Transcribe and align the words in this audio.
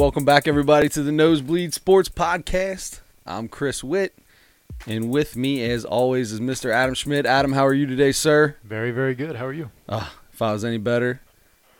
welcome 0.00 0.24
back, 0.24 0.48
everybody, 0.48 0.88
to 0.88 1.02
the 1.02 1.12
Nosebleed 1.12 1.74
Sports 1.74 2.08
Podcast. 2.08 3.00
I'm 3.26 3.48
Chris 3.48 3.84
Witt, 3.84 4.14
and 4.86 5.10
with 5.10 5.36
me, 5.36 5.62
as 5.70 5.84
always, 5.84 6.32
is 6.32 6.40
Mr. 6.40 6.72
Adam 6.72 6.94
Schmidt. 6.94 7.26
Adam, 7.26 7.52
how 7.52 7.66
are 7.66 7.74
you 7.74 7.84
today, 7.84 8.10
sir? 8.10 8.56
Very, 8.64 8.92
very 8.92 9.14
good. 9.14 9.36
How 9.36 9.44
are 9.44 9.52
you? 9.52 9.70
Uh, 9.86 10.08
if 10.32 10.40
I 10.40 10.52
was 10.54 10.64
any 10.64 10.78
better, 10.78 11.20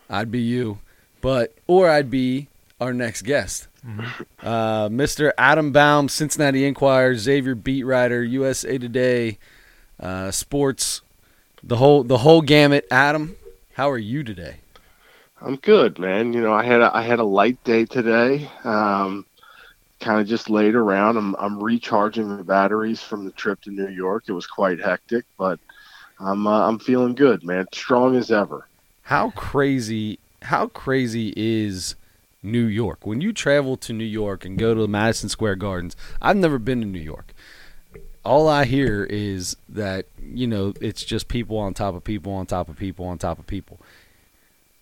I'd 0.07 0.29
be 0.29 0.39
you, 0.39 0.77
but 1.19 1.55
or 1.65 1.89
I'd 1.89 2.11
be 2.11 2.47
our 2.79 2.93
next 2.93 3.23
guest, 3.23 3.67
Mm-hmm. 3.83 4.45
uh, 4.45 4.89
Mr. 4.89 5.31
Adam 5.39 5.71
Baum, 5.71 6.07
Cincinnati 6.07 6.65
Enquirer, 6.65 7.15
Xavier 7.15 7.55
beat 7.55 7.81
writer, 7.83 8.23
USA 8.23 8.77
Today, 8.77 9.39
uh, 9.99 10.29
sports, 10.29 11.01
the 11.63 11.77
whole 11.77 12.03
the 12.03 12.19
whole 12.19 12.43
gamut. 12.43 12.85
Adam, 12.91 13.35
how 13.73 13.89
are 13.89 13.97
you 13.97 14.23
today? 14.23 14.57
I'm 15.41 15.55
good, 15.55 15.97
man. 15.97 16.33
You 16.33 16.41
know, 16.41 16.53
I 16.53 16.63
had 16.63 16.81
a, 16.81 16.95
I 16.95 17.01
had 17.01 17.19
a 17.19 17.23
light 17.23 17.63
day 17.63 17.85
today. 17.85 18.49
Um, 18.63 19.25
kind 19.99 20.19
of 20.19 20.27
just 20.27 20.49
laid 20.49 20.75
around. 20.75 21.17
I'm 21.17 21.35
I'm 21.37 21.63
recharging 21.63 22.35
the 22.35 22.43
batteries 22.43 23.01
from 23.01 23.23
the 23.25 23.31
trip 23.31 23.61
to 23.61 23.71
New 23.71 23.87
York. 23.87 24.25
It 24.27 24.33
was 24.33 24.47
quite 24.47 24.79
hectic, 24.79 25.25
but 25.37 25.59
I'm 26.19 26.45
uh, 26.47 26.67
I'm 26.67 26.79
feeling 26.79 27.15
good, 27.15 27.43
man. 27.43 27.67
Strong 27.73 28.17
as 28.17 28.31
ever. 28.31 28.67
How 29.03 29.29
crazy 29.31 30.19
how 30.41 30.67
crazy 30.67 31.33
is 31.35 31.95
New 32.43 32.65
York? 32.65 33.05
When 33.05 33.21
you 33.21 33.31
travel 33.31 33.77
to 33.77 33.93
New 33.93 34.03
York 34.03 34.43
and 34.43 34.57
go 34.57 34.73
to 34.73 34.87
Madison 34.87 35.29
Square 35.29 35.57
Gardens, 35.57 35.95
I've 36.21 36.37
never 36.37 36.59
been 36.59 36.81
to 36.81 36.87
New 36.87 36.99
York. 36.99 37.33
All 38.23 38.47
I 38.47 38.65
hear 38.65 39.03
is 39.03 39.55
that, 39.67 40.05
you 40.21 40.45
know, 40.45 40.73
it's 40.79 41.03
just 41.03 41.27
people 41.27 41.57
on 41.57 41.73
top 41.73 41.95
of 41.95 42.03
people 42.03 42.33
on 42.33 42.45
top 42.45 42.69
of 42.69 42.77
people 42.77 43.05
on 43.05 43.17
top 43.17 43.39
of 43.39 43.47
people. 43.47 43.79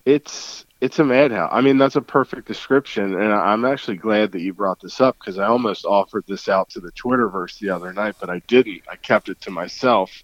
It's 0.10 0.66
it's 0.82 0.98
a 0.98 1.04
madhouse. 1.04 1.52
I 1.54 1.62
mean, 1.62 1.78
that's 1.78 1.98
a 1.98 2.02
perfect 2.02 2.48
description, 2.48 3.14
and 3.14 3.32
I'm 3.32 3.64
actually 3.64 3.98
glad 3.98 4.32
that 4.32 4.42
you 4.42 4.54
brought 4.54 4.80
this 4.80 5.00
up 5.02 5.18
because 5.20 5.38
I 5.38 5.46
almost 5.46 5.86
offered 5.86 6.24
this 6.26 6.50
out 6.50 6.70
to 6.72 6.80
the 6.80 6.92
Twitterverse 6.94 7.60
the 7.60 7.70
other 7.70 7.94
night, 7.94 8.16
but 8.20 8.30
I 8.30 8.40
didn't. 8.48 8.82
I 8.90 8.96
kept 8.96 9.30
it 9.30 9.40
to 9.42 9.52
myself. 9.52 10.24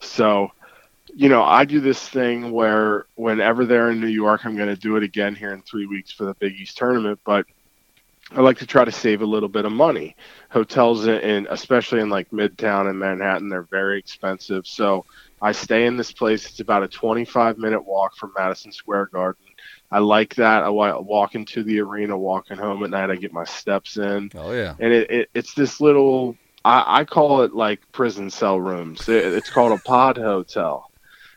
So, 0.00 0.52
you 1.12 1.28
know, 1.28 1.42
I 1.42 1.64
do 1.64 1.80
this 1.80 2.08
thing 2.08 2.52
where 2.52 3.06
whenever 3.16 3.66
they're 3.66 3.90
in 3.90 4.00
New 4.00 4.06
York, 4.06 4.44
I'm 4.44 4.56
going 4.56 4.68
to 4.68 4.80
do 4.80 4.96
it 4.96 5.02
again 5.02 5.34
here 5.34 5.52
in 5.54 5.62
three 5.62 5.86
weeks 5.86 6.12
for 6.12 6.24
the 6.24 6.34
Big 6.34 6.54
East 6.54 6.76
tournament, 6.76 7.18
but 7.24 7.46
I 8.32 8.42
like 8.42 8.58
to 8.58 8.66
try 8.66 8.84
to 8.84 8.92
save 8.92 9.22
a 9.22 9.26
little 9.26 9.48
bit 9.48 9.64
of 9.64 9.72
money. 9.72 10.14
Hotels 10.50 11.06
in, 11.06 11.48
especially 11.50 12.00
in 12.00 12.10
like 12.10 12.30
Midtown 12.30 12.88
and 12.88 12.98
Manhattan, 12.98 13.48
they're 13.48 13.62
very 13.62 13.98
expensive. 13.98 14.68
So 14.68 15.04
I 15.40 15.52
stay 15.52 15.86
in 15.86 15.96
this 15.96 16.12
place. 16.12 16.46
It's 16.46 16.60
about 16.60 16.82
a 16.82 16.88
25 16.88 17.58
minute 17.58 17.84
walk 17.84 18.16
from 18.16 18.32
Madison 18.36 18.72
Square 18.72 19.06
Garden. 19.12 19.44
I 19.90 19.98
like 19.98 20.34
that. 20.36 20.62
I 20.62 20.68
walk 20.70 21.34
into 21.34 21.62
the 21.62 21.80
arena, 21.80 22.16
walking 22.18 22.56
home 22.56 22.84
at 22.84 22.90
night. 22.90 23.10
I 23.10 23.16
get 23.16 23.32
my 23.32 23.44
steps 23.44 23.96
in, 23.96 24.30
Oh 24.34 24.52
yeah. 24.52 24.74
and 24.78 24.92
it, 24.92 25.10
it 25.10 25.30
it's 25.34 25.54
this 25.54 25.80
little. 25.80 26.36
I, 26.64 27.00
I 27.00 27.04
call 27.04 27.42
it 27.42 27.54
like 27.54 27.80
prison 27.92 28.30
cell 28.30 28.60
rooms. 28.60 29.08
It, 29.08 29.24
it's 29.24 29.50
called 29.50 29.72
a 29.72 29.78
pod 29.78 30.16
hotel, 30.18 30.90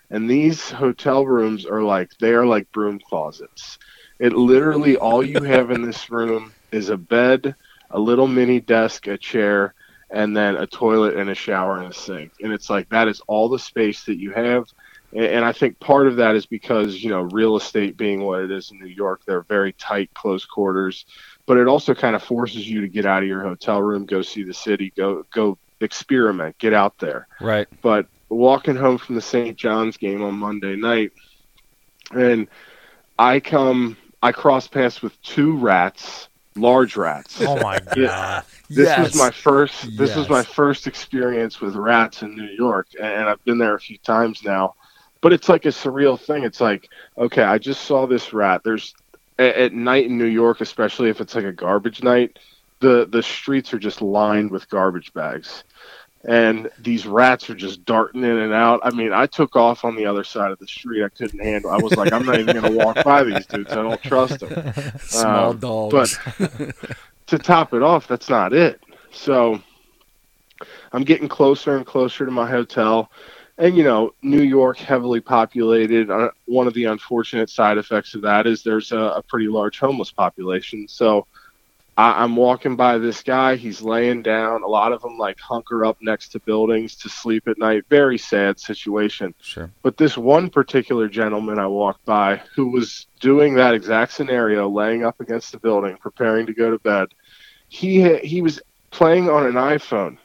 and 0.10 0.30
these 0.30 0.70
hotel 0.70 1.26
rooms 1.26 1.66
are 1.66 1.82
like 1.82 2.10
they 2.20 2.34
are 2.34 2.46
like 2.46 2.72
broom 2.72 3.00
closets. 3.00 3.78
It 4.20 4.34
literally 4.34 4.98
all 4.98 5.24
you 5.24 5.44
have 5.44 5.72
in 5.72 5.82
this 5.82 6.10
room 6.10 6.54
is 6.72 6.90
a 6.90 6.98
bed, 6.98 7.56
a 7.90 8.00
little 8.00 8.28
mini 8.28 8.60
desk, 8.60 9.08
a 9.08 9.18
chair, 9.18 9.74
and 10.14 10.38
then 10.38 10.56
a 10.56 10.68
toilet 10.68 11.16
and 11.16 11.30
a 11.30 11.36
shower 11.36 11.80
and 11.80 11.92
a 11.92 11.94
sink. 11.94 12.32
And 12.42 12.54
it's 12.54 12.70
like 12.70 12.88
that 12.90 13.08
is 13.08 13.22
all 13.28 13.50
the 13.50 13.60
space 13.60 14.04
that 14.06 14.18
you 14.20 14.32
have. 14.32 14.66
And, 15.16 15.46
I 15.46 15.52
think 15.52 15.80
part 15.80 16.08
of 16.08 16.16
that 16.16 16.36
is 16.36 16.48
because, 16.48 17.04
you 17.04 17.12
know, 17.12 17.22
real 17.22 17.56
estate 17.56 17.98
being 17.98 18.24
what 18.24 18.42
it 18.42 18.50
is 18.52 18.72
in 18.72 18.80
New 18.80 18.88
York, 18.88 19.22
they're 19.28 19.44
very 19.44 19.74
tight, 19.74 20.12
close 20.16 20.44
quarters. 20.44 21.06
But 21.46 21.58
it 21.58 21.68
also 21.68 21.94
kind 21.94 22.16
of 22.16 22.24
forces 22.24 22.68
you 22.68 22.82
to 22.82 22.88
get 22.88 23.06
out 23.06 23.22
of 23.22 23.30
your 23.30 23.44
hotel 23.44 23.80
room, 23.82 24.06
go 24.06 24.24
see 24.24 24.44
the 24.44 24.54
city, 24.54 24.92
go 24.96 25.24
go 25.32 25.58
experiment, 25.82 26.58
get 26.60 26.74
out 26.74 26.98
there 26.98 27.28
Right. 27.42 27.68
but 27.82 28.08
walking 28.30 28.76
home 28.76 28.98
from 28.98 29.16
the 29.16 29.22
St. 29.22 29.58
John's 29.58 29.98
game 29.98 30.24
on 30.24 30.36
Monday 30.36 30.76
night, 30.76 31.12
and 32.12 32.48
I 33.20 33.40
come, 33.40 33.98
I 34.22 34.32
cross 34.32 34.68
paths 34.68 35.02
with 35.02 35.22
two 35.22 35.58
rats, 35.58 36.30
large 36.56 36.96
rats. 36.96 37.42
Oh 37.42 37.56
my 37.58 37.80
Yeah. 37.96 38.08
god! 38.08 38.44
This 38.70 38.88
yes. 38.88 39.00
was 39.00 39.16
my 39.16 39.32
first. 39.32 39.98
This 39.98 40.16
was 40.16 40.30
my 40.30 40.44
first 40.44 40.88
experience 40.88 41.62
with 41.62 41.76
rats 41.76 42.22
in 42.22 42.36
New 42.36 42.50
York, 42.58 42.88
and 43.00 43.30
I've 43.30 43.44
been 43.46 43.58
there 43.58 43.76
a 43.76 43.80
few 43.80 43.98
times 44.00 44.44
now. 44.44 44.76
But 45.22 45.32
it's 45.34 45.48
like 45.48 45.66
a 45.66 45.70
surreal 45.70 46.20
thing. 46.20 46.44
It's 46.44 46.60
like, 46.60 46.90
okay, 47.18 47.44
I 47.44 47.58
just 47.58 47.82
saw 47.86 48.06
this 48.08 48.34
rat. 48.34 48.62
There's 48.64 48.94
at, 49.40 49.56
at 49.56 49.74
night 49.74 50.06
in 50.06 50.18
New 50.18 50.26
York, 50.26 50.62
especially 50.62 51.10
if 51.10 51.22
it's 51.22 51.36
like 51.36 51.46
a 51.46 51.52
garbage 51.52 52.04
night, 52.04 52.40
the 52.80 53.08
the 53.10 53.24
streets 53.24 53.74
are 53.74 53.80
just 53.80 54.02
lined 54.02 54.52
with 54.52 54.70
garbage 54.70 55.14
bags, 55.14 55.64
and 56.26 56.70
these 56.80 57.06
rats 57.06 57.50
are 57.50 57.56
just 57.56 57.84
darting 57.84 58.24
in 58.24 58.38
and 58.38 58.54
out. 58.54 58.80
I 58.84 58.92
mean, 58.92 59.12
I 59.12 59.26
took 59.26 59.56
off 59.56 59.84
on 59.84 59.96
the 59.96 60.06
other 60.06 60.24
side 60.24 60.52
of 60.52 60.60
the 60.60 60.68
street. 60.68 61.04
I 61.04 61.10
couldn't 61.10 61.40
handle. 61.40 61.70
I 61.70 61.78
was 61.78 61.96
like, 61.98 62.14
I'm 62.14 62.26
not 62.26 62.40
even 62.40 62.56
going 62.56 62.74
to 62.74 62.78
walk 62.86 63.04
by 63.04 63.24
these 63.24 63.46
dudes. 63.46 63.72
I 63.72 63.76
don't 63.76 64.02
trust 64.02 64.40
them 64.40 64.74
Small 65.00 65.50
um, 65.50 65.58
dogs. 65.58 66.18
to 67.28 67.38
top 67.38 67.74
it 67.74 67.84
off, 67.84 68.08
that's 68.08 68.30
not 68.30 68.54
it. 68.54 68.80
So 69.12 69.62
I'm 70.94 71.04
getting 71.04 71.28
closer 71.28 71.76
and 71.76 71.86
closer 71.86 72.26
to 72.26 72.32
my 72.32 72.50
hotel. 72.50 73.12
And, 73.58 73.76
you 73.76 73.84
know, 73.84 74.14
New 74.22 74.42
York, 74.42 74.78
heavily 74.78 75.20
populated. 75.20 76.10
Uh, 76.10 76.30
one 76.46 76.68
of 76.68 76.74
the 76.74 76.86
unfortunate 76.86 77.50
side 77.50 77.78
effects 77.78 78.16
of 78.16 78.22
that 78.22 78.48
is 78.48 78.64
there's 78.64 78.94
a, 78.94 78.98
a 78.98 79.22
pretty 79.22 79.48
large 79.48 79.78
homeless 79.78 80.12
population. 80.12 80.88
So 80.88 81.28
I, 81.98 82.24
I'm 82.24 82.36
walking 82.36 82.76
by 82.76 82.98
this 82.98 83.22
guy. 83.22 83.56
He's 83.56 83.82
laying 83.82 84.22
down. 84.22 84.64
A 84.64 84.68
lot 84.68 84.92
of 84.92 85.02
them, 85.02 85.18
like, 85.18 85.40
hunker 85.40 85.86
up 85.86 85.98
next 86.02 86.30
to 86.30 86.40
buildings 86.40 86.96
to 86.98 87.10
sleep 87.10 87.48
at 87.48 87.58
night. 87.58 87.86
Very 87.90 88.18
sad 88.18 88.60
situation. 88.60 89.34
sure. 89.42 89.72
But 89.82 89.98
this 89.98 90.18
one 90.18 90.50
particular 90.50 91.08
gentleman 91.08 91.60
I 91.60 91.68
walked 91.68 92.04
by 92.06 92.42
who 92.56 92.72
was 92.72 93.08
doing 93.20 93.54
that 93.56 93.74
exact 93.74 94.14
scenario, 94.14 94.70
laying 94.70 95.06
up 95.06 95.20
against 95.22 95.52
the 95.52 95.60
building, 95.60 95.98
preparing 95.98 96.46
to 96.48 96.54
go 96.54 96.72
to 96.72 96.80
bed, 96.80 97.10
he 97.70 98.18
he 98.20 98.42
was 98.42 98.62
playing 98.92 99.30
on 99.30 99.46
an 99.46 99.54
iPhone. 99.54 100.18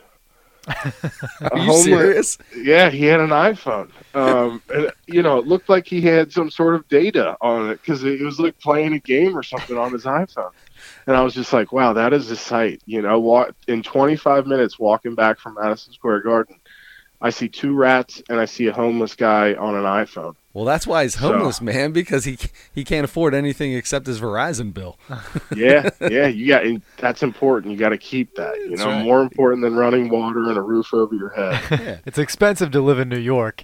Are 1.53 1.59
you 1.59 1.73
serious? 1.83 2.39
Yeah, 2.55 2.91
he 2.91 3.05
had 3.05 3.21
an 3.21 3.31
iPhone. 3.31 3.91
Um, 4.15 4.63
and, 4.75 4.93
you 5.07 5.23
know, 5.23 5.39
it 5.39 5.47
looked 5.47 5.69
like 5.69 5.87
he 5.87 6.03
had 6.03 6.33
some 6.33 6.51
sort 6.51 6.75
of 6.75 6.87
data 6.89 7.37
on 7.41 7.71
it 7.71 7.81
because 7.81 8.05
it 8.05 8.21
was 8.21 8.39
like 8.39 8.59
playing 8.59 8.93
a 8.93 8.99
game 8.99 9.37
or 9.37 9.43
something 9.43 9.79
on 9.79 9.93
his 9.93 10.05
iPhone. 10.05 10.51
And 11.07 11.17
I 11.17 11.23
was 11.23 11.35
just 11.35 11.53
like, 11.53 11.73
wow, 11.73 11.93
that 11.95 12.13
is 12.13 12.31
a 12.31 12.37
sight. 12.37 12.81
You 12.87 13.03
know, 13.03 13.19
wa- 13.19 13.51
in 13.67 13.83
25 13.83 14.47
minutes 14.47 14.79
walking 14.79 15.15
back 15.15 15.39
from 15.39 15.55
Madison 15.61 15.93
Square 15.93 16.21
Garden, 16.23 16.57
I 17.21 17.31
see 17.31 17.49
two 17.49 17.75
rats 17.75 18.23
and 18.29 18.39
I 18.39 18.45
see 18.45 18.67
a 18.69 18.73
homeless 18.73 19.17
guy 19.17 19.55
on 19.55 19.75
an 19.75 19.83
iPhone. 19.85 20.35
Well, 20.55 20.65
that's 20.65 20.87
why 20.87 21.03
he's 21.05 21.15
So- 21.15 21.33
homeless, 21.33 21.61
man, 21.61 21.93
because 21.93 22.25
he 22.25 22.37
he 22.75 22.85
can't 22.85 23.05
afford 23.05 23.35
anything 23.35 23.73
except 23.75 24.07
his 24.07 24.21
Verizon 24.21 24.73
bill. 24.75 24.99
yeah, 25.55 25.89
yeah, 26.01 26.27
you 26.27 26.49
got 26.49 26.65
and 26.65 26.83
that's 26.97 27.23
important. 27.23 27.73
You 27.73 27.79
got 27.79 27.91
to 27.91 27.99
keep 27.99 28.35
that. 28.37 28.57
You 28.57 28.71
That's 28.71 28.81
know, 28.83 28.89
right. 28.91 29.05
more 29.05 29.21
important 29.23 29.63
than 29.63 29.75
running 29.77 30.09
water 30.09 30.49
and 30.49 30.57
a 30.59 30.63
roof 30.63 30.93
over 30.95 31.15
your 31.15 31.31
head. 31.31 31.61
Yeah. 31.81 31.99
It's 32.07 32.19
expensive 32.19 32.71
to 32.73 32.81
live 32.81 32.99
in 32.99 33.09
New 33.09 33.19
York. 33.19 33.63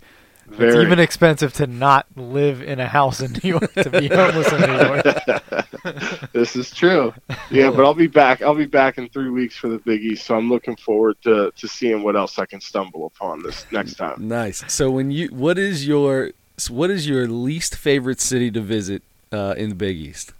It's 0.52 0.76
even 0.76 0.98
expensive 0.98 1.52
to 1.54 1.66
not 1.66 2.06
live 2.16 2.62
in 2.62 2.78
a 2.80 2.86
house 2.86 3.20
in 3.20 3.32
New 3.42 3.50
York 3.50 3.72
to 3.74 3.90
be 3.90 4.08
homeless 4.08 4.52
in 4.52 4.60
New 4.60 4.76
York. 4.76 6.32
this 6.32 6.56
is 6.56 6.70
true. 6.70 7.12
Yeah, 7.50 7.70
but 7.70 7.84
I'll 7.84 7.94
be 7.94 8.06
back. 8.06 8.42
I'll 8.42 8.54
be 8.54 8.66
back 8.66 8.98
in 8.98 9.08
three 9.08 9.30
weeks 9.30 9.56
for 9.56 9.68
the 9.68 9.78
Big 9.78 10.02
East, 10.02 10.26
so 10.26 10.36
I'm 10.36 10.48
looking 10.48 10.76
forward 10.76 11.16
to 11.22 11.52
to 11.56 11.68
seeing 11.68 12.02
what 12.02 12.16
else 12.16 12.38
I 12.38 12.46
can 12.46 12.60
stumble 12.60 13.06
upon 13.06 13.42
this 13.42 13.66
next 13.72 13.94
time. 13.94 14.28
Nice. 14.28 14.64
So 14.72 14.90
when 14.90 15.10
you 15.10 15.28
what 15.28 15.58
is 15.58 15.86
your 15.86 16.30
what 16.70 16.90
is 16.90 17.08
your 17.08 17.26
least 17.26 17.74
favorite 17.74 18.20
city 18.20 18.50
to 18.50 18.60
visit 18.60 19.02
uh, 19.32 19.54
in 19.56 19.70
the 19.70 19.74
Big 19.74 19.96
East? 19.96 20.32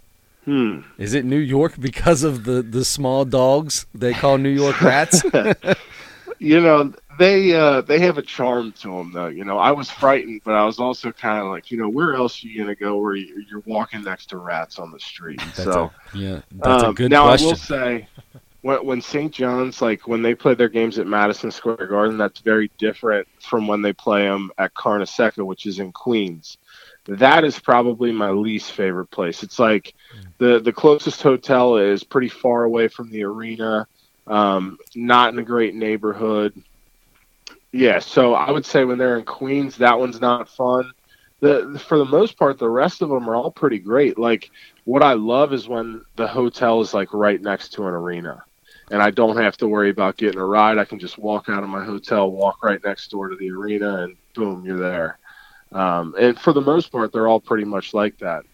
Hmm. 0.44 0.80
Is 0.98 1.14
it 1.14 1.24
New 1.24 1.38
York 1.38 1.74
because 1.80 2.22
of 2.22 2.44
the 2.44 2.62
the 2.62 2.84
small 2.84 3.24
dogs 3.24 3.86
they 3.94 4.12
call 4.12 4.38
New 4.38 4.50
York 4.50 4.80
rats? 4.80 5.22
You 6.38 6.60
know, 6.60 6.92
they 7.18 7.54
uh, 7.54 7.80
they 7.82 7.98
have 8.00 8.18
a 8.18 8.22
charm 8.22 8.72
to 8.80 8.88
them, 8.88 9.12
though. 9.12 9.26
You 9.28 9.44
know, 9.44 9.58
I 9.58 9.72
was 9.72 9.90
frightened, 9.90 10.42
but 10.44 10.54
I 10.54 10.64
was 10.64 10.78
also 10.78 11.12
kind 11.12 11.38
of 11.38 11.46
like, 11.50 11.70
you 11.70 11.78
know, 11.78 11.88
where 11.88 12.14
else 12.14 12.42
are 12.44 12.48
you 12.48 12.58
gonna 12.62 12.74
go 12.74 12.98
where 12.98 13.14
you- 13.14 13.44
you're 13.50 13.62
walking 13.66 14.02
next 14.02 14.26
to 14.30 14.38
rats 14.38 14.78
on 14.78 14.90
the 14.90 15.00
street? 15.00 15.40
That's 15.40 15.64
so. 15.64 15.92
a, 16.12 16.16
yeah, 16.16 16.40
that's 16.52 16.82
a 16.82 16.86
Um, 16.88 16.94
good 16.94 17.10
now 17.10 17.24
question. 17.24 17.46
I 17.46 17.50
will 17.50 17.56
say, 17.56 18.08
when, 18.62 18.86
when 18.86 19.00
St. 19.00 19.32
John's, 19.32 19.82
like 19.82 20.08
when 20.08 20.22
they 20.22 20.34
play 20.34 20.54
their 20.54 20.68
games 20.68 20.98
at 20.98 21.06
Madison 21.06 21.50
Square 21.50 21.86
Garden, 21.88 22.16
that's 22.16 22.40
very 22.40 22.70
different 22.78 23.26
from 23.40 23.66
when 23.66 23.82
they 23.82 23.92
play 23.92 24.22
them 24.22 24.50
at 24.58 24.74
Carnesecca, 24.74 25.44
which 25.44 25.66
is 25.66 25.78
in 25.80 25.92
Queens. 25.92 26.56
That 27.06 27.44
is 27.44 27.58
probably 27.58 28.12
my 28.12 28.30
least 28.30 28.72
favorite 28.72 29.10
place. 29.10 29.42
It's 29.42 29.58
like 29.58 29.94
the 30.38 30.60
the 30.60 30.72
closest 30.72 31.22
hotel 31.22 31.76
is 31.76 32.02
pretty 32.02 32.30
far 32.30 32.64
away 32.64 32.88
from 32.88 33.10
the 33.10 33.24
arena, 33.24 33.86
um, 34.26 34.78
not 34.94 35.32
in 35.32 35.38
a 35.38 35.42
great 35.44 35.74
neighborhood. 35.74 36.54
Yeah, 37.74 37.98
so 37.98 38.34
I 38.34 38.52
would 38.52 38.64
say 38.64 38.84
when 38.84 38.98
they're 38.98 39.18
in 39.18 39.24
Queens, 39.24 39.76
that 39.78 39.98
one's 39.98 40.20
not 40.20 40.48
fun. 40.48 40.92
the 41.40 41.82
for 41.84 41.98
the 41.98 42.04
most 42.04 42.38
part, 42.38 42.56
the 42.58 42.70
rest 42.70 43.02
of 43.02 43.08
them 43.08 43.28
are 43.28 43.34
all 43.34 43.50
pretty 43.50 43.80
great. 43.80 44.16
Like 44.16 44.50
what 44.84 45.02
I 45.02 45.14
love 45.14 45.52
is 45.52 45.68
when 45.68 46.02
the 46.14 46.28
hotel 46.28 46.80
is 46.82 46.94
like 46.94 47.12
right 47.12 47.40
next 47.42 47.70
to 47.74 47.82
an 47.88 47.94
arena, 47.94 48.44
and 48.92 49.02
I 49.02 49.10
don't 49.10 49.36
have 49.38 49.56
to 49.58 49.66
worry 49.66 49.90
about 49.90 50.16
getting 50.16 50.38
a 50.38 50.44
ride. 50.44 50.78
I 50.78 50.84
can 50.84 51.00
just 51.00 51.18
walk 51.18 51.48
out 51.48 51.64
of 51.64 51.68
my 51.68 51.84
hotel, 51.84 52.30
walk 52.30 52.62
right 52.62 52.80
next 52.84 53.10
door 53.10 53.28
to 53.28 53.36
the 53.36 53.50
arena, 53.50 54.04
and 54.04 54.16
boom, 54.34 54.64
you're 54.64 54.78
there. 54.78 55.18
Um, 55.72 56.14
and 56.16 56.38
for 56.38 56.52
the 56.52 56.60
most 56.60 56.92
part, 56.92 57.12
they're 57.12 57.26
all 57.26 57.40
pretty 57.40 57.64
much 57.64 57.92
like 57.92 58.18
that. 58.18 58.44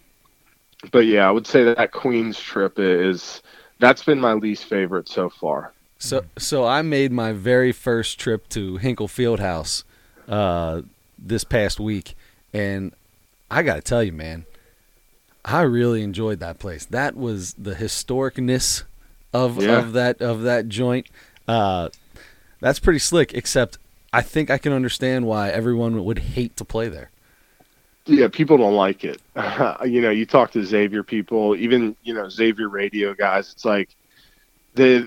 But 0.92 1.04
yeah, 1.04 1.28
I 1.28 1.30
would 1.30 1.46
say 1.46 1.64
that, 1.64 1.76
that 1.76 1.92
Queens 1.92 2.40
trip 2.40 2.78
is 2.78 3.42
that's 3.80 4.02
been 4.02 4.18
my 4.18 4.32
least 4.32 4.64
favorite 4.64 5.08
so 5.10 5.28
far. 5.28 5.74
So 6.00 6.24
so 6.38 6.64
I 6.64 6.80
made 6.82 7.12
my 7.12 7.32
very 7.32 7.72
first 7.72 8.18
trip 8.18 8.48
to 8.50 8.78
Hinkle 8.78 9.06
Fieldhouse 9.06 9.84
uh, 10.26 10.80
this 11.18 11.44
past 11.44 11.78
week, 11.78 12.16
and 12.54 12.92
I 13.50 13.62
got 13.62 13.74
to 13.76 13.80
tell 13.82 14.02
you, 14.02 14.12
man, 14.12 14.46
I 15.44 15.60
really 15.62 16.02
enjoyed 16.02 16.40
that 16.40 16.58
place. 16.58 16.86
That 16.86 17.16
was 17.16 17.52
the 17.54 17.74
historicness 17.74 18.84
of 19.34 19.62
Yeah. 19.62 19.78
of 19.78 19.92
that 19.92 20.22
of 20.22 20.42
that 20.42 20.68
joint. 20.68 21.06
Uh, 21.46 21.90
that's 22.60 22.78
pretty 22.80 22.98
slick. 22.98 23.34
Except 23.34 23.76
I 24.10 24.22
think 24.22 24.50
I 24.50 24.56
can 24.56 24.72
understand 24.72 25.26
why 25.26 25.50
everyone 25.50 26.02
would 26.02 26.18
hate 26.20 26.56
to 26.56 26.64
play 26.64 26.88
there. 26.88 27.10
Yeah, 28.06 28.28
people 28.28 28.56
don't 28.56 28.74
like 28.74 29.04
it. 29.04 29.20
you 29.86 30.00
know, 30.00 30.10
you 30.10 30.24
talk 30.24 30.52
to 30.52 30.64
Xavier 30.64 31.02
people, 31.02 31.54
even 31.56 31.94
you 32.04 32.14
know 32.14 32.30
Xavier 32.30 32.70
radio 32.70 33.12
guys. 33.12 33.52
It's 33.52 33.66
like 33.66 33.90
the 34.74 35.06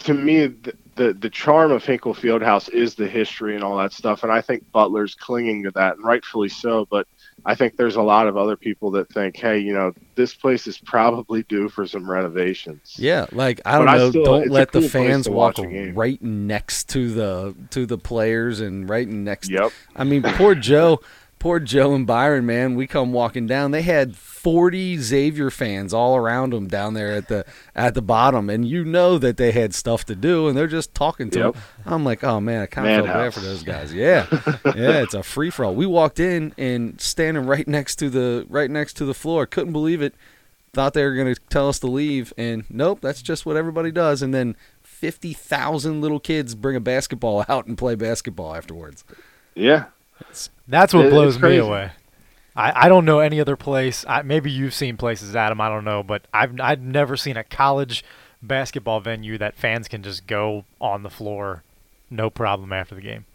to 0.00 0.14
me 0.14 0.46
the 0.46 0.74
the, 0.96 1.12
the 1.12 1.28
charm 1.28 1.72
of 1.72 1.84
Hinkle 1.84 2.14
Fieldhouse 2.14 2.70
is 2.70 2.94
the 2.94 3.06
history 3.06 3.54
and 3.54 3.62
all 3.62 3.76
that 3.76 3.92
stuff, 3.92 4.22
and 4.22 4.32
I 4.32 4.40
think 4.40 4.64
Butler's 4.72 5.14
clinging 5.14 5.62
to 5.64 5.70
that, 5.72 5.96
and 5.96 6.04
rightfully 6.04 6.48
so. 6.48 6.86
But 6.90 7.06
I 7.44 7.54
think 7.54 7.76
there's 7.76 7.96
a 7.96 8.02
lot 8.02 8.26
of 8.28 8.38
other 8.38 8.56
people 8.56 8.90
that 8.92 9.10
think, 9.10 9.36
hey, 9.36 9.58
you 9.58 9.74
know, 9.74 9.92
this 10.14 10.34
place 10.34 10.66
is 10.66 10.78
probably 10.78 11.42
due 11.42 11.68
for 11.68 11.86
some 11.86 12.10
renovations. 12.10 12.96
Yeah, 12.98 13.26
like 13.32 13.60
I 13.66 13.76
don't 13.76 13.84
But 13.86 13.94
I 13.94 13.98
know. 13.98 14.10
still- 14.10 14.24
don't 14.24 14.48
let 14.48 14.72
the 14.72 14.80
cool 14.80 14.88
place 14.88 14.92
fans 14.92 15.28
walk 15.28 15.58
watch 15.58 15.68
right 15.92 16.22
next 16.22 16.88
to 16.90 17.10
the 17.12 17.54
to 17.70 17.84
the 17.84 17.98
players 17.98 18.60
and 18.60 18.88
right 18.88 19.06
next. 19.06 19.50
Yep. 19.50 19.70
I 19.96 20.04
mean, 20.04 20.22
poor 20.22 20.54
Joe, 20.54 21.00
poor 21.46 21.60
Joe 21.60 21.94
and 21.94 22.04
Byron, 22.08 22.44
man. 22.44 22.74
We 22.74 22.88
come 22.88 23.12
walking 23.12 23.46
down. 23.46 23.70
They 23.70 23.82
had 23.82 24.16
forty 24.16 24.96
Xavier 24.98 25.48
fans 25.48 25.94
all 25.94 26.16
around 26.16 26.52
them 26.52 26.66
down 26.66 26.94
there 26.94 27.12
at 27.12 27.28
the 27.28 27.44
at 27.72 27.94
the 27.94 28.02
bottom, 28.02 28.50
and 28.50 28.66
you 28.66 28.84
know 28.84 29.16
that 29.18 29.36
they 29.36 29.52
had 29.52 29.72
stuff 29.72 30.04
to 30.06 30.16
do, 30.16 30.48
and 30.48 30.58
they're 30.58 30.66
just 30.66 30.92
talking 30.92 31.30
to 31.30 31.38
Yep. 31.38 31.52
them. 31.54 31.62
I'm 31.84 32.04
like, 32.04 32.24
oh 32.24 32.40
man, 32.40 32.62
I 32.62 32.66
kind 32.66 32.88
of 32.88 33.04
feel 33.04 33.14
bad 33.14 33.32
for 33.32 33.38
those 33.38 33.62
guys. 33.62 33.94
Yeah, 33.94 34.26
yeah, 34.64 35.02
it's 35.02 35.14
a 35.14 35.22
free 35.22 35.50
for 35.50 35.64
all. 35.66 35.74
We 35.76 35.86
walked 35.86 36.18
in 36.18 36.52
and 36.58 37.00
standing 37.00 37.46
right 37.46 37.68
next 37.68 37.96
to 38.00 38.10
the 38.10 38.44
right 38.48 38.68
next 38.70 38.94
to 38.94 39.04
the 39.04 39.14
floor. 39.14 39.46
Couldn't 39.46 39.72
believe 39.72 40.02
it 40.02 40.14
thought 40.72 40.94
they 40.94 41.04
were 41.04 41.14
going 41.14 41.32
to 41.32 41.40
tell 41.48 41.68
us 41.70 41.78
to 41.78 41.86
leave 41.86 42.34
and 42.36 42.64
nope 42.68 42.98
that's 43.00 43.22
just 43.22 43.46
what 43.46 43.56
everybody 43.56 43.90
does 43.90 44.20
and 44.20 44.34
then 44.34 44.54
50,000 44.82 46.02
little 46.02 46.20
kids 46.20 46.54
bring 46.54 46.76
a 46.76 46.80
basketball 46.80 47.46
out 47.48 47.66
and 47.66 47.78
play 47.78 47.94
basketball 47.94 48.54
afterwards 48.54 49.02
Yeah. 49.54 49.86
That's 50.68 50.94
what 50.94 51.06
It- 51.06 51.10
blows 51.10 51.38
me 51.40 51.56
away. 51.58 51.92
I, 52.54 52.86
I 52.86 52.88
don't 52.88 53.04
know 53.04 53.18
any 53.18 53.38
other 53.38 53.54
place. 53.56 54.04
I, 54.08 54.22
maybe 54.22 54.50
you've 54.50 54.72
seen 54.72 54.96
places, 54.96 55.36
Adam. 55.36 55.60
I 55.60 55.68
don't 55.68 55.84
know, 55.84 56.02
but 56.02 56.22
I've 56.32 56.58
I've 56.58 56.80
never 56.80 57.14
seen 57.16 57.36
a 57.36 57.44
college 57.44 58.02
basketball 58.42 59.00
venue 59.00 59.36
that 59.38 59.56
fans 59.56 59.88
can 59.88 60.02
just 60.02 60.26
go 60.26 60.64
on 60.80 61.02
the 61.02 61.10
floor, 61.10 61.62
no 62.10 62.30
problem 62.30 62.72
after 62.72 62.94
the 62.94 63.02
game. 63.02 63.26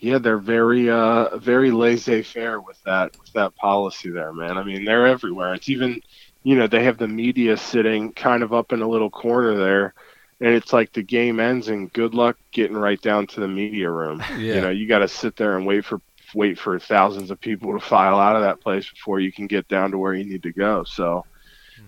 Yeah, 0.00 0.18
they're 0.18 0.36
very 0.36 0.90
uh 0.90 1.38
very 1.38 1.70
laissez-faire 1.70 2.60
with 2.60 2.82
that 2.84 3.18
with 3.18 3.32
that 3.32 3.56
policy 3.56 4.10
there, 4.10 4.32
man. 4.34 4.58
I 4.58 4.62
mean, 4.62 4.84
they're 4.84 5.06
everywhere. 5.06 5.54
It's 5.54 5.70
even, 5.70 6.02
you 6.42 6.54
know, 6.54 6.66
they 6.66 6.84
have 6.84 6.98
the 6.98 7.08
media 7.08 7.56
sitting 7.56 8.12
kind 8.12 8.42
of 8.42 8.52
up 8.52 8.72
in 8.72 8.82
a 8.82 8.88
little 8.88 9.08
corner 9.10 9.56
there, 9.56 9.94
and 10.40 10.54
it's 10.54 10.72
like 10.72 10.92
the 10.92 11.02
game 11.02 11.38
ends 11.40 11.68
and 11.68 11.92
good 11.92 12.14
luck 12.14 12.36
getting 12.52 12.76
right 12.76 13.00
down 13.00 13.26
to 13.28 13.40
the 13.40 13.48
media 13.48 13.90
room. 13.90 14.22
Yeah. 14.38 14.54
You 14.56 14.60
know, 14.62 14.70
you 14.70 14.86
got 14.86 14.98
to 14.98 15.08
sit 15.08 15.36
there 15.36 15.56
and 15.56 15.66
wait 15.66 15.84
for 15.84 16.00
wait 16.34 16.58
for 16.58 16.78
thousands 16.80 17.30
of 17.30 17.40
people 17.40 17.72
to 17.72 17.78
file 17.84 18.18
out 18.18 18.34
of 18.34 18.42
that 18.42 18.60
place 18.60 18.90
before 18.90 19.20
you 19.20 19.30
can 19.30 19.46
get 19.46 19.68
down 19.68 19.92
to 19.92 19.98
where 19.98 20.14
you 20.14 20.24
need 20.24 20.42
to 20.42 20.52
go. 20.52 20.82
So, 20.84 21.24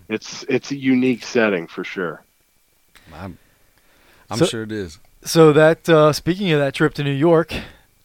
it's 0.08 0.44
it's 0.48 0.70
a 0.70 0.76
unique 0.76 1.24
setting 1.24 1.66
for 1.66 1.82
sure. 1.82 2.22
i'm, 3.12 3.38
I'm 4.30 4.38
So- 4.38 4.46
sure 4.46 4.62
it 4.62 4.70
is 4.72 4.98
So 5.24 5.52
that 5.52 5.88
uh, 5.88 6.12
speaking 6.12 6.52
of 6.52 6.60
that 6.60 6.74
trip 6.74 6.94
to 6.94 7.02
New 7.04 7.10
York, 7.10 7.52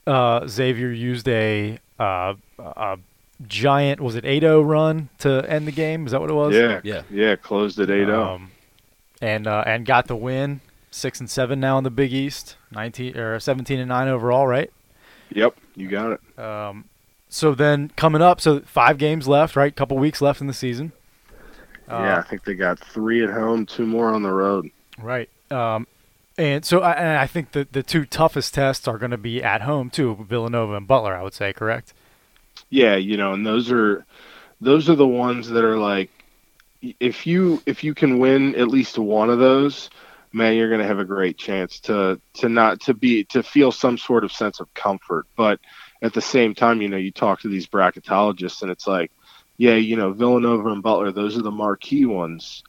uh, 0.07 0.47
Xavier 0.47 0.91
used 0.91 1.27
a, 1.27 1.77
uh, 1.99 2.33
a 2.57 2.97
giant 3.47 4.01
was 4.01 4.15
it 4.15 4.23
8-0 4.23 4.65
run 4.67 5.09
to 5.19 5.45
end 5.47 5.67
the 5.67 5.71
game? 5.71 6.05
Is 6.07 6.11
that 6.13 6.21
what 6.21 6.29
it 6.31 6.33
was? 6.33 6.55
Yeah. 6.55 6.81
Yeah. 6.83 7.03
Yeah, 7.11 7.35
closed 7.35 7.79
at 7.79 7.89
8-0. 7.89 8.15
Um, 8.35 8.51
and 9.21 9.47
uh, 9.47 9.63
and 9.65 9.85
got 9.85 10.07
the 10.07 10.15
win. 10.15 10.61
Six 10.93 11.21
and 11.21 11.29
seven 11.29 11.59
now 11.61 11.77
in 11.77 11.85
the 11.85 11.89
Big 11.91 12.11
East. 12.13 12.57
Nineteen 12.71 13.15
or 13.17 13.39
seventeen 13.39 13.79
and 13.79 13.89
nine 13.89 14.07
overall, 14.09 14.47
right? 14.47 14.69
yep, 15.33 15.55
you 15.75 15.87
got 15.87 16.11
it. 16.13 16.39
Um, 16.39 16.85
so 17.29 17.55
then 17.55 17.89
coming 17.95 18.21
up, 18.21 18.41
so 18.41 18.59
five 18.61 18.97
games 18.97 19.27
left, 19.27 19.55
right? 19.55 19.73
Couple 19.73 19.97
weeks 19.97 20.21
left 20.21 20.41
in 20.41 20.47
the 20.47 20.53
season. 20.53 20.91
yeah, 21.97 22.17
I 22.17 22.19
Uh, 22.19 22.23
think 22.23 22.43
they 22.43 22.53
got 22.55 22.79
3 22.79 23.23
at 23.23 23.29
home, 23.29 23.65
two 23.65 23.85
more 23.85 24.13
on 24.13 24.23
the 24.23 24.31
road. 24.31 24.69
right. 24.97 25.29
Um, 25.49 25.87
and 26.37 26.63
so 26.65 26.79
I, 26.81 26.93
and 26.93 27.17
I 27.17 27.27
think 27.27 27.51
the 27.51 27.67
the 27.71 27.83
two 27.83 28.05
toughest 28.05 28.53
tests 28.53 28.87
are 28.87 28.97
going 28.97 29.11
to 29.11 29.17
be 29.17 29.43
at 29.43 29.61
home 29.63 29.89
too, 29.89 30.25
Villanova 30.27 30.75
and 30.75 30.87
Butler. 30.87 31.15
I 31.15 31.21
would 31.23 31.33
say, 31.33 31.53
correct? 31.53 31.93
Yeah, 32.69 32.95
you 32.95 33.17
know, 33.17 33.33
and 33.33 33.45
those 33.45 33.71
are 33.71 34.05
those 34.61 34.89
are 34.89 34.95
the 34.95 35.07
ones 35.07 35.49
that 35.49 35.63
are 35.63 35.77
like 35.77 36.09
if 36.81 37.27
you 37.27 37.61
if 37.65 37.83
you 37.83 37.93
can 37.93 38.19
win 38.19 38.55
at 38.55 38.67
least 38.67 38.97
one 38.97 39.29
of 39.29 39.39
those, 39.39 39.89
man, 40.33 40.55
you're 40.55 40.69
going 40.69 40.81
to 40.81 40.87
have 40.87 40.99
a 40.99 41.05
great 41.05 41.37
chance 41.37 41.79
to 41.81 42.19
to 42.35 42.49
not 42.49 42.81
to 42.81 42.93
be 42.93 43.23
to 43.25 43.43
feel 43.43 43.71
some 43.71 43.97
sort 43.97 44.23
of 44.23 44.31
sense 44.31 44.59
of 44.59 44.73
comfort. 44.73 45.27
But 45.35 45.59
at 46.01 46.13
the 46.13 46.21
same 46.21 46.55
time, 46.55 46.81
you 46.81 46.89
know, 46.89 46.97
you 46.97 47.11
talk 47.11 47.41
to 47.41 47.49
these 47.49 47.67
bracketologists 47.67 48.61
and 48.61 48.71
it's 48.71 48.87
like, 48.87 49.11
yeah, 49.57 49.75
you 49.75 49.95
know, 49.95 50.11
Villanova 50.11 50.69
and 50.69 50.81
Butler, 50.81 51.11
those 51.11 51.37
are 51.37 51.43
the 51.43 51.51
marquee 51.51 52.05
ones. 52.05 52.63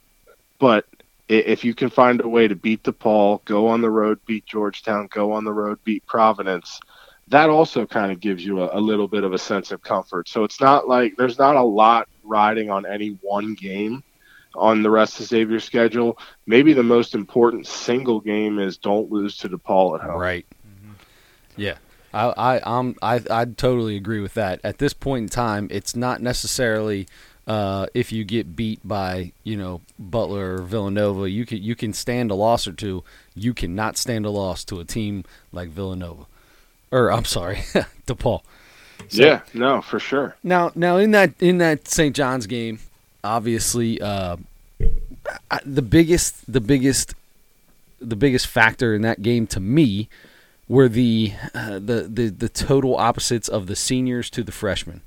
But 0.59 0.85
if 1.27 1.63
you 1.63 1.73
can 1.73 1.89
find 1.89 2.21
a 2.21 2.27
way 2.27 2.47
to 2.47 2.55
beat 2.55 2.83
DePaul, 2.83 3.43
go 3.45 3.67
on 3.67 3.81
the 3.81 3.89
road, 3.89 4.19
beat 4.25 4.45
Georgetown, 4.45 5.07
go 5.07 5.31
on 5.31 5.45
the 5.45 5.53
road, 5.53 5.79
beat 5.83 6.05
Providence, 6.05 6.79
that 7.29 7.49
also 7.49 7.85
kind 7.85 8.11
of 8.11 8.19
gives 8.19 8.45
you 8.45 8.61
a, 8.61 8.77
a 8.77 8.81
little 8.81 9.07
bit 9.07 9.23
of 9.23 9.33
a 9.33 9.39
sense 9.39 9.71
of 9.71 9.81
comfort. 9.81 10.27
So 10.27 10.43
it's 10.43 10.61
not 10.61 10.87
like 10.87 11.15
there's 11.17 11.39
not 11.39 11.55
a 11.55 11.63
lot 11.63 12.07
riding 12.23 12.69
on 12.69 12.85
any 12.85 13.17
one 13.21 13.55
game 13.55 14.03
on 14.55 14.83
the 14.83 14.89
rest 14.89 15.19
of 15.19 15.25
Xavier's 15.25 15.63
schedule. 15.63 16.17
Maybe 16.45 16.73
the 16.73 16.83
most 16.83 17.15
important 17.15 17.67
single 17.67 18.19
game 18.19 18.59
is 18.59 18.77
don't 18.77 19.11
lose 19.11 19.37
to 19.37 19.49
DePaul 19.49 19.99
at 19.99 20.05
home. 20.05 20.19
right 20.19 20.45
yeah 21.55 21.75
I, 22.13 22.33
I 22.55 22.61
I'm 22.63 22.95
I 23.01 23.21
I 23.29 23.45
totally 23.45 23.95
agree 23.95 24.19
with 24.19 24.35
that. 24.35 24.59
At 24.63 24.77
this 24.77 24.93
point 24.93 25.23
in 25.23 25.29
time, 25.29 25.67
it's 25.71 25.95
not 25.95 26.21
necessarily 26.21 27.07
uh, 27.47 27.87
if 27.93 28.11
you 28.11 28.23
get 28.23 28.55
beat 28.55 28.79
by 28.87 29.31
you 29.43 29.57
know 29.57 29.81
Butler 29.97 30.55
or 30.55 30.61
Villanova, 30.61 31.29
you 31.29 31.45
can 31.45 31.61
you 31.61 31.75
can 31.75 31.91
stand 31.91 32.29
a 32.29 32.35
loss 32.35 32.67
or 32.67 32.71
two. 32.73 33.03
You 33.33 33.53
cannot 33.55 33.97
stand 33.97 34.25
a 34.25 34.29
loss 34.29 34.63
to 34.65 34.79
a 34.79 34.85
team 34.85 35.25
like 35.51 35.69
Villanova, 35.69 36.25
or 36.91 37.11
I'm 37.11 37.25
sorry, 37.25 37.55
DePaul. 38.07 38.41
So- 39.09 39.23
yeah, 39.23 39.41
no, 39.53 39.81
for 39.81 39.99
sure. 39.99 40.35
Now, 40.43 40.71
now 40.75 40.97
in 40.97 41.11
that 41.11 41.33
in 41.41 41.57
that 41.57 41.87
St. 41.87 42.15
John's 42.15 42.45
game, 42.47 42.79
obviously, 43.23 44.01
uh, 44.01 44.37
the 45.65 45.81
biggest 45.81 46.51
the 46.51 46.61
biggest 46.61 47.13
the 48.01 48.15
biggest 48.15 48.47
factor 48.47 48.93
in 48.93 49.01
that 49.03 49.21
game 49.21 49.47
to 49.47 49.59
me 49.59 50.09
were 50.67 50.89
the 50.89 51.33
uh, 51.53 51.73
the, 51.79 52.07
the 52.11 52.29
the 52.29 52.49
total 52.49 52.95
opposites 52.97 53.47
of 53.47 53.67
the 53.67 53.75
seniors 53.75 54.29
to 54.31 54.43
the 54.43 54.51
freshmen. 54.51 55.01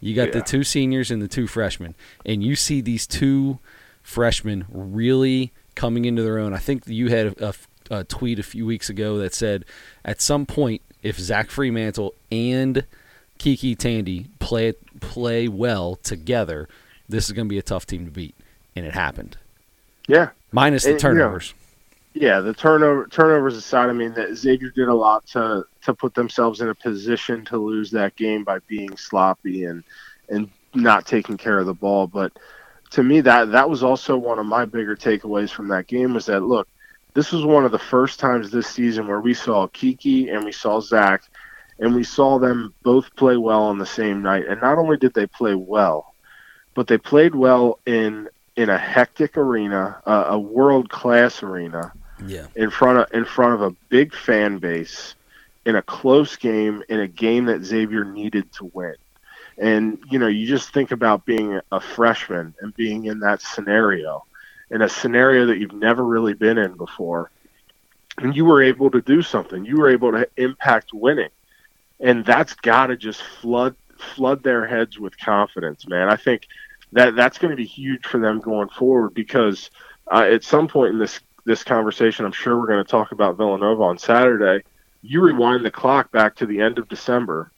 You 0.00 0.14
got 0.14 0.32
the 0.32 0.42
two 0.42 0.64
seniors 0.64 1.10
and 1.10 1.22
the 1.22 1.28
two 1.28 1.46
freshmen, 1.46 1.94
and 2.26 2.42
you 2.44 2.56
see 2.56 2.80
these 2.82 3.06
two 3.06 3.58
freshmen 4.02 4.66
really 4.70 5.50
coming 5.74 6.04
into 6.04 6.22
their 6.22 6.38
own. 6.38 6.52
I 6.52 6.58
think 6.58 6.86
you 6.86 7.08
had 7.08 7.26
a, 7.38 7.48
a- 7.48 7.54
a 7.90 8.02
tweet 8.04 8.38
a 8.38 8.42
few 8.42 8.64
weeks 8.64 8.88
ago 8.88 9.18
that 9.18 9.34
said, 9.34 9.62
at 10.06 10.22
some 10.22 10.46
point, 10.46 10.80
if 11.02 11.18
Zach 11.18 11.48
Freemantle 11.48 12.12
and 12.32 12.84
KyKy 13.38 13.76
Tandy 13.76 14.26
play 14.38 14.72
play 15.00 15.48
well 15.48 15.96
together, 15.96 16.66
this 17.08 17.26
is 17.26 17.32
going 17.32 17.46
to 17.46 17.50
be 17.50 17.58
a 17.58 17.62
tough 17.62 17.86
team 17.86 18.04
to 18.04 18.10
beat, 18.10 18.34
and 18.76 18.84
it 18.86 18.94
happened. 18.94 19.36
Yeah, 20.08 20.30
Minus 20.52 20.84
the 20.84 20.90
And, 20.90 21.02
you 21.02 21.08
know, 21.08 21.14
turnovers. 21.14 21.54
yeah. 22.12 22.40
The 22.40 22.52
turnover 22.54 23.06
turnovers 23.06 23.56
aside, 23.56 23.88
I 23.88 23.92
mean, 23.92 24.12
that 24.14 24.34
Xavier 24.36 24.70
did 24.70 24.88
a 24.88 24.94
lot 24.94 25.26
to 25.28 25.64
to 25.82 25.94
put 25.94 26.14
themselves 26.14 26.60
in 26.60 26.68
a 26.68 26.74
position 26.74 27.44
to 27.46 27.56
lose 27.58 27.90
that 27.92 28.16
game 28.16 28.44
by 28.44 28.58
being 28.68 28.96
sloppy 28.96 29.64
and 29.64 29.82
and 30.28 30.50
not 30.74 31.06
taking 31.06 31.36
care 31.36 31.58
of 31.58 31.66
the 31.66 31.74
ball. 31.74 32.06
But 32.06 32.32
to 32.90 33.02
me, 33.02 33.20
that 33.22 33.50
that 33.52 33.68
was 33.70 33.82
also 33.82 34.16
one 34.16 34.38
of 34.38 34.46
my 34.46 34.64
bigger 34.64 34.94
takeaways 34.96 35.50
from 35.50 35.68
that 35.68 35.86
game 35.86 36.14
was 36.14 36.26
that 36.26 36.40
look, 36.42 36.68
this 37.14 37.32
was 37.32 37.44
one 37.44 37.64
of 37.64 37.72
the 37.72 37.78
first 37.78 38.20
times 38.20 38.50
this 38.50 38.66
season 38.68 39.06
where 39.06 39.20
we 39.20 39.34
saw 39.34 39.66
KyKy 39.68 40.34
and 40.34 40.44
we 40.44 40.52
saw 40.52 40.80
Zach 40.80 41.22
and 41.78 41.94
we 41.94 42.04
saw 42.04 42.38
them 42.38 42.72
both 42.82 43.14
play 43.16 43.36
well 43.36 43.62
on 43.64 43.78
the 43.78 43.86
same 43.86 44.22
night. 44.22 44.46
And 44.46 44.60
not 44.60 44.78
only 44.78 44.96
did 44.96 45.14
they 45.14 45.26
play 45.26 45.54
well, 45.54 46.13
but 46.74 46.86
they 46.86 46.98
played 46.98 47.34
well 47.34 47.78
in 47.86 48.28
in 48.56 48.68
a 48.70 48.78
hectic 48.78 49.36
arena, 49.36 50.00
uh, 50.06 50.26
a 50.28 50.38
world 50.38 50.88
class 50.88 51.42
arena, 51.42 51.92
Yeah. 52.24 52.46
in 52.54 52.70
front 52.70 52.98
of 52.98 53.06
in 53.12 53.24
front 53.24 53.54
of 53.54 53.62
a 53.62 53.70
big 53.88 54.14
fan 54.14 54.58
base, 54.58 55.14
in 55.64 55.76
a 55.76 55.82
close 55.82 56.36
game, 56.36 56.82
in 56.88 57.00
a 57.00 57.08
game 57.08 57.46
that 57.46 57.64
Xavier 57.64 58.04
needed 58.04 58.52
to 58.54 58.70
win. 58.72 58.94
And 59.58 59.98
you 60.10 60.18
know, 60.18 60.26
you 60.26 60.46
just 60.46 60.72
think 60.72 60.90
about 60.92 61.24
being 61.24 61.60
a 61.72 61.80
freshman 61.80 62.54
and 62.60 62.74
being 62.76 63.06
in 63.06 63.20
that 63.20 63.40
scenario, 63.40 64.24
in 64.70 64.82
a 64.82 64.88
scenario 64.88 65.46
that 65.46 65.58
you've 65.58 65.72
never 65.72 66.04
really 66.04 66.34
been 66.34 66.58
in 66.58 66.74
before, 66.74 67.30
and 68.18 68.34
you 68.36 68.44
were 68.44 68.62
able 68.62 68.90
to 68.90 69.00
do 69.00 69.22
something. 69.22 69.64
You 69.64 69.76
were 69.76 69.88
able 69.90 70.12
to 70.12 70.28
impact 70.36 70.92
winning, 70.92 71.30
and 72.00 72.24
that's 72.24 72.54
got 72.54 72.86
to 72.88 72.96
just 72.96 73.22
flood 73.22 73.74
flood 73.98 74.42
their 74.42 74.66
heads 74.66 74.98
with 74.98 75.18
confidence, 75.18 75.88
man. 75.88 76.08
I 76.08 76.16
think 76.16 76.46
that 76.94 77.16
that's 77.16 77.38
going 77.38 77.50
to 77.50 77.56
be 77.56 77.66
huge 77.66 78.06
for 78.06 78.18
them 78.18 78.40
going 78.40 78.68
forward 78.68 79.14
because 79.14 79.70
uh, 80.10 80.26
at 80.30 80.44
some 80.44 80.68
point 80.68 80.92
in 80.92 80.98
this 80.98 81.20
this 81.44 81.62
conversation, 81.62 82.24
I'm 82.24 82.32
sure 82.32 82.58
we're 82.58 82.68
going 82.68 82.82
to 82.84 82.90
talk 82.90 83.12
about 83.12 83.36
Villanova 83.36 83.82
on 83.82 83.98
Saturday. 83.98 84.64
You 85.02 85.20
rewind 85.20 85.64
the 85.64 85.70
clock 85.70 86.10
back 86.10 86.36
to 86.36 86.46
the 86.46 86.60
end 86.60 86.78
of 86.78 86.88
December, 86.88 87.50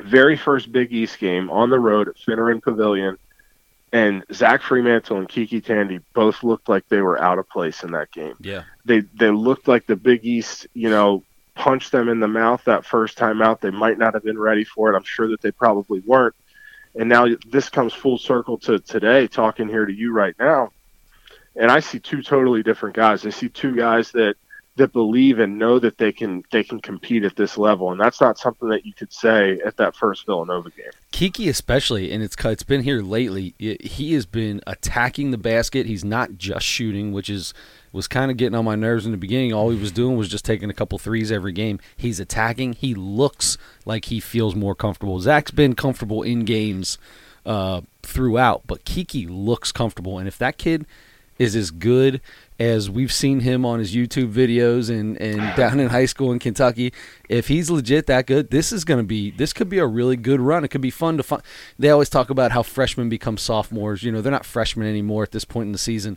very 0.00 0.36
first 0.36 0.70
Big 0.70 0.92
East 0.92 1.18
game 1.18 1.50
on 1.50 1.70
the 1.70 1.78
road 1.78 2.08
at 2.08 2.16
Finneran 2.16 2.62
Pavilion, 2.62 3.16
and 3.92 4.24
Zach 4.32 4.60
Freemantle 4.60 5.18
and 5.18 5.28
KyKy 5.28 5.64
Tandy 5.64 6.00
both 6.12 6.42
looked 6.42 6.68
like 6.68 6.86
they 6.88 7.00
were 7.00 7.22
out 7.22 7.38
of 7.38 7.48
place 7.48 7.82
in 7.82 7.92
that 7.92 8.10
game. 8.10 8.34
Yeah. 8.40 8.64
They 8.84 9.00
they 9.00 9.30
looked 9.30 9.68
like 9.68 9.86
the 9.86 9.96
Big 9.96 10.24
East, 10.24 10.66
you 10.74 10.90
know, 10.90 11.22
punched 11.54 11.92
them 11.92 12.08
in 12.08 12.20
the 12.20 12.28
mouth 12.28 12.64
that 12.64 12.84
first 12.84 13.16
time 13.16 13.40
out. 13.40 13.60
They 13.60 13.70
might 13.70 13.98
not 13.98 14.14
have 14.14 14.24
been 14.24 14.38
ready 14.38 14.64
for 14.64 14.92
it. 14.92 14.96
I'm 14.96 15.04
sure 15.04 15.28
that 15.28 15.40
they 15.40 15.52
probably 15.52 16.00
weren't. 16.00 16.34
And 16.94 17.08
now 17.08 17.26
this 17.46 17.68
comes 17.68 17.94
full 17.94 18.18
circle 18.18 18.58
to 18.58 18.78
today, 18.78 19.26
talking 19.26 19.68
here 19.68 19.86
to 19.86 19.92
you 19.92 20.12
right 20.12 20.34
now. 20.38 20.72
And 21.56 21.70
I 21.70 21.80
see 21.80 21.98
two 21.98 22.22
totally 22.22 22.62
different 22.62 22.96
guys. 22.96 23.26
I 23.26 23.30
see 23.30 23.48
two 23.48 23.74
guys 23.74 24.10
that 24.12 24.34
that 24.76 24.92
believe 24.92 25.38
and 25.38 25.58
know 25.58 25.78
that 25.78 25.98
they 25.98 26.12
can 26.12 26.42
they 26.50 26.64
can 26.64 26.80
compete 26.80 27.24
at 27.24 27.36
this 27.36 27.58
level, 27.58 27.90
and 27.92 28.00
that's 28.00 28.20
not 28.20 28.38
something 28.38 28.68
that 28.70 28.86
you 28.86 28.94
could 28.94 29.12
say 29.12 29.60
at 29.64 29.76
that 29.76 29.94
first 29.94 30.24
Villanova 30.24 30.70
game. 30.70 30.86
KyKy 31.12 31.48
especially, 31.48 32.10
and 32.10 32.22
it's 32.22 32.36
it's 32.44 32.62
been 32.62 32.82
here 32.82 33.02
lately. 33.02 33.54
He 33.58 34.14
has 34.14 34.24
been 34.24 34.62
attacking 34.66 35.30
the 35.30 35.38
basket. 35.38 35.86
He's 35.86 36.04
not 36.04 36.38
just 36.38 36.64
shooting, 36.64 37.12
which 37.12 37.28
is 37.28 37.52
was 37.92 38.08
kind 38.08 38.30
of 38.30 38.38
getting 38.38 38.54
on 38.54 38.64
my 38.64 38.74
nerves 38.74 39.04
in 39.04 39.12
the 39.12 39.18
beginning. 39.18 39.52
All 39.52 39.68
he 39.68 39.78
was 39.78 39.92
doing 39.92 40.16
was 40.16 40.30
just 40.30 40.46
taking 40.46 40.70
a 40.70 40.74
couple 40.74 40.98
threes 40.98 41.30
every 41.30 41.52
game. 41.52 41.78
He's 41.94 42.18
attacking. 42.18 42.72
He 42.72 42.94
looks 42.94 43.58
like 43.84 44.06
he 44.06 44.20
feels 44.20 44.54
more 44.54 44.74
comfortable. 44.74 45.20
Zach's 45.20 45.50
been 45.50 45.74
comfortable 45.74 46.22
in 46.22 46.46
games 46.46 46.96
uh, 47.44 47.82
throughout, 48.02 48.62
but 48.66 48.86
KyKy 48.86 49.26
looks 49.28 49.70
comfortable. 49.70 50.18
And 50.18 50.26
if 50.26 50.38
that 50.38 50.56
kid 50.56 50.86
is 51.38 51.56
as 51.56 51.70
good 51.70 52.20
as 52.58 52.88
we've 52.88 53.12
seen 53.12 53.40
him 53.40 53.64
on 53.64 53.78
his 53.78 53.94
YouTube 53.94 54.32
videos 54.32 54.88
and, 54.88 55.20
and 55.20 55.56
down 55.56 55.80
in 55.80 55.88
high 55.88 56.04
school 56.04 56.30
in 56.32 56.38
Kentucky, 56.38 56.92
if 57.28 57.48
he's 57.48 57.70
legit 57.70 58.06
that 58.06 58.26
good, 58.26 58.50
this 58.50 58.72
is 58.72 58.84
going 58.84 58.98
to 58.98 59.04
be 59.04 59.30
this 59.32 59.52
could 59.52 59.68
be 59.68 59.78
a 59.78 59.86
really 59.86 60.16
good 60.16 60.40
run. 60.40 60.64
It 60.64 60.68
could 60.68 60.80
be 60.80 60.90
fun 60.90 61.16
to 61.16 61.22
fun. 61.22 61.42
They 61.78 61.90
always 61.90 62.08
talk 62.08 62.30
about 62.30 62.52
how 62.52 62.62
freshmen 62.62 63.08
become 63.08 63.36
sophomores. 63.36 64.02
You 64.02 64.12
know, 64.12 64.20
they're 64.20 64.30
not 64.32 64.46
freshmen 64.46 64.86
anymore 64.86 65.22
at 65.22 65.32
this 65.32 65.44
point 65.44 65.66
in 65.66 65.72
the 65.72 65.78
season. 65.78 66.16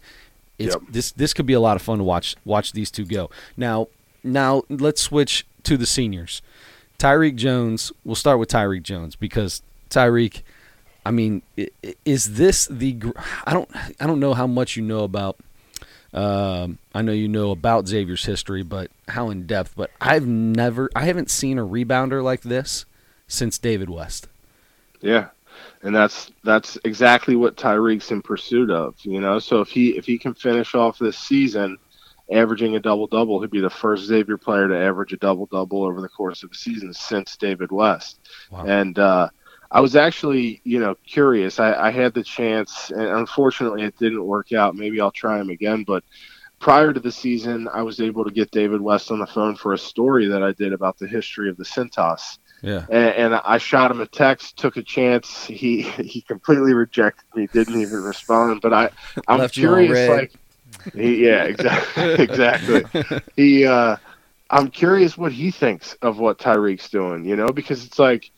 It's 0.57 0.75
Yep. 0.75 0.83
this 0.89 1.11
this 1.11 1.33
could 1.33 1.45
be 1.45 1.53
a 1.53 1.59
lot 1.59 1.75
of 1.75 1.81
fun 1.81 1.97
to 1.97 2.03
watch 2.03 2.35
watch 2.45 2.73
these 2.73 2.91
two 2.91 3.05
go. 3.05 3.29
Now 3.57 3.87
now 4.23 4.63
let's 4.69 5.01
switch 5.01 5.45
to 5.63 5.77
the 5.77 5.85
seniors. 5.85 6.41
Tyrique 6.99 7.35
Jones. 7.35 7.91
We'll 8.03 8.15
start 8.15 8.39
with 8.39 8.49
Tyrique 8.49 8.83
Jones 8.83 9.15
because 9.15 9.61
Tyrique. 9.89 10.43
I 11.05 11.11
mean, 11.11 11.43
is 12.03 12.35
this 12.35 12.65
the? 12.65 12.99
I 13.45 13.53
don't. 13.53 13.69
I 13.99 14.07
don't 14.07 14.19
know 14.19 14.33
how 14.33 14.47
much 14.47 14.75
you 14.75 14.83
know 14.83 15.03
about. 15.03 15.37
Um, 16.13 16.79
I 16.93 17.01
know 17.01 17.11
you 17.11 17.27
know 17.27 17.51
about 17.51 17.87
Xavier's 17.87 18.25
history, 18.25 18.63
but 18.63 18.89
how 19.07 19.29
in 19.29 19.45
depth? 19.45 19.73
But 19.75 19.91
I've 20.01 20.25
never. 20.25 20.89
I 20.95 21.05
haven't 21.05 21.29
seen 21.29 21.59
a 21.59 21.65
rebounder 21.65 22.23
like 22.23 22.41
this 22.41 22.85
since 23.27 23.57
David 23.57 23.89
West. 23.89 24.27
Yeah. 25.01 25.29
And 25.83 25.95
that's 25.95 26.31
that's 26.43 26.77
exactly 26.83 27.35
what 27.35 27.57
Tyrique's 27.57 28.11
in 28.11 28.21
pursuit 28.21 28.71
of, 28.71 28.95
you 29.03 29.21
know. 29.21 29.39
So 29.39 29.61
if 29.61 29.69
he 29.69 29.89
if 29.89 30.05
he 30.05 30.17
can 30.17 30.33
finish 30.33 30.73
off 30.73 30.97
this 30.97 31.17
season 31.17 31.77
averaging 32.31 32.75
a 32.75 32.79
double 32.79 33.07
double, 33.07 33.39
he'd 33.39 33.51
be 33.51 33.59
the 33.59 33.69
first 33.69 34.05
Xavier 34.05 34.37
player 34.37 34.67
to 34.67 34.77
average 34.77 35.13
a 35.13 35.17
double 35.17 35.45
double 35.45 35.83
over 35.83 36.01
the 36.01 36.09
course 36.09 36.41
of 36.43 36.51
a 36.51 36.55
season 36.55 36.93
since 36.93 37.37
David 37.37 37.71
West. 37.71 38.19
Wow. 38.49 38.65
And 38.65 38.97
uh, 38.97 39.29
I 39.71 39.81
was 39.81 39.95
actually, 39.95 40.61
you 40.63 40.79
know, 40.79 40.95
curious. 41.05 41.59
I, 41.59 41.73
I 41.73 41.91
had 41.91 42.13
the 42.13 42.23
chance, 42.23 42.91
and 42.91 43.01
unfortunately, 43.01 43.83
it 43.83 43.97
didn't 43.97 44.23
work 44.25 44.51
out. 44.53 44.75
Maybe 44.75 45.01
I'll 45.01 45.11
try 45.11 45.39
him 45.39 45.49
again. 45.49 45.83
But 45.83 46.03
prior 46.59 46.93
to 46.93 46.99
the 46.99 47.11
season, 47.11 47.67
I 47.73 47.81
was 47.83 47.99
able 47.99 48.23
to 48.25 48.31
get 48.31 48.51
David 48.51 48.81
West 48.81 49.11
on 49.11 49.19
the 49.19 49.27
phone 49.27 49.55
for 49.55 49.73
a 49.73 49.77
story 49.77 50.27
that 50.27 50.43
I 50.43 50.53
did 50.53 50.73
about 50.73 50.97
the 50.97 51.07
history 51.07 51.49
of 51.49 51.57
the 51.57 51.65
Cintas 51.65 52.37
Yeah. 52.61 52.85
and, 52.89 53.33
and 53.33 53.35
I 53.45 53.57
shot 53.57 53.91
him 53.91 54.01
a 54.01 54.07
text, 54.07 54.57
took 54.57 54.77
a 54.77 54.83
chance. 54.83 55.45
He 55.45 55.81
he 55.83 56.21
completely 56.21 56.73
rejected 56.73 57.25
me, 57.35 57.47
didn't 57.47 57.79
even 57.81 58.01
respond. 58.01 58.61
But 58.61 58.73
I 58.73 58.89
I'm 59.27 59.39
Left 59.39 59.53
curious, 59.53 60.07
like 60.07 60.33
he, 60.93 61.25
yeah, 61.25 61.43
exactly, 61.43 62.13
exactly. 62.23 62.85
He 63.35 63.65
uh, 63.65 63.97
I'm 64.49 64.69
curious 64.69 65.17
what 65.17 65.31
he 65.31 65.51
thinks 65.51 65.93
of 66.01 66.19
what 66.19 66.39
Tyrique's 66.39 66.89
doing. 66.89 67.25
You 67.25 67.35
know, 67.35 67.47
because 67.51 67.85
it's 67.85 67.99
like 67.99 68.31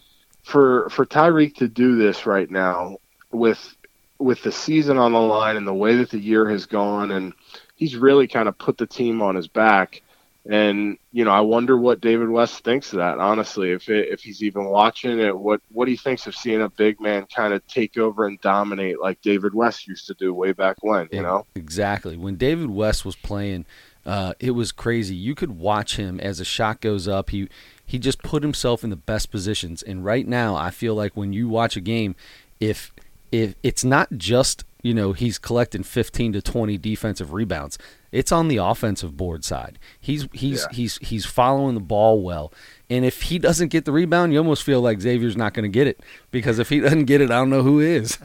for 0.47 0.89
for 0.89 1.05
Tyrique 1.05 1.55
to 1.55 1.67
do 1.67 1.97
this 1.97 2.25
right 2.25 2.49
now 2.49 2.97
with 3.31 3.75
with 4.17 4.41
the 4.43 4.51
season 4.51 4.97
on 4.97 5.11
the 5.11 5.19
line 5.19 5.57
and 5.57 5.67
the 5.67 5.73
way 5.73 5.97
that 5.97 6.09
the 6.09 6.19
year 6.19 6.49
has 6.49 6.65
gone, 6.65 7.11
and 7.11 7.33
he's 7.75 7.97
really 7.97 8.27
kind 8.29 8.47
of 8.47 8.57
put 8.57 8.77
the 8.77 8.87
team 8.87 9.21
on 9.21 9.35
his 9.35 9.49
back. 9.49 10.01
And 10.49 10.97
you 11.11 11.25
know, 11.25 11.31
I 11.31 11.41
wonder 11.41 11.77
what 11.77 11.99
David 11.99 12.29
West 12.29 12.63
thinks 12.63 12.93
of 12.93 12.99
that. 12.99 13.19
Honestly, 13.19 13.71
if 13.71 13.89
it, 13.89 14.07
if 14.07 14.21
he's 14.21 14.41
even 14.41 14.63
watching 14.63 15.19
it, 15.19 15.37
what 15.37 15.59
what 15.73 15.89
he 15.89 15.97
thinks 15.97 16.25
of 16.27 16.33
seeing 16.33 16.61
a 16.61 16.69
big 16.69 17.01
man 17.01 17.25
kind 17.25 17.53
of 17.53 17.67
take 17.67 17.97
over 17.97 18.25
and 18.25 18.39
dominate 18.39 19.01
like 19.01 19.21
David 19.21 19.53
West 19.53 19.85
used 19.85 20.07
to 20.07 20.13
do 20.13 20.33
way 20.33 20.53
back 20.53 20.77
when. 20.81 21.09
You 21.11 21.23
know, 21.23 21.45
Exactly. 21.55 22.15
When 22.15 22.37
David 22.37 22.69
West 22.69 23.03
was 23.03 23.17
playing, 23.17 23.65
uh, 24.05 24.33
it 24.39 24.51
was 24.51 24.71
crazy. 24.71 25.15
You 25.15 25.35
could 25.35 25.59
watch 25.59 25.97
him 25.97 26.21
as 26.21 26.39
a 26.39 26.45
shot 26.45 26.79
goes 26.79 27.09
up. 27.09 27.31
He 27.31 27.49
he 27.87 27.99
just 27.99 28.21
put 28.21 28.43
himself 28.43 28.83
in 28.83 28.91
the 28.91 28.97
best 28.97 29.31
positions. 29.31 29.81
And 29.81 30.05
right 30.05 30.27
now, 30.27 30.55
I 30.55 30.71
feel 30.71 30.93
like 30.95 31.17
when 31.17 31.33
you 31.33 31.49
watch 31.49 31.77
a 31.77 31.81
game, 31.81 32.15
if 32.59 32.91
if 33.31 33.55
it's 33.63 33.83
not 33.85 34.09
just 34.17 34.65
you 34.83 34.93
know 34.93 35.13
he's 35.13 35.37
collecting 35.39 35.83
15 35.83 36.33
to 36.33 36.41
20 36.41 36.77
defensive 36.77 37.33
rebounds, 37.33 37.79
it's 38.11 38.31
on 38.31 38.49
the 38.49 38.57
offensive 38.57 39.17
board 39.17 39.45
side. 39.45 39.79
He's 39.99 40.27
he's 40.33 40.67
Yeah. 40.69 40.75
he's 40.75 40.97
he's 40.99 41.25
following 41.25 41.75
the 41.75 41.81
ball 41.81 42.21
well. 42.21 42.53
And 42.89 43.05
if 43.05 43.23
he 43.23 43.39
doesn't 43.39 43.69
get 43.69 43.85
the 43.85 43.93
rebound, 43.93 44.33
you 44.33 44.39
almost 44.39 44.63
feel 44.63 44.81
like 44.81 45.01
Xavier's 45.01 45.37
not 45.37 45.53
going 45.53 45.63
to 45.63 45.69
get 45.69 45.87
it 45.87 46.01
because 46.31 46.59
if 46.59 46.69
he 46.69 46.79
doesn't 46.81 47.05
get 47.05 47.21
it, 47.21 47.31
I 47.31 47.35
don't 47.35 47.49
know 47.49 47.63
who 47.63 47.79
is. 47.79 48.19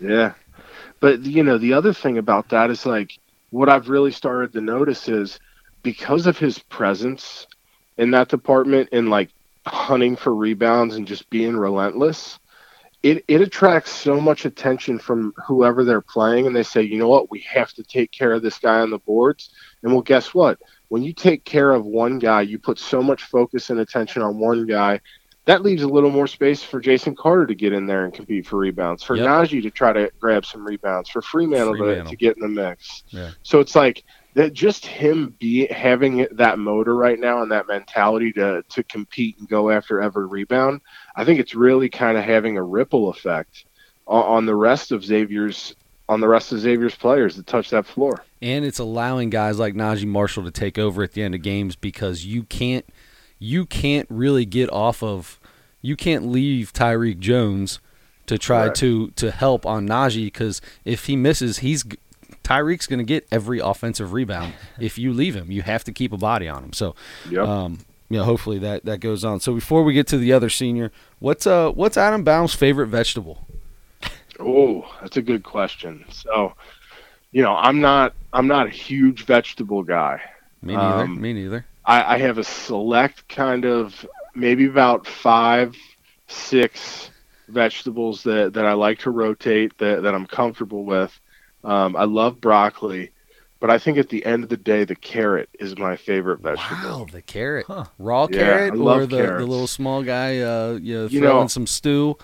Yeah. 0.00 0.34
But 1.00 1.22
you 1.24 1.42
know, 1.42 1.58
the 1.58 1.72
other 1.74 1.92
thing 1.92 2.18
about 2.18 2.48
that 2.50 2.70
is 2.70 2.86
like 2.86 3.18
what 3.50 3.68
I've 3.68 3.88
really 3.88 4.12
started 4.12 4.52
to 4.52 4.60
notice 4.60 5.08
is 5.08 5.38
because 5.82 6.26
of 6.26 6.38
his 6.38 6.58
presence 6.58 7.46
in 7.98 8.10
that 8.12 8.28
department 8.28 8.88
and 8.92 9.10
like 9.10 9.30
hunting 9.66 10.16
for 10.16 10.34
rebounds 10.34 10.96
and 10.96 11.06
just 11.06 11.28
being 11.28 11.56
relentless, 11.56 12.38
it, 13.02 13.24
it 13.28 13.40
attracts 13.40 13.92
so 13.92 14.20
much 14.20 14.44
attention 14.44 14.98
from 14.98 15.34
whoever 15.46 15.84
they're 15.84 16.00
playing 16.00 16.46
and 16.46 16.56
they 16.56 16.62
say, 16.62 16.82
you 16.82 16.98
know 16.98 17.08
what, 17.08 17.30
we 17.30 17.40
have 17.40 17.72
to 17.74 17.82
take 17.82 18.10
care 18.10 18.32
of 18.32 18.42
this 18.42 18.58
guy 18.58 18.80
on 18.80 18.90
the 18.90 18.98
boards. 18.98 19.50
And 19.82 19.92
well 19.92 20.02
guess 20.02 20.32
what? 20.34 20.58
When 20.88 21.02
you 21.02 21.12
take 21.12 21.44
care 21.44 21.72
of 21.72 21.84
one 21.84 22.18
guy, 22.18 22.40
you 22.42 22.58
put 22.58 22.78
so 22.78 23.02
much 23.02 23.24
focus 23.24 23.70
and 23.70 23.80
attention 23.80 24.22
on 24.22 24.38
one 24.38 24.66
guy 24.66 25.00
that 25.48 25.62
leaves 25.62 25.82
a 25.82 25.88
little 25.88 26.10
more 26.10 26.26
space 26.26 26.62
for 26.62 26.78
Jason 26.78 27.16
Carter 27.16 27.46
to 27.46 27.54
get 27.54 27.72
in 27.72 27.86
there 27.86 28.04
and 28.04 28.12
compete 28.12 28.46
for 28.46 28.58
rebounds, 28.58 29.02
for 29.02 29.16
Yep. 29.16 29.26
Naji 29.26 29.62
to 29.62 29.70
try 29.70 29.94
to 29.94 30.10
grab 30.20 30.44
some 30.44 30.62
rebounds, 30.62 31.08
for 31.08 31.22
Freemantle, 31.22 31.78
Freemantle. 31.78 32.04
To, 32.04 32.10
to 32.10 32.16
get 32.16 32.36
in 32.36 32.42
the 32.42 32.48
mix. 32.48 33.02
Yeah. 33.08 33.30
So 33.44 33.58
it's 33.58 33.74
like 33.74 34.04
that 34.38 34.52
just 34.52 34.86
him 34.86 35.34
be 35.40 35.66
having 35.66 36.28
that 36.30 36.60
motor 36.60 36.94
right 36.94 37.18
now 37.18 37.42
and 37.42 37.50
that 37.50 37.66
mentality 37.66 38.30
to 38.30 38.62
to 38.68 38.84
compete 38.84 39.36
and 39.40 39.48
go 39.48 39.68
after 39.68 40.00
every 40.00 40.28
rebound. 40.28 40.80
I 41.16 41.24
think 41.24 41.40
it's 41.40 41.56
really 41.56 41.88
kind 41.88 42.16
of 42.16 42.22
having 42.22 42.56
a 42.56 42.62
ripple 42.62 43.08
effect 43.08 43.64
on, 44.06 44.22
on 44.22 44.46
the 44.46 44.54
rest 44.54 44.92
of 44.92 45.04
Xavier's 45.04 45.74
on 46.08 46.20
the 46.20 46.28
rest 46.28 46.52
of 46.52 46.60
Xavier's 46.60 46.94
players 46.94 47.34
that 47.34 47.48
touch 47.48 47.70
that 47.70 47.84
floor. 47.84 48.22
and 48.40 48.64
it's 48.64 48.78
allowing 48.78 49.28
guys 49.28 49.58
like 49.58 49.74
Naji 49.74 50.06
Marshall 50.06 50.44
to 50.44 50.52
take 50.52 50.78
over 50.78 51.02
at 51.02 51.14
the 51.14 51.22
end 51.24 51.34
of 51.34 51.42
games 51.42 51.74
because 51.74 52.24
you 52.24 52.44
can't 52.44 52.86
you 53.40 53.66
can't 53.66 54.06
really 54.08 54.44
get 54.44 54.72
off 54.72 55.02
of 55.02 55.40
you 55.82 55.96
can't 55.96 56.28
leave 56.28 56.72
Tyrique 56.72 57.18
Jones 57.18 57.80
to 58.26 58.38
try 58.38 58.66
Correct. 58.66 58.76
to 58.76 59.10
to 59.16 59.32
help 59.32 59.66
on 59.66 59.88
Naji 59.88 60.26
because 60.26 60.60
if 60.84 61.06
he 61.06 61.16
misses, 61.16 61.58
he's 61.58 61.84
Tyrique's 62.48 62.86
going 62.86 62.98
to 62.98 63.04
get 63.04 63.26
every 63.30 63.58
offensive 63.58 64.14
rebound 64.14 64.54
if 64.80 64.96
you 64.96 65.12
leave 65.12 65.36
him. 65.36 65.50
You 65.50 65.60
have 65.62 65.84
to 65.84 65.92
keep 65.92 66.14
a 66.14 66.16
body 66.16 66.48
on 66.48 66.64
him. 66.64 66.72
So, 66.72 66.94
Yep. 67.30 67.46
um, 67.46 67.78
you 68.08 68.16
know, 68.16 68.24
hopefully 68.24 68.58
that 68.60 68.86
that 68.86 69.00
goes 69.00 69.22
on. 69.22 69.40
So 69.40 69.54
before 69.54 69.84
we 69.84 69.92
get 69.92 70.06
to 70.08 70.16
the 70.16 70.32
other 70.32 70.48
senior, 70.48 70.90
what's 71.18 71.46
uh 71.46 71.70
what's 71.72 71.98
Adam 71.98 72.24
Baum's 72.24 72.54
favorite 72.54 72.86
vegetable? 72.86 73.46
Oh, 74.40 74.90
that's 75.02 75.18
a 75.18 75.22
good 75.22 75.42
question. 75.42 76.06
So, 76.10 76.54
you 77.32 77.42
know, 77.42 77.54
I'm 77.54 77.82
not 77.82 78.14
I'm 78.32 78.46
not 78.46 78.66
a 78.66 78.70
huge 78.70 79.26
vegetable 79.26 79.82
guy. 79.82 80.22
Me 80.62 80.74
neither. 80.74 81.02
Um, 81.02 81.20
me 81.20 81.34
neither. 81.34 81.66
I, 81.84 82.14
I 82.14 82.18
have 82.18 82.38
a 82.38 82.44
select 82.44 83.28
kind 83.28 83.66
of 83.66 84.06
maybe 84.34 84.64
about 84.66 85.06
five, 85.06 85.76
six 86.28 87.10
vegetables 87.48 88.22
that, 88.22 88.52
that 88.54 88.64
I 88.64 88.72
like 88.72 88.98
to 89.00 89.10
rotate 89.10 89.76
that, 89.78 90.02
that 90.02 90.14
I'm 90.14 90.26
comfortable 90.26 90.84
with. 90.84 91.18
Um, 91.64 91.96
I 91.96 92.04
love 92.04 92.40
broccoli, 92.40 93.10
but 93.60 93.70
I 93.70 93.78
think 93.78 93.98
at 93.98 94.08
the 94.08 94.24
end 94.24 94.44
of 94.44 94.48
the 94.50 94.56
day, 94.56 94.84
the 94.84 94.94
carrot 94.94 95.48
is 95.58 95.76
my 95.76 95.96
favorite 95.96 96.40
vegetable. 96.40 97.00
Wow, 97.00 97.06
the 97.10 97.22
carrot, 97.22 97.66
Huh. 97.66 97.84
raw 97.98 98.28
Yeah, 98.30 98.38
carrot, 98.38 98.74
I 98.74 98.76
or 98.76 99.06
the, 99.06 99.16
the 99.16 99.46
little 99.46 99.66
small 99.66 100.02
guy, 100.02 100.40
uh, 100.40 100.78
you 100.80 100.94
know, 100.96 101.06
You 101.06 101.20
know- 101.20 101.46
some 101.48 101.66
stew. 101.66 102.16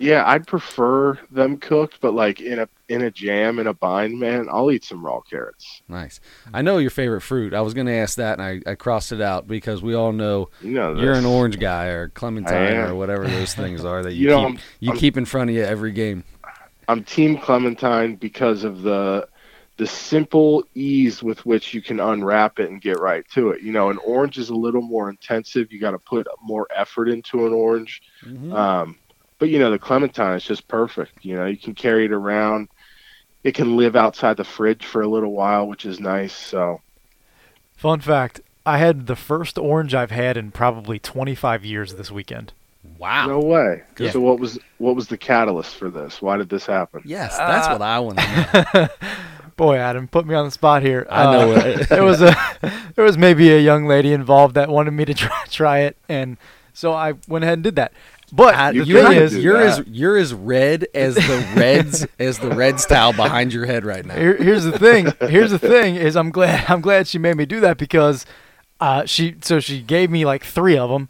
Yeah, 0.00 0.22
I'd 0.24 0.46
prefer 0.46 1.18
them 1.32 1.56
cooked, 1.56 1.98
but 2.00 2.14
like 2.14 2.40
in 2.40 2.60
a 2.60 2.68
in 2.88 3.02
a 3.02 3.10
jam 3.10 3.58
in 3.58 3.66
a 3.66 3.74
bind, 3.74 4.16
man, 4.20 4.46
I'll 4.48 4.70
eat 4.70 4.84
some 4.84 5.04
raw 5.04 5.20
carrots. 5.22 5.82
Nice. 5.88 6.20
I 6.54 6.62
know 6.62 6.78
your 6.78 6.90
favorite 6.90 7.22
fruit. 7.22 7.52
I 7.52 7.60
was 7.62 7.74
going 7.74 7.88
to 7.88 7.92
ask 7.92 8.16
that, 8.16 8.38
and 8.38 8.62
I, 8.66 8.70
I 8.70 8.76
crossed 8.76 9.10
it 9.10 9.20
out 9.20 9.48
because 9.48 9.82
we 9.82 9.94
all 9.94 10.12
know 10.12 10.50
You 10.62 10.70
know, 10.70 10.94
you're 10.94 11.14
an 11.14 11.26
orange 11.26 11.58
guy 11.58 11.86
or 11.86 12.10
clementine 12.10 12.76
or 12.76 12.94
whatever 12.94 13.26
those 13.26 13.54
things 13.54 13.84
are 13.84 14.04
that 14.04 14.12
you, 14.14 14.22
You 14.22 14.28
know, 14.28 14.36
keep 14.38 14.46
I'm- 14.46 14.58
you 14.78 14.90
I'm- 14.92 14.98
keep 15.00 15.16
in 15.16 15.24
front 15.24 15.50
of 15.50 15.56
you 15.56 15.64
every 15.64 15.90
game. 15.90 16.22
I'm 16.88 17.04
Team 17.04 17.36
Clementine 17.36 18.16
because 18.16 18.64
of 18.64 18.82
the 18.82 19.28
the 19.76 19.86
simple 19.86 20.64
ease 20.74 21.22
with 21.22 21.46
which 21.46 21.72
you 21.72 21.80
can 21.80 22.00
unwrap 22.00 22.58
it 22.58 22.68
and 22.68 22.80
get 22.80 22.98
right 22.98 23.24
to 23.32 23.50
it. 23.50 23.62
You 23.62 23.70
know, 23.70 23.90
an 23.90 23.98
orange 23.98 24.36
is 24.36 24.48
a 24.48 24.54
little 24.54 24.82
more 24.82 25.08
intensive. 25.08 25.70
You 25.70 25.78
got 25.78 25.92
to 25.92 26.00
put 26.00 26.26
more 26.42 26.66
effort 26.74 27.08
into 27.08 27.46
an 27.46 27.52
orange. 27.52 28.02
Mm-hmm. 28.24 28.52
Um, 28.52 28.96
but 29.38 29.50
you 29.50 29.60
know, 29.60 29.70
the 29.70 29.78
clementine 29.78 30.34
is 30.34 30.42
just 30.42 30.66
perfect. 30.66 31.24
You 31.24 31.36
know, 31.36 31.46
you 31.46 31.56
can 31.56 31.74
carry 31.74 32.06
it 32.06 32.12
around. 32.12 32.68
It 33.44 33.54
can 33.54 33.76
live 33.76 33.94
outside 33.94 34.36
the 34.36 34.44
fridge 34.44 34.84
for 34.84 35.02
a 35.02 35.08
little 35.08 35.32
while, 35.32 35.68
which 35.68 35.86
is 35.86 36.00
nice. 36.00 36.32
So, 36.32 36.80
Fun 37.76 38.00
fact: 38.00 38.40
I 38.66 38.78
had 38.78 39.06
the 39.06 39.14
first 39.14 39.58
orange 39.58 39.94
I've 39.94 40.10
had 40.10 40.36
in 40.36 40.50
probably 40.50 40.98
25 40.98 41.64
years 41.64 41.94
this 41.94 42.10
weekend. 42.10 42.52
Wow. 42.98 43.26
no 43.26 43.40
way. 43.40 43.82
Yeah. 43.98 44.10
So, 44.10 44.20
what 44.20 44.38
was 44.40 44.58
what 44.78 44.96
was 44.96 45.08
the 45.08 45.16
catalyst 45.18 45.76
for 45.76 45.90
this? 45.90 46.20
Why 46.22 46.36
did 46.36 46.48
this 46.48 46.66
happen? 46.66 47.02
Yes, 47.04 47.36
that's 47.36 47.66
Uh, 47.68 47.70
what 47.72 47.82
I 47.82 47.98
want 48.00 48.18
to 48.18 48.70
know. 48.74 48.88
Boy, 49.56 49.76
Adam, 49.76 50.06
put 50.06 50.24
me 50.26 50.34
on 50.34 50.44
the 50.44 50.50
spot 50.52 50.82
here. 50.82 51.06
I 51.10 51.24
know 51.32 51.52
Uh, 51.52 51.56
it. 51.64 51.88
there 51.88 52.04
was 52.04 52.22
a 52.22 52.34
there 52.94 53.04
was 53.04 53.18
maybe 53.18 53.50
a 53.52 53.58
young 53.60 53.86
lady 53.86 54.12
involved 54.12 54.54
that 54.54 54.68
wanted 54.68 54.92
me 54.92 55.04
to 55.04 55.14
try, 55.14 55.44
try 55.50 55.78
it, 55.80 55.96
and 56.08 56.36
so 56.72 56.92
I 56.92 57.14
went 57.26 57.44
ahead 57.44 57.54
and 57.54 57.64
did 57.64 57.76
that. 57.76 57.92
But 58.32 58.54
I- 58.54 58.72
the 58.72 58.84
you're, 58.84 59.02
thing 59.08 59.12
is, 59.18 59.36
you're 59.36 59.60
as 59.60 59.82
you're 59.86 60.16
as 60.16 60.32
red 60.34 60.86
as 60.94 61.14
the 61.16 61.46
Reds 61.56 62.06
as 62.18 62.38
the 62.38 62.50
Reds 62.50 62.84
towel 62.86 63.12
behind 63.12 63.52
your 63.52 63.66
head 63.66 63.84
right 63.84 64.04
now. 64.04 64.14
Here, 64.14 64.36
here's 64.36 64.64
the 64.64 64.78
thing. 64.78 65.12
Here's 65.28 65.50
the 65.50 65.58
thing 65.58 65.96
is 65.96 66.16
I'm 66.16 66.30
glad 66.30 66.64
I'm 66.70 66.80
glad 66.80 67.06
she 67.08 67.18
made 67.18 67.36
me 67.36 67.46
do 67.46 67.58
that 67.60 67.78
because 67.78 68.26
uh, 68.80 69.06
she 69.06 69.36
so 69.40 69.60
she 69.60 69.80
gave 69.82 70.10
me 70.10 70.24
like 70.24 70.44
three 70.44 70.76
of 70.78 70.90
them. 70.90 71.08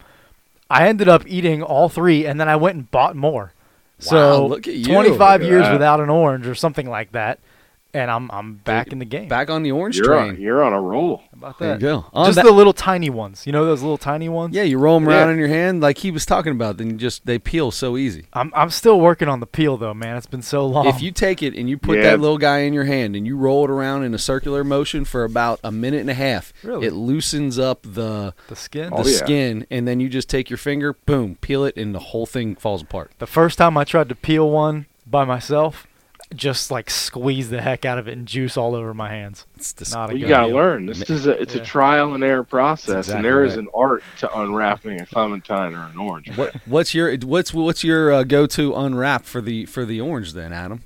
I 0.71 0.89
ended 0.89 1.09
up 1.09 1.25
eating 1.27 1.63
all 1.63 1.89
three, 1.89 2.27
and 2.27 2.39
then 2.41 2.49
I 2.49 2.57
went 2.57 2.77
and 2.77 2.91
bought 2.91 3.17
more. 3.17 3.53
so 3.99 4.47
at 4.69 4.75
you. 4.75 4.85
25 4.85 5.41
Look 5.41 5.49
years 5.49 5.71
without 5.71 6.01
an 6.01 6.11
orange 6.11 6.47
or 6.47 6.55
something 6.55 6.89
like 6.89 7.13
that, 7.13 7.39
and 7.95 8.11
I'm 8.11 8.31
I'm 8.31 8.55
back 8.57 8.93
in 8.93 8.99
the 8.99 9.05
game. 9.05 9.29
Back 9.29 9.49
on 9.51 9.63
the 9.63 9.73
orange 9.73 9.97
You're 9.97 10.07
train. 10.07 10.29
on, 10.31 10.41
you're 10.41 10.63
on 10.63 10.73
a 10.73 10.81
roll. 10.81 11.19
How 11.19 11.25
about 11.39 11.59
there 11.59 11.69
you 11.75 11.79
that? 11.79 11.81
go. 11.81 12.05
On 12.13 12.27
Just 12.27 12.37
that- 12.37 12.45
the 12.45 12.53
little 12.53 12.73
tiny 12.75 13.09
ones. 13.11 13.47
You 13.47 13.53
know 13.53 13.65
those 13.65 13.81
little 13.83 13.97
tiny 13.99 14.29
ones. 14.29 14.55
yeah, 14.55 14.63
you 14.63 14.79
roll 14.79 15.01
them 15.01 15.09
around 15.09 15.29
Yeah. 15.29 15.33
in 15.33 15.39
your 15.39 15.49
hand 15.49 15.81
like 15.81 15.99
he 15.99 16.11
was 16.11 16.27
talking 16.27 16.53
about. 16.53 16.77
Then 16.77 16.91
you 16.91 16.97
just 16.97 17.25
they 17.27 17.39
peel 17.39 17.71
so 17.71 17.97
easy. 17.97 18.27
I'm 18.35 18.53
I'm 18.55 18.71
still 18.71 19.01
working 19.01 19.27
on 19.29 19.41
the 19.41 19.47
peel 19.47 19.77
though, 19.79 19.95
man. 19.95 20.17
It's 20.17 20.27
been 20.27 20.43
so 20.43 20.67
long. 20.67 20.87
If 20.87 21.01
you 21.01 21.11
take 21.13 21.43
it 21.43 21.55
and 21.55 21.69
you 21.69 21.79
put 21.79 21.97
Yeah. 21.97 22.05
that 22.05 22.21
little 22.21 22.39
guy 22.39 22.59
in 22.61 22.73
your 22.75 22.85
hand 22.85 23.17
and 23.17 23.27
you 23.27 23.37
roll 23.37 23.65
it 23.65 23.71
around 23.71 24.05
in 24.05 24.13
a 24.15 24.19
circular 24.19 24.63
motion 24.65 25.05
for 25.07 25.25
about 25.25 25.59
a 25.65 25.73
minute 25.73 26.01
and 26.01 26.11
a 26.11 26.15
half, 26.15 26.53
Really? 26.63 26.87
it 26.87 26.93
loosens 26.93 27.59
up 27.59 27.83
the 27.83 28.35
the 28.49 28.57
skin. 28.57 28.91
the 28.91 28.97
Oh, 28.97 29.07
yeah. 29.07 29.17
skin, 29.17 29.67
and 29.71 29.89
then 29.89 29.99
you 29.99 30.09
just 30.09 30.29
take 30.29 30.51
your 30.51 30.59
finger, 30.59 30.93
boom, 31.07 31.37
peel 31.41 31.65
it, 31.65 31.77
and 31.77 31.95
the 31.95 31.99
whole 31.99 32.27
thing 32.27 32.55
falls 32.55 32.83
apart. 32.83 33.13
The 33.19 33.27
first 33.27 33.57
time 33.59 33.77
I 33.79 33.85
tried 33.85 34.09
to 34.11 34.15
peel 34.15 34.51
one 34.51 34.85
by 35.07 35.25
myself, 35.25 35.87
just 36.35 36.71
like 36.71 36.91
squeeze 36.91 37.49
the 37.51 37.61
heck 37.61 37.85
out 37.85 37.99
of 37.99 38.07
it 38.09 38.13
and 38.17 38.27
juice 38.29 38.57
all 38.57 38.75
over 38.75 38.93
my 38.93 39.09
hands. 39.09 39.47
It's 39.57 39.73
dis- 39.73 39.93
Not 39.95 40.11
a 40.11 40.13
Well, 40.13 40.17
you 40.23 40.29
got 40.29 40.43
to 40.43 40.47
deal. 40.49 40.57
learn. 40.57 40.87
This 40.87 41.09
is 41.09 41.27
a 41.27 41.41
it's 41.41 41.55
Yeah. 41.55 41.63
a 41.63 41.65
trial 41.65 42.15
and 42.15 42.23
error 42.23 42.45
process, 42.45 42.87
That's 42.87 43.09
and 43.09 43.19
exactly 43.21 43.31
there 43.31 43.45
is 43.45 43.51
right. 43.53 43.59
an 43.61 43.69
art 43.75 44.03
to 44.21 44.39
unwrapping 44.41 45.01
a 45.01 45.07
clementine 45.07 45.75
or 45.75 45.85
an 45.87 45.97
orange. 45.99 46.37
what 46.37 46.55
what's 46.67 46.95
your 46.95 47.17
what's 47.19 47.55
what's 47.55 47.83
your 47.83 48.13
uh, 48.13 48.23
go 48.25 48.47
to 48.47 48.75
unwrap 48.75 49.25
for 49.25 49.41
the 49.41 49.65
for 49.67 49.85
the 49.85 50.01
orange 50.01 50.35
then, 50.35 50.53
Adam? 50.53 50.83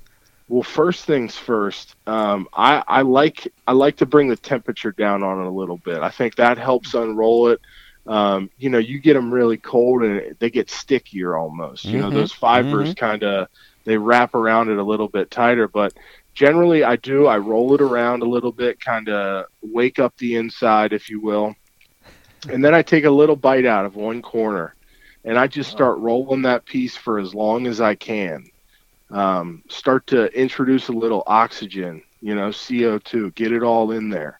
Well, 0.49 0.63
first 0.63 1.05
things 1.05 1.35
first. 1.37 1.95
Um, 2.07 2.47
I 2.53 2.83
I 2.87 3.01
like 3.01 3.51
I 3.67 3.71
like 3.73 3.97
to 3.97 4.05
bring 4.05 4.27
the 4.29 4.35
temperature 4.35 4.91
down 4.91 5.23
on 5.23 5.41
it 5.41 5.47
a 5.47 5.51
little 5.51 5.77
bit. 5.77 5.99
I 6.01 6.09
think 6.09 6.35
that 6.35 6.57
helps 6.57 6.93
unroll 6.93 7.49
it. 7.49 7.59
Um, 8.05 8.49
you 8.57 8.69
know, 8.69 8.79
you 8.79 8.99
get 8.99 9.13
them 9.13 9.33
really 9.33 9.55
cold 9.57 10.03
and 10.03 10.35
they 10.39 10.49
get 10.49 10.69
stickier 10.69 11.37
almost. 11.37 11.85
You 11.85 11.99
know, 11.99 12.09
Mhm, 12.09 12.13
those 12.13 12.33
fibers 12.33 12.93
kind 12.95 13.23
of 13.23 13.47
they 13.85 13.97
wrap 13.97 14.33
around 14.33 14.69
it 14.69 14.77
a 14.77 14.83
little 14.83 15.07
bit 15.07 15.29
tighter, 15.31 15.67
but 15.67 15.93
generally 16.33 16.83
I 16.83 16.95
do. 16.95 17.27
I 17.27 17.37
roll 17.37 17.73
it 17.75 17.81
around 17.81 18.21
a 18.21 18.29
little 18.29 18.51
bit, 18.51 18.79
kind 18.79 19.09
of 19.09 19.45
wake 19.61 19.99
up 19.99 20.15
the 20.17 20.35
inside, 20.35 20.93
if 20.93 21.09
you 21.09 21.19
will, 21.19 21.55
and 22.49 22.63
then 22.63 22.73
I 22.73 22.81
take 22.81 23.05
a 23.05 23.11
little 23.11 23.35
bite 23.35 23.65
out 23.65 23.85
of 23.85 23.95
one 23.95 24.21
corner, 24.21 24.75
and 25.23 25.37
I 25.37 25.47
just 25.47 25.71
start 25.71 25.99
rolling 25.99 26.43
that 26.43 26.65
piece 26.65 26.95
for 26.95 27.19
as 27.19 27.33
long 27.33 27.67
as 27.67 27.81
I 27.81 27.95
can. 27.95 28.49
Um, 29.09 29.63
start 29.69 30.07
to 30.07 30.25
introduce 30.37 30.87
a 30.87 30.93
little 30.93 31.23
oxygen, 31.27 32.01
you 32.21 32.33
know, 32.33 32.49
CO2, 32.49 33.35
get 33.35 33.51
it 33.51 33.61
all 33.61 33.91
in 33.91 34.09
there, 34.09 34.39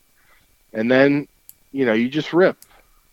and 0.74 0.90
then, 0.90 1.28
you 1.72 1.86
know, 1.86 1.94
you 1.94 2.10
just 2.10 2.34
rip. 2.34 2.58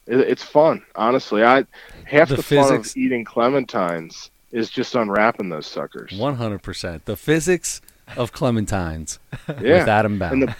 It, 0.07 0.21
it's 0.21 0.43
fun, 0.43 0.83
honestly. 0.95 1.45
I 1.45 1.66
half 2.05 2.31
The 2.31 2.37
the, 2.37 2.43
fun 2.43 2.75
of 2.77 2.97
eating 2.97 3.25
clementines 3.25 4.31
is 4.53 4.71
just 4.71 4.95
unwrapping 4.95 5.49
those 5.49 5.67
suckers. 5.67 6.13
One 6.19 6.37
hundred 6.37 6.63
percent. 6.63 7.05
The 7.05 7.17
physics 7.17 7.81
of 8.17 8.33
clementines 8.33 9.19
yeah, 9.49 9.79
with 9.81 9.89
Adam 9.89 10.19
Baum. 10.19 10.33
and 10.33 10.43
the 10.49 10.55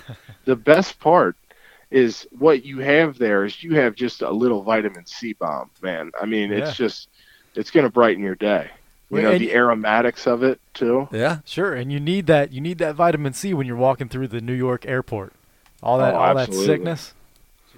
the 0.45 0.57
best 0.57 1.01
part 1.01 1.37
is 1.91 2.27
what 2.39 2.65
you 2.65 2.79
have 2.79 3.19
there 3.19 3.45
is 3.45 3.65
you 3.65 3.75
have 3.75 3.97
just 3.97 4.23
a 4.23 4.31
little 4.31 4.63
vitamin 4.63 5.05
C 5.07 5.33
bomb, 5.33 5.71
man. 5.83 6.13
I 6.21 6.27
mean, 6.27 6.51
Yeah. 6.53 6.59
it's 6.69 6.77
just 6.77 7.09
it's 7.57 7.71
going 7.73 7.85
to 7.85 7.91
brighten 7.91 8.23
your 8.23 8.37
day. 8.37 8.71
You 9.11 9.17
Well, 9.17 9.33
know, 9.33 9.39
the 9.39 9.53
aromatics 9.53 10.29
of 10.29 10.45
it 10.45 10.61
too. 10.73 11.09
yeah, 11.11 11.39
Sure, 11.45 11.75
and 11.75 11.91
you 11.91 11.99
need 11.99 12.29
that. 12.29 12.53
You 12.53 12.61
need 12.61 12.79
that 12.79 12.95
vitamin 12.95 13.33
C 13.33 13.53
when 13.55 13.67
you're 13.67 13.75
walking 13.77 14.09
through 14.09 14.29
the 14.29 14.41
New 14.41 14.53
York 14.55 14.87
airport. 14.87 15.33
All 15.83 15.99
that, 15.99 16.15
Oh, 16.15 16.19
all 16.19 16.35
that 16.37 16.55
sickness. 16.55 17.13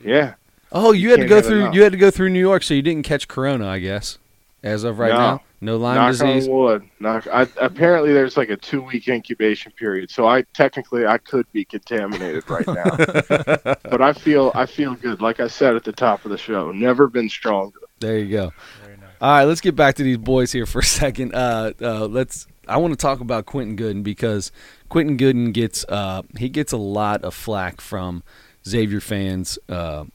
Yeah. 0.05 0.35
Oh, 0.70 0.92
you 0.92 1.05
You 1.05 1.11
had 1.12 1.20
to 1.20 1.27
go 1.27 1.40
through. 1.40 1.61
enough. 1.62 1.75
You 1.75 1.83
had 1.85 1.92
to 1.92 1.98
go 1.98 2.11
through 2.11 2.29
New 2.31 2.38
York, 2.40 2.62
so 2.64 2.75
you 2.75 2.83
didn't 2.83 3.05
catch 3.05 3.29
Corona, 3.29 3.66
I 3.66 3.79
guess. 3.79 4.18
As 4.62 4.85
of 4.85 4.98
right 4.98 5.12
No. 5.12 5.18
now, 5.18 5.42
no 5.62 5.77
Lyme 5.77 5.94
Knock 5.94 6.11
disease. 6.11 6.48
on 6.48 6.55
wood. 6.55 6.90
Knock. 6.98 7.29
I, 7.29 7.46
apparently, 7.57 8.12
there's 8.12 8.37
like 8.37 8.51
a 8.51 8.57
two 8.57 8.83
week 8.83 9.07
incubation 9.07 9.70
period, 9.70 10.11
so 10.11 10.27
I 10.27 10.42
technically 10.55 11.07
I 11.07 11.18
could 11.18 11.51
be 11.53 11.64
contaminated 11.64 12.51
right 12.51 12.66
now. 12.66 12.96
but 13.85 14.03
I 14.03 14.12
feel 14.12 14.51
I 14.57 14.66
feel 14.66 14.94
good. 14.96 15.20
Like 15.20 15.38
I 15.38 15.46
said 15.46 15.77
at 15.77 15.85
the 15.85 15.92
top 15.92 16.25
of 16.25 16.33
the 16.33 16.37
show, 16.37 16.72
never 16.72 17.07
been 17.07 17.29
stronger. 17.29 17.79
There 18.01 18.18
you 18.18 18.29
go. 18.29 18.53
Very 18.83 18.96
nice. 18.96 19.09
All 19.20 19.31
right, 19.31 19.44
let's 19.44 19.61
get 19.61 19.77
back 19.77 19.94
to 19.94 20.03
these 20.03 20.18
boys 20.18 20.51
here 20.51 20.66
for 20.66 20.81
a 20.81 20.85
second. 20.85 21.33
Uh, 21.33 21.72
uh, 21.81 22.07
let's. 22.07 22.48
I 22.66 22.79
want 22.79 22.92
to 22.92 22.98
talk 22.98 23.20
about 23.20 23.46
Quentin 23.46 23.77
Goodin 23.77 24.03
because 24.03 24.51
Quentin 24.88 25.16
Goodin 25.16 25.53
gets 25.53 25.85
uh, 25.88 26.22
he 26.37 26.48
gets 26.48 26.72
a 26.72 26.77
lot 26.77 27.22
of 27.22 27.35
flack 27.35 27.81
from 27.81 28.25
Xavier 28.66 29.01
fans 29.01 29.61
uh, 29.68 30.07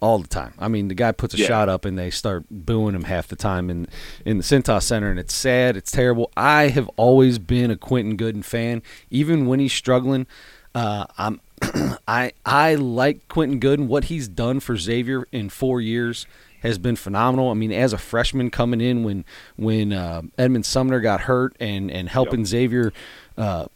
all 0.00 0.18
the 0.18 0.28
time. 0.28 0.52
I 0.58 0.68
mean, 0.68 0.88
the 0.88 0.94
guy 0.94 1.12
puts 1.12 1.34
a 1.34 1.38
Yeah. 1.38 1.46
shot 1.46 1.68
up 1.68 1.84
and 1.84 1.98
they 1.98 2.10
start 2.10 2.44
booing 2.50 2.94
him 2.94 3.04
half 3.04 3.28
the 3.28 3.36
time 3.36 3.70
in 3.70 3.86
in 4.24 4.38
the 4.38 4.42
Cintas 4.44 4.82
Center, 4.82 5.10
and 5.10 5.18
it's 5.18 5.34
sad. 5.34 5.76
It's 5.76 5.90
terrible. 5.90 6.30
I 6.36 6.68
have 6.68 6.88
always 6.96 7.38
been 7.38 7.70
a 7.70 7.76
Quentin 7.76 8.16
Goodin 8.16 8.42
fan, 8.42 8.82
even 9.10 9.46
when 9.46 9.60
he's 9.60 9.72
struggling. 9.72 10.26
Uh, 10.74 11.06
I'm 11.16 11.40
I 12.08 12.32
I 12.44 12.74
like 12.74 13.26
Quentin 13.28 13.58
Goodin. 13.60 13.88
What 13.88 14.04
he's 14.04 14.28
done 14.28 14.60
for 14.60 14.76
Xavier 14.76 15.26
in 15.32 15.48
four 15.48 15.80
years 15.80 16.26
has 16.62 16.78
been 16.78 16.96
phenomenal. 16.96 17.50
I 17.50 17.54
mean, 17.54 17.72
as 17.72 17.92
a 17.92 17.98
freshman 17.98 18.50
coming 18.50 18.80
in 18.80 19.04
when 19.04 19.24
when 19.56 19.92
uh, 19.92 20.22
Edmond 20.36 20.66
Sumner 20.66 21.00
got 21.00 21.22
hurt 21.22 21.54
and 21.60 21.90
and 21.90 22.08
helping 22.08 22.44
Xavier 22.44 22.92
uh, 23.38 23.66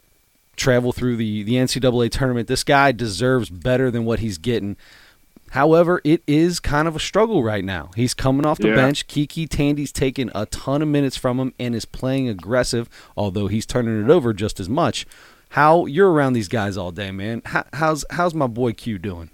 travel 0.57 0.93
through 0.93 1.17
the 1.17 1.43
the 1.45 1.55
NCAA 1.55 2.11
tournament, 2.11 2.49
this 2.49 2.65
guy 2.65 2.91
deserves 2.93 3.49
better 3.49 3.91
than 3.91 4.05
what 4.05 4.19
he's 4.19 4.39
getting. 4.39 4.77
However, 5.51 6.01
it 6.05 6.23
is 6.27 6.61
kind 6.61 6.87
of 6.89 6.97
a 6.97 7.01
struggle 7.01 7.43
right 7.43 7.65
now. 7.65 7.91
He's 7.97 8.15
coming 8.15 8.45
off 8.45 8.59
the 8.59 8.69
Yeah. 8.69 8.75
bench. 8.75 9.07
KyKy 9.07 9.49
Tandy's 9.49 9.93
taking 9.93 10.31
a 10.35 10.47
ton 10.47 10.83
of 10.83 10.89
minutes 10.89 11.17
from 11.17 11.39
him 11.41 11.55
and 11.59 11.75
is 11.75 11.85
playing 11.85 12.29
aggressive, 12.29 12.89
although 13.17 13.49
he's 13.49 13.67
turning 13.67 14.03
it 14.05 14.11
over 14.11 14.33
just 14.33 14.61
as 14.61 14.69
much. 14.69 15.07
How 15.51 15.87
you're 15.87 16.11
around 16.11 16.35
these 16.35 16.49
guys 16.49 16.77
all 16.77 16.91
day, 16.93 17.11
man? 17.11 17.41
How, 17.47 17.65
how's 17.73 18.05
how's 18.11 18.35
my 18.35 18.47
boy 18.47 18.73
Q 18.75 18.99
doing? 18.99 19.31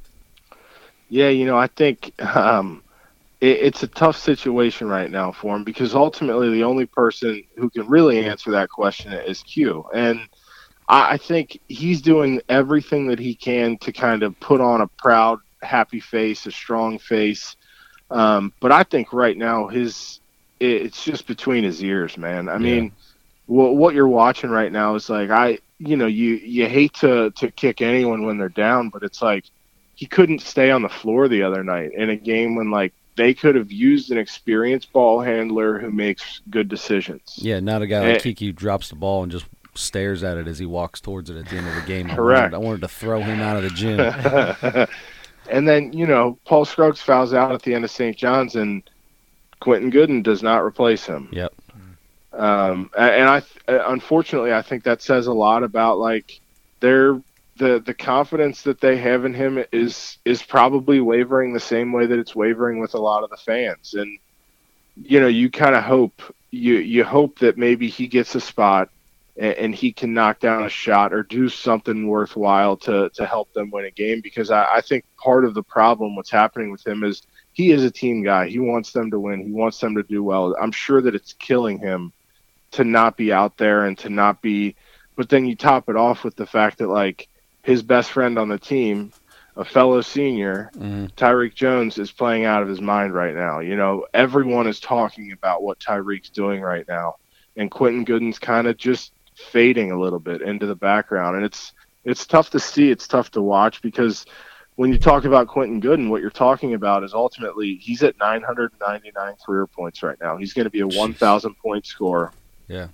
Yeah, 1.08 1.28
you 1.28 1.44
know, 1.46 1.56
I 1.58 1.66
think 1.66 2.12
um, 2.36 2.82
it, 3.40 3.58
it's 3.60 3.82
a 3.82 3.88
tough 3.88 4.16
situation 4.16 4.88
right 4.88 5.10
now 5.10 5.32
for 5.32 5.56
him 5.56 5.64
because 5.64 5.94
ultimately 5.94 6.50
the 6.50 6.64
only 6.64 6.86
person 6.86 7.42
who 7.56 7.68
can 7.70 7.86
really 7.88 8.24
answer 8.24 8.50
that 8.52 8.70
question 8.70 9.12
is 9.12 9.42
Q. 9.42 9.84
And 9.92 10.20
I, 10.88 11.14
I 11.14 11.16
think 11.16 11.60
he's 11.68 12.00
doing 12.00 12.40
everything 12.48 13.08
that 13.08 13.18
he 13.18 13.34
can 13.34 13.76
to 13.78 13.92
kind 13.92 14.22
of 14.22 14.38
put 14.40 14.60
on 14.60 14.80
a 14.80 14.86
proud, 14.86 15.40
happy 15.64 16.00
face, 16.00 16.46
a 16.46 16.50
strong 16.50 16.98
face. 16.98 17.56
Um, 18.10 18.52
but 18.60 18.70
I 18.72 18.82
think 18.82 19.12
right 19.12 19.36
now 19.36 19.68
his 19.68 20.20
it, 20.60 20.82
it's 20.82 21.04
just 21.04 21.26
between 21.26 21.64
his 21.64 21.82
ears, 21.82 22.16
man. 22.16 22.48
I 22.48 22.58
mean, 22.58 22.92
what 23.46 23.76
what 23.76 23.94
you're 23.94 24.08
watching 24.08 24.50
right 24.50 24.70
now 24.70 24.94
is 24.94 25.08
like 25.10 25.30
I, 25.30 25.58
you 25.78 25.96
know, 25.96 26.06
you 26.06 26.34
you 26.34 26.68
hate 26.68 26.94
to 26.94 27.30
to 27.32 27.50
kick 27.50 27.80
anyone 27.82 28.24
when 28.26 28.38
they're 28.38 28.48
down, 28.48 28.90
but 28.90 29.02
it's 29.02 29.20
like 29.22 29.44
he 29.96 30.06
couldn't 30.06 30.40
stay 30.42 30.70
on 30.70 30.82
the 30.82 30.88
floor 30.88 31.28
the 31.28 31.42
other 31.42 31.62
night 31.64 31.92
in 31.94 32.10
a 32.10 32.16
game 32.16 32.54
when 32.56 32.70
like 32.70 32.92
they 33.16 33.32
could 33.32 33.54
have 33.54 33.70
used 33.70 34.10
an 34.10 34.18
experienced 34.18 34.92
ball 34.92 35.20
handler 35.20 35.78
who 35.78 35.90
makes 35.90 36.40
good 36.50 36.68
decisions. 36.68 37.34
Yeah, 37.36 37.60
not 37.60 37.80
a 37.80 37.86
guy 37.86 38.00
like 38.00 38.26
Eh. 38.26 38.30
KyKy 38.32 38.54
drops 38.56 38.88
the 38.88 38.96
ball 38.96 39.22
and 39.22 39.30
just 39.30 39.46
stares 39.76 40.24
at 40.24 40.36
it 40.36 40.48
as 40.48 40.58
he 40.58 40.66
walks 40.66 41.00
towards 41.00 41.30
it 41.30 41.36
at 41.36 41.48
the 41.48 41.56
end 41.56 41.68
of 41.68 41.74
the 41.76 41.82
game. 41.82 42.10
I 42.10 42.16
Correct. 42.16 42.52
wanted, 42.52 42.54
I 42.54 42.58
wanted 42.66 42.80
to 42.82 42.88
throw 42.88 43.20
him 43.20 43.40
out 43.40 43.56
of 43.56 43.62
the 43.62 43.70
gym. 43.70 43.98
and 45.50 45.68
then 45.68 45.92
you 45.92 46.06
know 46.06 46.38
Paul 46.44 46.64
Scruggs 46.64 47.00
fouls 47.00 47.34
out 47.34 47.52
at 47.52 47.62
the 47.62 47.74
end 47.74 47.84
of 47.84 47.90
St. 47.90 48.16
John's, 48.16 48.56
and 48.56 48.82
Quentin 49.60 49.90
Goodin 49.90 50.22
does 50.22 50.42
not 50.42 50.62
replace 50.62 51.06
him. 51.06 51.28
Yep. 51.32 51.52
Um, 52.32 52.90
and 52.96 53.28
I 53.28 53.42
uh, 53.68 53.84
unfortunately 53.86 54.52
I 54.52 54.62
think 54.62 54.84
that 54.84 55.02
says 55.02 55.26
a 55.26 55.32
lot 55.32 55.62
about 55.62 55.98
like 55.98 56.40
their 56.80 57.20
the 57.56 57.80
the 57.84 57.94
confidence 57.94 58.62
that 58.62 58.80
they 58.80 58.96
have 58.96 59.24
in 59.24 59.34
him 59.34 59.64
is 59.72 60.18
is 60.24 60.42
probably 60.42 61.00
wavering 61.00 61.52
the 61.52 61.60
same 61.60 61.92
way 61.92 62.06
that 62.06 62.18
it's 62.18 62.34
wavering 62.34 62.80
with 62.80 62.94
a 62.94 62.98
lot 62.98 63.22
of 63.22 63.30
the 63.30 63.36
fans. 63.36 63.94
And 63.94 64.18
you 64.96 65.20
know 65.20 65.28
you 65.28 65.50
kind 65.50 65.76
of 65.76 65.84
hope 65.84 66.20
you 66.50 66.74
you 66.74 67.04
hope 67.04 67.38
that 67.38 67.56
maybe 67.56 67.88
he 67.88 68.08
gets 68.08 68.34
a 68.34 68.40
spot 68.40 68.90
and, 69.36 69.54
and 69.54 69.74
he 69.74 69.92
can 69.92 70.14
knock 70.14 70.40
down 70.40 70.64
a 70.64 70.68
shot 70.68 71.12
or 71.12 71.22
do 71.22 71.48
something 71.48 72.06
worthwhile 72.08 72.76
to 72.78 73.10
to 73.14 73.26
help 73.26 73.52
them 73.52 73.70
win 73.70 73.84
a 73.86 73.90
game 73.90 74.20
because 74.22 74.50
I, 74.50 74.76
I 74.76 74.80
think 74.80 75.04
part 75.22 75.44
of 75.44 75.54
the 75.54 75.62
problem 75.62 76.16
what's 76.16 76.30
happening 76.30 76.70
with 76.70 76.86
him 76.86 77.04
is 77.04 77.22
he 77.52 77.70
is 77.72 77.84
a 77.84 77.90
team 77.90 78.22
guy. 78.22 78.48
He 78.48 78.58
wants 78.58 78.92
them 78.92 79.10
to 79.10 79.20
win. 79.20 79.46
He 79.46 79.52
wants 79.52 79.78
them 79.78 79.94
to 79.96 80.02
do 80.02 80.22
well. 80.22 80.54
I'm 80.60 80.72
sure 80.72 81.00
that 81.02 81.14
it's 81.14 81.32
killing 81.34 81.78
him 81.78 82.12
to 82.72 82.84
not 82.84 83.16
be 83.16 83.32
out 83.32 83.56
there 83.56 83.84
and 83.84 83.96
to 83.98 84.10
not 84.10 84.42
be 84.42 84.76
but 85.16 85.28
then 85.28 85.44
you 85.46 85.54
top 85.56 85.88
it 85.88 85.96
off 85.96 86.24
with 86.24 86.36
the 86.36 86.46
fact 86.46 86.78
that 86.78 86.88
like 86.88 87.28
his 87.62 87.82
best 87.82 88.10
friend 88.10 88.38
on 88.38 88.48
the 88.48 88.58
team, 88.58 89.12
a 89.56 89.64
fellow 89.64 90.00
senior, 90.00 90.70
Mhm. 90.76 91.12
Tyrique 91.14 91.54
Jones 91.54 91.98
is 91.98 92.10
playing 92.12 92.44
out 92.44 92.62
of 92.62 92.68
his 92.68 92.80
mind 92.80 93.14
right 93.14 93.34
now. 93.34 93.60
You 93.60 93.76
know, 93.76 94.06
everyone 94.12 94.66
is 94.66 94.80
talking 94.80 95.32
about 95.32 95.62
what 95.62 95.78
Tyrique's 95.80 96.30
doing 96.30 96.60
right 96.60 96.86
now, 96.88 97.16
and 97.56 97.70
Quentin 97.70 98.04
Goodin's 98.04 98.38
kind 98.38 98.66
of 98.66 98.76
just 98.76 99.13
fading 99.34 99.90
a 99.90 99.98
little 99.98 100.18
bit 100.18 100.42
into 100.42 100.66
the 100.66 100.74
background, 100.74 101.36
and 101.36 101.44
it's 101.44 101.72
it's 102.04 102.26
tough 102.26 102.50
to 102.50 102.60
see. 102.60 102.90
It's 102.90 103.08
tough 103.08 103.30
to 103.32 103.42
watch 103.42 103.82
because 103.82 104.26
when 104.76 104.92
you 104.92 104.98
talk 104.98 105.24
about 105.24 105.48
Quentin 105.48 105.80
Goodin, 105.80 106.08
what 106.08 106.20
you're 106.20 106.30
talking 106.30 106.74
about 106.74 107.04
is 107.04 107.14
ultimately 107.14 107.76
he's 107.76 108.02
at 108.02 108.18
999 108.18 109.34
career 109.44 109.66
points 109.66 110.02
right 110.02 110.18
now. 110.20 110.36
He's 110.36 110.52
going 110.52 110.64
to 110.64 110.70
be 110.70 110.80
a 110.80 110.86
1,000 110.86 111.54
point 111.54 111.86
scorer. 111.86 112.32
Yeah. 112.68 112.88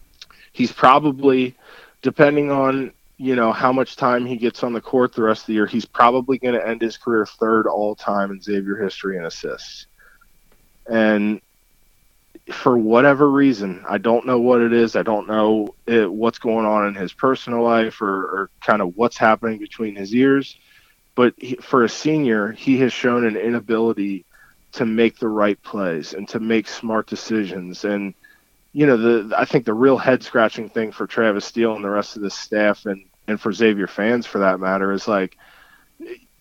He's 0.52 0.72
probably, 0.72 1.56
depending 2.02 2.50
on 2.50 2.92
you 3.16 3.36
know 3.36 3.52
how 3.52 3.70
much 3.70 3.96
time 3.96 4.24
he 4.24 4.36
gets 4.36 4.62
on 4.62 4.72
the 4.72 4.80
court 4.80 5.14
the 5.14 5.22
rest 5.22 5.42
of 5.42 5.46
the 5.48 5.52
year, 5.52 5.66
he's 5.66 5.84
probably 5.84 6.38
going 6.38 6.54
to 6.54 6.66
end 6.66 6.80
his 6.80 6.96
career 6.96 7.26
third 7.26 7.66
all 7.66 7.94
time 7.94 8.30
in 8.30 8.40
Xavier 8.40 8.76
history 8.76 9.18
in 9.18 9.26
assists. 9.26 9.86
And 10.88 11.40
for 12.52 12.76
whatever 12.76 13.30
reason, 13.30 13.84
I 13.88 13.98
don't 13.98 14.26
know 14.26 14.38
what 14.40 14.60
it 14.60 14.72
is. 14.72 14.96
I 14.96 15.02
don't 15.02 15.28
know 15.28 15.74
it, 15.86 16.10
what's 16.10 16.38
going 16.38 16.66
on 16.66 16.88
in 16.88 16.94
his 16.94 17.12
personal 17.12 17.62
life 17.62 18.00
or, 18.00 18.08
or 18.08 18.50
kind 18.60 18.82
of 18.82 18.96
what's 18.96 19.16
happening 19.16 19.58
between 19.58 19.96
his 19.96 20.14
ears. 20.14 20.56
But 21.14 21.34
he, 21.36 21.56
for 21.56 21.84
a 21.84 21.88
senior, 21.88 22.52
he 22.52 22.78
has 22.78 22.92
shown 22.92 23.24
an 23.24 23.36
inability 23.36 24.24
to 24.72 24.86
make 24.86 25.18
the 25.18 25.28
right 25.28 25.60
plays 25.62 26.14
and 26.14 26.28
to 26.28 26.40
make 26.40 26.68
smart 26.68 27.06
decisions. 27.06 27.84
And 27.84 28.14
you 28.72 28.86
know, 28.86 28.96
the 28.96 29.36
I 29.36 29.44
think 29.44 29.64
the 29.64 29.74
real 29.74 29.98
head 29.98 30.22
scratching 30.22 30.68
thing 30.68 30.92
for 30.92 31.06
Travis 31.06 31.44
Steele 31.44 31.74
and 31.74 31.84
the 31.84 31.90
rest 31.90 32.16
of 32.16 32.22
the 32.22 32.30
staff 32.30 32.86
and 32.86 33.04
and 33.26 33.40
for 33.40 33.52
Xavier 33.52 33.86
fans 33.86 34.26
for 34.26 34.38
that 34.38 34.60
matter 34.60 34.92
is 34.92 35.08
like 35.08 35.36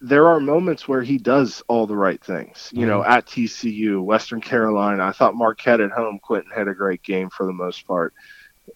there 0.01 0.27
are 0.27 0.39
moments 0.39 0.87
where 0.87 1.01
he 1.01 1.17
does 1.17 1.61
all 1.67 1.85
the 1.85 1.95
right 1.95 2.23
things. 2.23 2.69
You 2.73 2.85
know, 2.85 2.99
mm-hmm. 3.01 3.11
at 3.11 3.25
TCU, 3.25 4.03
Western 4.03 4.41
Carolina, 4.41 5.05
I 5.05 5.11
thought 5.11 5.35
Marquette 5.35 5.81
at 5.81 5.91
home, 5.91 6.19
Quentin 6.19 6.51
had 6.51 6.67
a 6.67 6.73
great 6.73 7.03
game 7.03 7.29
for 7.29 7.45
the 7.45 7.53
most 7.53 7.85
part. 7.85 8.13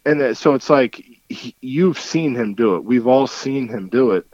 And 0.06 0.22
uh, 0.22 0.34
so 0.34 0.54
it's 0.54 0.70
like 0.70 1.04
he, 1.30 1.56
you've 1.62 2.00
seen 2.00 2.36
him 2.36 2.56
do 2.56 2.76
it. 2.76 2.84
We've 2.84 3.08
all 3.08 3.28
seen 3.28 3.68
him 3.68 3.90
do 3.90 4.12
it. 4.12 4.28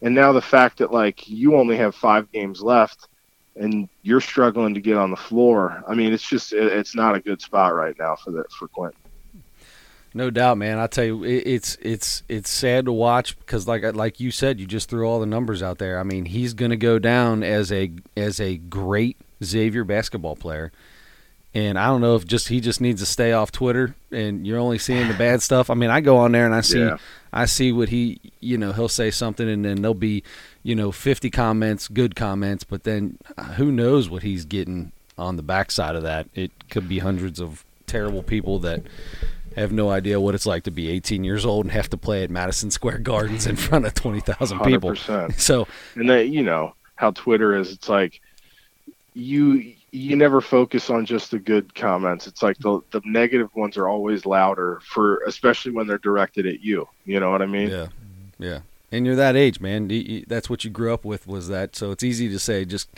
And 0.00 0.14
now 0.14 0.32
the 0.32 0.42
fact 0.42 0.78
that 0.78 0.92
like 0.92 1.28
you 1.28 1.56
only 1.56 1.76
have 1.76 1.94
5 1.94 2.30
games 2.30 2.62
left 2.62 3.08
and 3.56 3.88
you're 4.02 4.20
struggling 4.20 4.74
to 4.74 4.80
get 4.80 4.96
on 4.96 5.10
the 5.10 5.16
floor. 5.16 5.82
I 5.88 5.94
mean, 5.94 6.12
it's 6.12 6.28
just 6.28 6.52
it, 6.52 6.72
it's 6.72 6.94
not 6.94 7.16
a 7.16 7.20
good 7.20 7.42
spot 7.42 7.74
right 7.74 7.96
now 7.98 8.14
for 8.14 8.30
the 8.30 8.44
for 8.56 8.68
Quentin. 8.68 9.00
No 10.14 10.30
doubt, 10.30 10.58
man. 10.58 10.78
I 10.78 10.86
tell 10.86 11.04
you, 11.04 11.24
it's 11.24 11.76
it's 11.82 12.22
it's 12.28 12.50
sad 12.50 12.86
to 12.86 12.92
watch 12.92 13.38
because, 13.38 13.68
like 13.68 13.82
like 13.94 14.20
you 14.20 14.30
said, 14.30 14.58
you 14.58 14.66
just 14.66 14.88
threw 14.88 15.06
all 15.06 15.20
the 15.20 15.26
numbers 15.26 15.62
out 15.62 15.78
there. 15.78 15.98
I 16.00 16.02
mean, 16.02 16.24
he's 16.24 16.54
going 16.54 16.70
to 16.70 16.76
go 16.76 16.98
down 16.98 17.42
as 17.42 17.70
a 17.70 17.90
as 18.16 18.40
a 18.40 18.56
great 18.56 19.16
Xavier 19.44 19.84
basketball 19.84 20.34
player, 20.34 20.72
and 21.54 21.78
I 21.78 21.86
don't 21.86 22.00
know 22.00 22.14
if 22.16 22.26
just 22.26 22.48
he 22.48 22.60
just 22.60 22.80
needs 22.80 23.00
to 23.00 23.06
stay 23.06 23.32
off 23.32 23.52
Twitter 23.52 23.94
and 24.10 24.46
you're 24.46 24.58
only 24.58 24.78
seeing 24.78 25.08
the 25.08 25.14
bad 25.14 25.42
stuff. 25.42 25.70
I 25.70 25.74
mean, 25.74 25.90
I 25.90 26.00
go 26.00 26.16
on 26.18 26.32
there 26.32 26.46
and 26.46 26.54
I 26.54 26.60
see 26.62 26.80
Yeah. 26.80 26.96
I 27.32 27.44
see 27.44 27.72
what 27.72 27.90
he 27.90 28.20
you 28.40 28.56
know 28.56 28.72
he'll 28.72 28.88
say 28.88 29.10
something 29.10 29.48
and 29.48 29.64
then 29.64 29.82
there'll 29.82 29.94
be 29.94 30.22
you 30.62 30.74
know 30.74 30.90
50 30.90 31.30
comments, 31.30 31.88
good 31.88 32.16
comments, 32.16 32.64
but 32.64 32.84
then 32.84 33.18
uh, 33.36 33.44
who 33.54 33.70
knows 33.70 34.08
what 34.08 34.22
he's 34.22 34.44
getting 34.44 34.92
on 35.16 35.36
the 35.36 35.42
backside 35.42 35.96
of 35.96 36.02
that? 36.02 36.28
It 36.34 36.50
could 36.70 36.88
be 36.88 37.00
hundreds 37.00 37.40
of 37.40 37.64
terrible 37.86 38.22
people 38.22 38.58
that 38.60 38.82
have 39.58 39.72
no 39.72 39.90
idea 39.90 40.20
what 40.20 40.34
it's 40.34 40.46
like 40.46 40.64
to 40.64 40.70
be 40.70 40.88
18 40.90 41.24
years 41.24 41.44
old 41.44 41.66
and 41.66 41.72
have 41.72 41.90
to 41.90 41.96
play 41.96 42.22
at 42.22 42.30
Madison 42.30 42.70
Square 42.70 42.98
Gardens 42.98 43.46
in 43.46 43.56
front 43.56 43.86
of 43.86 43.94
20,000 43.94 44.60
people. 44.60 44.90
100%. 44.90 45.38
So, 45.38 45.66
and 45.94 46.08
that 46.10 46.28
you 46.28 46.42
know 46.42 46.74
how 46.96 47.10
Twitter 47.12 47.56
is. 47.56 47.72
It's 47.72 47.88
like 47.88 48.20
you 49.14 49.74
you 49.90 50.16
never 50.16 50.40
focus 50.40 50.90
on 50.90 51.06
just 51.06 51.30
the 51.30 51.38
good 51.38 51.74
comments. 51.74 52.26
It's 52.26 52.42
like 52.42 52.58
the 52.58 52.80
the 52.90 53.00
negative 53.04 53.54
ones 53.54 53.76
are 53.76 53.88
always 53.88 54.26
louder 54.26 54.80
for 54.84 55.18
especially 55.26 55.72
when 55.72 55.86
they're 55.86 55.98
directed 55.98 56.46
at 56.46 56.60
you. 56.60 56.88
You 57.04 57.20
know 57.20 57.30
what 57.30 57.42
I 57.42 57.46
mean? 57.46 57.68
yeah. 57.68 57.86
Yeah. 58.38 58.60
And 58.90 59.04
you're 59.04 59.16
that 59.16 59.36
age, 59.36 59.60
man. 59.60 59.88
That's 60.28 60.48
what 60.48 60.64
you 60.64 60.70
grew 60.70 60.94
up 60.94 61.04
with 61.04 61.26
was 61.26 61.48
that. 61.48 61.76
So 61.76 61.90
it's 61.90 62.02
easy 62.02 62.28
to 62.30 62.38
say 62.38 62.64
just 62.64 62.88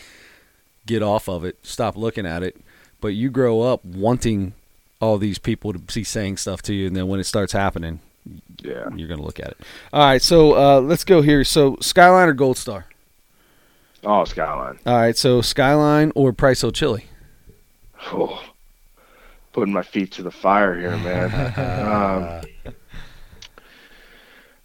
get 0.86 1.02
off 1.02 1.28
of 1.28 1.44
it, 1.44 1.58
stop 1.62 1.96
looking 1.96 2.26
at 2.26 2.42
it. 2.42 2.56
But 3.00 3.08
you 3.08 3.30
grow 3.30 3.62
up 3.62 3.84
wanting 3.84 4.52
all 5.00 5.18
these 5.18 5.38
people 5.38 5.72
to 5.72 5.78
be 5.78 6.04
saying 6.04 6.36
stuff 6.36 6.62
to 6.62 6.74
you 6.74 6.86
and 6.86 6.94
then 6.96 7.08
when 7.08 7.18
it 7.20 7.24
starts 7.24 7.52
happening, 7.52 8.00
Yeah. 8.62 8.88
you're 8.94 9.08
going 9.08 9.18
to 9.20 9.24
look 9.24 9.40
at 9.40 9.48
it. 9.48 9.58
All 9.92 10.04
right, 10.04 10.20
so 10.22 10.54
uh, 10.54 10.80
let's 10.80 11.04
go 11.04 11.22
here. 11.22 11.42
So 11.44 11.76
Skyline 11.80 12.28
or 12.28 12.34
Gold 12.34 12.58
Star? 12.58 12.86
Oh, 14.04 14.24
Skyline. 14.24 14.78
All 14.86 14.96
right, 14.96 15.16
so 15.16 15.40
Skyline 15.40 16.12
or 16.14 16.32
Price 16.32 16.60
Hill 16.60 16.72
Chili? 16.72 17.06
Oh, 18.12 18.42
putting 19.52 19.72
my 19.74 19.82
feet 19.82 20.12
to 20.12 20.22
the 20.22 20.30
fire 20.30 20.78
here, 20.78 20.96
man. 20.98 22.42
um, 22.66 22.74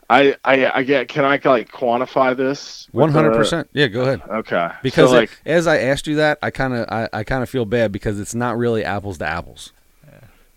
I, 0.10 0.36
I, 0.46 0.80
I 0.80 0.84
get. 0.84 1.08
Can 1.08 1.26
I 1.26 1.40
like 1.44 1.72
quantify 1.72 2.38
this? 2.38 2.88
One 2.92 3.10
hundred 3.10 3.34
percent. 3.34 3.68
Yeah, 3.74 3.88
go 3.88 4.02
ahead. 4.02 4.22
Okay. 4.30 4.70
Because 4.84 5.10
so, 5.10 5.16
like, 5.16 5.32
it- 5.44 5.50
as 5.50 5.66
I 5.68 5.80
asked 5.80 6.06
you 6.06 6.16
that, 6.18 6.38
I 6.44 6.52
kind 6.52 6.76
of 6.76 6.88
I, 6.90 7.10
I 7.12 7.24
kind 7.24 7.42
of 7.42 7.50
feel 7.50 7.66
bad 7.66 7.92
because 7.92 8.20
it's 8.20 8.36
not 8.36 8.56
really 8.58 8.86
apples 8.86 9.18
to 9.18 9.26
apples. 9.26 9.74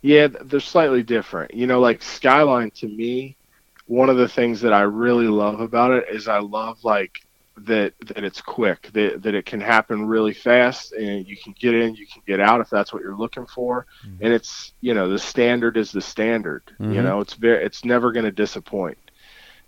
Yeah, 0.02 0.28
they're 0.28 0.60
slightly 0.60 1.02
different. 1.02 1.54
You 1.54 1.66
know, 1.66 1.80
like 1.80 2.02
Skyline 2.02 2.70
to 2.76 2.88
me, 2.88 3.36
one 3.86 4.10
of 4.10 4.16
the 4.16 4.28
things 4.28 4.60
that 4.62 4.72
I 4.72 4.82
really 4.82 5.26
love 5.28 5.60
about 5.60 5.92
it 5.92 6.04
is 6.10 6.28
I 6.28 6.38
love 6.38 6.78
like 6.84 7.12
that 7.64 7.94
that 8.06 8.24
it's 8.24 8.40
quick, 8.40 8.88
that 8.92 9.22
that 9.22 9.34
it 9.34 9.44
can 9.46 9.60
happen 9.60 10.06
really 10.06 10.32
fast 10.34 10.92
and 10.92 11.26
you 11.26 11.36
can 11.42 11.54
get 11.60 11.74
in, 11.74 11.94
you 11.94 12.06
can 12.12 12.22
get 12.26 12.40
out 12.40 12.60
if 12.60 12.68
that's 12.70 12.92
what 12.92 13.02
you're 13.02 13.16
looking 13.16 13.46
for. 13.46 13.86
And 14.20 14.32
it's, 14.32 14.72
you 14.80 14.94
know, 14.94 15.08
the 15.08 15.18
standard 15.18 15.76
is 15.76 15.90
the 15.92 16.00
standard. 16.00 16.62
You 16.86 17.02
Mhm. 17.02 17.02
know, 17.02 17.20
it's 17.20 17.34
very 17.34 17.64
it's 17.64 17.84
never 17.84 18.12
going 18.12 18.26
to 18.26 18.32
disappoint. 18.32 18.98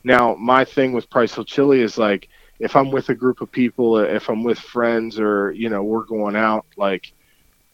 Now, 0.05 0.35
my 0.35 0.65
thing 0.65 0.93
with 0.93 1.11
Price 1.11 1.35
Hill 1.35 1.45
Chili 1.45 1.81
is 1.81 1.99
like 1.99 2.29
if 2.59 2.77
I'm 2.77 2.91
with 2.91 3.09
a 3.11 3.15
group 3.15 3.41
of 3.41 3.51
people, 3.51 3.99
if 3.99 4.29
I'm 4.29 4.43
with 4.45 4.59
friends 4.59 5.19
or, 5.21 5.53
you 5.53 5.69
know, 5.71 5.83
we're 5.83 6.05
going 6.07 6.37
out 6.37 6.65
like 6.77 7.13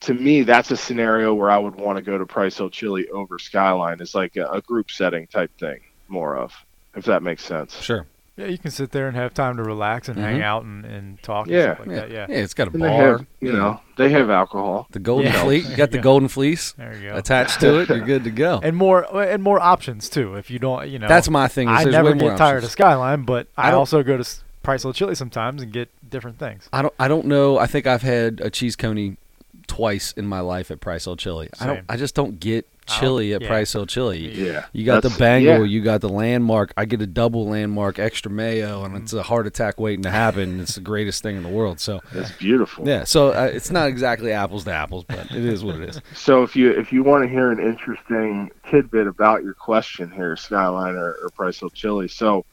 to 0.07 0.15
me, 0.15 0.43
that's 0.43 0.71
a 0.71 0.77
scenario 0.77 1.35
where 1.35 1.51
I 1.51 1.59
would 1.59 1.75
want 1.77 1.97
to 1.99 2.03
go 2.03 2.17
to 2.19 2.27
Price 2.27 2.57
Hill 2.57 2.71
Chili 2.71 3.09
over 3.11 3.39
Skyline. 3.39 3.99
It's 4.01 4.15
like 4.15 4.37
a, 4.37 4.47
a 4.51 4.61
group 4.63 4.91
setting 4.91 5.27
type 5.27 5.51
thing, 5.59 5.81
more 6.09 6.37
of, 6.37 6.53
if 6.95 7.05
that 7.05 7.23
makes 7.23 7.45
sense. 7.45 7.81
Sure. 7.81 8.07
Yeah, 8.37 8.47
you 8.47 8.59
can 8.59 8.71
sit 8.71 8.91
there 8.91 9.09
and 9.09 9.17
have 9.17 9.33
time 9.33 9.57
to 9.57 9.63
relax 9.63 10.09
and 10.11 10.19
hang 10.19 10.41
Mhm. 10.41 10.45
out 10.45 10.63
and, 10.65 10.85
and 10.85 11.23
talk 11.23 11.47
Yeah. 11.49 11.57
and 11.59 11.75
stuff 11.77 11.87
like 11.87 11.97
yeah. 11.97 12.01
that. 12.01 12.11
Yeah. 12.31 12.37
it's 12.37 12.53
got 12.53 12.69
a 12.69 12.71
And 12.73 12.81
bar. 12.81 12.91
have, 13.19 13.27
you 13.41 13.51
know, 13.53 13.81
they 13.97 14.11
have 14.11 14.29
alcohol. 14.29 14.87
the 14.91 14.99
golden 14.99 15.33
Yeah. 15.33 15.43
fleece. 15.43 15.71
You 15.71 15.75
got 15.77 15.91
the 15.91 15.97
Yeah. 15.99 16.03
golden 16.03 16.29
fleece 16.29 16.73
There 16.73 16.95
you 16.95 17.09
go. 17.09 17.17
attached 17.17 17.61
to 17.61 17.79
it. 17.81 17.89
You're 17.89 18.01
good 18.01 18.25
to 18.25 18.31
go. 18.31 18.61
and 18.63 18.77
more 18.77 19.07
and 19.19 19.43
more 19.43 19.59
options 19.59 20.11
too. 20.11 20.35
If 20.35 20.51
you 20.51 20.59
don't, 20.59 20.87
you 20.89 20.99
know, 20.99 21.09
That's 21.09 21.31
my 21.31 21.49
thing. 21.49 21.69
is 21.71 21.87
I 21.87 21.91
never 21.91 22.15
more 22.15 22.29
get 22.31 22.37
tired 22.39 22.63
of. 22.63 22.71
Skyline, 22.71 23.23
but 23.23 23.47
I 23.57 23.71
I, 23.71 23.73
also 23.73 24.03
go 24.03 24.19
to 24.19 24.29
Price 24.63 24.83
Hill 24.83 24.93
Chili 24.93 25.15
sometimes 25.15 25.63
and 25.63 25.73
get 25.73 25.89
different 26.11 26.39
things. 26.39 26.69
I 26.75 26.83
don't. 26.83 26.93
I 27.01 27.09
don't 27.09 27.25
know. 27.25 27.57
I 27.59 27.67
think 27.67 27.87
I've 27.87 28.03
had 28.03 28.41
a 28.43 28.51
cheese 28.51 28.77
coney 28.77 29.17
twice 29.67 30.13
in 30.13 30.27
my 30.27 30.41
life 30.41 30.71
at 30.71 30.81
Price 30.81 31.05
Hill 31.05 31.17
Chili. 31.17 31.49
I 31.61 31.67
don't. 31.67 31.81
I 31.89 31.97
just 31.97 32.15
don't 32.15 32.39
get 32.41 32.67
I 32.89 32.93
don't- 32.93 33.01
chili 33.01 33.35
at 33.35 33.43
yeah. 33.43 33.49
Price 33.49 33.73
Hill 33.73 33.87
Chili. 33.87 34.19
Yeah. 34.47 34.67
You 34.73 34.85
got 34.87 35.03
the 35.03 35.09
That's- 35.09 35.19
bangle, 35.19 35.59
yeah. 35.67 35.73
you 35.73 35.83
got 35.83 36.01
the 36.01 36.09
landmark. 36.09 36.73
I 36.77 36.85
get 36.85 37.03
a 37.03 37.07
double 37.07 37.49
landmark, 37.49 37.99
extra 37.99 38.31
mayo, 38.31 38.85
and 38.85 38.95
Mm-hmm. 38.95 39.03
it's 39.05 39.13
a 39.13 39.23
heart 39.25 39.47
attack 39.47 39.81
waiting 39.81 40.03
to 40.05 40.11
happen. 40.11 40.61
It's 40.61 40.77
the 40.77 40.81
greatest 40.81 41.23
thing 41.23 41.37
in 41.37 41.43
the 41.43 41.49
world. 41.49 41.81
So 41.81 42.01
it's 42.13 42.31
beautiful. 42.33 42.87
yeah, 42.87 43.03
so 43.05 43.29
uh, 43.33 43.51
it's 43.53 43.71
not 43.73 43.89
exactly 43.89 44.33
apples 44.33 44.65
to 44.65 44.73
apples, 44.73 45.05
but 45.09 45.31
it 45.33 45.45
is 45.45 45.65
what 45.65 45.77
it 45.81 45.89
is. 45.89 46.01
So 46.15 46.43
if 46.45 46.55
you 46.57 46.71
if 46.71 46.93
you 46.93 47.03
want 47.03 47.25
to 47.25 47.29
hear 47.29 47.51
an 47.51 47.59
interesting 47.61 48.51
tidbit 48.71 49.07
about 49.07 49.43
your 49.43 49.55
question 49.55 50.11
here, 50.11 50.37
Skyline 50.37 50.95
or, 50.95 51.15
or 51.23 51.31
Price 51.31 51.59
Hill 51.59 51.71
Chili, 51.71 52.07
so 52.09 52.45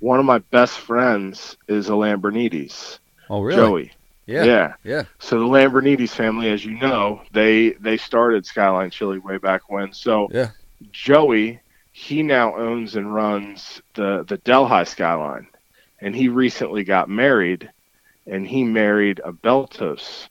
one 0.00 0.18
of 0.20 0.24
my 0.26 0.38
best 0.38 0.78
friends 0.78 1.56
is 1.66 1.88
a 1.88 1.92
Lambrinides, 1.92 2.98
Oh 3.30 3.40
really? 3.42 3.56
Joey. 3.56 3.92
Yeah. 4.28 4.44
yeah. 4.44 4.74
Yeah. 4.84 5.02
So 5.18 5.38
the 5.40 5.46
Lambrinides 5.46 6.10
family, 6.10 6.50
as 6.50 6.64
you 6.64 6.78
know, 6.78 7.22
they 7.32 7.70
they 7.80 7.96
started 7.96 8.46
Skyline 8.46 8.90
Chili 8.90 9.18
way 9.18 9.38
back 9.38 9.62
when. 9.70 9.92
So 9.92 10.28
Yeah. 10.30 10.50
Joey, 10.92 11.60
he 11.92 12.22
now 12.22 12.54
owns 12.56 12.94
and 12.96 13.12
runs 13.12 13.82
the 13.94 14.24
the 14.28 14.36
Delhi 14.38 14.84
Skyline, 14.84 15.48
and 16.00 16.14
he 16.14 16.28
recently 16.28 16.84
got 16.84 17.08
married, 17.08 17.70
and 18.26 18.46
he 18.46 18.62
married 18.64 19.20
a 19.24 19.32
Beltsos, 19.32 20.28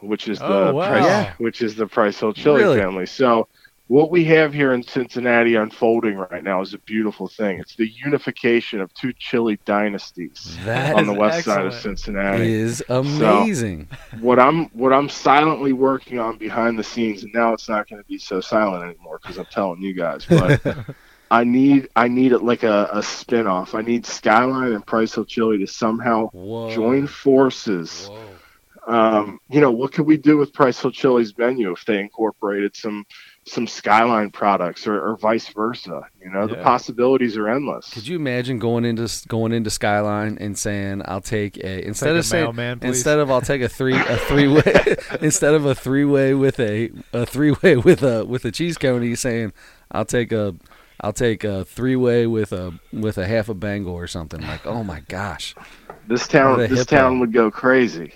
which 0.00 0.28
is 0.28 0.38
the 0.38 0.46
Oh, 0.46 0.74
wow. 0.74 0.88
Price, 0.88 1.04
Yeah. 1.04 1.32
which 1.38 1.62
is 1.62 1.74
the 1.74 1.86
Price 1.86 2.20
Hill 2.20 2.34
Chili 2.34 2.62
Really? 2.62 2.78
family. 2.78 3.06
So 3.06 3.48
what 3.88 4.10
we 4.10 4.22
have 4.24 4.52
here 4.52 4.74
in 4.74 4.82
Cincinnati 4.82 5.54
unfolding 5.54 6.16
right 6.16 6.44
now 6.44 6.60
is 6.60 6.74
a 6.74 6.78
beautiful 6.78 7.26
thing. 7.26 7.58
It's 7.58 7.74
the 7.74 7.88
unification 7.88 8.80
of 8.80 8.92
two 8.92 9.12
chili 9.18 9.58
dynasties 9.64 10.56
That 10.64 10.94
on 10.94 11.06
the 11.06 11.14
west 11.14 11.46
side 11.46 11.66
of 11.66 11.72
excellent. 11.72 11.98
Cincinnati 11.98 12.52
is 12.52 12.84
amazing. 12.90 13.88
what 14.20 14.38
I'm 14.38 14.66
what 14.66 14.92
I'm 14.92 15.08
silently 15.08 15.72
working 15.72 16.18
on 16.18 16.36
behind 16.36 16.78
the 16.78 16.84
scenes, 16.84 17.24
and 17.24 17.32
now 17.34 17.54
it's 17.54 17.68
not 17.68 17.88
going 17.88 18.00
to 18.00 18.06
be 18.06 18.18
so 18.18 18.40
silent 18.40 18.84
anymore 18.84 19.18
because 19.22 19.38
I'm 19.38 19.46
telling 19.46 19.80
you 19.80 19.94
guys. 19.94 20.26
But 20.26 20.60
I 21.30 21.44
need 21.44 21.88
I 21.96 22.08
need 22.08 22.32
it 22.32 22.42
like 22.42 22.64
a, 22.64 22.90
a 22.92 23.02
spin 23.02 23.46
off. 23.46 23.74
I 23.74 23.80
need 23.80 24.04
Skyline 24.04 24.72
and 24.72 24.86
Price 24.86 25.14
Hill 25.14 25.24
Chili 25.24 25.58
to 25.58 25.66
somehow 25.66 26.28
Whoa. 26.28 26.74
join 26.74 27.06
forces. 27.06 28.08
Whoa. 28.08 28.24
Um, 28.86 29.38
you 29.50 29.60
know, 29.60 29.70
what 29.70 29.92
could 29.92 30.06
we 30.06 30.16
do 30.16 30.38
with 30.38 30.54
Price 30.54 30.80
Hill 30.80 30.90
Chili's 30.90 31.36
menu 31.36 31.72
if 31.72 31.84
they 31.84 32.00
incorporated 32.00 32.74
some 32.74 33.04
some 33.48 33.66
Skyline 33.66 34.30
products 34.30 34.86
or, 34.86 35.00
or 35.00 35.16
vice 35.16 35.48
versa? 35.48 36.02
You 36.22 36.30
know, 36.30 36.46
the 36.46 36.56
possibilities 36.56 37.36
are 37.36 37.48
endless. 37.48 37.90
Could 37.90 38.06
you 38.06 38.16
imagine 38.16 38.58
going 38.58 38.84
into 38.84 39.08
going 39.28 39.52
into 39.52 39.70
Skyline 39.70 40.38
and 40.40 40.58
saying, 40.58 41.02
"I'll 41.04 41.20
take 41.20 41.56
a 41.58 41.86
instead 41.86 42.06
Take 42.06 42.14
a 42.14 42.18
of 42.18 42.26
saying 42.26 42.44
mailman, 42.44 42.78
instead 42.82 43.18
of 43.18 43.30
I'll 43.30 43.40
take 43.40 43.62
a 43.62 43.68
three 43.68 43.96
a 43.96 44.16
three 44.16 44.48
way 44.54 44.96
instead 45.20 45.54
of 45.54 45.64
a 45.64 45.74
three 45.74 46.04
way 46.04 46.34
with 46.34 46.60
a 46.60 46.90
a 47.12 47.26
three 47.26 47.52
way 47.62 47.76
with 47.88 48.02
a 48.02 48.24
with 48.24 48.44
a 48.44 48.52
cheese 48.52 48.78
cone," 48.78 49.02
he's 49.02 49.20
saying, 49.20 49.52
"I'll 49.90 50.04
take 50.04 50.32
a 50.32 50.54
I'll 51.00 51.12
take 51.12 51.44
a 51.44 51.64
three 51.64 51.96
way 51.96 52.26
with 52.26 52.52
a 52.52 52.78
with 52.92 53.18
a 53.18 53.26
half 53.26 53.48
a 53.48 53.54
bangle 53.54 53.94
or 53.94 54.06
something." 54.06 54.40
Like, 54.40 54.66
oh 54.66 54.82
my 54.84 55.00
gosh, 55.08 55.54
This 56.06 56.26
town 56.26 56.58
this 56.58 56.86
town 56.86 57.20
would 57.20 57.32
go 57.32 57.50
crazy. 57.50 58.14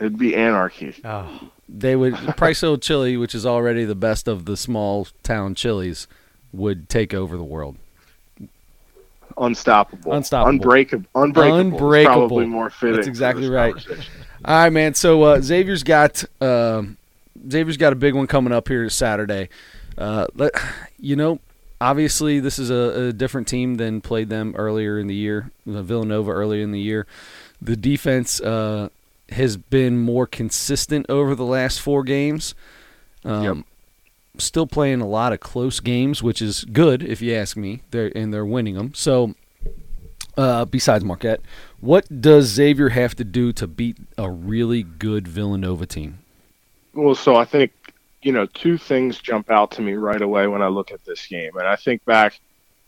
It'd 0.00 0.18
be 0.18 0.34
anarchy. 0.34 0.94
Oh, 1.04 1.50
they 1.68 1.94
would 1.94 2.14
Price 2.36 2.62
Hill 2.62 2.78
Chili, 2.78 3.16
which 3.16 3.34
is 3.34 3.44
already 3.44 3.84
the 3.84 3.94
best 3.94 4.26
of 4.26 4.46
the 4.46 4.56
small 4.56 5.06
town 5.22 5.54
chilies, 5.54 6.08
would 6.52 6.88
take 6.88 7.12
over 7.14 7.36
the 7.36 7.44
world. 7.44 7.76
Unstoppable. 9.36 10.12
Unstoppable. 10.12 10.50
Unbreakable. 10.50 11.06
Unbreakable. 11.14 11.58
Unbreakable. 11.58 12.16
Probably 12.16 12.46
more 12.46 12.70
fitting. 12.70 12.96
That's 12.96 13.06
exactly 13.06 13.48
right. 13.48 13.74
All 14.44 14.54
right, 14.64 14.70
man. 14.70 14.94
So 14.94 15.22
uh, 15.22 15.40
Xavier's 15.40 15.82
got 15.82 16.24
um 16.40 16.96
Xavier's 17.48 17.76
got 17.76 17.92
a 17.92 17.96
big 17.96 18.14
one 18.14 18.26
coming 18.26 18.52
up 18.52 18.68
here 18.68 18.88
Saturday. 18.90 19.48
Uh, 19.96 20.26
let, 20.34 20.52
you 20.98 21.16
know, 21.16 21.38
obviously 21.80 22.40
this 22.40 22.58
is 22.58 22.70
a, 22.70 23.08
a 23.08 23.12
different 23.12 23.48
team 23.48 23.76
than 23.76 24.00
played 24.00 24.28
them 24.28 24.54
earlier 24.56 24.98
in 24.98 25.06
the 25.06 25.14
year. 25.14 25.50
uh, 25.68 25.82
Villanova 25.82 26.30
earlier 26.30 26.62
in 26.62 26.72
the 26.72 26.80
year. 26.80 27.06
The 27.62 27.76
defense 27.76 28.40
uh, 28.40 28.88
has 29.32 29.56
been 29.56 29.98
more 29.98 30.26
consistent 30.26 31.06
over 31.08 31.34
the 31.34 31.44
last 31.44 31.80
four 31.80 32.02
games. 32.02 32.54
Um, 33.24 33.44
Yep. 33.44 33.56
Still 34.38 34.66
playing 34.66 35.00
a 35.00 35.06
lot 35.06 35.32
of 35.32 35.40
close 35.40 35.80
games, 35.80 36.22
which 36.22 36.40
is 36.40 36.64
good 36.64 37.02
if 37.02 37.20
you 37.20 37.34
ask 37.34 37.56
me. 37.56 37.82
They're 37.90 38.12
and 38.16 38.32
they're 38.32 38.46
winning 38.46 38.74
them. 38.74 38.94
So, 38.94 39.34
uh, 40.36 40.64
besides 40.64 41.04
Marquette, 41.04 41.40
what 41.80 42.22
does 42.22 42.46
Xavier 42.46 42.90
have 42.90 43.14
to 43.16 43.24
do 43.24 43.52
to 43.52 43.66
beat 43.66 43.98
a 44.16 44.30
really 44.30 44.82
good 44.82 45.28
Villanova 45.28 45.84
team? 45.84 46.20
Well, 46.94 47.14
so 47.14 47.36
I 47.36 47.44
think, 47.44 47.72
you 48.22 48.32
know, 48.32 48.46
two 48.46 48.78
things 48.78 49.18
jump 49.18 49.50
out 49.50 49.72
to 49.72 49.82
me 49.82 49.94
right 49.94 50.22
away 50.22 50.46
when 50.46 50.62
I 50.62 50.68
look 50.68 50.90
at 50.92 51.04
this 51.04 51.26
game. 51.26 51.56
And 51.56 51.66
I 51.66 51.76
think 51.76 52.04
back 52.04 52.40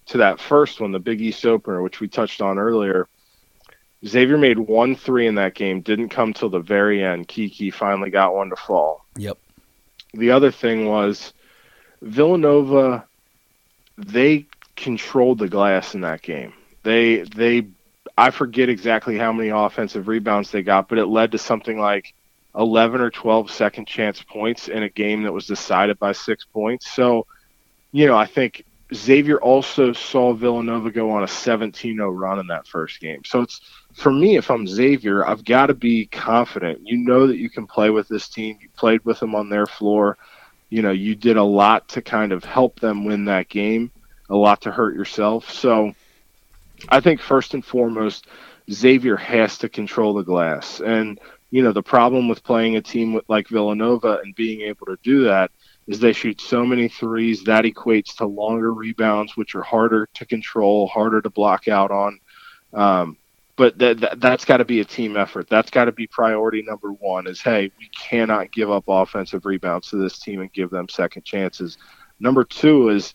to 0.07 0.19
that 0.19 0.41
first 0.41 0.81
one, 0.81 0.93
the 0.93 0.99
Big 0.99 1.21
East 1.21 1.45
opener, 1.45 1.83
which 1.83 2.01
we 2.01 2.09
touched 2.09 2.41
on 2.41 2.59
earlier. 2.59 3.09
Xavier 4.07 4.37
made 4.37 4.59
one 4.59 4.97
three 4.97 5.27
in 5.27 5.37
that 5.37 5.55
game, 5.55 5.81
didn't 5.81 6.09
come 6.09 6.33
till 6.33 6.49
the 6.49 6.59
very 6.59 7.05
end. 7.05 7.29
KyKy 7.29 7.73
finally 7.73 8.11
got 8.11 8.35
one 8.35 8.51
to 8.51 8.57
fall. 8.57 9.05
Yep. 9.17 9.39
The 10.15 10.31
other 10.33 10.51
thing 10.51 10.87
was 10.87 11.33
Villanova 12.03 13.07
they 13.97 14.47
controlled 14.77 15.39
the 15.39 15.49
glass 15.49 15.95
in 15.95 16.01
that 16.03 16.23
game. 16.23 16.53
They 16.83 17.23
they 17.23 17.69
I 18.19 18.31
forget 18.31 18.69
exactly 18.69 19.17
how 19.17 19.33
many 19.33 19.51
offensive 19.51 20.09
rebounds 20.09 20.51
they 20.51 20.63
got, 20.63 20.89
but 20.89 20.99
it 20.99 21.07
led 21.07 21.33
to 21.33 21.39
something 21.39 21.79
like 21.79 22.15
11 22.55 23.01
or 23.01 23.11
12 23.11 23.51
second 23.51 23.87
chance 23.87 24.23
points 24.23 24.69
in 24.69 24.83
a 24.83 24.89
game 24.89 25.23
that 25.23 25.33
was 25.33 25.47
decided 25.47 25.99
by 25.99 26.13
6 26.13 26.45
points. 26.53 26.91
So, 26.91 27.27
you 27.93 28.07
know, 28.07 28.17
I 28.17 28.27
think 28.27 28.65
Xavier 28.95 29.39
also 29.39 29.93
saw 29.95 30.35
Villanova 30.35 30.91
go 30.91 31.11
on 31.13 31.23
a 31.23 31.27
17-0 31.27 32.15
run 32.15 32.39
in 32.39 32.49
that 32.49 32.67
first 32.67 33.01
game. 33.01 33.23
So 33.25 33.41
it's 33.41 33.63
for 33.95 34.13
me 34.13 34.37
if 34.37 34.51
I'm 34.51 34.67
Xavier, 34.67 35.27
I've 35.27 35.45
got 35.45 35.67
to 35.67 35.75
be 35.75 36.07
confident. 36.07 36.81
You 36.85 36.99
know 36.99 37.27
that 37.27 37.39
you 37.39 37.51
can 37.51 37.67
play 37.67 37.91
with 37.91 38.09
this 38.09 38.29
team. 38.29 38.59
You 38.61 38.69
played 38.77 39.05
with 39.05 39.21
them 39.21 39.35
on 39.35 39.49
their 39.49 39.67
floor. 39.67 40.17
You 40.71 40.83
know, 40.83 40.91
you 40.91 41.15
did 41.15 41.37
a 41.37 41.43
lot 41.43 41.89
to 41.89 42.03
kind 42.03 42.33
of 42.33 42.45
help 42.45 42.81
them 42.81 43.05
win 43.05 43.27
that 43.27 43.49
game, 43.49 43.91
a 44.31 44.37
lot 44.37 44.63
to 44.63 44.71
hurt 44.71 44.95
yourself. 44.95 45.51
So, 45.51 45.95
I 46.89 47.01
think 47.01 47.21
first 47.21 47.55
and 47.55 47.65
foremost, 47.65 48.27
Xavier 48.71 49.17
has 49.17 49.59
to 49.59 49.69
control 49.69 50.15
the 50.15 50.23
glass. 50.23 50.81
And, 50.81 51.21
you 51.51 51.63
know, 51.63 51.73
the 51.73 51.83
problem 51.83 52.29
with 52.29 52.43
playing 52.43 52.77
a 52.77 52.83
team 52.83 53.21
like 53.29 53.49
Villanova 53.49 54.21
and 54.25 54.35
being 54.35 54.63
able 54.63 54.87
to 54.87 54.99
do 55.03 55.25
that 55.25 55.51
is 55.87 56.01
they 56.01 56.13
shoot 56.13 56.41
so 56.41 56.65
many 56.65 56.89
threes 56.89 57.43
that 57.45 57.65
equates 57.65 58.17
to 58.17 58.27
longer 58.27 58.73
rebounds, 58.73 59.37
which 59.37 59.55
are 59.55 59.63
harder 59.63 60.09
to 60.15 60.25
control, 60.25 60.87
harder 60.87 61.21
to 61.21 61.31
block 61.31 61.69
out 61.69 61.91
on. 61.91 62.21
Um, 62.73 63.17
but 63.57 63.79
that, 63.79 64.01
that 64.01 64.21
that's 64.21 64.45
got 64.45 64.59
to 64.59 64.65
be 64.65 64.81
a 64.81 64.85
team 64.85 65.17
effort. 65.17 65.49
That's 65.49 65.71
got 65.71 65.85
to 65.87 65.93
be 65.93 66.07
priority 66.07 66.63
number 66.63 66.93
one. 66.93 67.27
Is 67.27 67.41
hey, 67.41 67.71
we 67.79 67.89
cannot 67.89 68.53
give 68.53 68.71
up 68.71 68.85
offensive 68.89 69.45
rebounds 69.45 69.91
to 69.91 69.97
this 69.97 70.19
team 70.19 70.41
and 70.41 70.53
give 70.53 70.71
them 70.71 70.89
second 70.89 71.25
chances. 71.25 71.79
Number 72.19 72.45
two 72.45 72.89
is 72.89 73.15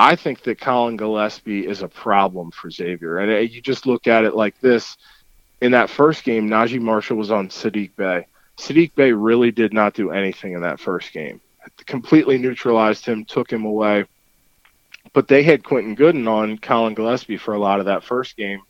I 0.00 0.16
think 0.16 0.44
that 0.44 0.58
Collin 0.58 0.96
Gillespie 0.96 1.66
is 1.66 1.82
a 1.82 1.88
problem 1.88 2.50
for 2.52 2.70
Xavier. 2.70 3.18
And 3.18 3.30
uh, 3.30 3.36
you 3.36 3.60
just 3.60 3.84
look 3.84 4.06
at 4.06 4.24
it 4.24 4.34
like 4.34 4.58
this. 4.60 4.96
In 5.60 5.72
that 5.72 5.90
first 5.90 6.24
game, 6.24 6.48
Naji 6.48 6.80
Marshall 6.80 7.18
was 7.18 7.30
on 7.30 7.50
Sadiq 7.50 7.94
Bey. 7.96 8.26
Sadiq 8.56 8.94
Bey 8.94 9.12
really 9.12 9.50
did 9.50 9.74
not 9.74 9.92
do 9.92 10.10
anything 10.10 10.54
in 10.54 10.62
that 10.62 10.80
first 10.80 11.12
game. 11.12 11.38
Completely 11.84 12.38
neutralized 12.38 13.04
him, 13.04 13.26
took 13.26 13.52
him 13.52 13.66
away. 13.66 14.06
But 15.12 15.28
they 15.28 15.42
had 15.42 15.64
Quentin 15.64 15.94
Goodin 15.94 16.26
on 16.26 16.56
Collin 16.56 16.94
Gillespie 16.94 17.36
for 17.36 17.52
a 17.52 17.58
lot 17.58 17.78
of 17.78 17.84
that 17.84 18.02
first 18.02 18.38
game. 18.38 18.62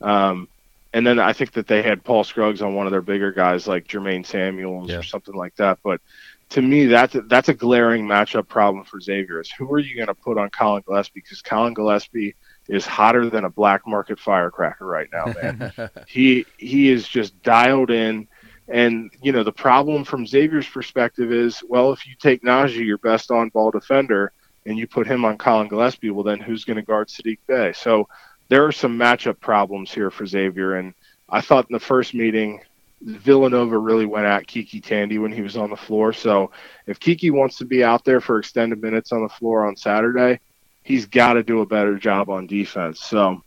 Um, 0.00 0.48
and 0.92 1.06
then 1.06 1.18
I 1.18 1.32
think 1.32 1.52
that 1.52 1.66
they 1.66 1.82
had 1.82 2.02
Paul 2.02 2.24
Scruggs 2.24 2.62
on 2.62 2.74
one 2.74 2.86
of 2.86 2.90
their 2.90 3.02
bigger 3.02 3.30
guys 3.32 3.68
like 3.68 3.86
Jermaine 3.86 4.26
Samuels 4.26 4.90
Yeah. 4.90 4.98
or 4.98 5.02
something 5.02 5.34
like 5.34 5.54
that. 5.56 5.78
But 5.84 6.00
to 6.50 6.62
me, 6.62 6.86
that's 6.86 7.14
a, 7.14 7.20
that's 7.22 7.48
a 7.48 7.54
glaring 7.54 8.06
matchup 8.06 8.48
problem 8.48 8.84
for 8.84 9.00
Xavier. 9.00 9.40
Is 9.40 9.50
who 9.52 9.72
are 9.72 9.78
you 9.78 9.94
going 9.94 10.08
to 10.08 10.14
put 10.14 10.36
on 10.36 10.50
Collin 10.50 10.82
Gillespie? 10.86 11.20
Because 11.20 11.42
Collin 11.42 11.74
Gillespie 11.74 12.34
is 12.68 12.84
hotter 12.86 13.30
than 13.30 13.44
a 13.44 13.50
black 13.50 13.86
market 13.86 14.18
firecracker 14.18 14.84
right 14.84 15.08
now, 15.12 15.26
man. 15.40 15.72
he 16.08 16.44
he 16.58 16.90
is 16.90 17.06
just 17.06 17.40
dialed 17.42 17.90
in. 17.90 18.26
And 18.68 19.10
you 19.22 19.32
know 19.32 19.42
the 19.44 19.52
problem 19.52 20.04
from 20.04 20.26
Xavier's 20.26 20.68
perspective 20.68 21.32
is, 21.32 21.62
well, 21.68 21.92
if 21.92 22.06
you 22.06 22.14
take 22.18 22.42
Naji, 22.42 22.84
your 22.84 22.98
best 22.98 23.30
on-ball 23.30 23.70
defender, 23.72 24.32
and 24.66 24.78
you 24.78 24.86
put 24.86 25.06
him 25.06 25.24
on 25.24 25.38
Collin 25.38 25.68
Gillespie, 25.68 26.10
well, 26.10 26.22
then 26.24 26.38
who's 26.40 26.64
going 26.64 26.76
to 26.76 26.82
guard 26.82 27.08
Sadiq 27.08 27.38
Bey? 27.48 27.72
So 27.72 28.08
there 28.50 28.66
are 28.66 28.72
some 28.72 28.98
matchup 28.98 29.38
problems 29.40 29.92
here 29.94 30.10
for 30.10 30.26
Xavier. 30.26 30.74
And 30.74 30.92
I 31.28 31.40
thought 31.40 31.66
in 31.70 31.72
the 31.72 31.80
first 31.80 32.14
meeting, 32.14 32.60
Villanova 33.00 33.78
really 33.78 34.04
went 34.06 34.26
at 34.26 34.46
KyKy 34.46 34.82
Tandy 34.84 35.18
when 35.18 35.32
he 35.32 35.40
was 35.40 35.56
on 35.56 35.70
the 35.70 35.76
floor. 35.76 36.12
So 36.12 36.50
if 36.86 36.98
Kiki 37.00 37.30
wants 37.30 37.56
to 37.58 37.64
be 37.64 37.82
out 37.82 38.04
there 38.04 38.20
for 38.20 38.38
extended 38.38 38.82
minutes 38.82 39.12
on 39.12 39.22
the 39.22 39.28
floor 39.28 39.66
on 39.66 39.76
Saturday, 39.76 40.40
he's 40.82 41.06
got 41.06 41.34
to 41.34 41.42
do 41.44 41.60
a 41.60 41.66
better 41.66 41.96
job 41.96 42.28
on 42.28 42.46
defense. 42.48 43.00
So 43.00 43.42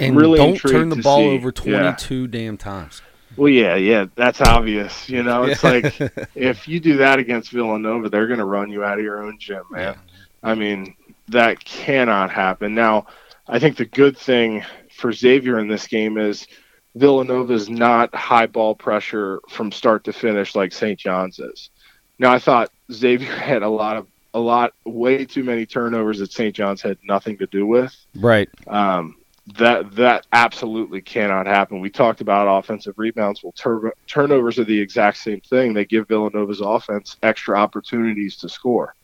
and 0.00 0.16
really 0.16 0.38
don't 0.38 0.56
turn 0.56 0.88
the 0.90 0.96
ball 0.96 1.18
see. 1.18 1.28
over 1.36 1.52
Yeah. 1.64 1.92
22 1.96 2.26
damn 2.26 2.56
times. 2.56 3.00
Well, 3.36 3.48
yeah, 3.48 3.76
yeah, 3.76 4.06
that's 4.16 4.40
obvious. 4.40 5.08
You 5.08 5.22
know, 5.22 5.44
it's 5.44 5.62
Yeah. 5.62 5.70
like 5.70 6.28
if 6.34 6.66
you 6.66 6.80
do 6.80 6.96
that 6.96 7.18
against 7.20 7.52
Villanova, 7.52 8.08
they're 8.10 8.26
going 8.26 8.40
to 8.40 8.44
run 8.44 8.70
you 8.70 8.82
out 8.82 8.98
of 8.98 9.04
your 9.04 9.22
own 9.22 9.38
gym, 9.38 9.62
man. 9.70 9.96
I 10.42 10.54
mean, 10.54 10.94
that 11.28 11.64
cannot 11.64 12.30
happen. 12.30 12.74
Now, 12.74 13.06
I 13.48 13.58
think 13.58 13.76
the 13.76 13.84
good 13.84 14.16
thing 14.18 14.64
for 14.90 15.12
Xavier 15.12 15.58
in 15.58 15.68
this 15.68 15.86
game 15.86 16.18
is 16.18 16.46
Villanova 16.94 17.52
is 17.52 17.68
not 17.68 18.14
high 18.14 18.46
ball 18.46 18.74
pressure 18.74 19.40
from 19.48 19.70
start 19.70 20.04
to 20.04 20.12
finish 20.12 20.54
like 20.54 20.72
St. 20.72 20.98
John's 20.98 21.38
is. 21.38 21.70
Now, 22.18 22.32
I 22.32 22.38
thought 22.38 22.70
Xavier 22.90 23.30
had 23.36 23.62
a 23.62 23.68
lot 23.68 23.96
of 23.96 24.06
a 24.34 24.40
lot, 24.40 24.74
way 24.84 25.24
too 25.24 25.42
many 25.42 25.64
turnovers 25.64 26.18
that 26.18 26.30
St. 26.30 26.54
John's 26.54 26.82
had 26.82 26.98
nothing 27.02 27.38
to 27.38 27.46
do 27.46 27.64
with 27.66 27.96
Right. 28.14 28.50
um, 28.66 29.16
that 29.56 29.94
that 29.94 30.26
absolutely 30.32 31.00
cannot 31.00 31.46
happen. 31.46 31.80
We 31.80 31.88
talked 31.88 32.20
about 32.20 32.58
offensive 32.58 32.98
rebounds. 32.98 33.42
Well, 33.42 33.52
tur- 33.52 33.94
turnovers 34.06 34.58
are 34.58 34.64
the 34.64 34.78
exact 34.78 35.18
same 35.18 35.40
thing. 35.40 35.72
They 35.72 35.86
give 35.86 36.08
Villanova's 36.08 36.60
offense 36.60 37.16
extra 37.22 37.56
opportunities 37.58 38.36
to 38.38 38.48
score. 38.50 38.94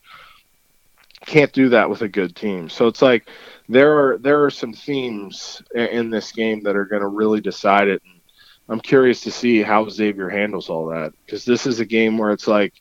Can't 1.26 1.52
do 1.52 1.68
that 1.70 1.88
with 1.88 2.02
a 2.02 2.08
good 2.08 2.35
team. 2.35 2.68
So 2.68 2.87
it's 2.87 3.02
like 3.02 3.28
there 3.68 3.96
are 3.96 4.18
there 4.18 4.44
are 4.44 4.50
some 4.50 4.72
themes 4.72 5.62
in 5.74 6.11
this 6.11 6.32
game 6.32 6.62
that 6.64 6.76
are 6.76 6.85
going 6.85 7.02
to 7.02 7.08
really 7.08 7.40
decide 7.40 7.88
it. 7.88 8.02
And 8.04 8.20
I'm 8.68 8.80
curious 8.80 9.20
to 9.22 9.30
see 9.30 9.62
how 9.62 9.88
Xavier 9.88 10.28
handles 10.28 10.68
all 10.68 10.87
that 10.87 11.12
because 11.24 11.44
this 11.44 11.66
is 11.66 11.80
a 11.80 11.85
game 11.85 12.18
where 12.18 12.32
it's 12.32 12.48
like 12.48 12.74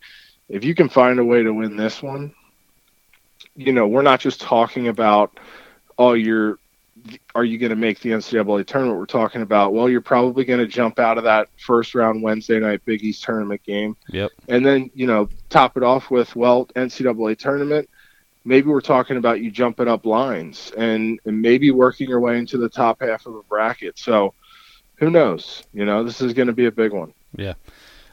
if 0.50 0.64
you 0.64 0.76
can 0.76 0.90
find 0.90 1.20
a 1.20 1.26
way 1.26 1.44
to 1.44 1.54
win 1.54 1.76
this 1.76 2.02
one, 2.02 2.34
you 3.56 3.74
know, 3.74 3.88
we're 3.88 4.02
not 4.02 4.20
just 4.20 4.42
talking 4.42 4.88
about 4.88 5.40
oh 5.98 6.14
you're 6.14 6.58
are 7.36 7.44
you 7.44 7.58
going 7.58 7.70
to 7.70 7.76
make 7.76 8.00
the 8.00 8.12
NCAA 8.12 8.66
tournament? 8.66 9.00
We're 9.00 9.06
talking 9.06 9.42
about, 9.42 9.74
well, 9.74 9.90
you're 9.90 10.02
probably 10.02 10.46
going 10.46 10.60
to 10.60 10.68
jump 10.68 11.00
out 11.00 11.18
of 11.18 11.24
that 11.24 11.50
first 11.58 11.96
round 11.96 12.22
Wednesday 12.22 12.60
night 12.60 12.84
Big 12.86 13.04
East 13.04 13.24
tournament 13.24 13.64
game. 13.64 13.96
Yep. 14.10 14.32
And 14.50 14.66
then, 14.66 14.92
you 14.94 15.08
know, 15.08 15.30
top 15.50 15.78
it 15.78 15.84
off 15.84 16.12
with, 16.12 16.36
well, 16.36 16.68
NCAA 16.76 17.38
tournament. 17.38 17.90
Maybe 18.44 18.68
we're 18.68 18.82
talking 18.82 19.18
about 19.18 19.42
you 19.42 19.52
jumping 19.52 19.88
up 19.88 20.06
lines 20.06 20.72
and, 20.78 21.20
and 21.26 21.42
maybe 21.42 21.72
working 21.72 22.10
your 22.10 22.20
way 22.20 22.38
into 22.38 22.58
the 22.58 22.70
top 22.70 23.02
half 23.02 23.26
of 23.26 23.36
a 23.36 23.44
bracket. 23.44 24.00
So 24.00 24.34
who 24.96 25.10
knows? 25.10 25.64
You 25.74 25.86
know, 25.86 26.04
this 26.04 26.22
is 26.22 26.34
going 26.34 26.48
to 26.48 26.54
be 26.54 26.66
a 26.66 26.72
big 26.72 26.92
one. 26.92 27.14
Yeah. 27.36 27.54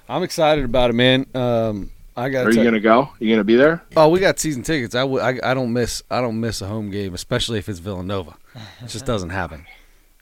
I'm 0.09 0.23
excited 0.23 0.65
about 0.65 0.91
it, 0.91 0.95
man. 0.95 1.27
Um, 1.35 1.91
I 2.17 2.31
got. 2.31 2.47
Are 2.47 2.51
you 2.51 2.63
going 2.63 2.75
to 2.75 2.81
go? 2.81 3.03
Are 3.03 3.17
you 3.21 3.29
going 3.29 3.39
to 3.39 3.45
be 3.45 3.57
there? 3.57 3.83
Oh, 3.97 4.09
we 4.09 4.21
got 4.21 4.39
season 4.39 4.63
tickets. 4.63 4.95
I, 4.95 5.01
w- 5.01 5.21
I, 5.21 5.39
I 5.43 5.55
don't 5.55 5.73
miss 5.73 6.03
I 6.11 6.21
don't 6.21 6.41
miss 6.41 6.61
a 6.61 6.67
home 6.67 6.91
game, 6.91 7.15
especially 7.15 7.59
if 7.59 7.69
it's 7.69 7.79
Villanova. 7.79 8.35
It 8.83 8.89
just 8.89 9.07
doesn't 9.07 9.31
happen. 9.31 9.67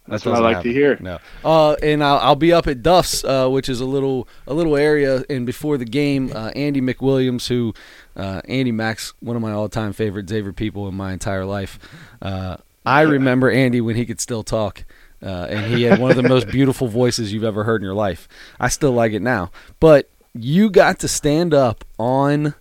That 0.06 0.12
That's 0.12 0.24
what 0.24 0.36
I 0.36 0.38
like 0.38 0.62
to 0.62 0.72
hear. 0.72 0.96
No. 1.00 1.18
Uh, 1.44 1.72
and 1.82 2.02
I'll, 2.02 2.18
I'll 2.18 2.36
be 2.36 2.52
up 2.52 2.68
at 2.68 2.82
Duff's, 2.82 3.24
uh, 3.24 3.48
which 3.48 3.68
is 3.68 3.80
a 3.80 3.84
little 3.84 4.28
a 4.46 4.54
little 4.54 4.76
area. 4.76 5.24
And 5.28 5.44
before 5.44 5.78
the 5.78 5.84
game, 5.84 6.32
uh, 6.34 6.50
Andy 6.54 6.80
MacWilliams, 6.80 7.48
who 7.48 7.74
uh, 8.14 8.40
Andy 8.48 8.70
Max, 8.72 9.14
one 9.20 9.34
of 9.34 9.42
my 9.42 9.52
all 9.52 9.68
time 9.68 9.92
favorite 9.92 10.28
Xavier 10.28 10.52
people 10.52 10.86
in 10.88 10.94
my 10.94 11.12
entire 11.12 11.44
life. 11.44 11.78
Uh, 12.22 12.56
I 12.84 13.00
remember 13.00 13.50
Andy 13.50 13.80
when 13.80 13.96
he 13.96 14.06
could 14.06 14.20
still 14.20 14.44
talk. 14.44 14.84
Uh, 15.22 15.46
and 15.48 15.74
he 15.74 15.82
had 15.82 15.98
one 15.98 16.10
of 16.10 16.16
the 16.16 16.28
most 16.28 16.46
beautiful 16.48 16.88
voices 16.88 17.32
you've 17.32 17.42
ever 17.42 17.64
heard 17.64 17.80
in 17.80 17.84
your 17.84 17.94
life. 17.94 18.28
I 18.60 18.68
still 18.68 18.92
like 18.92 19.12
it 19.12 19.22
now. 19.22 19.50
But 19.80 20.08
you 20.34 20.70
got 20.70 21.00
to 21.00 21.08
stand 21.08 21.52
up 21.54 21.84
on 21.98 22.54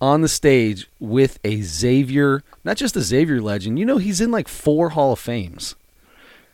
on 0.00 0.20
the 0.20 0.28
stage 0.28 0.88
with 1.00 1.38
a 1.44 1.62
Xavier, 1.62 2.42
not 2.64 2.76
just 2.76 2.96
a 2.96 3.00
Xavier 3.00 3.40
legend. 3.40 3.78
You 3.78 3.84
know, 3.84 3.98
he's 3.98 4.20
in 4.20 4.30
like 4.30 4.48
four 4.48 4.90
Hall 4.90 5.12
of 5.12 5.18
Fames. 5.18 5.74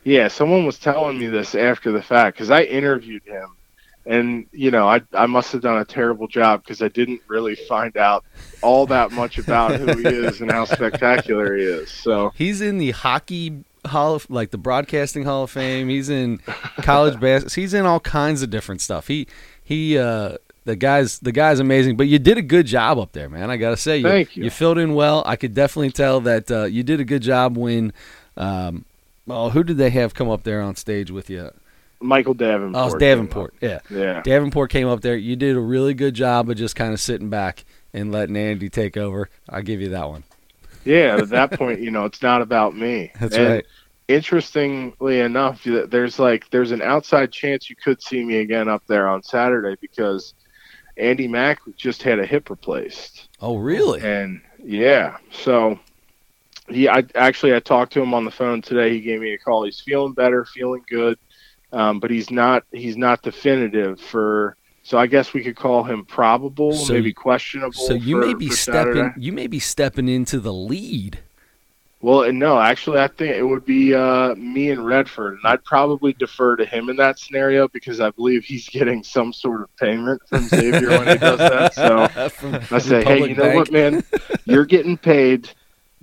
Yeah, 0.04 0.28
someone 0.28 0.66
was 0.66 0.78
telling 0.78 1.18
me 1.18 1.26
this 1.28 1.54
after 1.54 1.92
the 1.92 2.02
fact 2.02 2.36
because 2.36 2.50
I 2.50 2.62
interviewed 2.62 3.22
him, 3.24 3.56
and 4.04 4.46
you 4.52 4.70
know, 4.70 4.88
I 4.88 5.00
I 5.12 5.26
must 5.26 5.52
have 5.52 5.62
done 5.62 5.78
a 5.78 5.84
terrible 5.84 6.26
job 6.26 6.62
because 6.62 6.82
I 6.82 6.88
didn't 6.88 7.20
really 7.28 7.54
find 7.54 7.96
out 7.96 8.24
all 8.62 8.86
that 8.86 9.12
much 9.12 9.38
about 9.38 9.78
who 9.78 9.86
he 9.96 10.06
is 10.26 10.40
and 10.40 10.50
how 10.50 10.64
spectacular 10.64 11.56
he 11.56 11.62
is. 11.62 11.90
So 11.90 12.32
He's 12.34 12.60
in 12.60 12.78
the 12.78 12.90
hockey 12.90 13.64
hall 13.86 14.14
of 14.14 14.28
like 14.28 14.50
the 14.50 14.58
broadcasting 14.58 15.24
hall 15.24 15.44
of 15.44 15.50
fame. 15.50 15.88
He's 15.88 16.08
in 16.08 16.38
college 16.78 17.20
basketball. 17.20 17.62
He's 17.62 17.74
in 17.74 17.86
all 17.86 18.00
kinds 18.00 18.42
of 18.42 18.50
different 18.50 18.80
stuff. 18.80 19.06
He 19.06 19.28
he 19.62 19.98
uh 19.98 20.38
the 20.64 20.76
guy's 20.76 21.20
the 21.20 21.32
guy's 21.32 21.60
amazing. 21.60 21.96
But 21.96 22.08
you 22.08 22.18
did 22.18 22.38
a 22.38 22.42
good 22.42 22.66
job 22.66 22.98
up 22.98 23.12
there, 23.12 23.28
man. 23.28 23.50
I 23.50 23.56
gotta 23.56 23.76
say, 23.76 23.98
you, 23.98 24.02
Thank 24.02 24.36
you. 24.36 24.50
filled 24.50 24.78
in 24.78 24.94
well. 24.94 25.22
I 25.26 25.36
could 25.36 25.54
definitely 25.54 25.90
tell 25.90 26.20
that 26.22 26.50
uh, 26.50 26.64
you 26.64 26.82
did 26.82 26.98
a 27.00 27.04
good 27.04 27.22
job 27.22 27.56
when. 27.56 27.92
Um, 28.36 28.84
well, 29.26 29.50
who 29.50 29.62
did 29.64 29.76
they 29.76 29.90
have 29.90 30.14
come 30.14 30.28
up 30.28 30.42
there 30.42 30.60
on 30.60 30.76
stage 30.76 31.10
with 31.10 31.30
you? 31.30 31.50
Michael 32.00 32.34
Davenport. 32.34 32.82
Oh, 32.82 32.86
it's 32.86 32.96
Davenport. 32.96 33.54
Yeah. 33.60 33.78
Yeah. 33.88 34.22
Davenport 34.22 34.70
came 34.70 34.88
up 34.88 35.00
there. 35.02 35.16
You 35.16 35.36
did 35.36 35.56
a 35.56 35.60
really 35.60 35.94
good 35.94 36.14
job 36.14 36.50
of 36.50 36.56
just 36.56 36.74
kind 36.76 36.92
of 36.92 37.00
sitting 37.00 37.30
back 37.30 37.64
and 37.92 38.10
letting 38.10 38.36
Andy 38.36 38.68
take 38.68 38.96
over. 38.96 39.28
I'll 39.48 39.62
give 39.62 39.80
you 39.80 39.90
that 39.90 40.08
one. 40.08 40.24
Yeah, 40.84 41.16
at 41.18 41.28
that 41.28 41.52
point, 41.58 41.80
you 41.80 41.90
know, 41.90 42.04
it's 42.04 42.22
not 42.22 42.42
about 42.42 42.76
me. 42.76 43.12
That's 43.20 43.36
And 43.36 43.48
right. 43.48 43.66
Interestingly 44.08 45.20
enough, 45.20 45.62
there's 45.64 46.18
like 46.18 46.50
there's 46.50 46.72
an 46.72 46.82
outside 46.82 47.32
chance 47.32 47.70
you 47.70 47.76
could 47.76 48.02
see 48.02 48.24
me 48.24 48.38
again 48.38 48.68
up 48.68 48.82
there 48.86 49.08
on 49.08 49.22
Saturday 49.22 49.76
because 49.80 50.34
Andy 50.96 51.28
Mack 51.28 51.60
just 51.76 52.02
had 52.02 52.18
a 52.18 52.26
hip 52.26 52.50
replaced. 52.50 53.28
Oh, 53.40 53.56
really? 53.56 54.02
And 54.02 54.42
yeah, 54.62 55.16
so 55.30 55.78
he 56.74 56.88
I 56.88 57.04
actually 57.14 57.54
I 57.54 57.60
talked 57.60 57.92
to 57.94 58.02
him 58.02 58.14
on 58.14 58.24
the 58.24 58.30
phone 58.30 58.62
today. 58.62 58.90
He 58.90 59.00
gave 59.00 59.20
me 59.20 59.32
a 59.34 59.38
call. 59.38 59.64
He's 59.64 59.80
feeling 59.80 60.12
better, 60.12 60.44
feeling 60.44 60.82
good, 60.88 61.18
um, 61.72 62.00
but 62.00 62.10
he's 62.10 62.30
not 62.30 62.64
he's 62.72 62.96
not 62.96 63.22
definitive 63.22 64.00
for. 64.00 64.56
So 64.84 64.98
I 64.98 65.06
guess 65.06 65.32
we 65.32 65.44
could 65.44 65.54
call 65.54 65.84
him 65.84 66.04
probable, 66.04 66.72
So- 66.72 66.92
maybe 66.94 67.12
questionable. 67.12 67.72
So 67.72 67.94
you 67.94 68.20
for- 68.20 68.26
may 68.26 68.34
be 68.34 68.50
stepping. 68.50 68.94
Saturday. 68.94 69.14
You 69.20 69.32
may 69.32 69.46
be 69.46 69.60
stepping 69.60 70.08
into 70.08 70.40
the 70.40 70.52
lead. 70.52 71.20
Well, 72.00 72.32
no, 72.32 72.58
actually, 72.58 72.98
I 72.98 73.06
think 73.06 73.36
it 73.36 73.44
would 73.44 73.64
be 73.64 73.94
uh, 73.94 74.34
me 74.34 74.70
and 74.72 74.84
Redford, 74.84 75.34
and 75.34 75.42
I'd 75.44 75.62
probably 75.62 76.12
defer 76.14 76.56
to 76.56 76.64
him 76.64 76.90
in 76.90 76.96
that 76.96 77.20
scenario 77.20 77.68
because 77.68 78.00
I 78.00 78.10
believe 78.10 78.42
he's 78.44 78.68
getting 78.68 79.04
some 79.04 79.32
sort 79.32 79.60
of 79.60 79.76
payment 79.76 80.20
from 80.28 80.42
Xavier 80.48 80.88
when 80.90 81.06
he 81.06 81.16
does 81.18 81.38
that. 81.38 81.74
So 81.74 82.08
From 82.30 82.58
I 82.72 82.78
say, 82.80 83.04
hey, 83.04 83.20
you 83.28 83.36
know 83.36 83.44
Bank. 83.44 83.54
what, 83.56 83.70
man? 83.70 84.02
You're 84.46 84.64
getting 84.64 84.96
paid. 84.98 85.48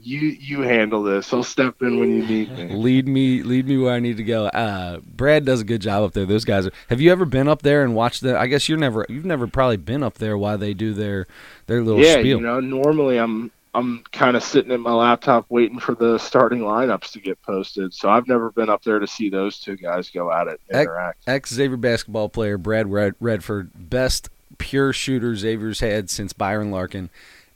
You 0.02 0.20
you 0.20 0.62
handle 0.62 1.04
this. 1.04 1.34
I'll 1.34 1.44
step 1.44 1.82
in 1.82 2.00
when 2.00 2.10
you 2.12 2.26
need 2.26 2.52
me. 2.58 2.70
Lead 2.76 3.08
me, 3.08 3.44
lead 3.44 3.68
me 3.68 3.78
where 3.78 3.94
I 3.94 4.00
need 4.00 4.18
to 4.18 4.24
go. 4.24 4.46
Uh, 4.48 5.00
Brad 5.00 5.46
does 5.46 5.62
a 5.62 5.64
good 5.64 5.82
job 5.82 6.04
up 6.04 6.14
there. 6.14 6.26
Those 6.26 6.46
guys. 6.46 6.68
Are, 6.68 6.72
have 6.90 7.02
you 7.02 7.12
ever 7.12 7.26
been 7.26 7.48
up 7.48 7.62
there 7.62 7.84
and 7.84 7.96
watched 7.96 8.22
the? 8.22 8.38
I 8.40 8.48
guess 8.48 8.70
you're 8.70 8.78
never. 8.78 9.06
You've 9.10 9.26
never 9.26 9.48
probably 9.48 9.78
been 9.78 10.04
up 10.04 10.16
there 10.16 10.38
while 10.38 10.58
they 10.58 10.74
do 10.74 10.94
their 10.94 11.28
their 11.68 11.84
little 11.84 12.02
Yeah, 12.02 12.14
spiel. 12.20 12.26
you 12.26 12.42
know, 12.42 12.60
normally 12.60 13.18
I'm 13.18 13.52
I'm 13.76 14.04
kind 14.12 14.36
of 14.36 14.44
sitting 14.44 14.72
at 14.72 14.80
my 14.80 14.94
laptop 14.94 15.46
waiting 15.50 15.80
for 15.80 15.94
the 15.96 16.18
starting 16.18 16.60
lineups 16.62 17.12
to 17.12 17.20
get 17.20 17.42
posted. 17.44 17.94
So 17.94 18.10
I've 18.10 18.28
never 18.28 18.52
been 18.52 18.70
up 18.70 18.84
there 18.84 19.00
to 19.00 19.08
see 19.08 19.30
those 19.30 19.60
two 19.60 19.76
guys 19.78 20.10
go 20.10 20.32
at 20.32 20.48
it 20.48 20.60
interact. 20.72 21.20
Ex 21.28 21.54
Xavier 21.54 21.78
basketball 21.78 22.30
player 22.30 22.58
Brad 22.58 22.90
Redford, 23.20 23.72
best 23.90 24.30
pure 24.58 24.92
shooter 24.92 25.36
Xavier's 25.36 25.80
had 25.82 26.10
since 26.10 26.34
Byron 26.34 26.71
Larkin, 26.71 27.10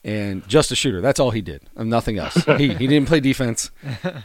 and 0.04 0.46
just 0.48 0.72
a 0.72 0.76
shooter. 0.76 1.00
That's 1.02 1.20
all 1.20 1.32
he 1.32 1.42
did. 1.42 1.62
Um, 1.78 1.90
nothing 1.90 2.18
else. 2.18 2.34
he 2.58 2.74
he 2.74 2.88
didn't 2.88 3.08
play 3.08 3.20
defense. 3.20 3.72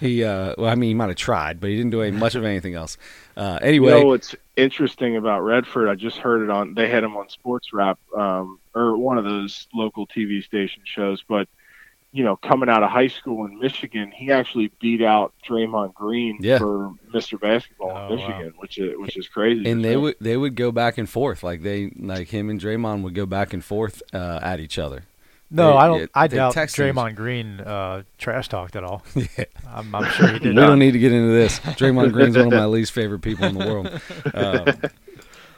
He 0.01 0.25
uh, 0.25 0.55
well, 0.59 0.71
I 0.71 0.75
mean, 0.75 0.89
he 0.89 0.95
might 0.95 1.09
have 1.09 1.17
tried, 1.17 1.61
but 1.61 1.71
he 1.71 1.77
didn't 1.77 1.91
do 1.93 2.03
any, 2.03 2.17
much 2.17 2.35
of 2.35 2.45
anything 2.45 2.75
else. 2.75 2.97
Uh, 3.37 3.59
anyway, 3.63 3.93
You 3.95 4.01
know 4.01 4.07
what's 4.07 4.35
interesting 4.57 5.17
about 5.17 5.41
Redford? 5.43 5.89
I 5.89 5.95
just 5.95 6.19
heard 6.19 6.43
it 6.43 6.51
on. 6.51 6.75
They 6.75 6.89
had 6.89 7.05
him 7.05 7.17
on 7.17 7.29
Sports 7.29 7.73
Wrap 7.73 7.99
um, 8.17 8.59
or 8.75 8.97
one 8.97 9.19
of 9.19 9.25
those 9.25 9.69
local 9.75 10.07
TV 10.07 10.43
station 10.43 10.83
shows. 10.85 11.23
But 11.29 11.49
you 12.11 12.25
know, 12.25 12.37
coming 12.37 12.71
out 12.71 12.83
of 12.83 12.91
high 12.91 13.07
school 13.09 13.45
in 13.45 13.59
Michigan, 13.61 14.11
he 14.11 14.33
actually 14.33 14.73
beat 14.81 15.03
out 15.03 15.35
Draymond 15.47 15.93
Green 15.95 16.39
Yeah. 16.41 16.57
for 16.59 16.93
Mr. 17.13 17.39
Basketball 17.39 17.93
Oh, 17.95 18.09
in 18.15 18.17
Michigan, 18.17 18.55
which 18.59 18.79
is 18.79 18.97
which 18.99 19.17
is 19.17 19.29
crazy. 19.29 19.71
and 19.71 19.85
they 19.85 19.91
think. 19.91 20.03
would 20.03 20.17
they 20.21 20.37
would 20.37 20.55
go 20.57 20.73
back 20.73 20.97
and 20.99 21.09
forth 21.09 21.43
like 21.43 21.63
they 21.63 21.93
like 21.97 22.29
him 22.29 22.49
and 22.49 22.59
Draymond 22.59 23.03
would 23.03 23.15
go 23.15 23.27
back 23.27 23.53
and 23.53 23.63
forth 23.63 24.03
uh, 24.15 24.41
at 24.43 24.59
each 24.59 24.79
other. 24.79 25.05
No, 25.51 25.71
They- 25.73 25.77
I 25.79 25.87
don't. 25.87 26.01
yeah, 26.01 26.07
I 26.15 26.27
they 26.27 26.37
doubt 26.37 26.53
text 26.53 26.77
Draymond 26.77 27.15
Green 27.15 27.61
uh, 27.61 28.03
trash 28.19 28.49
talked 28.49 28.77
at 28.77 28.85
all. 28.85 29.03
Yeah. 29.15 29.45
I'm, 29.69 29.95
I'm 29.95 30.11
sure 30.13 30.27
he 30.29 30.33
did. 30.35 30.43
we 30.43 30.49
did 30.49 30.61
don't 30.61 30.79
need 30.79 30.93
to 30.93 30.99
get 30.99 31.13
into 31.13 31.33
this. 31.33 31.59
Draymond 31.61 32.13
Green's 32.13 32.37
one 32.37 32.47
of 32.49 32.53
my 32.53 32.67
least 32.67 32.93
favorite 32.93 33.21
people 33.21 33.45
in 33.47 33.57
the 33.57 33.67
world. 33.67 34.01
Um, 34.35 34.91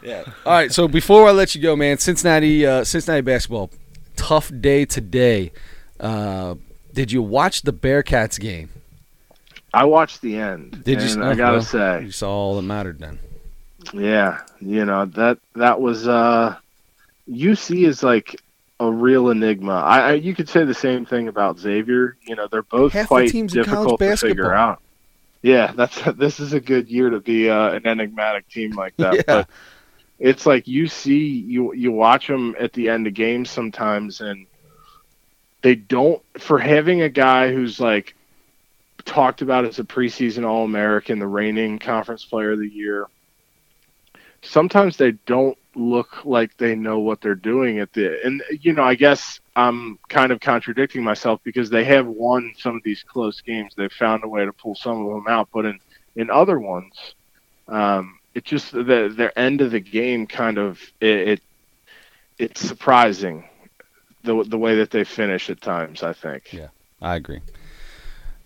yeah. 0.03 0.25
All 0.47 0.53
right. 0.53 0.73
So 0.73 0.87
before 0.89 1.29
I 1.29 1.33
let 1.33 1.55
you 1.55 1.61
go, 1.63 1.75
man, 1.77 1.99
Cincinnati, 1.99 2.65
uh, 2.67 2.85
Cincinnati 2.85 3.21
basketball, 3.23 3.71
tough 4.17 4.51
day 4.61 4.85
today. 4.85 5.53
Uh, 5.99 6.55
did 6.95 7.13
you 7.13 7.23
watch 7.23 7.63
the 7.63 7.73
Bearcats 7.73 8.39
game? 8.41 8.71
I 9.75 9.85
watched 9.85 10.21
the 10.23 10.37
end. 10.37 10.83
Did 10.85 11.01
you? 11.03 11.09
and 11.13 11.23
oh, 11.23 11.31
I 11.31 11.35
gotta 11.35 11.53
well, 11.59 11.63
say, 11.63 12.03
you 12.05 12.11
saw 12.11 12.31
all 12.31 12.57
that 12.57 12.63
mattered 12.63 12.99
then. 12.99 13.19
Yeah, 13.93 14.41
you 14.61 14.85
know 14.85 15.05
that 15.07 15.39
that 15.55 15.81
was 15.81 16.09
uh 16.09 16.57
UC 17.31 17.87
is 17.87 18.03
like 18.03 18.41
a 18.81 18.91
real 18.91 19.29
enigma. 19.29 19.75
I, 19.75 20.01
I 20.01 20.13
you 20.15 20.35
could 20.35 20.49
say 20.49 20.65
the 20.65 20.75
same 20.75 21.05
thing 21.05 21.29
about 21.29 21.59
Xavier. 21.59 22.17
You 22.27 22.35
know, 22.35 22.49
they're 22.49 22.63
both 22.63 22.93
Half 22.93 23.05
the 23.05 23.09
quite 23.09 23.31
college 23.31 23.53
difficult 23.53 24.01
to 24.01 24.17
figure 24.17 24.53
out. 24.53 24.81
Yeah, 25.43 25.73
that's 25.73 26.01
this 26.17 26.41
is 26.41 26.55
a 26.55 26.61
good 26.61 26.89
year 26.89 27.11
to 27.11 27.21
be 27.21 27.49
uh, 27.49 27.73
an 27.73 27.87
enigmatic 27.87 28.49
team 28.49 28.73
like 28.73 28.97
that. 28.97 29.15
Yeah. 29.15 29.23
But 29.27 29.49
it's 30.19 30.47
like 30.47 30.67
you 30.67 30.87
see 30.87 31.27
you 31.29 31.75
you 31.75 31.93
watch 31.93 32.27
them 32.27 32.57
at 32.59 32.73
the 32.73 32.89
end 32.89 33.07
of 33.07 33.15
games 33.15 33.51
sometimes 33.51 34.21
and 34.21 34.47
they 35.63 35.75
don't 35.75 36.23
for 36.39 36.59
having 36.59 37.03
a 37.03 37.09
guy 37.09 37.53
who's 37.53 37.81
like 37.81 38.15
talked 39.05 39.41
about 39.41 39.65
as 39.65 39.79
a 39.79 39.85
preseason 39.85 40.45
all-american 40.45 41.19
the 41.19 41.27
reigning 41.27 41.79
conference 41.79 42.23
player 42.23 42.53
of 42.53 42.59
the 42.59 42.69
year 42.69 43.07
sometimes 44.43 44.99
they 44.99 45.13
don't 45.25 45.57
look 45.75 46.25
like 46.25 46.57
they 46.57 46.75
know 46.75 46.99
what 46.99 47.21
they're 47.21 47.35
doing 47.35 47.79
at 47.79 47.93
the 47.93 48.19
and 48.25 48.43
you 48.61 48.73
know 48.73 48.83
i 48.83 48.95
guess 48.95 49.39
i'm 49.55 49.99
kind 50.09 50.33
of 50.33 50.41
contradicting 50.41 51.03
myself 51.03 51.41
because 51.45 51.71
they 51.71 51.85
have 51.85 52.07
won 52.07 52.53
some 52.59 52.75
of 52.75 52.83
these 52.83 53.05
close 53.05 53.41
games 53.41 53.73
they've 53.77 53.93
found 53.93 54.25
a 54.25 54.29
way 54.29 54.45
to 54.45 54.53
pull 54.53 54.75
some 54.75 55.07
of 55.07 55.13
them 55.13 55.27
out 55.29 55.49
but 55.53 55.65
in 55.65 55.79
in 56.17 56.29
other 56.31 56.59
ones 56.59 57.15
um 57.69 58.19
it 58.35 58.45
just 58.45 58.73
the 58.73 59.13
their 59.17 59.37
end 59.39 59.61
of 59.61 59.71
the 59.71 59.81
game 59.81 60.27
kind 60.27 60.59
of 60.59 60.81
it, 61.01 61.29
it 61.29 61.43
it's 62.39 62.61
surprising 62.61 63.49
the 64.25 64.43
the 64.45 64.59
way 64.59 64.75
that 64.75 64.91
they 64.91 65.05
finish 65.05 65.51
at 65.51 65.61
times 65.61 66.03
i 66.03 66.13
think 66.13 66.53
Yeah. 66.53 66.69
I 67.03 67.17
agree. 67.17 67.41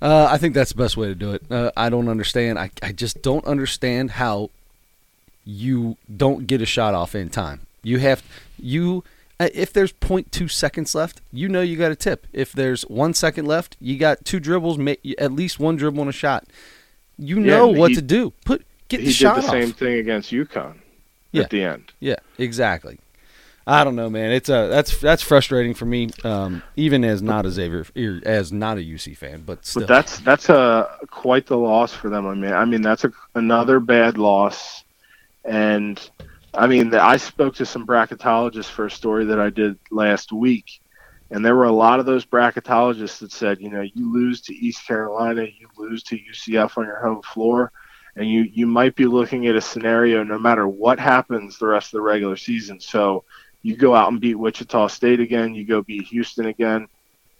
Uh, 0.00 0.28
I 0.30 0.38
think 0.38 0.54
that's 0.54 0.72
the 0.72 0.76
best 0.76 0.96
way 0.96 1.08
to 1.08 1.14
do 1.14 1.32
it. 1.32 1.42
Uh, 1.50 1.72
I 1.76 1.88
don't 1.88 2.08
understand. 2.08 2.58
I, 2.58 2.70
I 2.82 2.92
just 2.92 3.22
don't 3.22 3.44
understand 3.46 4.12
how 4.12 4.50
you 5.44 5.96
don't 6.14 6.46
get 6.46 6.60
a 6.62 6.66
shot 6.66 6.94
off 6.94 7.14
in 7.14 7.28
time. 7.28 7.60
You 7.82 7.98
have 7.98 8.22
you 8.58 9.04
uh, 9.40 9.48
if 9.52 9.72
there's 9.72 9.92
0.2 9.92 10.50
seconds 10.50 10.94
left, 10.94 11.20
you 11.32 11.48
know 11.48 11.60
you 11.60 11.76
got 11.76 11.90
a 11.90 11.96
tip. 11.96 12.26
If 12.32 12.52
there's 12.52 12.82
one 12.82 13.14
second 13.14 13.46
left, 13.46 13.76
you 13.80 13.98
got 13.98 14.24
two 14.24 14.38
dribbles, 14.40 14.78
at 15.18 15.32
least 15.32 15.58
one 15.58 15.76
dribble 15.76 16.00
and 16.02 16.08
a 16.10 16.12
shot. 16.12 16.46
You 17.18 17.40
know 17.40 17.70
and 17.70 17.78
what 17.78 17.90
he- 17.90 17.96
to 17.96 18.02
do. 18.02 18.32
Put 18.44 18.64
get 18.88 19.00
he 19.00 19.06
the 19.06 19.10
did 19.12 19.16
shot 19.16 19.36
the 19.36 19.42
off. 19.42 19.50
same 19.50 19.72
thing 19.72 19.94
against 19.98 20.30
UConn 20.32 20.74
Yeah. 21.32 21.42
at 21.42 21.50
the 21.50 21.62
end 21.64 21.92
Yeah, 22.00 22.16
exactly. 22.38 22.98
I 23.66 23.82
don't 23.82 23.96
know, 23.96 24.10
man. 24.10 24.30
It's 24.30 24.50
a 24.50 24.68
that's 24.68 24.98
that's 24.98 25.22
frustrating 25.22 25.72
for 25.72 25.86
me, 25.86 26.10
um, 26.22 26.62
even 26.76 27.02
as 27.02 27.22
not 27.22 27.46
a 27.46 27.50
Xavier, 27.50 27.86
er, 27.96 28.20
as 28.26 28.52
not 28.52 28.76
a 28.76 28.82
UC 28.82 29.16
fan, 29.16 29.42
but 29.46 29.64
still. 29.64 29.82
But 29.82 29.88
that's 29.88 30.18
that's 30.18 30.48
a 30.50 30.86
quite 31.10 31.46
the 31.46 31.56
loss 31.56 31.94
for 31.94 32.10
them. 32.10 32.26
I 32.26 32.34
mean, 32.34 32.52
I 32.52 32.66
mean 32.66 32.82
that's 32.82 33.04
a, 33.04 33.12
another 33.34 33.80
bad 33.80 34.18
loss, 34.18 34.83
and 35.44 36.10
I 36.52 36.66
mean 36.66 36.90
the, 36.90 37.02
I 37.02 37.16
spoke 37.16 37.54
to 37.56 37.66
some 37.66 37.86
bracketologists 37.86 38.70
for 38.70 38.86
a 38.86 38.90
story 38.90 39.26
that 39.26 39.40
I 39.40 39.50
did 39.50 39.78
last 39.90 40.32
week, 40.32 40.80
and 41.30 41.44
there 41.44 41.54
were 41.54 41.64
a 41.64 41.72
lot 41.72 42.00
of 42.00 42.06
those 42.06 42.24
bracketologists 42.24 43.18
that 43.18 43.32
said, 43.32 43.60
you 43.60 43.70
know, 43.70 43.82
you 43.82 44.12
lose 44.12 44.40
to 44.42 44.54
East 44.54 44.86
Carolina, 44.86 45.42
you 45.42 45.68
lose 45.76 46.02
to 46.04 46.18
UCF 46.18 46.78
on 46.78 46.86
your 46.86 47.00
home 47.00 47.22
floor, 47.22 47.72
and 48.16 48.28
you 48.28 48.42
you 48.42 48.66
might 48.66 48.94
be 48.94 49.06
looking 49.06 49.46
at 49.46 49.56
a 49.56 49.60
scenario 49.60 50.22
no 50.22 50.38
matter 50.38 50.66
what 50.68 50.98
happens 50.98 51.58
the 51.58 51.66
rest 51.66 51.88
of 51.88 51.98
the 51.98 52.02
regular 52.02 52.36
season. 52.36 52.80
So 52.80 53.24
you 53.62 53.76
go 53.76 53.94
out 53.94 54.10
and 54.10 54.20
beat 54.20 54.34
Wichita 54.34 54.88
State 54.88 55.20
again, 55.20 55.54
you 55.54 55.64
go 55.64 55.82
beat 55.82 56.04
Houston 56.04 56.46
again 56.46 56.88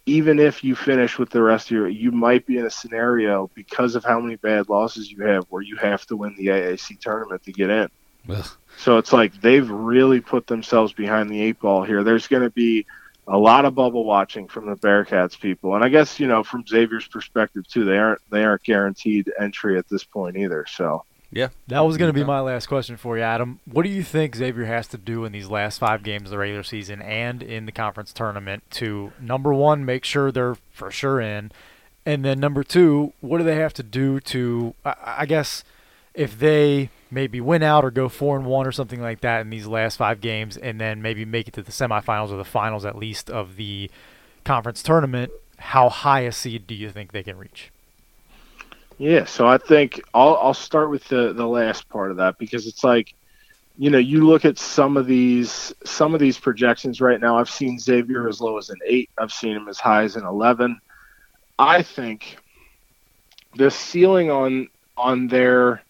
even 0.05 0.39
if 0.39 0.63
you 0.63 0.75
finish 0.75 1.17
with 1.17 1.29
the 1.29 1.41
rest 1.41 1.67
of 1.67 1.71
your, 1.71 1.87
you 1.87 2.11
might 2.11 2.45
be 2.45 2.57
in 2.57 2.65
a 2.65 2.69
scenario 2.69 3.49
because 3.55 3.95
of 3.95 4.03
how 4.03 4.19
many 4.19 4.35
bad 4.35 4.69
losses 4.69 5.11
you 5.11 5.23
have 5.23 5.45
where 5.49 5.61
you 5.61 5.75
have 5.77 6.05
to 6.05 6.15
win 6.15 6.35
the 6.37 6.47
AAC 6.47 6.99
tournament 6.99 7.43
to 7.43 7.51
get 7.51 7.69
in. 7.69 7.89
Ugh. 8.29 8.47
So 8.77 8.97
it's 8.97 9.13
like 9.13 9.39
they've 9.41 9.69
really 9.69 10.21
put 10.21 10.47
themselves 10.47 10.93
behind 10.93 11.29
the 11.29 11.41
eight 11.41 11.59
ball 11.59 11.83
here. 11.83 12.03
There's 12.03 12.27
going 12.27 12.43
to 12.43 12.49
be 12.49 12.85
a 13.27 13.37
lot 13.37 13.65
of 13.65 13.73
bubble 13.73 14.03
watching 14.03 14.47
from 14.47 14.67
the 14.67 14.75
Bearcats 14.75 15.39
people, 15.39 15.75
and 15.75 15.83
I 15.83 15.89
guess 15.89 16.19
you 16.19 16.27
know 16.27 16.43
from 16.43 16.65
Xavier's 16.67 17.07
perspective 17.07 17.67
too. 17.67 17.85
They 17.85 17.97
aren't 17.97 18.21
they 18.29 18.43
aren't 18.43 18.63
guaranteed 18.63 19.31
entry 19.39 19.77
at 19.77 19.89
this 19.89 20.03
point 20.03 20.37
either. 20.37 20.65
So 20.67 21.03
That 21.67 21.81
was 21.81 21.97
going 21.97 22.09
to 22.09 22.13
be 22.13 22.23
my 22.23 22.39
last 22.39 22.67
question 22.67 22.95
for 22.95 23.17
you, 23.17 23.23
Adam. 23.23 23.59
What 23.65 23.83
do 23.83 23.89
you 23.89 24.03
think 24.03 24.35
Xavier 24.35 24.65
has 24.65 24.87
to 24.87 24.97
do 24.97 25.25
in 25.25 25.33
these 25.33 25.49
last 25.49 25.79
five 25.79 26.01
games 26.01 26.23
of 26.23 26.31
the 26.31 26.37
regular 26.37 26.63
season 26.63 27.01
and 27.01 27.43
in 27.43 27.65
the 27.65 27.73
conference 27.73 28.13
tournament 28.13 28.63
to 28.71 29.11
number 29.19 29.53
one 29.53 29.83
make 29.83 30.05
sure 30.05 30.31
they're 30.31 30.55
for 30.71 30.89
sure 30.91 31.19
in, 31.19 31.51
and 32.05 32.23
then 32.23 32.39
number 32.39 32.63
two, 32.63 33.11
what 33.19 33.39
do 33.39 33.43
they 33.43 33.57
have 33.57 33.73
to 33.73 33.83
do 33.83 34.19
to, 34.21 34.75
I, 34.85 34.95
I 35.19 35.25
guess, 35.25 35.63
if 36.13 36.39
they 36.39 36.89
maybe 37.11 37.41
win 37.41 37.63
out 37.63 37.83
or 37.83 37.91
go 37.91 38.07
four 38.07 38.37
and 38.37 38.45
one 38.45 38.65
or 38.65 38.71
something 38.71 39.01
like 39.01 39.19
that 39.21 39.41
in 39.41 39.49
these 39.49 39.67
last 39.67 39.97
five 39.97 40.21
games, 40.21 40.55
and 40.55 40.79
then 40.79 41.01
maybe 41.01 41.25
make 41.25 41.49
it 41.49 41.53
to 41.55 41.61
the 41.61 41.71
semifinals 41.71 42.31
or 42.31 42.37
the 42.37 42.45
finals 42.45 42.85
at 42.85 42.97
least 42.97 43.29
of 43.29 43.57
the 43.57 43.91
conference 44.45 44.81
tournament, 44.81 45.31
how 45.57 45.89
high 45.89 46.21
a 46.21 46.31
seed 46.31 46.67
do 46.67 46.75
you 46.75 46.89
think 46.89 47.11
they 47.11 47.23
can 47.23 47.37
reach? 47.37 47.71
Yeah, 48.97 49.25
so 49.25 49.45
I 49.47 49.57
think 49.57 50.01
I'll 50.13 50.37
I'll 50.37 50.53
start 50.53 50.89
with 50.89 51.05
the 51.09 51.33
the 51.33 51.47
last 51.47 51.89
part 51.89 52.11
of 52.11 52.17
that 52.17 52.37
because 52.37 52.65
it's 52.65 52.83
like, 52.83 53.13
you 53.77 53.89
know, 53.89 53.97
you 53.97 54.25
look 54.25 54.45
at 54.45 54.57
some 54.57 54.95
of 54.95 55.05
these 55.05 55.73
some 55.83 56.13
of 56.13 56.19
these 56.21 56.39
projections 56.39 57.01
right 57.01 57.19
now. 57.19 57.37
I've 57.37 57.49
seen 57.49 57.77
Xavier 57.77 58.29
as 58.29 58.39
low 58.39 58.57
as 58.57 58.69
an 58.69 58.79
eight. 58.85 59.09
I've 59.17 59.33
seen 59.33 59.55
him 59.55 59.67
as 59.67 59.79
high 59.79 60.03
as 60.03 60.15
an 60.15 60.25
eleven. 60.25 60.79
I 61.59 61.81
think 61.83 62.37
the 63.57 63.69
ceiling 63.69 64.31
on 64.31 64.69
on 64.97 65.27
their, 65.27 65.81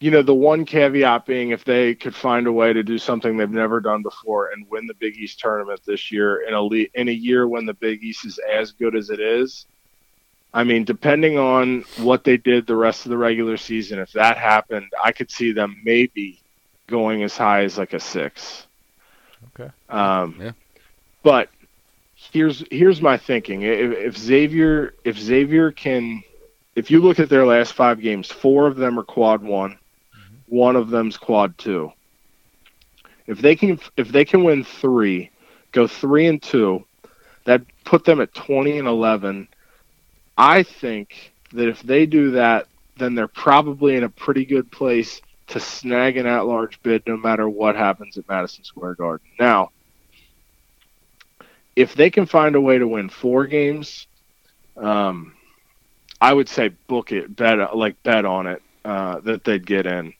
you 0.00 0.10
know, 0.10 0.22
the 0.22 0.34
one 0.34 0.64
caveat 0.64 1.24
being 1.24 1.50
if 1.50 1.64
they 1.64 1.94
could 1.94 2.16
find 2.16 2.48
a 2.48 2.52
way 2.52 2.72
to 2.72 2.82
do 2.82 2.98
something 2.98 3.36
they've 3.36 3.48
never 3.48 3.80
done 3.80 4.02
before 4.02 4.50
and 4.50 4.66
win 4.68 4.88
the 4.88 4.94
Big 4.94 5.16
East 5.16 5.38
tournament 5.38 5.80
this 5.86 6.10
year 6.10 6.42
in 6.48 6.54
a 6.54 6.60
le- 6.60 6.90
in 6.94 7.08
a 7.08 7.12
year 7.12 7.46
when 7.46 7.64
the 7.64 7.74
Big 7.74 8.02
East 8.02 8.26
is 8.26 8.38
as 8.38 8.72
good 8.72 8.96
as 8.96 9.10
it 9.10 9.20
is. 9.20 9.66
I 10.52 10.64
mean, 10.64 10.84
depending 10.84 11.38
on 11.38 11.82
what 11.98 12.24
they 12.24 12.36
did 12.36 12.66
the 12.66 12.76
rest 12.76 13.04
of 13.04 13.10
the 13.10 13.18
regular 13.18 13.56
season, 13.56 13.98
if 13.98 14.12
that 14.12 14.38
happened, 14.38 14.90
I 15.02 15.12
could 15.12 15.30
see 15.30 15.52
them 15.52 15.80
maybe 15.84 16.40
going 16.86 17.22
as 17.22 17.36
high 17.36 17.64
as 17.64 17.76
like 17.78 17.92
a 17.92 18.00
six. 18.00 18.66
Okay. 19.54 19.70
Um, 19.88 20.36
Yeah. 20.40 20.52
But 21.22 21.50
here's 22.32 22.64
here's 22.70 23.02
my 23.02 23.16
thinking: 23.16 23.62
if, 23.62 23.92
if 23.92 24.16
Xavier 24.18 24.94
if 25.04 25.18
Xavier 25.18 25.70
can, 25.70 26.22
if 26.74 26.90
you 26.90 27.00
look 27.00 27.18
at 27.18 27.28
their 27.28 27.44
last 27.46 27.74
five 27.74 28.00
games, 28.00 28.30
four 28.30 28.66
of 28.66 28.76
them 28.76 28.98
are 28.98 29.04
quad 29.04 29.42
one, 29.42 29.78
one 30.46 30.76
of 30.76 30.88
them's 30.88 31.16
quad 31.16 31.56
two. 31.58 31.92
If 33.26 33.40
they 33.40 33.54
can 33.54 33.78
if 33.96 34.08
they 34.08 34.24
can 34.24 34.44
win 34.44 34.64
three, 34.64 35.30
go 35.72 35.86
three 35.86 36.26
and 36.26 36.42
two, 36.42 36.84
that 37.44 37.62
put 37.84 38.04
them 38.04 38.20
at 38.20 38.32
twenty 38.32 38.78
and 38.78 38.88
eleven. 38.88 39.48
I 40.38 40.62
think 40.62 41.32
that 41.52 41.68
if 41.68 41.82
they 41.82 42.06
do 42.06 42.30
that, 42.32 42.68
then 42.96 43.16
they're 43.16 43.26
probably 43.26 43.96
in 43.96 44.04
a 44.04 44.08
pretty 44.08 44.44
good 44.44 44.70
place 44.70 45.20
to 45.48 45.58
snag 45.58 46.16
an 46.16 46.26
at-large 46.26 46.80
bid, 46.82 47.02
no 47.06 47.16
matter 47.16 47.48
what 47.48 47.74
happens 47.74 48.16
at 48.18 48.28
Madison 48.28 48.62
Square 48.62 48.94
Garden. 48.94 49.26
Now, 49.40 49.70
if 51.74 51.94
they 51.94 52.10
can 52.10 52.26
find 52.26 52.54
a 52.54 52.60
way 52.60 52.78
to 52.78 52.86
win 52.86 53.08
four 53.08 53.46
games, 53.46 54.06
um, 54.76 55.34
I 56.20 56.32
would 56.32 56.48
say 56.48 56.68
book 56.86 57.12
it, 57.12 57.34
bet 57.34 57.76
like 57.76 58.00
bet 58.02 58.24
on 58.24 58.46
it 58.46 58.62
uh, 58.84 59.20
that 59.20 59.44
they'd 59.44 59.66
get 59.66 59.86
in. 59.86 60.12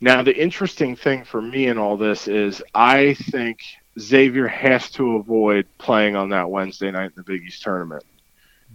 Now, 0.00 0.22
the 0.22 0.36
interesting 0.36 0.96
thing 0.96 1.24
for 1.24 1.42
me 1.42 1.66
in 1.66 1.78
all 1.78 1.96
this 1.96 2.28
is 2.28 2.62
I 2.74 3.14
think 3.14 3.60
Xavier 3.98 4.48
has 4.48 4.90
to 4.92 5.16
avoid 5.16 5.66
playing 5.78 6.16
on 6.16 6.30
that 6.30 6.50
Wednesday 6.50 6.90
night 6.90 7.06
in 7.06 7.12
the 7.16 7.22
Big 7.24 7.42
East 7.42 7.62
tournament. 7.62 8.04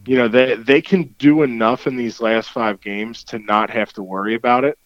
You 0.06 0.18
know, 0.18 0.28
they 0.28 0.56
they 0.56 0.82
can 0.82 1.16
do 1.18 1.44
enough 1.44 1.88
in 1.88 1.96
these 1.96 2.20
last 2.20 2.50
five 2.52 2.82
games 2.82 3.24
to 3.26 3.40
not 3.40 3.70
have 3.70 3.94
to 3.94 4.04
worry 4.04 4.36
about 4.36 4.66
it. 4.66 4.78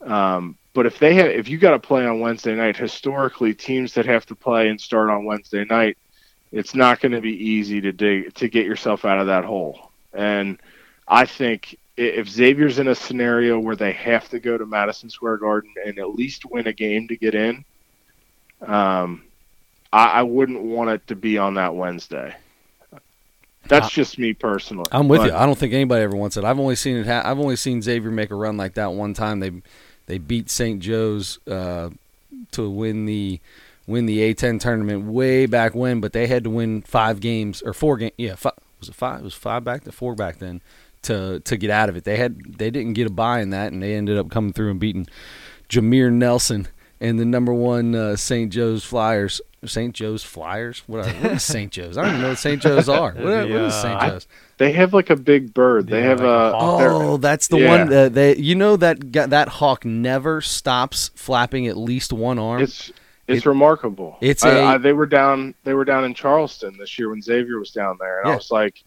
Um, 0.00 0.56
but 0.74 0.86
if 0.86 0.98
they 0.98 1.14
have, 1.14 1.26
if 1.26 1.48
you 1.48 1.56
got 1.56 1.70
to 1.70 1.78
play 1.78 2.04
on 2.04 2.20
Wednesday 2.20 2.54
night, 2.54 2.76
historically, 2.76 3.54
teams 3.54 3.94
that 3.94 4.06
have 4.06 4.26
to 4.26 4.34
play 4.34 4.68
and 4.68 4.80
start 4.80 5.08
on 5.08 5.24
Wednesday 5.24 5.64
night, 5.64 5.96
it's 6.50 6.74
not 6.74 7.00
going 7.00 7.12
to 7.12 7.20
be 7.20 7.32
easy 7.32 7.80
to 7.80 7.92
dig 7.92 8.34
to 8.34 8.48
get 8.48 8.66
yourself 8.66 9.04
out 9.04 9.20
of 9.20 9.28
that 9.28 9.44
hole. 9.44 9.92
And 10.12 10.58
I 11.06 11.26
think 11.26 11.78
if 11.96 12.28
Xavier's 12.28 12.78
in 12.80 12.88
a 12.88 12.94
scenario 12.94 13.58
where 13.60 13.76
they 13.76 13.92
have 13.92 14.28
to 14.30 14.40
go 14.40 14.58
to 14.58 14.66
Madison 14.66 15.10
Square 15.10 15.38
Garden 15.38 15.72
and 15.84 15.98
at 15.98 16.14
least 16.14 16.44
win 16.44 16.66
a 16.66 16.72
game 16.72 17.06
to 17.08 17.16
get 17.16 17.34
in, 17.34 17.64
um, 18.62 19.22
I, 19.92 20.06
I 20.06 20.22
wouldn't 20.22 20.62
want 20.62 20.90
it 20.90 21.06
to 21.08 21.16
be 21.16 21.38
on 21.38 21.54
that 21.54 21.74
Wednesday. 21.74 22.34
That's 23.68 23.86
I- 23.86 23.90
just 23.90 24.18
me 24.18 24.32
personally. 24.34 24.84
I'm 24.92 25.08
with 25.08 25.20
But- 25.20 25.30
you. 25.30 25.34
I 25.36 25.46
don't 25.46 25.58
think 25.58 25.72
anybody 25.72 26.02
ever 26.02 26.16
wants 26.16 26.36
it. 26.36 26.44
I've 26.44 26.58
only 26.58 26.76
seen 26.76 26.96
it. 26.96 27.06
Ha- 27.06 27.22
I've 27.24 27.38
only 27.38 27.56
seen 27.56 27.80
Xavier 27.82 28.10
make 28.10 28.30
a 28.30 28.34
run 28.34 28.56
like 28.56 28.74
that 28.74 28.92
one 28.92 29.14
time. 29.14 29.40
They 29.40 29.50
they 30.06 30.18
beat 30.18 30.50
St. 30.50 30.80
Joe's 30.80 31.38
uh, 31.48 31.90
to 32.52 32.68
win 32.70 33.06
the 33.06 33.40
win 33.86 34.06
the 34.06 34.18
A10 34.18 34.60
tournament 34.60 35.04
way 35.06 35.46
back 35.46 35.74
when, 35.74 36.00
but 36.00 36.12
they 36.12 36.26
had 36.26 36.44
to 36.44 36.50
win 36.50 36.82
five 36.82 37.20
games 37.20 37.62
or 37.62 37.72
four 37.72 37.96
games. 37.96 38.12
Yeah, 38.18 38.34
five, 38.34 38.52
was 38.80 38.88
it 38.88 38.94
five? 38.94 39.20
It 39.20 39.24
was 39.24 39.34
five 39.34 39.64
back 39.64 39.84
to 39.84 39.92
four 39.92 40.14
back 40.14 40.38
then 40.38 40.60
to 41.02 41.40
to 41.40 41.56
get 41.56 41.70
out 41.70 41.88
of 41.88 41.96
it. 41.96 42.04
They 42.04 42.16
had 42.16 42.58
they 42.58 42.70
didn't 42.70 42.92
get 42.94 43.06
a 43.06 43.10
buy 43.10 43.40
in 43.40 43.50
that, 43.50 43.72
and 43.72 43.82
they 43.82 43.94
ended 43.94 44.18
up 44.18 44.30
coming 44.30 44.52
through 44.52 44.70
and 44.70 44.80
beating 44.80 45.06
Jameer 45.70 46.12
Nelson 46.12 46.68
and 47.00 47.18
the 47.18 47.24
number 47.24 47.52
one 47.52 47.94
uh, 47.94 48.16
St. 48.16 48.52
Joe's 48.52 48.84
Flyers. 48.84 49.40
St. 49.68 49.94
Joe's 49.94 50.22
Flyers? 50.22 50.82
What 50.86 51.06
are, 51.06 51.12
what 51.14 51.32
is 51.32 51.42
St. 51.42 51.70
Joe's? 51.72 51.96
I 51.98 52.02
don't 52.02 52.10
even 52.12 52.22
know 52.22 52.28
what 52.30 52.38
St. 52.38 52.60
Joe's 52.62 52.88
are. 52.88 53.12
What, 53.14 53.24
what 53.24 53.50
is 53.50 53.74
St. 53.74 54.00
The, 54.00 54.06
Joe's? 54.08 54.26
They 54.58 54.72
have 54.72 54.94
like 54.94 55.10
a 55.10 55.16
big 55.16 55.52
bird. 55.54 55.88
They 55.88 56.00
Yeah, 56.00 56.08
have 56.08 56.20
like 56.20 56.26
a 56.28 56.30
a. 56.30 56.50
hawk. 56.52 56.80
Oh, 56.84 57.16
that's 57.16 57.48
the 57.48 57.58
yeah. 57.58 57.78
one 57.78 57.88
that 57.90 58.14
they. 58.14 58.36
You 58.36 58.54
know 58.54 58.76
that 58.76 59.12
that 59.12 59.48
hawk 59.48 59.84
never 59.84 60.40
stops 60.40 61.10
flapping 61.14 61.66
at 61.66 61.76
least 61.76 62.12
one 62.12 62.38
arm. 62.38 62.62
It's 62.62 62.92
it's 63.26 63.44
It- 63.44 63.48
remarkable. 63.48 64.18
it's 64.20 64.44
I- 64.44 64.50
a- 64.50 64.64
I- 64.64 64.78
they 64.78 64.92
were 64.92 65.06
down 65.06 65.54
they 65.64 65.74
were 65.74 65.84
down 65.84 66.04
in 66.04 66.14
Charleston 66.14 66.76
this 66.78 66.98
year 66.98 67.10
when 67.10 67.22
Xavier 67.22 67.58
was 67.58 67.70
down 67.70 67.96
there, 67.98 68.20
and 68.20 68.28
Yeah. 68.28 68.32
I 68.34 68.36
was 68.36 68.50
like, 68.50 68.82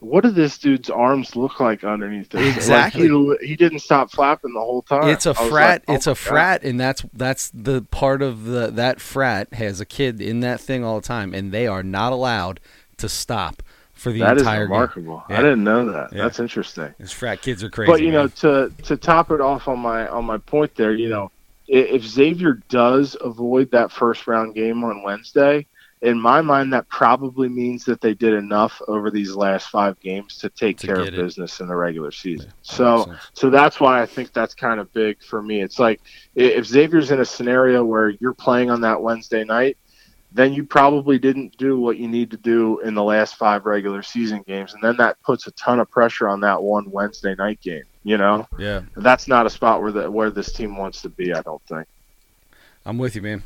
"What 0.00 0.22
do 0.24 0.30
this 0.30 0.58
dude's 0.58 0.90
arms 0.90 1.34
look 1.36 1.60
like 1.60 1.84
underneath 1.84 2.30
this?" 2.30 2.46
Like, 2.46 2.56
Exactly. 2.56 3.08
he, 3.08 3.46
he 3.48 3.56
didn't 3.56 3.80
stop 3.80 4.10
flapping 4.10 4.54
the 4.54 4.60
whole 4.60 4.82
time. 4.82 5.08
it's 5.08 5.26
a 5.26 5.34
frat. 5.34 5.82
like, 5.82 5.84
oh 5.88 5.94
it's 5.94 6.06
a 6.06 6.10
oh, 6.10 6.14
God. 6.14 6.18
frat, 6.18 6.62
and 6.64 6.80
that's 6.80 7.04
that's 7.12 7.50
the 7.52 7.82
part 7.82 8.22
of 8.22 8.44
the 8.44 8.68
that 8.70 9.00
frat 9.00 9.52
has 9.54 9.80
a 9.80 9.86
kid 9.86 10.20
in 10.20 10.40
that 10.40 10.60
thing 10.60 10.84
all 10.84 11.00
the 11.00 11.06
time, 11.06 11.34
and 11.34 11.52
they 11.52 11.66
are 11.66 11.82
not 11.82 12.12
allowed 12.12 12.60
to 12.98 13.08
stop 13.08 13.62
for 13.92 14.12
the 14.12 14.20
That 14.20 14.36
is 14.36 14.42
entire 14.42 14.66
game. 14.66 14.72
remarkable. 14.72 15.24
Yeah. 15.28 15.38
I 15.38 15.42
didn't 15.42 15.64
know 15.64 15.90
that. 15.92 16.12
Yeah. 16.12 16.22
That's 16.22 16.38
interesting. 16.38 16.94
These 17.00 17.12
frat 17.12 17.42
kids 17.42 17.64
are 17.64 17.70
crazy. 17.70 17.90
but 17.90 18.00
you 18.00 18.12
know, 18.12 18.28
to 18.28 18.72
to 18.84 18.96
top 18.96 19.30
it 19.32 19.40
off 19.40 19.66
on 19.66 19.80
my 19.80 20.06
on 20.08 20.24
my 20.24 20.38
point 20.38 20.74
there, 20.76 20.92
you 20.94 21.08
know, 21.08 21.30
if 21.66 22.02
Xavier 22.04 22.60
does 22.68 23.16
avoid 23.20 23.70
that 23.72 23.90
first 23.90 24.26
round 24.26 24.54
game 24.54 24.84
on 24.84 25.02
Wednesday, 25.02 25.66
in 26.02 26.20
my 26.20 26.40
mind, 26.40 26.72
that 26.72 26.88
probably 26.88 27.48
means 27.48 27.84
that 27.86 28.00
they 28.00 28.14
did 28.14 28.34
enough 28.34 28.80
over 28.88 29.10
these 29.10 29.34
last 29.34 29.68
five 29.68 29.98
games 30.00 30.36
to 30.38 30.48
take 30.50 30.78
To 30.78 30.86
care 30.86 31.00
of 31.00 31.08
it. 31.08 31.16
business 31.16 31.60
in 31.60 31.66
the 31.66 31.74
regular 31.74 32.10
season. 32.12 32.46
Makes 32.46 32.76
So, 32.76 33.14
so 33.32 33.50
that's 33.50 33.80
why 33.80 34.00
I 34.00 34.06
think 34.06 34.32
that's 34.32 34.54
kind 34.54 34.78
of 34.80 34.92
big 34.92 35.22
for 35.22 35.42
me. 35.42 35.60
It's 35.62 35.78
like 35.78 36.00
if 36.34 36.66
Xavier's 36.66 37.10
in 37.10 37.20
a 37.20 37.24
scenario 37.24 37.84
where 37.84 38.10
you're 38.10 38.34
playing 38.34 38.70
on 38.70 38.80
that 38.82 39.02
Wednesday 39.02 39.44
night, 39.44 39.76
then 40.30 40.52
you 40.52 40.62
probably 40.64 41.18
didn't 41.18 41.56
do 41.56 41.80
what 41.80 41.96
you 41.96 42.06
need 42.06 42.30
to 42.30 42.36
do 42.36 42.80
in 42.80 42.94
the 42.94 43.02
last 43.02 43.36
five 43.36 43.64
regular 43.64 44.02
season 44.02 44.42
games, 44.46 44.74
and 44.74 44.82
then 44.82 44.96
that 44.98 45.16
puts 45.22 45.46
a 45.46 45.50
ton 45.52 45.80
of 45.80 45.90
pressure 45.90 46.28
on 46.28 46.40
that 46.40 46.62
one 46.62 46.90
Wednesday 46.90 47.34
night 47.34 47.60
game. 47.62 47.84
You 48.04 48.18
know, 48.18 48.46
yeah, 48.58 48.82
that's 48.96 49.26
not 49.26 49.46
a 49.46 49.50
spot 49.50 49.80
where 49.82 49.90
the 49.92 50.10
where 50.10 50.30
this 50.30 50.52
team 50.52 50.76
wants 50.76 51.00
to 51.02 51.08
be. 51.08 51.32
I 51.32 51.40
don't 51.40 51.62
think. 51.62 51.86
I'm 52.84 52.98
with 52.98 53.16
you, 53.16 53.22
man. 53.22 53.42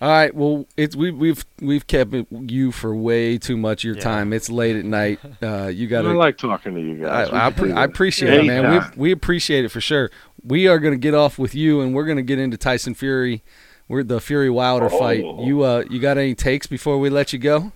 All 0.00 0.08
right, 0.10 0.34
well, 0.34 0.66
it's 0.76 0.94
we, 0.96 1.10
we've 1.10 1.44
we've 1.60 1.86
kept 1.86 2.14
you 2.30 2.72
for 2.72 2.94
way 2.94 3.38
too 3.38 3.56
much 3.56 3.84
of 3.84 3.88
your 3.88 3.96
Yeah. 3.96 4.02
time. 4.02 4.32
It's 4.32 4.50
late 4.50 4.76
at 4.76 4.84
night. 4.84 5.20
Uh, 5.42 5.66
you 5.68 5.86
got 5.86 6.04
I 6.06 6.12
like 6.12 6.38
talking 6.38 6.74
to 6.74 6.80
you 6.80 6.96
guys. 7.02 7.28
I, 7.30 7.46
I, 7.46 7.50
pre- 7.50 7.72
I 7.72 7.84
appreciate 7.84 8.32
it, 8.40 8.44
man. 8.46 8.90
We, 8.96 9.08
we 9.08 9.12
appreciate 9.12 9.64
it 9.64 9.68
for 9.70 9.80
sure. 9.80 10.10
We 10.42 10.66
are 10.68 10.78
going 10.78 10.94
to 10.94 10.98
get 10.98 11.12
off 11.14 11.38
with 11.38 11.54
you, 11.54 11.80
and 11.82 11.94
we're 11.94 12.06
going 12.06 12.16
to 12.16 12.22
get 12.22 12.38
into 12.38 12.56
Tyson 12.56 12.94
Fury. 12.94 13.42
We're 13.88 14.02
the 14.02 14.20
Fury 14.20 14.48
Wilder 14.48 14.86
Oh. 14.90 14.98
fight. 14.98 15.18
You 15.18 15.62
uh, 15.62 15.84
you 15.90 16.00
got 16.00 16.16
any 16.18 16.34
takes 16.34 16.66
before 16.66 16.98
we 16.98 17.10
let 17.10 17.32
you 17.32 17.38
go? 17.38 17.72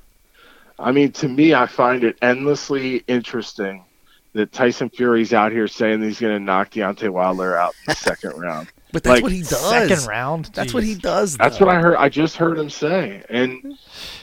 I 0.78 0.92
mean, 0.92 1.12
to 1.12 1.28
me, 1.28 1.54
I 1.54 1.66
find 1.66 2.04
it 2.04 2.16
endlessly 2.22 3.04
interesting 3.06 3.84
that 4.32 4.52
Tyson 4.52 4.88
Fury's 4.90 5.32
out 5.32 5.52
here 5.52 5.66
saying 5.68 6.02
he's 6.02 6.20
going 6.20 6.36
to 6.38 6.42
knock 6.42 6.70
Deontay 6.70 7.10
Wilder 7.10 7.56
out 7.58 7.74
in 7.80 7.92
the 7.92 7.94
second 7.96 8.32
round. 8.40 8.68
But 8.93 9.03
that's 9.03 9.16
Like, 9.16 9.22
what 9.22 9.32
he 9.32 9.43
does. 9.43 9.68
Second 9.68 10.07
round. 10.09 10.47
That's 10.55 10.72
what 10.72 10.82
he 10.82 10.95
Jeez. 10.95 11.01
does. 11.03 11.36
That's 11.36 11.59
though. 11.59 11.66
what 11.66 11.74
I 11.76 11.80
heard. 11.80 11.97
I 11.97 12.09
just 12.09 12.36
heard 12.36 12.59
him 12.59 12.70
say, 12.70 13.22
and 13.28 13.76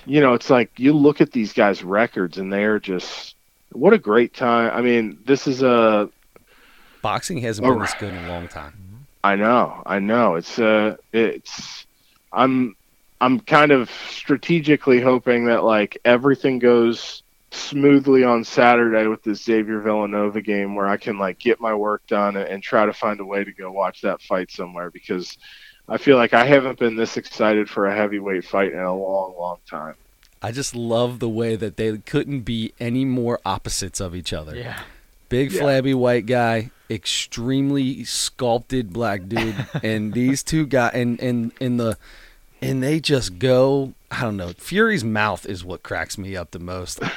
you 0.05 0.21
know, 0.21 0.33
it's 0.33 0.49
like 0.49 0.71
you 0.77 0.91
look 0.93 1.21
at 1.21 1.31
these 1.31 1.53
guys' 1.53 1.83
records, 1.83 2.37
and 2.39 2.51
they're 2.51 2.79
just 2.79 3.35
what 3.73 3.93
a 3.93 3.97
great 3.99 4.33
time. 4.33 4.71
I 4.73 4.81
mean, 4.81 5.19
this 5.25 5.45
is 5.47 5.61
a. 5.61 6.09
Boxing 7.01 7.37
hasn't 7.39 7.67
Oh. 7.67 7.71
been 7.71 7.79
this 7.81 7.93
good 7.99 8.13
in 8.13 8.25
a 8.25 8.27
long 8.29 8.47
time. 8.47 8.73
I 9.23 9.35
know, 9.35 9.83
I 9.85 9.99
know. 9.99 10.35
It's 10.35 10.57
uh, 10.57 10.97
it's. 11.13 11.85
I'm, 12.33 12.75
I'm 13.21 13.39
kind 13.39 13.71
of 13.71 13.89
strategically 14.09 14.99
hoping 14.99 15.45
that 15.45 15.63
like 15.63 15.97
everything 16.05 16.59
goes 16.59 17.21
smoothly 17.55 18.23
on 18.23 18.43
Saturday 18.43 19.07
with 19.07 19.23
this 19.23 19.43
Xavier 19.43 19.79
Villanova 19.79 20.41
game, 20.41 20.75
where 20.75 20.87
I 20.87 20.97
can 20.97 21.17
like 21.17 21.39
get 21.39 21.59
my 21.59 21.73
work 21.73 22.05
done 22.07 22.35
and, 22.35 22.47
and 22.47 22.63
try 22.63 22.85
to 22.85 22.93
find 22.93 23.19
a 23.19 23.25
way 23.25 23.43
to 23.43 23.51
go 23.51 23.71
watch 23.71 24.01
that 24.01 24.21
fight 24.21 24.51
somewhere 24.51 24.89
because. 24.91 25.37
I 25.87 25.99
feel 25.99 26.17
like 26.17 26.33
I 26.33 26.45
haven't 26.45 26.79
been 26.79 26.95
this 26.95 27.15
excited 27.15 27.69
for 27.69 27.85
a 27.85 27.95
heavyweight 27.95 28.43
fight 28.45 28.73
in 28.73 28.79
a 28.79 28.95
long, 28.95 29.35
long 29.37 29.57
time. 29.69 29.93
I 30.41 30.51
just 30.51 30.75
love 30.75 31.19
the 31.19 31.29
way 31.29 31.55
that 31.55 31.77
they 31.77 31.95
couldn't 31.99 32.41
be 32.41 32.73
any 32.79 33.05
more 33.05 33.39
opposites 33.45 33.99
of 33.99 34.15
each 34.15 34.33
other. 34.33 34.55
Yeah. 34.55 34.79
Big 35.29 35.51
Yeah. 35.51 35.61
flabby 35.61 35.93
white 35.93 36.25
guy, 36.25 36.71
extremely 36.89 38.03
sculpted 38.03 38.93
black 38.93 39.27
dude, 39.27 39.55
and 39.83 40.13
these 40.13 40.41
two 40.41 40.65
guys 40.65 40.91
and 40.95 41.19
and 41.19 41.51
and 41.61 41.79
the 41.79 41.99
and 42.65 42.83
they 42.83 42.99
just 42.99 43.39
go. 43.39 43.93
I 44.11 44.21
don't 44.21 44.37
know. 44.37 44.53
Fury's 44.57 45.03
mouth 45.03 45.45
is 45.45 45.63
what 45.65 45.83
cracks 45.83 46.17
me 46.17 46.35
up 46.35 46.51
the 46.51 46.59
most. 46.59 46.99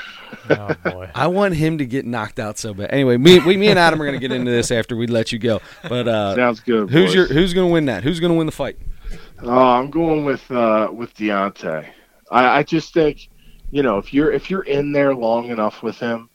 Oh 0.51 0.75
boy. 0.85 1.11
I 1.15 1.27
want 1.29 1.55
him 1.55 1.79
to 1.79 1.87
get 1.87 2.05
knocked 2.05 2.39
out 2.39 2.59
so 2.59 2.75
bad. 2.75 2.91
Anyway, 2.93 3.17
me, 3.17 3.39
we, 3.39 3.57
me 3.57 3.69
and 3.69 3.79
Adam 3.79 4.01
are 4.01 4.05
gonna 4.05 4.19
get 4.19 4.31
into 4.33 4.51
this 4.51 4.71
after 4.71 4.95
we 4.95 5.07
let 5.07 5.33
you 5.33 5.39
go. 5.39 5.61
But 5.89 6.07
uh, 6.07 6.35
Sounds 6.37 6.61
good. 6.61 6.91
who's 6.91 7.07
boys. 7.07 7.15
your 7.15 7.27
who's 7.29 7.55
gonna 7.55 7.69
win 7.69 7.87
that? 7.87 8.03
Who's 8.03 8.21
gonna 8.21 8.35
win 8.35 8.45
the 8.47 8.53
fight? 8.53 8.77
Oh, 9.43 9.51
I'm 9.51 9.91
going 9.91 10.25
with 10.27 10.51
uh, 10.51 10.91
with 10.93 11.15
Deontay. 11.15 11.89
I, 12.31 12.59
I 12.59 12.63
just 12.63 12.93
think, 12.93 13.29
you 13.71 13.83
know, 13.83 13.97
if 13.99 14.13
you're 14.13 14.31
if 14.33 14.51
you're 14.51 14.65
in 14.65 14.93
there 14.93 15.15
long 15.15 15.49
enough 15.49 15.83
with 15.83 15.99
him, 15.99 16.29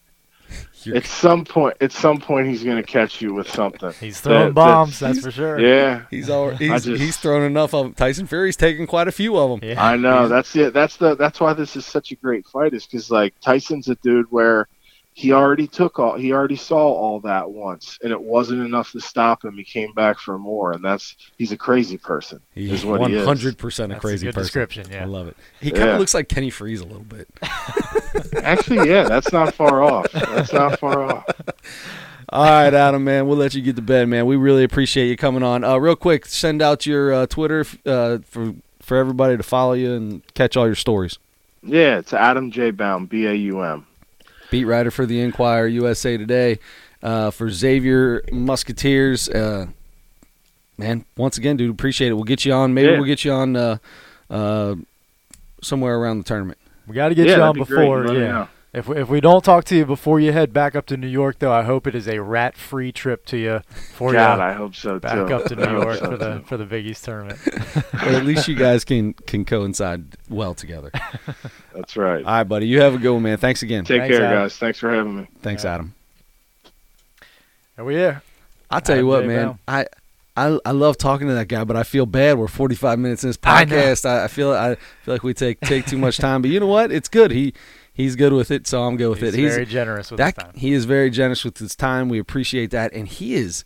You're- 0.85 0.97
at 0.97 1.05
some 1.05 1.45
point, 1.45 1.75
at 1.81 1.91
some 1.91 2.19
point, 2.19 2.47
he's 2.47 2.63
going 2.63 2.77
to 2.77 2.83
catch 2.83 3.21
you 3.21 3.33
with 3.33 3.49
something. 3.49 3.91
He's 3.99 4.19
throwing 4.19 4.47
That- 4.47 4.53
bombs, 4.53 4.99
that- 4.99 5.13
that's 5.13 5.19
for 5.25 5.31
sure. 5.31 5.59
Yeah, 5.59 6.01
He's 6.11 6.29
already—he's 6.29 6.85
just- 6.85 7.01
he's 7.01 7.17
thrown 7.17 7.43
enough 7.43 7.73
of 7.73 7.85
them. 7.85 7.93
Tyson 7.93 8.27
Fury's 8.27 8.55
taken 8.57 8.87
quite 8.87 9.07
a 9.07 9.11
few 9.11 9.37
of 9.37 9.49
them. 9.61 9.69
Yeah. 9.69 9.83
I 9.83 9.95
know. 9.97 10.27
That's 10.27 10.55
it. 10.55 10.73
That's 10.73 10.97
the 10.97 11.15
that's 11.15 11.39
why 11.39 11.53
this 11.53 11.75
is 11.75 11.85
such 11.85 12.11
a 12.11 12.15
great 12.15 12.45
fight. 12.47 12.73
Is 12.73 12.85
because 12.85 13.09
like 13.11 13.33
Tyson's 13.41 13.87
a 13.89 13.95
dude 13.95 14.27
where 14.31 14.67
he 15.15 15.31
already 15.31 15.67
took 15.67 15.99
all 15.99 16.15
he 16.17 16.31
already 16.33 16.55
saw 16.55 16.77
all 16.79 17.19
that 17.21 17.49
once, 17.51 17.99
and 18.01 18.11
it 18.11 18.21
wasn't 18.21 18.61
enough 18.65 18.91
to 18.93 18.99
stop 18.99 19.45
him. 19.45 19.55
He 19.57 19.63
came 19.63 19.93
back 19.93 20.17
for 20.19 20.37
more, 20.39 20.71
and 20.71 20.83
that's 20.83 21.15
he's 21.37 21.51
a 21.51 21.57
crazy 21.57 21.97
person. 21.97 22.39
He's 22.55 22.71
is 22.71 22.85
what 22.85 22.99
one 22.99 23.11
he 23.11 23.17
is. 23.17 23.25
hundred 23.25 23.57
percent 23.57 23.91
a 23.91 23.95
That's 23.95 24.01
crazy 24.05 24.27
a 24.27 24.31
good 24.31 24.35
person. 24.35 24.45
description, 24.45 24.87
yeah 24.91 25.03
I 25.03 25.05
love 25.05 25.27
it. 25.27 25.37
He 25.61 25.69
kind 25.71 25.83
of 25.83 25.89
Yeah. 25.89 25.97
looks 25.99 26.13
like 26.13 26.29
Kenny 26.29 26.49
Freeze 26.49 26.81
a 26.81 26.85
little 26.85 27.03
bit. 27.03 27.27
Actually, 28.43 28.89
yeah, 28.89 29.03
that's 29.03 29.31
not 29.31 29.53
far 29.53 29.83
off. 29.83 30.11
That's 30.11 30.53
not 30.53 30.79
far 30.79 31.03
off. 31.03 31.25
All 32.29 32.45
right, 32.45 32.73
Adam, 32.73 33.03
man, 33.03 33.27
we'll 33.27 33.37
let 33.37 33.53
you 33.53 33.61
get 33.61 33.75
to 33.75 33.81
bed, 33.83 34.07
man. 34.07 34.25
We 34.25 34.35
really 34.37 34.63
appreciate 34.63 35.07
you 35.07 35.15
coming 35.17 35.43
on. 35.43 35.63
Uh, 35.63 35.77
real 35.77 35.95
quick, 35.95 36.25
send 36.25 36.61
out 36.63 36.85
your 36.87 37.13
uh, 37.13 37.25
Twitter 37.27 37.65
uh, 37.85 38.19
for 38.25 38.53
for 38.79 38.97
everybody 38.97 39.37
to 39.37 39.43
follow 39.43 39.73
you 39.73 39.93
and 39.93 40.21
catch 40.33 40.57
all 40.57 40.65
your 40.65 40.75
stories. 40.75 41.19
Yeah, 41.61 41.99
it's 41.99 42.11
Adam 42.13 42.49
J. 42.51 42.71
Baum, 42.71 43.05
B 43.05 43.25
A 43.27 43.33
U 43.33 43.61
M. 43.61 43.85
Beat 44.53 44.65
writer 44.65 44.91
for 44.91 45.07
the 45.07 45.19
Enquirer, 45.19 45.65
USA 45.65 46.15
Today, 46.15 46.59
uh, 47.01 47.31
for 47.31 47.49
Xavier 47.49 48.21
Musketeers. 48.31 49.27
Uh, 49.27 49.65
man, 50.77 51.05
once 51.17 51.39
again, 51.39 51.57
dude, 51.57 51.71
appreciate 51.71 52.09
it. 52.09 52.13
We'll 52.13 52.23
get 52.23 52.45
you 52.45 52.53
on. 52.53 52.71
Maybe 52.71 52.89
Yeah. 52.91 52.97
we'll 52.97 53.07
get 53.07 53.25
you 53.25 53.31
on 53.31 53.55
uh, 53.55 53.77
uh, 54.29 54.75
somewhere 55.63 55.95
around 55.97 56.19
the 56.19 56.23
tournament. 56.25 56.59
We 56.85 56.93
got 56.93 57.09
to 57.09 57.15
get 57.15 57.25
yeah, 57.25 57.37
you 57.37 57.41
on 57.41 57.55
be 57.55 57.61
before. 57.61 58.05
Let 58.05 58.13
me 58.13 58.19
Yeah. 58.21 58.45
Know. 58.73 58.79
If 58.79 58.87
we, 58.87 58.97
if 59.01 59.09
we 59.09 59.21
don't 59.21 59.43
talk 59.43 59.63
to 59.65 59.75
you 59.75 59.85
before 59.85 60.19
you 60.19 60.31
head 60.31 60.51
back 60.51 60.75
up 60.75 60.85
to 60.87 60.97
New 60.97 61.07
York, 61.07 61.39
though, 61.39 61.51
I 61.51 61.61
hope 61.63 61.85
it 61.87 61.93
is 61.95 62.07
a 62.07 62.19
rat-free 62.21 62.91
trip 62.91 63.25
to 63.27 63.37
you 63.37 63.61
for 63.93 64.11
God, 64.13 64.37
you 64.39 64.43
I 64.43 64.53
hope 64.53 64.75
so 64.75 64.99
back 64.99 65.13
too. 65.13 65.33
up 65.33 65.45
to 65.45 65.55
New 65.57 65.79
York 65.81 65.99
so, 65.99 66.05
for 66.11 66.17
the 66.17 66.39
too. 66.39 66.45
for 66.45 66.57
the 66.57 66.65
Big 66.65 66.85
East 66.87 67.05
tournament. 67.05 67.39
But 68.03 68.15
at 68.15 68.25
least 68.25 68.47
you 68.49 68.55
guys 68.55 68.83
can 68.83 69.13
can 69.13 69.45
coincide 69.45 70.03
well 70.29 70.53
together. 70.53 70.91
That's 71.73 71.95
right. 71.95 72.25
All 72.25 72.31
right, 72.33 72.43
buddy. 72.43 72.67
You 72.67 72.81
have 72.81 72.95
a 72.95 72.97
good 72.97 73.13
one, 73.13 73.23
man. 73.23 73.37
Thanks 73.37 73.63
again. 73.63 73.85
Take 73.85 74.01
Thanks, 74.01 74.17
care, 74.17 74.25
Adam. 74.25 74.39
guys. 74.43 74.57
Thanks 74.57 74.79
for 74.79 74.89
having 74.93 75.15
me. 75.17 75.27
Thanks, 75.41 75.63
Yeah. 75.63 75.75
Adam. 75.75 75.95
Are 77.77 77.85
we 77.85 77.95
here? 77.95 78.21
I'll 78.69 78.81
tell 78.81 78.97
you 78.97 79.07
what, 79.07 79.21
J. 79.21 79.27
man. 79.27 79.43
Brown. 79.45 79.59
I, 79.67 79.85
I 80.35 80.59
I 80.65 80.71
love 80.71 80.97
talking 80.97 81.27
to 81.27 81.33
that 81.35 81.47
guy, 81.47 81.63
but 81.63 81.75
I 81.77 81.83
feel 81.83 82.05
bad. 82.05 82.37
We're 82.37 82.47
45 82.47 82.99
minutes 82.99 83.23
in 83.23 83.29
this 83.29 83.37
I 83.43 83.65
podcast. 83.65 84.05
I, 84.07 84.25
I 84.25 84.27
feel 84.27 84.51
I 84.51 84.75
feel 85.03 85.13
like 85.13 85.23
we 85.23 85.33
take 85.33 85.59
take 85.61 85.85
too 85.85 85.97
much 85.97 86.17
time. 86.17 86.41
But 86.41 86.51
you 86.51 86.59
know 86.59 86.67
what? 86.67 86.91
It's 86.91 87.07
good. 87.09 87.31
He 87.31 87.53
he's 87.93 88.15
good 88.15 88.33
with 88.33 88.51
it, 88.51 88.67
so 88.67 88.83
I'm 88.83 88.97
good 88.97 89.09
with 89.09 89.19
He's 89.21 89.33
it. 89.33 89.37
He's 89.39 89.53
very 89.53 89.65
generous 89.65 90.11
with 90.11 90.17
that 90.17 90.35
his 90.35 90.43
time. 90.43 90.53
he 90.55 90.73
is 90.73 90.85
very 90.85 91.09
generous 91.09 91.43
with 91.45 91.57
his 91.57 91.75
time. 91.75 92.09
We 92.09 92.19
appreciate 92.19 92.71
that, 92.71 92.91
and 92.93 93.07
he 93.07 93.35
is 93.35 93.63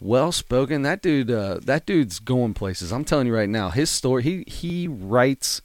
well 0.00 0.32
spoken. 0.32 0.82
That 0.82 1.00
dude, 1.02 1.30
uh, 1.30 1.60
that 1.62 1.86
dude's 1.86 2.18
going 2.18 2.54
places. 2.54 2.92
I'm 2.92 3.04
telling 3.04 3.26
you 3.26 3.34
right 3.34 3.48
now, 3.48 3.70
his 3.70 3.88
story. 3.90 4.22
He 4.22 4.44
he 4.46 4.88
writes 4.88 5.62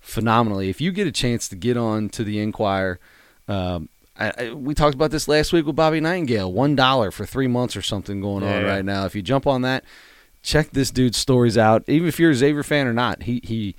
phenomenally. 0.00 0.68
If 0.70 0.80
you 0.80 0.92
get 0.92 1.06
a 1.06 1.12
chance 1.12 1.48
to 1.48 1.56
get 1.56 1.76
on 1.76 2.08
to 2.10 2.24
the 2.24 2.40
Enquirer, 2.40 2.98
um, 3.48 3.88
I, 4.18 4.32
I, 4.38 4.52
we 4.52 4.72
talked 4.74 4.94
about 4.94 5.10
this 5.10 5.28
last 5.28 5.52
week 5.52 5.66
with 5.66 5.76
Bobby 5.76 6.00
Nightingale. 6.00 6.52
One 6.52 6.74
dollar 6.76 7.10
for 7.10 7.26
three 7.26 7.48
months 7.48 7.76
or 7.76 7.82
something 7.82 8.20
going 8.20 8.42
on 8.44 8.62
Yeah. 8.62 8.68
right 8.68 8.84
now. 8.84 9.04
If 9.04 9.14
you 9.14 9.22
jump 9.22 9.46
on 9.46 9.62
that, 9.62 9.84
check 10.42 10.70
this 10.70 10.90
dude's 10.90 11.18
stories 11.18 11.58
out. 11.58 11.84
Even 11.88 12.08
if 12.08 12.18
you're 12.18 12.30
a 12.30 12.34
Xavier 12.34 12.62
fan 12.62 12.86
or 12.86 12.92
not, 12.94 13.24
he 13.24 13.40
he 13.44 13.74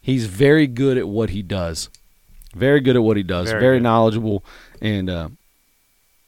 he's 0.00 0.26
very 0.26 0.66
good 0.66 0.96
at 0.98 1.06
what 1.06 1.30
he 1.30 1.42
does. 1.42 1.90
Very 2.54 2.80
good 2.80 2.96
at 2.96 3.02
what 3.02 3.16
he 3.16 3.22
does. 3.22 3.48
Very 3.48 3.60
Very, 3.60 3.80
knowledgeable, 3.80 4.44
and 4.80 5.08
uh, 5.08 5.28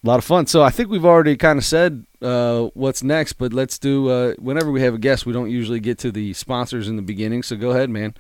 A 0.03 0.07
lot 0.07 0.19
of 0.19 0.25
fun. 0.25 0.47
So 0.47 0.63
I 0.63 0.71
think 0.71 0.89
we've 0.89 1.05
already 1.05 1.37
kind 1.37 1.59
of 1.59 1.65
said 1.65 2.05
uh, 2.23 2.69
what's 2.75 3.03
next, 3.03 3.35
but 3.35 3.53
let's 3.53 3.79
do. 3.79 4.09
Uh, 4.09 4.35
whenever 4.39 4.71
we 4.71 4.81
have 4.83 4.95
a 4.95 4.99
guest, 4.99 5.27
we 5.27 5.33
don't 5.33 5.51
usually 5.51 5.81
get 5.81 5.99
to 5.99 6.11
the 6.11 6.33
sponsors 6.33 6.89
in 6.89 6.97
the 6.97 7.03
beginning. 7.03 7.43
So 7.43 7.57
go 7.57 7.71
ahead, 7.71 7.91
man. 7.91 8.15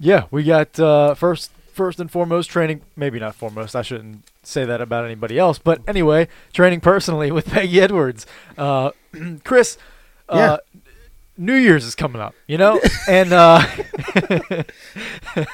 Yeah, 0.00 0.24
we 0.30 0.44
got 0.44 0.78
uh, 0.78 1.14
first 1.14 1.50
first 1.72 2.00
and 2.00 2.10
foremost 2.10 2.50
training. 2.50 2.80
Maybe 2.96 3.18
not 3.20 3.34
foremost. 3.34 3.76
I 3.76 3.82
shouldn't 3.82 4.24
say 4.42 4.64
that 4.64 4.80
about 4.80 5.04
anybody 5.04 5.38
else. 5.38 5.58
But 5.58 5.80
anyway, 5.86 6.28
training 6.52 6.80
personally 6.80 7.30
with 7.36 7.46
Peggy 7.46 7.80
Edwards. 7.80 8.26
Uh, 8.56 8.90
Chris, 9.44 9.78
uh, 10.28 10.58
New 11.40 11.54
Year's 11.54 11.84
is 11.84 11.94
coming 11.94 12.20
up, 12.20 12.34
you 12.48 12.58
know, 12.58 12.80
and 13.06 13.32
uh, 13.32 13.64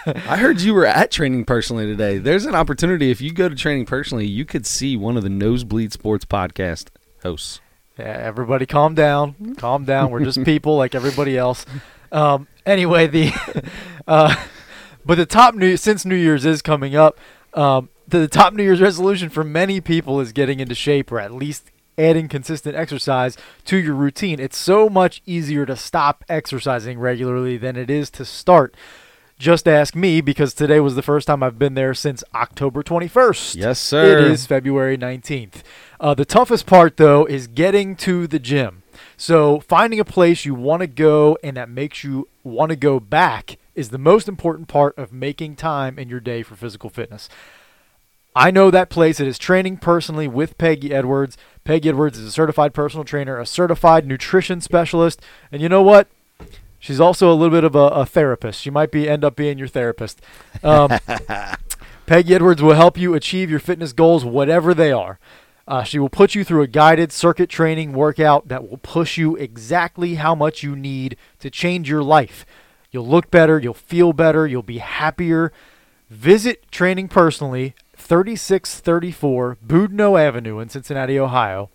I 0.07 0.37
heard 0.39 0.63
you 0.63 0.73
were 0.73 0.87
at 0.87 1.11
training 1.11 1.45
personally 1.45 1.85
today. 1.85 2.17
There's 2.17 2.47
an 2.47 2.55
opportunity 2.55 3.11
if 3.11 3.21
you 3.21 3.33
go 3.33 3.51
to 3.51 3.55
training 3.55 3.85
personally, 3.85 4.27
you 4.27 4.47
could 4.47 4.65
see 4.65 4.97
one 4.97 5.19
of 5.19 5.23
the 5.23 5.29
Nosebleed 5.29 5.93
Sports 5.93 6.25
podcast 6.25 6.89
hosts. 7.23 7.61
Yeah, 7.99 8.07
everybody 8.07 8.65
calm 8.65 8.95
down. 8.95 9.57
Calm 9.57 9.85
down. 9.85 10.11
We're 10.11 10.25
just 10.25 10.43
people 10.45 10.79
like 10.79 10.95
everybody 10.95 11.37
else. 11.37 11.67
Um, 12.11 12.49
anyway, 12.65 13.07
the 13.07 13.33
uh, 14.09 14.35
but 15.05 15.17
the 15.17 15.27
top 15.27 15.55
new 15.55 15.77
since 15.77 16.07
New 16.07 16.17
Year's 16.17 16.47
is 16.47 16.63
coming 16.63 16.97
up, 16.97 17.19
um, 17.53 17.91
the, 18.09 18.21
the 18.21 18.29
top 18.29 18.55
New 18.55 18.63
Year's 18.63 18.81
resolution 18.81 19.29
for 19.29 19.45
many 19.45 19.83
people 19.83 20.19
is 20.21 20.33
getting 20.33 20.61
into 20.61 20.75
shape 20.75 21.13
or 21.13 21.21
at 21.21 21.33
least 21.33 21.71
adding 21.99 22.29
consistent 22.29 22.77
exercise 22.77 23.37
to 23.65 23.77
your 23.77 23.95
routine. 23.95 24.41
It's 24.41 24.57
so 24.57 24.89
much 24.89 25.23
easier 25.27 25.67
to 25.67 25.77
stop 25.77 26.25
exercising 26.29 26.99
regularly 26.99 27.57
than 27.57 27.77
it 27.77 27.91
is 27.91 28.11
to 28.11 28.25
start. 28.25 28.75
Just 29.39 29.67
ask 29.67 29.97
me 29.97 30.21
because 30.21 30.55
today 30.55 30.79
was 30.79 30.95
the 30.95 31.03
first 31.03 31.27
time 31.27 31.43
I've 31.43 31.59
been 31.59 31.75
there 31.75 31.93
since 31.93 32.23
October 32.35 32.83
21st. 32.83 33.57
Yes, 33.57 33.81
sir. 33.81 34.19
It 34.19 34.31
is 34.31 34.47
February 34.47 34.97
19th. 34.97 35.63
Uh, 35.99 36.15
the 36.15 36.25
toughest 36.25 36.67
part, 36.67 36.97
though, 36.97 37.25
is 37.25 37.49
getting 37.49 37.97
to 37.97 38.27
the 38.27 38.39
gym. 38.39 38.85
So, 39.17 39.61
finding 39.61 39.99
a 39.99 40.05
place 40.05 40.45
you 40.45 40.55
want 40.55 40.81
to 40.81 40.87
go 40.87 41.37
and 41.43 41.57
that 41.57 41.69
makes 41.69 42.05
you 42.05 42.29
want 42.45 42.71
to 42.71 42.77
go 42.77 43.01
back 43.01 43.59
is 43.75 43.89
the 43.89 43.99
most 43.99 44.29
important 44.29 44.69
part 44.69 44.97
of 44.97 45.13
making 45.13 45.57
time 45.57 45.99
in 45.99 46.09
your 46.09 46.21
day 46.21 46.43
for 46.43 46.55
physical 46.55 46.89
fitness. 46.91 47.29
I 48.35 48.51
know 48.51 48.71
that 48.71 48.91
place. 48.91 49.21
It 49.21 49.29
is 49.29 49.39
training 49.39 49.77
personally 49.77 50.27
with 50.27 50.59
Peggy 50.59 50.93
Edwards. 50.93 51.37
Peggy 51.63 51.89
Edwards 51.89 52.19
is 52.19 52.27
a 52.27 52.33
certified 52.33 52.75
personal 52.75 53.05
trainer, 53.05 53.39
a 53.39 53.47
certified 53.47 54.07
nutrition 54.07 54.61
specialist, 54.61 55.21
and 55.53 55.63
you 55.63 55.69
know 55.69 55.83
what? 55.83 56.09
She's 56.81 57.01
also 57.01 57.33
a 57.33 57.35
little 57.35 57.55
bit 57.55 57.65
of 57.65 57.75
a, 57.75 57.89
a 57.89 58.05
therapist. 58.05 58.61
She 58.61 58.71
might 58.71 58.91
be 58.91 59.09
end 59.09 59.25
up 59.25 59.37
being 59.37 59.57
your 59.57 59.69
therapist. 59.69 60.21
Um, 60.63 60.91
Peggy 62.07 62.35
Edwards 62.35 62.61
will 62.61 62.75
help 62.75 62.99
you 62.99 63.15
achieve 63.15 63.51
your 63.51 63.61
fitness 63.61 63.93
goals, 63.93 64.25
whatever 64.25 64.75
they 64.75 64.93
are. 64.93 65.19
Uh, 65.67 65.83
she 65.83 65.99
will 65.99 66.11
put 66.11 66.35
you 66.35 66.45
through 66.45 66.61
a 66.61 66.67
guided 66.67 67.11
circuit 67.11 67.49
training 67.49 67.95
workout 67.95 68.49
that 68.49 68.69
will 68.69 68.77
push 68.79 69.17
you 69.17 69.35
exactly 69.37 70.17
how 70.17 70.35
much 70.35 70.63
you 70.63 70.77
need 70.77 71.17
to 71.39 71.49
change 71.49 71.89
your 71.89 72.03
life. 72.03 72.45
You'll 72.91 73.09
look 73.09 73.31
better, 73.31 73.59
you'll 73.59 73.75
feel 73.75 74.13
better, 74.13 74.47
you'll 74.47 74.63
be 74.63 74.79
happier. 74.79 75.53
Visit 76.11 76.71
Training 76.71 77.09
Personally, 77.09 77.75
3634 78.05 79.57
Boudinot 79.67 80.21
Avenue 80.21 80.59
in 80.59 80.69
Cincinnati, 80.69 81.19
Ohio. 81.19 81.71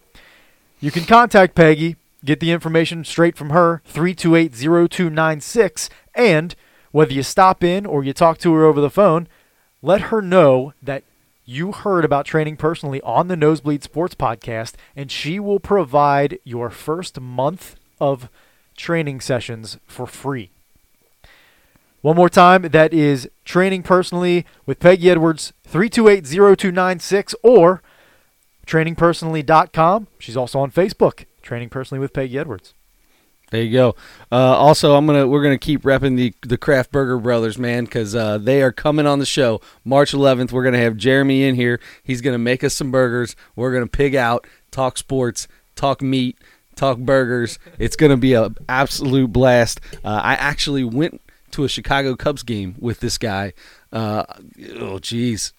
You 0.80 0.92
can 0.92 1.06
contact 1.06 1.56
Peggy, 1.56 1.96
get 2.24 2.40
the 2.40 2.52
information 2.52 3.04
straight 3.04 3.36
from 3.36 3.50
her, 3.50 3.82
3280296, 3.92 5.90
and 6.14 6.54
whether 6.92 7.14
you 7.14 7.24
stop 7.24 7.64
in 7.64 7.88
or 7.88 8.04
you 8.04 8.14
talk 8.14 8.38
to 8.40 8.54
her 8.54 8.64
over 8.64 8.80
the 8.80 8.92
phone, 8.92 9.28
let 9.82 10.02
her 10.02 10.22
know 10.22 10.74
that 10.84 11.04
you 11.46 11.72
heard 11.72 12.06
about 12.06 12.28
training 12.28 12.58
personally 12.58 13.02
on 13.02 13.28
the 13.28 13.36
Nosebleed 13.36 13.82
Sports 13.82 14.14
Podcast, 14.14 14.76
and 14.96 15.12
she 15.12 15.40
will 15.40 15.60
provide 15.60 16.38
your 16.44 16.70
first 16.70 17.20
month 17.20 17.76
of 18.00 18.30
training 18.78 19.20
sessions 19.20 19.80
for 19.88 20.06
free. 20.06 20.52
One 22.02 22.16
more 22.16 22.30
time, 22.30 22.62
that 22.62 22.94
is 22.94 23.30
training 23.44 23.84
personally 23.84 24.46
with 24.66 24.80
Peggy 24.80 25.10
Edwards, 25.10 25.52
328-0296 25.70 27.36
or 27.44 27.82
trainingpersonally.com. 28.66 30.08
She's 30.18 30.38
also 30.38 30.60
on 30.60 30.72
Facebook, 30.72 31.26
Training 31.42 31.70
Personally 31.70 32.00
with 32.00 32.14
Peggy 32.14 32.38
Edwards. 32.38 32.74
There 33.52 33.64
you 33.64 33.74
go. 33.74 33.96
Uh, 34.32 34.36
also, 34.36 34.96
I'm 34.96 35.08
gonna 35.08 35.28
we're 35.28 35.42
gonna 35.42 35.58
keep 35.58 35.82
repping 35.82 36.16
the 36.16 36.36
the 36.44 36.58
Craft 36.58 36.92
Burger 36.92 37.18
Brothers, 37.18 37.58
man, 37.58 37.86
because 37.86 38.14
uh, 38.14 38.38
they 38.38 38.62
are 38.62 38.72
coming 38.72 39.08
on 39.08 39.18
the 39.18 39.26
show 39.26 39.60
March 39.84 40.12
11th. 40.12 40.52
We're 40.52 40.64
gonna 40.64 40.78
have 40.78 40.98
Jeremy 40.98 41.44
in 41.44 41.56
here. 41.56 41.80
He's 42.04 42.22
gonna 42.22 42.38
make 42.38 42.64
us 42.64 42.76
some 42.76 42.92
burgers. 42.92 43.36
We're 43.56 43.74
gonna 43.74 43.88
pig 43.88 44.14
out, 44.14 44.46
talk 44.70 45.00
sports, 45.00 45.48
talk 45.76 46.04
meat, 46.04 46.38
talk 46.76 47.00
burgers. 47.00 47.58
It's 47.80 47.96
gonna 47.96 48.18
be 48.18 48.36
an 48.36 48.56
absolute 48.70 49.34
blast. 49.34 49.82
Uh, 50.06 50.22
I 50.24 50.36
actually 50.36 50.84
went 50.84 51.20
to 51.52 51.64
a 51.64 51.70
Chicago 51.70 52.16
Cubs 52.16 52.44
game 52.44 52.76
with 52.80 53.00
this 53.00 53.18
guy. 53.18 53.54
Uh, 53.92 54.24
oh, 54.76 55.00
geez, 55.00 55.54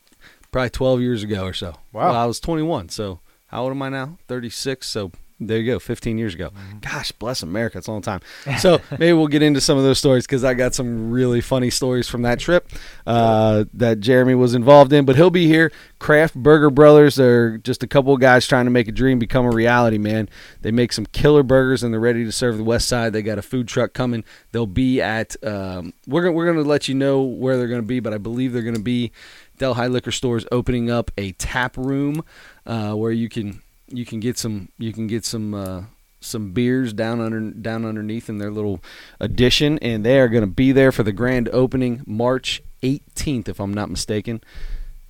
probably 0.53 0.71
12 0.71 1.01
years 1.01 1.23
ago 1.23 1.45
or 1.45 1.53
so. 1.53 1.75
Wow. 1.93 2.11
Well, 2.11 2.17
I 2.17 2.27
was 2.27 2.41
21. 2.41 2.89
So 2.91 3.21
how 3.49 3.63
old 3.63 3.73
am 3.73 3.83
I 3.83 3.89
now? 3.89 4.19
36. 4.29 4.87
So 4.87 5.13
there 5.41 5.59
you 5.59 5.73
go, 5.73 5.79
15 5.79 6.19
years 6.19 6.35
ago. 6.35 6.51
Mm-hmm. 6.51 6.79
Gosh, 6.81 7.13
bless 7.13 7.43
America. 7.43 7.79
It's 7.79 7.87
a 7.87 7.93
long 7.93 8.03
time. 8.03 8.21
So 8.59 8.79
maybe 8.91 9.15
we'll 9.15 9.27
get 9.27 9.43
into 9.43 9.61
some 9.61 9.79
of 9.79 9.85
those 9.85 9.99
stories 9.99 10.27
because 10.27 10.45
I 10.45 10.53
got 10.53 10.75
some 10.75 11.11
really 11.11 11.41
funny 11.41 11.71
stories 11.71 12.09
from 12.09 12.23
that 12.23 12.39
trip 12.39 12.69
uh, 13.07 13.65
that 13.73 14.01
Jeremy 14.01 14.35
was 14.35 14.55
involved 14.55 14.93
in. 14.93 15.07
But 15.07 15.17
he'll 15.17 15.31
be 15.31 15.47
here. 15.47 15.73
Kraft 15.99 16.35
Burger 16.35 16.69
Brothers 16.69 17.19
are 17.19 17.57
just 17.59 17.83
a 17.83 17.87
couple 17.87 18.13
of 18.13 18.21
guys 18.21 18.47
trying 18.47 18.67
to 18.67 18.71
make 18.71 18.87
a 18.87 18.93
dream 18.93 19.19
become 19.19 19.47
a 19.47 19.51
reality, 19.51 19.97
man. 19.97 20.29
They 20.61 20.71
make 20.71 20.93
some 20.93 21.07
killer 21.07 21.43
burgers 21.43 21.83
and 21.83 21.93
they're 21.93 22.01
ready 22.01 22.25
to 22.25 22.33
serve 22.33 22.59
the 22.59 22.65
West 22.65 22.87
Side. 22.87 23.15
They 23.15 23.23
got 23.23 23.39
a 23.39 23.43
food 23.43 23.67
truck 23.67 23.95
coming. 23.95 24.25
They'll 24.53 24.67
be 24.67 25.01
at, 25.01 25.37
um, 25.43 25.95
we're, 26.07 26.23
gonna, 26.23 26.33
we're 26.33 26.53
going 26.53 26.63
to 26.63 26.69
let 26.69 26.87
you 26.87 26.95
know 26.95 27.23
where 27.23 27.57
they're 27.57 27.69
going 27.69 27.83
to 27.83 27.87
be, 27.87 28.01
but 28.01 28.13
I 28.13 28.19
believe 28.19 28.53
they're 28.53 28.63
going 28.63 28.77
to 28.77 28.83
be 28.83 29.11
Delhi 29.57 29.89
Liquor 29.89 30.13
Stores 30.13 30.45
opening 30.53 30.91
up 30.91 31.11
a 31.17 31.33
tap 31.33 31.77
room 31.79 32.25
uh, 32.67 32.93
where 32.93 33.13
you 33.13 33.29
can 33.31 33.63
you 33.91 34.05
can 34.05 34.21
get 34.21 34.39
some 34.39 34.71
you 34.79 34.93
can 34.93 35.07
get 35.07 35.25
some 35.25 35.55
uh, 35.55 35.83
some 36.21 36.53
beers 36.53 36.93
down 36.93 37.21
under 37.21 37.41
down 37.41 37.85
underneath 37.85 38.29
in 38.29 38.39
their 38.39 38.51
little 38.51 38.81
addition, 39.19 39.79
and 39.79 40.05
they 40.05 40.19
are 40.19 40.29
going 40.29 40.43
to 40.43 40.51
be 40.51 40.73
there 40.73 40.93
for 40.93 41.03
the 41.03 41.13
grand 41.13 41.49
opening 41.51 42.03
March 42.07 42.63
18th, 42.83 43.49
if 43.49 43.61
I'm 43.61 43.75
not 43.75 43.91
mistaken. 43.91 44.43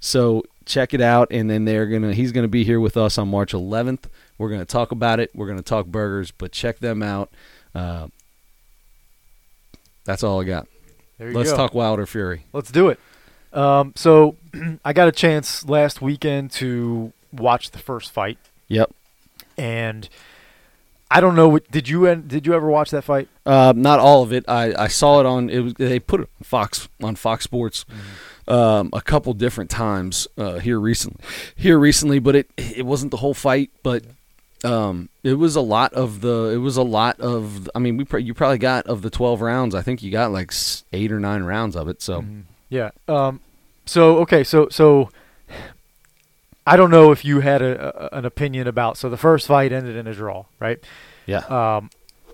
So 0.00 0.44
check 0.64 0.94
it 0.94 1.00
out, 1.00 1.28
and 1.30 1.50
then 1.50 1.64
they're 1.64 1.86
gonna 1.86 2.14
he's 2.14 2.32
gonna 2.32 2.48
be 2.48 2.64
here 2.64 2.80
with 2.80 2.96
us 2.96 3.18
on 3.18 3.28
March 3.28 3.52
11th. 3.52 4.04
We're 4.38 4.50
gonna 4.50 4.64
talk 4.64 4.92
about 4.92 5.20
it. 5.20 5.30
We're 5.34 5.48
gonna 5.48 5.62
talk 5.62 5.86
burgers, 5.86 6.30
but 6.30 6.52
check 6.52 6.78
them 6.78 7.02
out. 7.02 7.30
Uh, 7.74 8.08
that's 10.04 10.22
all 10.22 10.40
I 10.40 10.44
got. 10.44 10.66
There 11.18 11.28
you 11.28 11.34
go. 11.34 11.38
Let's 11.38 11.50
go. 11.50 11.56
talk 11.56 11.74
Wilder 11.74 12.06
Fury. 12.06 12.46
Let's 12.52 12.70
do 12.70 12.88
it. 12.88 12.98
Um, 13.52 13.92
so 13.96 14.36
I 14.84 14.92
got 14.92 15.08
a 15.08 15.12
chance 15.12 15.68
last 15.68 16.00
weekend 16.00 16.52
to 16.52 17.12
watch 17.32 17.70
the 17.72 17.78
first 17.78 18.10
fight, 18.12 18.38
Yep. 18.70 18.90
and 19.58 20.08
I 21.10 21.20
don't 21.20 21.34
know. 21.34 21.48
What, 21.48 21.70
did 21.70 21.88
you 21.88 22.14
did 22.14 22.46
you 22.46 22.54
ever 22.54 22.70
watch 22.70 22.90
that 22.92 23.02
fight? 23.02 23.28
Uh, 23.44 23.72
not 23.76 23.98
all 23.98 24.22
of 24.22 24.32
it. 24.32 24.44
I, 24.48 24.72
I 24.84 24.88
saw 24.88 25.18
it 25.20 25.26
on. 25.26 25.50
It 25.50 25.58
was 25.60 25.74
they 25.74 25.98
put 25.98 26.20
it 26.20 26.28
on 26.38 26.44
Fox 26.44 26.88
on 27.02 27.16
Fox 27.16 27.44
Sports 27.44 27.84
um, 28.46 28.90
a 28.92 29.00
couple 29.00 29.32
different 29.34 29.70
times 29.70 30.28
uh, 30.38 30.58
here 30.58 30.78
recently. 30.78 31.20
Here 31.56 31.78
recently, 31.78 32.20
but 32.20 32.36
it 32.36 32.50
it 32.56 32.86
wasn't 32.86 33.10
the 33.10 33.16
whole 33.16 33.34
fight. 33.34 33.70
But 33.82 34.04
um, 34.62 35.08
it 35.24 35.34
was 35.34 35.56
a 35.56 35.60
lot 35.60 35.92
of 35.94 36.20
the. 36.20 36.50
It 36.54 36.58
was 36.58 36.76
a 36.76 36.82
lot 36.82 37.18
of. 37.20 37.68
I 37.74 37.80
mean, 37.80 37.96
we 37.96 38.04
pr- 38.04 38.18
you 38.18 38.32
probably 38.32 38.58
got 38.58 38.86
of 38.86 39.02
the 39.02 39.10
twelve 39.10 39.40
rounds. 39.40 39.74
I 39.74 39.82
think 39.82 40.04
you 40.04 40.12
got 40.12 40.30
like 40.30 40.52
eight 40.92 41.10
or 41.10 41.18
nine 41.18 41.42
rounds 41.42 41.74
of 41.74 41.88
it. 41.88 42.02
So 42.02 42.24
Yeah. 42.68 42.90
Um, 43.08 43.40
so 43.84 44.18
okay. 44.18 44.44
So 44.44 44.68
so 44.70 45.10
I 46.72 46.76
don't 46.76 46.90
know 46.90 47.10
if 47.12 47.24
you 47.24 47.40
had 47.40 47.62
a, 47.62 48.14
a, 48.14 48.18
an 48.18 48.24
opinion 48.24 48.66
about. 48.66 48.96
So 48.96 49.08
the 49.10 49.16
first 49.16 49.46
fight 49.46 49.72
ended 49.72 49.96
in 49.96 50.06
a 50.06 50.14
draw, 50.14 50.44
right? 50.58 50.78
yeah, 51.26 51.38
Um, 51.76 51.90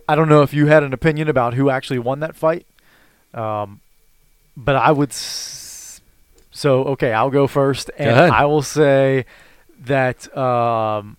I 0.09 0.15
don't 0.15 0.29
know 0.29 0.43
if 0.43 0.53
you 0.55 0.67
had 0.67 0.83
an 0.83 0.93
opinion 0.93 1.29
about 1.29 1.55
who 1.55 1.69
actually 1.71 1.99
won 1.99 2.21
that 2.21 2.37
fight. 2.37 2.67
Um, 3.35 3.81
but 4.57 4.77
I 4.77 4.93
would. 4.93 5.11
S- 5.11 6.01
so 6.51 6.85
okay, 6.85 7.13
I'll 7.13 7.31
go 7.31 7.47
first, 7.47 7.91
and 7.99 8.11
ahead. 8.11 8.31
I 8.31 8.45
will 8.47 8.63
say 8.63 9.27
that 9.85 10.35
um, 10.37 11.17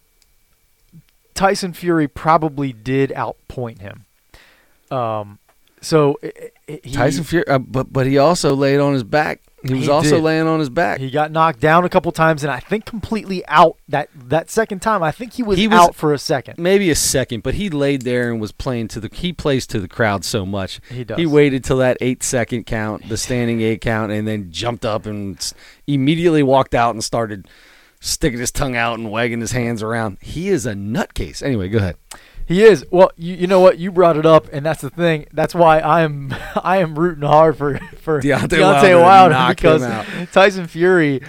Tyson 1.36 1.74
Fury 1.74 2.07
probably 2.07 2.74
did 2.74 3.11
outpoint 3.11 3.82
him. 3.82 4.05
Um, 4.89 5.38
so 5.82 6.18
i- 6.24 6.32
i- 6.70 6.80
he, 6.84 6.91
Tyson 6.91 7.24
Fury, 7.24 7.47
uh, 7.47 7.59
but 7.59 7.91
but 7.93 8.07
he 8.07 8.18
also 8.18 8.55
laid 8.55 8.80
on 8.80 8.93
his 8.93 9.03
back. 9.03 9.41
He 9.66 9.74
was 9.74 9.86
He 9.86 9.89
also 9.89 10.16
did. 10.18 10.24
laying 10.24 10.45
on 10.47 10.60
his 10.60 10.70
back. 10.70 10.99
He 10.99 11.10
got 11.10 11.32
knocked 11.32 11.60
down 11.60 11.84
a 11.84 11.89
couple 11.89 12.12
times, 12.12 12.43
and 12.43 12.51
I 12.51 12.60
think 12.60 12.86
completely 12.86 13.43
out 13.47 13.78
that 13.89 14.10
that 14.16 14.51
second 14.51 14.82
time. 14.84 15.01
I 15.01 15.12
think 15.12 15.34
he 15.34 15.41
was, 15.41 15.58
He 15.58 15.68
was- 15.68 15.80
out 15.80 15.95
for 15.95 16.14
a 16.14 16.20
second. 16.20 16.60
Maybe 16.60 16.91
a 16.91 16.95
second, 16.95 17.41
but 17.41 17.55
he 17.55 17.70
laid 17.70 18.03
there 18.03 18.30
and 18.32 18.39
was 18.39 18.51
playing 18.51 18.89
to 18.89 18.99
the. 18.99 19.10
He 19.12 19.34
plays 19.34 19.66
to 19.68 19.80
the 19.80 19.88
crowd 19.88 20.24
so 20.24 20.45
much. 20.45 20.80
He 20.89 21.03
does. 21.03 21.18
He 21.18 21.26
waited 21.26 21.64
till 21.64 21.78
that 21.78 21.97
eight 22.01 22.22
second 22.22 22.66
count, 22.66 23.10
the 23.10 23.18
standing 23.18 23.62
eight 23.62 23.82
count, 23.82 24.12
and 24.12 24.28
then 24.28 24.51
jumped 24.51 24.86
up 24.86 25.08
and 25.08 25.38
immediately 25.88 26.43
walked 26.43 26.76
out 26.76 26.93
and 26.93 27.03
started 27.03 27.47
sticking 27.99 28.39
his 28.39 28.51
tongue 28.51 28.76
out 28.76 28.99
and 28.99 29.10
wagging 29.10 29.41
his 29.41 29.53
hands 29.53 29.82
around. 29.82 30.18
He 30.22 30.49
is 30.49 30.68
a 30.68 30.74
nutcase. 30.74 31.41
Anyway, 31.41 31.68
go 31.68 31.80
ahead. 31.80 31.95
He 32.48 32.64
is. 32.64 32.86
Well, 32.89 33.12
you, 33.18 33.36
you 33.36 33.45
know 33.48 33.60
what? 33.60 33.78
You 33.78 33.91
brought 33.91 34.16
it 34.16 34.26
up, 34.26 34.48
and 34.54 34.66
that's 34.66 34.82
the 34.82 34.89
thing. 34.89 35.28
That's 35.34 35.54
why 35.54 35.80
I 35.80 36.02
am 36.02 36.34
I 36.56 36.78
am 36.78 36.98
rooting 36.98 37.28
hard 37.28 37.58
for 37.58 37.78
for 37.98 38.22
Deontay 38.24 38.48
Deontay, 38.48 39.02
Wilder 39.02 39.36
Wilder, 39.36 39.36
to 39.36 39.50
because. 39.50 40.32
Tyson 40.32 40.66
Fury 40.68 41.22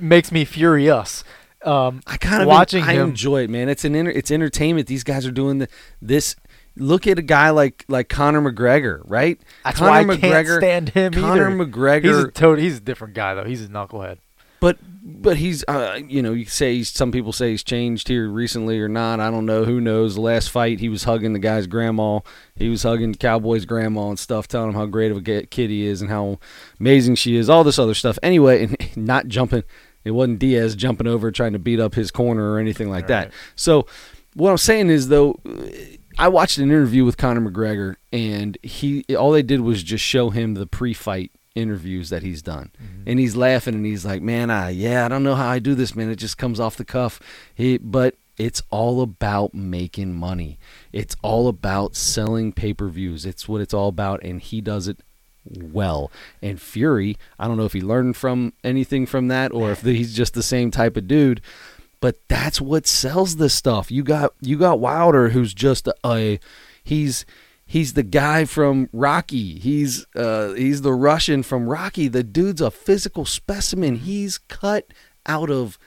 makes 0.00 0.30
me 0.30 0.44
furious. 0.44 1.24
Um, 1.64 2.00
I 2.06 2.16
kind 2.16 2.42
of 2.42 2.48
watching 2.48 2.84
I 2.84 2.92
him. 2.92 3.08
enjoy 3.10 3.42
it, 3.42 3.50
man. 3.50 3.68
It's 3.68 3.84
an 3.84 3.96
enter, 3.96 4.10
it's 4.12 4.30
entertainment. 4.30 4.86
These 4.86 5.02
guys 5.02 5.26
are 5.26 5.32
doing 5.32 5.58
the, 5.58 5.68
this. 6.00 6.36
Look 6.76 7.06
at 7.08 7.18
a 7.18 7.22
guy 7.22 7.50
like 7.50 7.84
like 7.88 8.08
Conor 8.08 8.40
McGregor, 8.40 9.00
right? 9.04 9.40
That's 9.64 9.78
Conor 9.78 9.90
why 9.90 10.14
I 10.14 10.16
can't 10.16 10.46
stand 10.46 10.88
him 10.90 11.12
Conor 11.12 11.50
either. 11.50 11.66
McGregor, 11.66 12.04
He's 12.04 12.24
a 12.24 12.30
total, 12.30 12.62
He's 12.62 12.76
a 12.76 12.80
different 12.80 13.14
guy 13.14 13.34
though. 13.34 13.44
He's 13.44 13.64
a 13.64 13.68
knucklehead. 13.68 14.18
But 14.66 14.78
but 15.04 15.36
he's 15.36 15.62
uh, 15.68 16.00
you 16.08 16.20
know 16.20 16.32
you 16.32 16.44
say 16.44 16.74
he's, 16.74 16.88
some 16.88 17.12
people 17.12 17.32
say 17.32 17.52
he's 17.52 17.62
changed 17.62 18.08
here 18.08 18.28
recently 18.28 18.80
or 18.80 18.88
not. 18.88 19.20
I 19.20 19.30
don't 19.30 19.46
know. 19.46 19.64
Who 19.64 19.80
knows? 19.80 20.16
The 20.16 20.22
last 20.22 20.50
fight 20.50 20.80
he 20.80 20.88
was 20.88 21.04
hugging 21.04 21.34
the 21.34 21.38
guy's 21.38 21.68
grandma. 21.68 22.18
He 22.56 22.68
was 22.68 22.82
hugging 22.82 23.14
Cowboy's 23.14 23.64
grandma 23.64 24.08
and 24.08 24.18
stuff, 24.18 24.48
telling 24.48 24.70
him 24.70 24.74
how 24.74 24.86
great 24.86 25.12
of 25.12 25.18
a 25.18 25.42
kid 25.46 25.70
he 25.70 25.86
is 25.86 26.00
and 26.02 26.10
how 26.10 26.40
amazing 26.80 27.14
she 27.14 27.36
is. 27.36 27.48
All 27.48 27.62
this 27.62 27.78
other 27.78 27.94
stuff. 27.94 28.18
Anyway, 28.24 28.64
and 28.64 28.96
not 28.96 29.28
jumping. 29.28 29.62
It 30.02 30.10
wasn't 30.10 30.40
Diaz 30.40 30.74
jumping 30.74 31.06
over 31.06 31.30
trying 31.30 31.52
to 31.52 31.60
beat 31.60 31.78
up 31.78 31.94
his 31.94 32.10
corner 32.10 32.50
or 32.50 32.58
anything 32.58 32.90
like 32.90 33.06
that. 33.06 33.26
Right. 33.26 33.34
So 33.54 33.86
what 34.34 34.50
I'm 34.50 34.58
saying 34.58 34.90
is 34.90 35.08
though. 35.08 35.40
I 36.18 36.28
watched 36.28 36.56
an 36.56 36.64
interview 36.64 37.04
with 37.04 37.18
Conor 37.18 37.42
McGregor, 37.42 37.96
and 38.10 38.56
he 38.62 39.04
all 39.14 39.32
they 39.32 39.42
did 39.42 39.60
was 39.60 39.82
just 39.82 40.02
show 40.02 40.30
him 40.30 40.54
the 40.54 40.66
pre-fight 40.66 41.30
interviews 41.56 42.10
that 42.10 42.22
he's 42.22 42.42
done, 42.42 42.70
mm-hmm. 42.80 43.08
and 43.10 43.18
he's 43.18 43.34
laughing 43.34 43.74
and 43.74 43.84
he's 43.84 44.04
like, 44.04 44.22
"Man, 44.22 44.50
I 44.50 44.70
yeah, 44.70 45.04
I 45.04 45.08
don't 45.08 45.24
know 45.24 45.34
how 45.34 45.48
I 45.48 45.58
do 45.58 45.74
this, 45.74 45.96
man. 45.96 46.10
It 46.10 46.16
just 46.16 46.38
comes 46.38 46.60
off 46.60 46.76
the 46.76 46.84
cuff." 46.84 47.20
He, 47.54 47.78
but 47.78 48.14
it's 48.38 48.62
all 48.70 49.00
about 49.02 49.54
making 49.54 50.14
money. 50.14 50.58
It's 50.92 51.16
all 51.22 51.48
about 51.48 51.96
selling 51.96 52.52
pay-per-views. 52.52 53.24
It's 53.24 53.48
what 53.48 53.60
it's 53.60 53.74
all 53.74 53.88
about, 53.88 54.22
and 54.22 54.40
he 54.40 54.60
does 54.60 54.88
it 54.88 54.98
well. 55.44 56.10
And 56.42 56.60
Fury, 56.60 57.16
I 57.38 57.48
don't 57.48 57.56
know 57.56 57.64
if 57.64 57.72
he 57.72 57.80
learned 57.80 58.16
from 58.16 58.52
anything 58.62 59.06
from 59.06 59.28
that 59.28 59.52
or 59.52 59.70
if 59.70 59.82
he's 59.82 60.14
just 60.14 60.34
the 60.34 60.42
same 60.42 60.70
type 60.70 60.96
of 60.96 61.08
dude, 61.08 61.40
but 62.00 62.18
that's 62.28 62.60
what 62.60 62.86
sells 62.86 63.36
this 63.36 63.54
stuff. 63.54 63.90
You 63.90 64.02
got 64.02 64.32
you 64.40 64.58
got 64.58 64.80
Wilder 64.80 65.30
who's 65.30 65.54
just 65.54 65.88
a, 65.88 65.94
a 66.04 66.40
he's 66.82 67.24
he's 67.66 67.92
the 67.94 68.02
guy 68.02 68.44
from 68.44 68.88
Rocky. 68.92 69.58
He's 69.58 70.06
uh 70.14 70.52
he's 70.52 70.82
the 70.82 70.92
Russian 70.94 71.42
from 71.42 71.68
Rocky. 71.68 72.08
The 72.08 72.22
dude's 72.22 72.60
a 72.60 72.70
physical 72.70 73.24
specimen. 73.24 73.96
He's 73.96 74.38
cut 74.38 74.86
out 75.26 75.50
of 75.50 75.78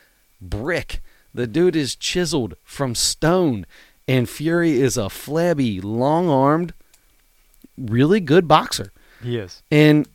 brick. 0.41 1.01
The 1.33 1.47
dude 1.47 1.75
is 1.75 1.95
chiseled 1.95 2.55
from 2.63 2.95
stone. 2.95 3.65
And 4.07 4.27
Fury 4.27 4.81
is 4.81 4.97
a 4.97 5.07
flabby, 5.07 5.79
long-armed, 5.79 6.73
really 7.77 8.19
good 8.19 8.47
boxer 8.47 8.91
He 9.23 9.37
is. 9.37 9.61
and 9.71 10.07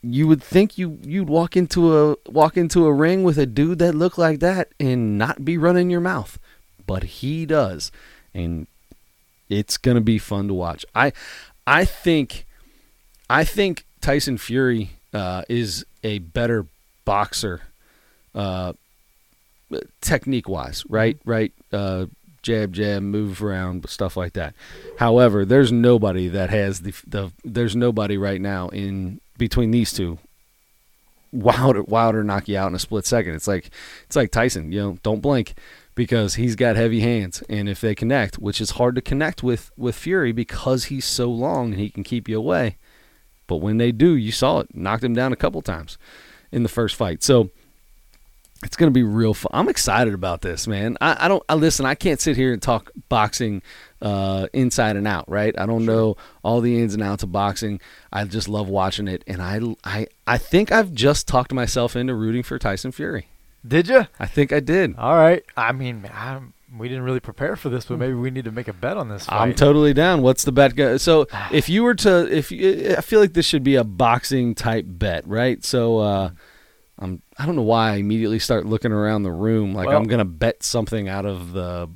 you 0.00 0.26
would 0.28 0.42
think 0.42 0.78
you 0.78 0.98
you'd 1.02 1.28
walk 1.28 1.56
into 1.56 1.96
a 1.96 2.16
walk 2.28 2.56
into 2.56 2.86
a 2.86 2.92
ring 2.92 3.22
with 3.24 3.38
a 3.38 3.46
dude 3.46 3.78
that 3.80 3.94
looked 3.94 4.18
like 4.18 4.40
that 4.40 4.68
and 4.80 5.18
not 5.18 5.44
be 5.44 5.56
running 5.58 5.90
your 5.90 6.00
mouth 6.00 6.38
but 6.86 7.02
he 7.04 7.46
does 7.46 7.92
and 8.34 8.66
it's 9.52 9.76
going 9.76 9.96
to 9.96 10.00
be 10.00 10.18
fun 10.18 10.48
to 10.48 10.54
watch. 10.54 10.84
I 10.94 11.12
i 11.64 11.84
think 11.84 12.44
i 13.30 13.44
think 13.44 13.84
tyson 14.00 14.36
fury 14.36 14.90
uh, 15.14 15.42
is 15.48 15.84
a 16.02 16.18
better 16.18 16.66
boxer 17.04 17.60
uh, 18.34 18.72
technique 20.00 20.48
wise 20.48 20.84
right 20.88 21.18
right? 21.24 21.52
Uh, 21.72 22.06
jab 22.42 22.72
jab 22.72 23.02
move 23.02 23.42
around 23.42 23.88
stuff 23.88 24.16
like 24.16 24.32
that. 24.32 24.54
However 24.98 25.44
there's 25.44 25.70
nobody 25.70 26.28
that 26.28 26.50
has 26.50 26.80
the 26.80 26.94
the 27.06 27.30
there's 27.44 27.76
nobody 27.76 28.16
right 28.16 28.40
now 28.40 28.68
in 28.68 29.20
between 29.38 29.70
these 29.70 29.92
two 29.92 30.18
wilder 31.32 31.82
wilder 31.82 32.24
knock 32.24 32.48
you 32.48 32.58
out 32.58 32.68
in 32.68 32.74
a 32.74 32.78
split 32.78 33.06
second. 33.06 33.34
It's 33.34 33.48
like 33.48 33.70
it's 34.06 34.16
like 34.16 34.30
tyson 34.30 34.72
you 34.72 34.80
know 34.80 34.98
don't 35.02 35.20
blink 35.20 35.54
because 35.94 36.34
he's 36.34 36.56
got 36.56 36.76
heavy 36.76 37.00
hands 37.00 37.42
and 37.48 37.68
if 37.68 37.80
they 37.80 37.94
connect 37.94 38.38
which 38.38 38.60
is 38.60 38.72
hard 38.72 38.94
to 38.94 39.00
connect 39.00 39.42
with 39.42 39.70
with 39.76 39.94
fury 39.94 40.32
because 40.32 40.84
he's 40.84 41.04
so 41.04 41.30
long 41.30 41.72
and 41.72 41.80
he 41.80 41.90
can 41.90 42.02
keep 42.02 42.28
you 42.28 42.38
away 42.38 42.76
but 43.46 43.56
when 43.56 43.76
they 43.78 43.92
do 43.92 44.14
you 44.14 44.32
saw 44.32 44.60
it 44.60 44.74
knocked 44.74 45.04
him 45.04 45.14
down 45.14 45.32
a 45.32 45.36
couple 45.36 45.60
times 45.62 45.98
in 46.50 46.62
the 46.62 46.68
first 46.68 46.96
fight 46.96 47.22
so 47.22 47.50
it's 48.62 48.76
going 48.76 48.88
to 48.88 48.94
be 48.94 49.02
real 49.02 49.34
fun. 49.34 49.50
I'm 49.52 49.68
excited 49.68 50.14
about 50.14 50.42
this, 50.42 50.66
man. 50.66 50.96
I, 51.00 51.24
I 51.24 51.28
don't 51.28 51.42
I 51.48 51.54
listen. 51.54 51.84
I 51.84 51.94
can't 51.94 52.20
sit 52.20 52.36
here 52.36 52.52
and 52.52 52.62
talk 52.62 52.90
boxing 53.08 53.62
uh, 54.00 54.46
inside 54.52 54.96
and 54.96 55.06
out, 55.06 55.28
right? 55.28 55.58
I 55.58 55.66
don't 55.66 55.84
know 55.84 56.16
all 56.42 56.60
the 56.60 56.80
ins 56.80 56.94
and 56.94 57.02
outs 57.02 57.22
of 57.22 57.32
boxing. 57.32 57.80
I 58.12 58.24
just 58.24 58.48
love 58.48 58.68
watching 58.68 59.08
it, 59.08 59.24
and 59.26 59.42
I 59.42 59.60
I 59.84 60.06
I 60.26 60.38
think 60.38 60.70
I've 60.70 60.92
just 60.92 61.26
talked 61.26 61.52
myself 61.52 61.96
into 61.96 62.14
rooting 62.14 62.42
for 62.42 62.58
Tyson 62.58 62.92
Fury. 62.92 63.26
Did 63.66 63.88
you? 63.88 64.06
I 64.18 64.26
think 64.26 64.52
I 64.52 64.60
did. 64.60 64.96
All 64.96 65.14
right. 65.16 65.44
I 65.56 65.72
mean, 65.72 66.08
I'm, 66.12 66.52
we 66.76 66.88
didn't 66.88 67.04
really 67.04 67.20
prepare 67.20 67.54
for 67.56 67.68
this, 67.68 67.84
but 67.84 67.98
maybe 67.98 68.14
we 68.14 68.30
need 68.30 68.44
to 68.44 68.50
make 68.50 68.68
a 68.68 68.72
bet 68.72 68.96
on 68.96 69.08
this 69.08 69.26
fight. 69.26 69.40
I'm 69.40 69.54
totally 69.54 69.94
down. 69.94 70.22
What's 70.22 70.44
the 70.44 70.52
bet? 70.52 70.74
Go? 70.74 70.96
So 70.96 71.26
if 71.52 71.68
you 71.68 71.82
were 71.82 71.94
to, 71.96 72.34
if 72.34 72.50
you, 72.50 72.94
I 72.96 73.00
feel 73.00 73.20
like 73.20 73.34
this 73.34 73.46
should 73.46 73.62
be 73.62 73.76
a 73.76 73.84
boxing 73.84 74.54
type 74.54 74.84
bet, 74.88 75.26
right? 75.26 75.64
So 75.64 75.98
uh, 75.98 76.30
I'm, 76.98 77.22
I 77.38 77.46
don't 77.46 77.56
know 77.56 77.62
why 77.62 77.92
I 77.92 77.96
immediately 77.96 78.38
start 78.38 78.66
looking 78.66 78.92
around 78.92 79.22
the 79.22 79.32
room 79.32 79.74
like 79.74 79.88
Well- 79.88 79.96
I'm 79.96 80.04
gonna 80.04 80.24
bet 80.24 80.62
something 80.62 81.08
out 81.08 81.26
of 81.26 81.52
the, 81.52 81.88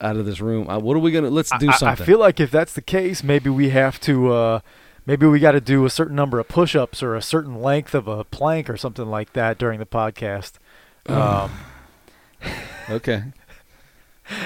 out 0.00 0.16
of 0.16 0.24
this 0.26 0.40
room. 0.40 0.68
Uh, 0.68 0.78
what 0.78 0.96
are 0.96 1.00
we 1.00 1.10
gonna? 1.10 1.30
Let's 1.30 1.50
do 1.58 1.68
I- 1.68 1.76
something. 1.76 2.02
I 2.02 2.06
feel 2.06 2.18
like 2.18 2.40
if 2.40 2.50
that's 2.50 2.72
the 2.72 2.82
case, 2.82 3.22
maybe 3.22 3.50
we 3.50 3.70
have 3.70 4.00
to. 4.02 4.32
Uh, 4.32 4.60
maybe 5.06 5.26
we 5.26 5.38
got 5.38 5.52
to 5.52 5.60
do 5.60 5.84
a 5.84 5.90
certain 5.90 6.16
number 6.16 6.38
of 6.38 6.48
push-ups 6.48 7.02
or 7.02 7.14
a 7.14 7.22
certain 7.22 7.60
length 7.60 7.94
of 7.94 8.08
a 8.08 8.24
plank 8.24 8.70
or 8.70 8.76
something 8.76 9.06
like 9.06 9.32
that 9.34 9.58
during 9.58 9.78
the 9.78 9.86
podcast. 9.86 10.52
Um, 11.06 11.50
okay. 12.90 13.22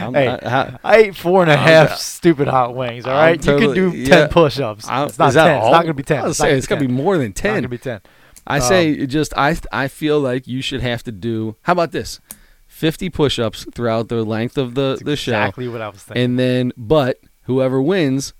I'm, 0.00 0.12
Hey, 0.14 0.26
I, 0.26 0.34
I, 0.62 0.78
I 0.82 0.96
ate 0.96 1.16
four 1.16 1.42
and 1.42 1.50
a 1.50 1.54
I'm 1.54 1.59
half 1.61 1.96
stupid 1.98 2.48
hot 2.48 2.74
wings. 2.74 3.06
All 3.06 3.12
right? 3.12 3.28
I'm 3.28 3.34
you 3.34 3.38
totally- 3.61 3.74
can 3.80 3.90
do 3.92 3.96
yeah. 3.96 4.09
ten 4.09 4.28
push-ups. 4.28 4.88
I- 4.88 5.04
it's 5.06 5.18
not 5.18 5.32
ten. 5.32 5.56
It's 5.59 5.70
not 5.70 5.82
gonna 5.82 5.94
be 5.94 6.02
ten. 6.02 6.26
It's, 6.28 6.38
gonna 6.38 6.50
it's 6.52 6.66
gonna 6.66 6.80
be 6.80 6.88
more 6.88 7.16
than 7.16 7.32
ten. 7.32 7.50
It's 7.50 7.54
not 7.54 7.61
gonna 7.61 7.68
be 7.68 7.78
ten. 7.78 8.00
I 8.46 8.59
say 8.61 9.06
just 9.06 9.32
I 9.36 9.56
I 9.70 9.88
feel 9.88 10.18
like 10.20 10.46
you 10.48 10.62
should 10.62 10.80
have 10.80 11.02
to 11.04 11.12
do. 11.12 11.54
How 11.62 11.74
about 11.74 11.92
this? 11.92 12.18
Fifty 12.66 13.09
push-ups 13.11 13.66
throughout 13.74 14.09
the 14.09 14.24
length 14.24 14.56
of 14.59 14.74
the 14.74 14.90
That's 14.92 15.02
the 15.02 15.16
show. 15.16 15.32
exactly 15.32 15.68
what 15.68 15.80
I 15.80 15.88
was 15.90 16.02
thinking. 16.02 16.24
and 16.24 16.38
then 16.38 16.72
but 16.76 17.18
whoever 17.44 17.80
wins 17.82 18.32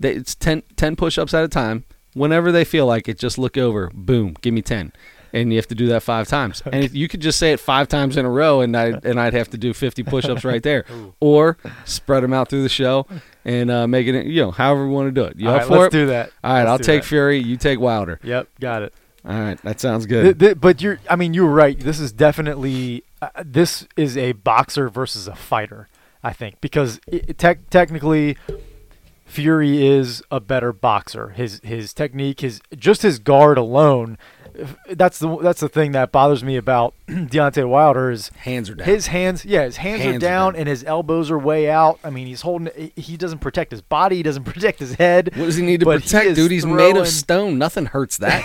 they, 0.00 0.12
it's 0.12 0.34
10, 0.34 0.62
10 0.76 0.96
push-ups 0.96 1.32
at 1.32 1.44
a 1.44 1.48
time 1.48 1.84
whenever 2.14 2.50
they 2.50 2.64
feel 2.64 2.86
like 2.86 3.08
it 3.08 3.18
just 3.18 3.38
look 3.38 3.56
over 3.56 3.90
boom 3.94 4.36
give 4.42 4.52
me 4.52 4.62
10 4.62 4.92
and 5.34 5.52
you 5.52 5.58
have 5.58 5.66
to 5.68 5.74
do 5.74 5.88
that 5.88 6.02
five 6.02 6.26
times 6.28 6.62
and 6.72 6.82
if 6.84 6.94
you 6.94 7.08
could 7.08 7.20
just 7.20 7.38
say 7.38 7.52
it 7.52 7.60
five 7.60 7.88
times 7.88 8.16
in 8.16 8.24
a 8.24 8.30
row 8.30 8.60
and 8.62 8.74
I 8.76 8.98
and 9.04 9.20
I'd 9.20 9.34
have 9.34 9.50
to 9.50 9.58
do 9.58 9.74
50 9.74 10.02
push-ups 10.04 10.44
right 10.44 10.62
there 10.62 10.84
or 11.20 11.58
spread 11.84 12.22
them 12.22 12.32
out 12.32 12.48
through 12.48 12.62
the 12.62 12.68
show 12.70 13.06
and 13.44 13.70
uh, 13.70 13.86
make 13.86 14.06
it 14.06 14.26
you 14.26 14.40
know 14.42 14.50
however 14.52 14.86
we 14.88 14.94
want 14.94 15.08
to 15.08 15.12
do 15.12 15.24
it 15.24 15.36
you 15.38 15.48
All 15.48 15.54
up 15.54 15.60
right, 15.60 15.68
for 15.68 15.78
let's 15.78 15.94
it 15.94 15.98
do 15.98 16.06
that. 16.06 16.30
all 16.42 16.52
right 16.54 16.60
Let's 16.60 16.70
I'll 16.70 16.78
take 16.78 17.02
that. 17.02 17.08
Fury 17.08 17.38
you 17.38 17.56
take 17.56 17.78
Wilder 17.80 18.18
Yep, 18.22 18.48
got 18.60 18.82
it. 18.82 18.94
all 19.28 19.38
right 19.38 19.60
that 19.62 19.80
sounds 19.80 20.06
good 20.06 20.38
th- 20.38 20.58
but 20.60 20.80
you're, 20.80 21.00
I 21.10 21.16
mean, 21.16 21.34
you're 21.34 21.46
right. 21.50 21.78
This 21.78 21.98
is 22.00 22.12
definitely, 22.12 23.04
uh, 23.20 23.28
this 23.44 23.86
is 23.96 24.16
a 24.16 24.32
boxer 24.32 24.88
versus 24.88 25.26
a 25.28 25.34
fighter, 25.34 25.88
I 26.22 26.32
think, 26.32 26.60
because 26.60 27.00
i 27.12 27.18
tech 27.36 27.68
technically, 27.70 28.36
Fury 29.26 29.84
is 29.86 30.22
a 30.30 30.38
better 30.40 30.72
boxer. 30.72 31.30
His 31.30 31.60
his 31.64 31.92
technique, 31.94 32.40
his 32.40 32.60
just 32.76 33.02
his 33.02 33.18
guard 33.18 33.56
alone. 33.58 34.18
That's 34.88 35.18
the 35.18 35.36
that's 35.38 35.60
the 35.60 35.68
thing 35.68 35.92
that 35.92 36.12
bothers 36.12 36.44
me 36.44 36.56
about 36.56 36.94
Deontay 37.08 37.68
Wilder 37.68 38.10
is 38.10 38.28
hands 38.36 38.70
are 38.70 38.74
down 38.76 38.86
his 38.86 39.08
hands. 39.08 39.44
Yeah, 39.44 39.64
his 39.64 39.78
hands, 39.78 40.02
Hands 40.02 40.14
are 40.14 40.16
are 40.16 40.20
down 40.20 40.52
down. 40.52 40.60
and 40.60 40.68
his 40.68 40.84
elbows 40.84 41.30
are 41.30 41.38
way 41.38 41.68
out. 41.68 41.98
I 42.04 42.10
mean, 42.10 42.26
he's 42.28 42.42
holding. 42.42 42.92
he- 42.96 43.16
doesn't 43.16 43.40
protect 43.40 43.70
his 43.72 43.82
body. 43.82 44.16
He 44.16 44.22
doesn't 44.22 44.44
protect 44.52 44.78
his 44.78 44.94
head. 44.94 45.30
what 45.36 45.46
does 45.46 45.56
he 45.56 45.64
need 45.66 45.80
to 45.80 45.86
but 45.86 46.02
he 46.02 46.06
protect 46.08 46.36
dude 46.36 46.50
he's 46.52 46.64
made 46.66 46.96
of 46.96 47.08
stone 47.08 47.58
nothing 47.58 47.86
hurts 47.86 48.18
that 48.18 48.44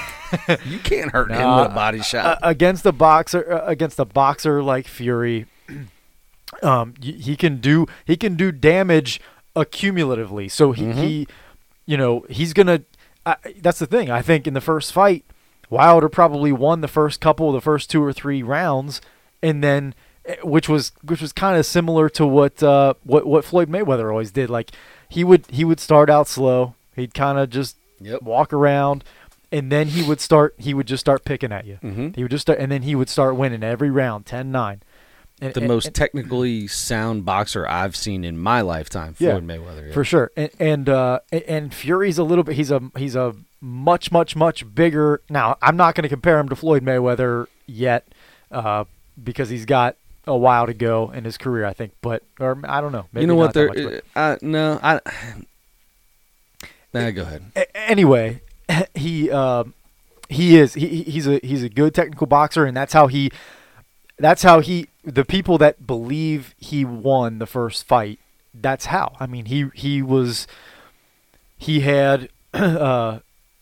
you 0.66 0.80
can't 0.80 1.12
hurt 1.12 1.30
him 1.32 1.38
with 1.58 1.68
a 1.72 1.74
body 1.76 2.02
shot 2.02 2.26
uh, 2.26 2.38
against 2.42 2.86
a 2.86 2.92
boxer 2.92 3.52
uh, 3.52 3.66
against 3.66 4.00
a 4.00 4.06
boxer 4.06 4.64
like 4.64 4.88
Fury, 4.88 5.46
um, 6.64 6.94
he 7.02 7.36
can 7.36 7.58
do 7.58 7.86
he 8.06 8.18
can 8.18 8.36
do 8.36 8.52
damage 8.52 9.22
accumulatively. 9.56 10.50
So 10.50 10.72
he, 10.72 10.84
Mhm. 10.84 10.94
he 10.96 11.28
you 11.86 11.98
know, 11.98 12.26
he's 12.30 12.54
gonna. 12.54 12.82
I 13.26 13.36
that's 13.62 13.80
the 13.80 13.86
thing. 13.88 14.10
I 14.10 14.22
think 14.22 14.48
in 14.48 14.54
the 14.54 14.62
first 14.62 14.94
fight, 14.94 15.26
Wilder 15.70 16.10
probably 16.10 16.52
won 16.52 16.82
the 16.82 16.88
first 16.88 17.22
couple, 17.22 17.48
of 17.50 17.54
the 17.54 17.62
first 17.62 17.90
two 17.90 18.04
or 18.04 18.12
three 18.14 18.42
rounds, 18.44 19.02
and 19.44 19.64
then 19.64 19.94
eh, 20.26 20.36
which 20.44 20.68
was 20.68 20.92
which 21.04 21.22
was 21.22 21.32
kind 21.32 21.58
of 21.58 21.66
similar 21.66 22.10
to 22.10 22.26
what 22.26 22.62
uh, 22.64 22.94
what 23.04 23.26
what 23.28 23.46
Floyd 23.46 23.70
Mayweather 23.70 24.10
always 24.10 24.32
did. 24.32 24.50
Like 24.50 24.72
he 25.08 25.24
would 25.24 25.46
he 25.50 25.64
would 25.64 25.80
start 25.80 26.10
out 26.10 26.28
slow. 26.28 26.76
He'd 26.96 27.14
kind 27.14 27.38
of 27.38 27.50
just 27.50 27.78
Yep. 28.02 28.22
walk 28.22 28.54
around, 28.54 29.04
and 29.52 29.70
then 29.72 29.88
he 29.90 30.02
would 30.08 30.22
start. 30.22 30.56
He 30.58 30.74
would 30.74 30.88
just 30.88 31.02
start 31.02 31.26
picking 31.26 31.52
at 31.52 31.66
you. 31.66 31.80
Mhm. 31.84 32.16
He 32.16 32.24
would 32.24 32.32
just 32.32 32.44
start, 32.44 32.60
and 32.60 32.72
then 32.72 32.84
he 32.84 32.96
would 32.96 33.10
start 33.10 33.36
winning 33.36 33.62
every 33.62 33.90
round, 33.92 34.26
10-9. 34.26 34.80
And- 35.42 35.54
the 35.54 35.60
and- 35.60 35.68
most 35.68 35.88
and- 35.88 35.96
technically 35.96 36.66
sound 36.68 37.26
boxer 37.26 37.68
I've 37.68 37.96
seen 37.98 38.24
in 38.24 38.38
my 38.38 38.62
lifetime, 38.62 39.16
Yeah, 39.20 39.32
Floyd 39.32 39.48
Mayweather. 39.48 39.88
yeah. 39.88 39.94
for 39.94 40.04
sure. 40.06 40.32
And 40.38 40.50
and 40.60 40.88
uh, 40.90 41.20
and 41.48 41.74
Fury's 41.74 42.18
a 42.18 42.24
little 42.24 42.44
bit. 42.46 42.56
He's 42.56 42.72
a 42.72 42.82
he's 42.98 43.16
a 43.16 43.36
much 43.62 44.12
much 44.12 44.36
much 44.36 44.74
bigger. 44.76 45.22
Now 45.30 45.58
I'm 45.62 45.78
not 45.78 45.96
going 45.96 46.04
to 46.04 46.10
compare 46.10 46.40
him 46.40 46.50
to 46.50 46.56
Floyd 46.56 46.84
Mayweather 46.84 47.48
yet, 47.68 48.08
uh, 48.52 48.86
because 49.22 49.50
he's 49.50 49.66
got 49.66 49.96
a 50.28 50.38
while 50.38 50.66
to 50.68 50.74
go 50.74 51.10
in 51.12 51.24
his 51.26 51.38
career. 51.38 51.66
I 51.66 51.74
think, 51.74 51.94
but 52.02 52.24
or 52.40 52.60
I 52.66 52.82
don't 52.82 52.92
know. 52.92 53.06
Maybe 53.14 53.24
you 53.24 53.28
know 53.28 53.36
what? 53.36 53.54
They're 53.54 53.68
much, 53.68 54.04
uh, 54.16 54.38
no, 54.42 54.80
I. 54.82 55.00
Nah, 56.94 57.12
go 57.12 57.22
ahead. 57.22 57.44
Anyway, 57.76 58.42
he 58.96 59.30
um, 59.32 59.74
he 60.30 60.58
is 60.58 60.74
he- 60.74 61.04
he's 61.04 61.28
a 61.28 61.40
he's 61.44 61.64
a 61.64 61.70
good 61.70 61.94
technical 61.94 62.28
boxer, 62.28 62.66
and 62.66 62.76
that's 62.76 62.94
how 62.94 63.08
he 63.08 63.32
that's 64.18 64.44
how 64.44 64.60
he 64.60 64.88
the 65.04 65.24
people 65.26 65.58
that 65.60 65.86
believe 65.86 66.56
he 66.58 66.86
won 66.86 67.40
the 67.40 67.46
first 67.46 67.86
fight. 67.88 68.20
That's 68.54 68.86
how. 68.88 69.16
I 69.20 69.28
mean, 69.28 69.46
he 69.46 69.68
he 69.76 70.02
was 70.02 70.48
he 71.58 71.82
had 71.82 72.30
uh, 72.54 73.20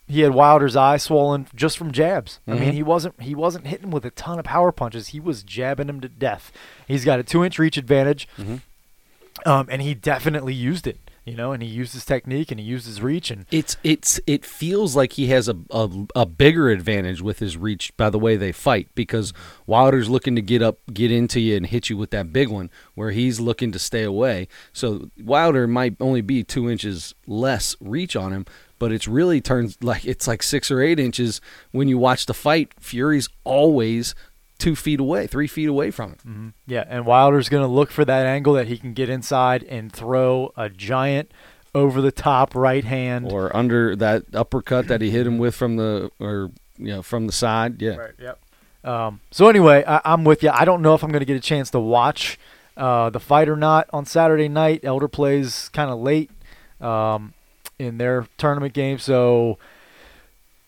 he 0.08 0.22
had 0.22 0.34
Wilder's 0.34 0.76
eye 0.76 0.98
swollen 0.98 1.48
just 1.56 1.78
from 1.78 1.92
jabs. 1.92 2.40
I 2.48 2.54
mean, 2.54 2.70
Mhm. 2.72 2.74
he 2.74 2.84
wasn't 2.84 3.22
he 3.22 3.36
wasn't 3.36 3.68
hitting 3.68 3.90
with 3.92 4.06
a 4.06 4.12
ton 4.12 4.40
of 4.40 4.46
power 4.46 4.72
punches. 4.72 5.10
He 5.10 5.20
was 5.20 5.44
jabbing 5.44 5.90
him 5.90 6.00
to 6.02 6.10
death. 6.10 6.52
He's 6.88 7.04
got 7.06 7.20
a 7.20 7.24
two 7.24 7.44
inch 7.44 7.60
reach 7.60 7.78
advantage, 7.78 8.28
Mhm. 8.38 8.62
um, 9.46 9.68
and 9.70 9.82
he 9.82 9.94
definitely 9.94 10.54
used 10.54 10.88
it. 10.88 10.98
You 11.26 11.36
know, 11.36 11.52
and 11.52 11.62
he 11.62 11.68
used 11.68 11.92
his 11.92 12.06
technique 12.06 12.52
and 12.52 12.60
he 12.60 12.66
used 12.66 12.86
his 12.86 13.02
reach 13.02 13.32
and 13.32 13.46
It's 13.52 13.76
it's 13.84 14.18
it 14.26 14.46
feels 14.46 14.96
like 14.96 15.12
he 15.12 15.28
has 15.28 15.50
a, 15.50 15.58
a 15.72 15.90
a 16.16 16.26
bigger 16.26 16.70
advantage 16.70 17.22
with 17.22 17.40
his 17.40 17.58
reach 17.58 17.92
by 17.98 18.10
the 18.10 18.18
way 18.18 18.38
they 18.38 18.54
fight 18.54 18.88
because 18.96 19.34
Wilder's 19.66 20.08
looking 20.10 20.38
to 20.38 20.42
get 20.42 20.62
up, 20.62 20.78
get 20.94 21.12
into 21.12 21.42
you, 21.42 21.58
and 21.58 21.66
hit 21.66 21.90
you 21.90 21.98
with 21.98 22.12
that 22.12 22.32
big 22.32 22.48
one, 22.48 22.70
where 22.96 23.12
he's 23.12 23.42
looking 23.42 23.74
to 23.74 23.78
stay 23.80 24.04
away. 24.04 24.48
So 24.72 25.10
Wilder 25.22 25.68
might 25.68 25.98
only 26.00 26.22
be 26.22 26.46
two 26.46 26.70
inches 26.72 27.14
less 27.28 27.76
reach 27.82 28.16
on 28.16 28.32
him, 28.32 28.46
but 28.80 28.92
it's 28.92 29.08
really 29.08 29.42
turns 29.42 29.78
like 29.82 30.06
it's 30.06 30.28
like 30.28 30.44
six 30.44 30.70
or 30.72 30.82
eight 30.82 31.00
inches 31.00 31.42
when 31.72 31.88
you 31.88 31.98
watch 31.98 32.26
the 32.26 32.34
fight. 32.34 32.72
Fury's 32.80 33.30
always 33.44 34.16
two 34.58 34.76
feet 34.76 35.00
away, 35.00 35.28
three 35.28 35.48
feet 35.48 35.70
away 35.70 35.92
from 35.92 36.12
him. 36.12 36.18
Mhm. 36.28 36.54
Yeah, 36.66 36.84
and 36.90 37.06
Wilder's 37.06 37.50
going 37.50 37.64
to 37.64 37.68
look 37.72 37.92
for 37.92 38.04
that 38.06 38.26
angle 38.26 38.54
that 38.54 38.68
he 38.68 38.78
can 38.78 38.94
get 38.94 39.08
inside 39.10 39.64
and 39.64 39.92
throw 39.92 40.52
a 40.58 40.70
giant 40.70 41.32
over 41.76 42.02
the 42.02 42.12
top 42.12 42.56
right 42.56 42.84
hand. 42.84 43.32
Or 43.32 43.56
under 43.56 43.96
that 43.98 44.24
uppercut 44.34 44.88
that 44.88 45.02
he 45.02 45.12
hit 45.12 45.28
him 45.28 45.38
with 45.38 45.54
from 45.56 45.76
the 45.78 46.10
or 46.20 46.50
you 46.78 46.88
know 46.88 47.02
from 47.04 47.28
the 47.28 47.34
side. 47.34 47.82
Yeah. 47.82 47.96
Right. 47.98 48.14
Yep. 48.20 48.40
Um, 48.84 49.20
so 49.32 49.48
anyway, 49.50 49.84
I, 49.86 50.02
I'm 50.06 50.24
with 50.24 50.42
you. 50.44 50.50
I 50.50 50.64
don't 50.66 50.82
know 50.82 50.94
if 50.96 51.04
I'm 51.04 51.10
going 51.12 51.20
to 51.20 51.26
get 51.26 51.36
a 51.36 51.42
chance 51.42 51.70
to 51.72 51.80
watch 51.80 52.40
uh, 52.78 53.10
the 53.10 53.20
fight 53.20 53.50
or 53.50 53.58
not 53.58 53.88
on 53.92 54.06
Saturday 54.06 54.48
night. 54.48 54.80
Elder 54.84 55.08
plays 55.08 55.70
kind 55.70 55.90
of 55.92 56.00
late 56.00 56.32
um, 56.80 57.34
in 57.80 57.98
their 57.98 58.28
tournament 58.38 58.74
game, 58.74 59.00
so 59.00 59.58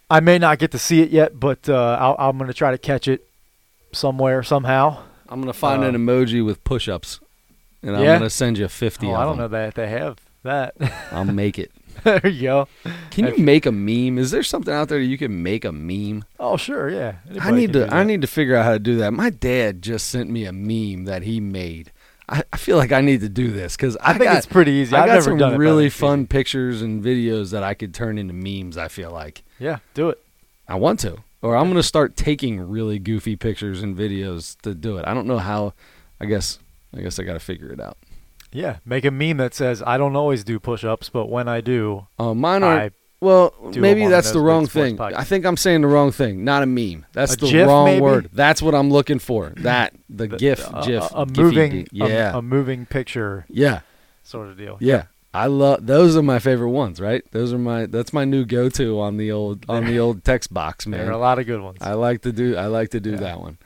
I 0.10 0.20
may 0.20 0.38
not 0.38 0.60
get 0.60 0.72
to 0.72 0.80
see 0.80 1.02
it 1.02 1.10
yet. 1.10 1.40
But 1.40 1.68
uh, 1.70 1.98
I'll, 2.00 2.16
I'm 2.20 2.38
going 2.38 2.48
to 2.50 2.54
try 2.54 2.72
to 2.72 2.78
catch 2.78 3.08
it 3.08 3.28
somewhere 3.92 4.44
somehow. 4.44 5.04
I'm 5.32 5.42
gonna 5.42 5.54
find 5.54 5.84
an 5.84 5.94
Um, 5.96 6.08
emoji 6.08 6.44
with 6.44 6.64
push-ups, 6.64 7.20
and 7.84 7.96
I'm 7.96 8.04
Yeah? 8.04 8.18
gonna 8.18 8.30
send 8.32 8.58
you 8.58 8.68
50 8.68 9.08
Oh, 9.08 9.14
I 9.14 9.24
don't 9.26 9.38
them. 9.38 9.44
know 9.44 9.48
that 9.50 9.76
they 9.76 9.88
have 9.88 10.18
that. 10.44 10.74
I'll 11.12 11.24
make 11.26 11.60
it. 11.60 11.72
there 12.04 12.26
you 12.26 12.42
go. 12.44 12.68
Can 13.12 13.28
you 13.28 13.38
make 13.44 13.66
a 13.68 13.72
meme? 13.72 14.18
Is 14.18 14.32
there 14.32 14.42
something 14.42 14.74
out 14.74 14.88
there 14.90 14.98
that 15.00 15.06
you 15.06 15.18
can 15.20 15.44
make 15.44 15.66
a 15.66 15.72
meme? 15.72 16.24
Oh, 16.40 16.58
sure, 16.58 16.90
yeah. 16.90 17.16
I 17.40 17.52
need 17.52 17.74
to. 17.74 17.94
I 17.94 18.04
need 18.04 18.22
to 18.22 18.28
figure 18.28 18.56
out 18.56 18.66
how 18.66 18.74
to 18.74 18.80
do 18.80 18.98
that. 18.98 19.12
My 19.14 19.30
dad 19.30 19.82
just 19.84 20.08
sent 20.08 20.30
me 20.32 20.46
a 20.46 20.54
meme 20.54 21.06
that 21.06 21.24
he 21.24 21.40
made. 21.40 21.92
I, 22.30 22.44
I 22.54 22.58
feel 22.58 22.78
like 22.78 22.92
I 22.92 23.02
need 23.02 23.22
to 23.22 23.30
do 23.30 23.52
this 23.52 23.76
because 23.76 23.98
I, 23.98 24.12
I 24.12 24.14
think 24.14 24.26
got, 24.26 24.38
it's 24.38 24.46
pretty 24.46 24.72
easy. 24.72 24.96
I 24.96 25.02
I've 25.02 25.08
got 25.08 25.24
some 25.24 25.40
it. 25.42 25.58
really 25.58 25.90
think 25.90 26.00
fun 26.00 26.28
pictures 26.28 26.82
and 26.82 27.04
videos 27.04 27.52
that 27.52 27.64
I 27.64 27.74
could 27.74 27.94
turn 27.94 28.18
into 28.18 28.34
memes. 28.34 28.78
I 28.78 28.88
feel 28.88 29.12
like 29.12 29.44
Yeah, 29.58 29.80
do 29.94 30.10
it. 30.10 30.24
I 30.68 30.76
want 30.76 31.00
to, 31.02 31.18
or 31.42 31.56
I'm 31.58 31.68
gonna 31.68 31.82
start 31.84 32.16
taking 32.16 32.60
really 32.62 33.00
goofy 33.00 33.36
pictures 33.36 33.82
and 33.82 33.98
videos 33.98 34.56
to 34.62 34.76
do 34.76 34.98
it. 34.98 35.06
I 35.08 35.14
don't 35.14 35.26
know 35.28 35.40
how. 35.40 35.74
I 36.22 36.26
guess. 36.26 36.60
I 36.96 37.02
guess 37.02 37.18
I 37.20 37.24
got 37.24 37.34
to 37.34 37.40
figure 37.40 37.72
it 37.72 37.80
out. 37.80 37.98
Yeah, 38.52 38.78
make 38.84 39.06
a 39.06 39.12
meme 39.12 39.38
that 39.38 39.54
says, 39.54 39.82
"I 39.86 39.98
don't 39.98 40.16
always 40.16 40.44
do 40.44 40.60
push-ups, 40.60 41.10
but 41.10 41.28
when 41.30 41.48
I 41.48 41.62
do, 41.62 42.08
Uh, 42.18 42.34
mine 42.34 42.64
are 42.64 42.78
I 42.80 42.90
Well, 43.22 43.54
do 43.72 43.82
maybe 43.82 44.08
that's 44.08 44.32
the 44.32 44.40
wrong 44.40 44.66
thing. 44.66 44.96
podcast. 44.98 45.16
I 45.16 45.24
think 45.26 45.46
I'm 45.46 45.58
saying 45.58 45.82
the 45.82 45.88
wrong 45.88 46.12
thing. 46.12 46.44
Not 46.46 46.64
a 46.64 46.66
meme. 46.66 47.06
That's 47.12 47.34
A 47.34 47.38
the 47.38 47.50
GIF, 47.50 47.68
wrong 47.68 47.86
maybe? 47.86 48.02
word. 48.02 48.30
That's 48.32 48.62
what 48.62 48.74
I'm 48.74 48.90
looking 48.90 49.20
for. 49.20 49.50
That 49.58 49.94
the, 50.10 50.28
the- 50.28 50.38
GIF, 50.38 50.66
a, 50.74 50.84
GIF, 50.86 51.12
a, 51.12 51.16
a 51.22 51.26
moving, 51.26 51.88
yeah, 51.92 52.38
a, 52.38 52.42
moving 52.42 52.86
picture 52.86 53.46
yeah, 53.50 53.82
sort 54.24 54.48
of 54.48 54.58
deal." 54.58 54.78
yeah. 54.80 55.04
I 55.32 55.46
love 55.46 55.86
those 55.86 56.18
are 56.18 56.24
my 56.24 56.40
favorite 56.40 56.72
ones. 56.72 57.00
Right? 57.00 57.24
Those 57.32 57.54
are 57.54 57.60
my. 57.60 57.86
That's 57.86 58.14
my 58.14 58.26
new 58.26 58.46
go-to 58.46 59.00
on 59.00 59.18
the 59.18 59.32
old 59.32 59.64
on 59.70 59.86
the 59.86 60.00
old 60.06 60.24
text 60.24 60.52
box, 60.52 60.88
man. 60.88 61.02
There 61.02 61.10
are 61.10 61.12
a 61.14 61.18
lot 61.20 61.38
of 61.38 61.46
good 61.46 61.62
ones. 61.62 61.78
I 61.82 61.94
like 61.94 62.22
to 62.24 62.32
do. 62.32 62.56
I 62.56 62.66
like 62.66 62.90
to 62.92 63.00
do 63.00 63.12
Yeah. 63.12 63.18
that 63.18 63.40
one. 63.40 63.60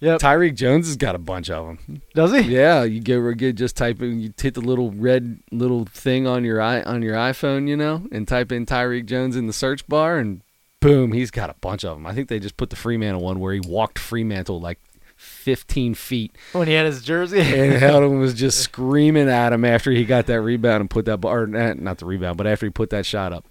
Yep. 0.00 0.20
Tyrique 0.20 0.54
Jones 0.54 0.86
has 0.86 0.96
got 0.96 1.16
a 1.16 1.18
bunch 1.18 1.50
of 1.50 1.66
them. 1.66 2.02
Does 2.14 2.32
he? 2.32 2.40
Yeah, 2.52 2.84
you 2.84 3.00
get 3.00 3.36
get 3.36 3.56
just 3.56 3.76
type 3.76 4.00
in, 4.00 4.20
you 4.20 4.32
hit 4.40 4.54
the 4.54 4.60
little 4.60 4.92
red 4.92 5.40
little 5.50 5.86
thing 5.86 6.26
on 6.26 6.44
your 6.44 6.60
i 6.60 6.82
on 6.82 7.02
your 7.02 7.14
iPhone, 7.14 7.68
you 7.68 7.76
know, 7.76 8.06
and 8.12 8.26
type 8.28 8.52
in 8.52 8.64
Tyrique 8.64 9.06
Jones 9.06 9.34
in 9.34 9.46
the 9.46 9.52
search 9.52 9.86
bar, 9.88 10.18
and 10.18 10.42
boom, 10.80 11.12
he's 11.12 11.32
got 11.32 11.50
a 11.50 11.54
bunch 11.54 11.84
of 11.84 11.96
them. 11.96 12.06
I 12.06 12.14
think 12.14 12.28
they 12.28 12.38
just 12.38 12.56
put 12.56 12.70
the 12.70 12.76
Freemantle 12.76 13.20
one 13.20 13.40
where 13.40 13.52
he 13.52 13.60
walked 13.60 13.98
Freemantle 13.98 14.60
like 14.60 14.78
15 15.16 15.94
feet, 15.94 16.32
When 16.52 16.68
he 16.68 16.74
had 16.74 16.86
his 16.86 17.02
jersey. 17.02 17.40
and 17.60 17.72
Heldon 17.72 18.20
was 18.20 18.34
just 18.34 18.60
screaming 18.62 19.28
at 19.28 19.52
him 19.52 19.64
after 19.64 19.90
he 19.90 20.04
got 20.04 20.26
that 20.26 20.40
rebound 20.40 20.80
and 20.80 20.88
put 20.88 21.06
that 21.06 21.18
bar, 21.18 21.42
eh, 21.42 21.74
not 21.76 21.98
the 21.98 22.06
rebound, 22.06 22.36
but 22.38 22.46
after 22.46 22.66
he 22.66 22.70
put 22.70 22.90
that 22.90 23.04
shot 23.04 23.32
up. 23.32 23.44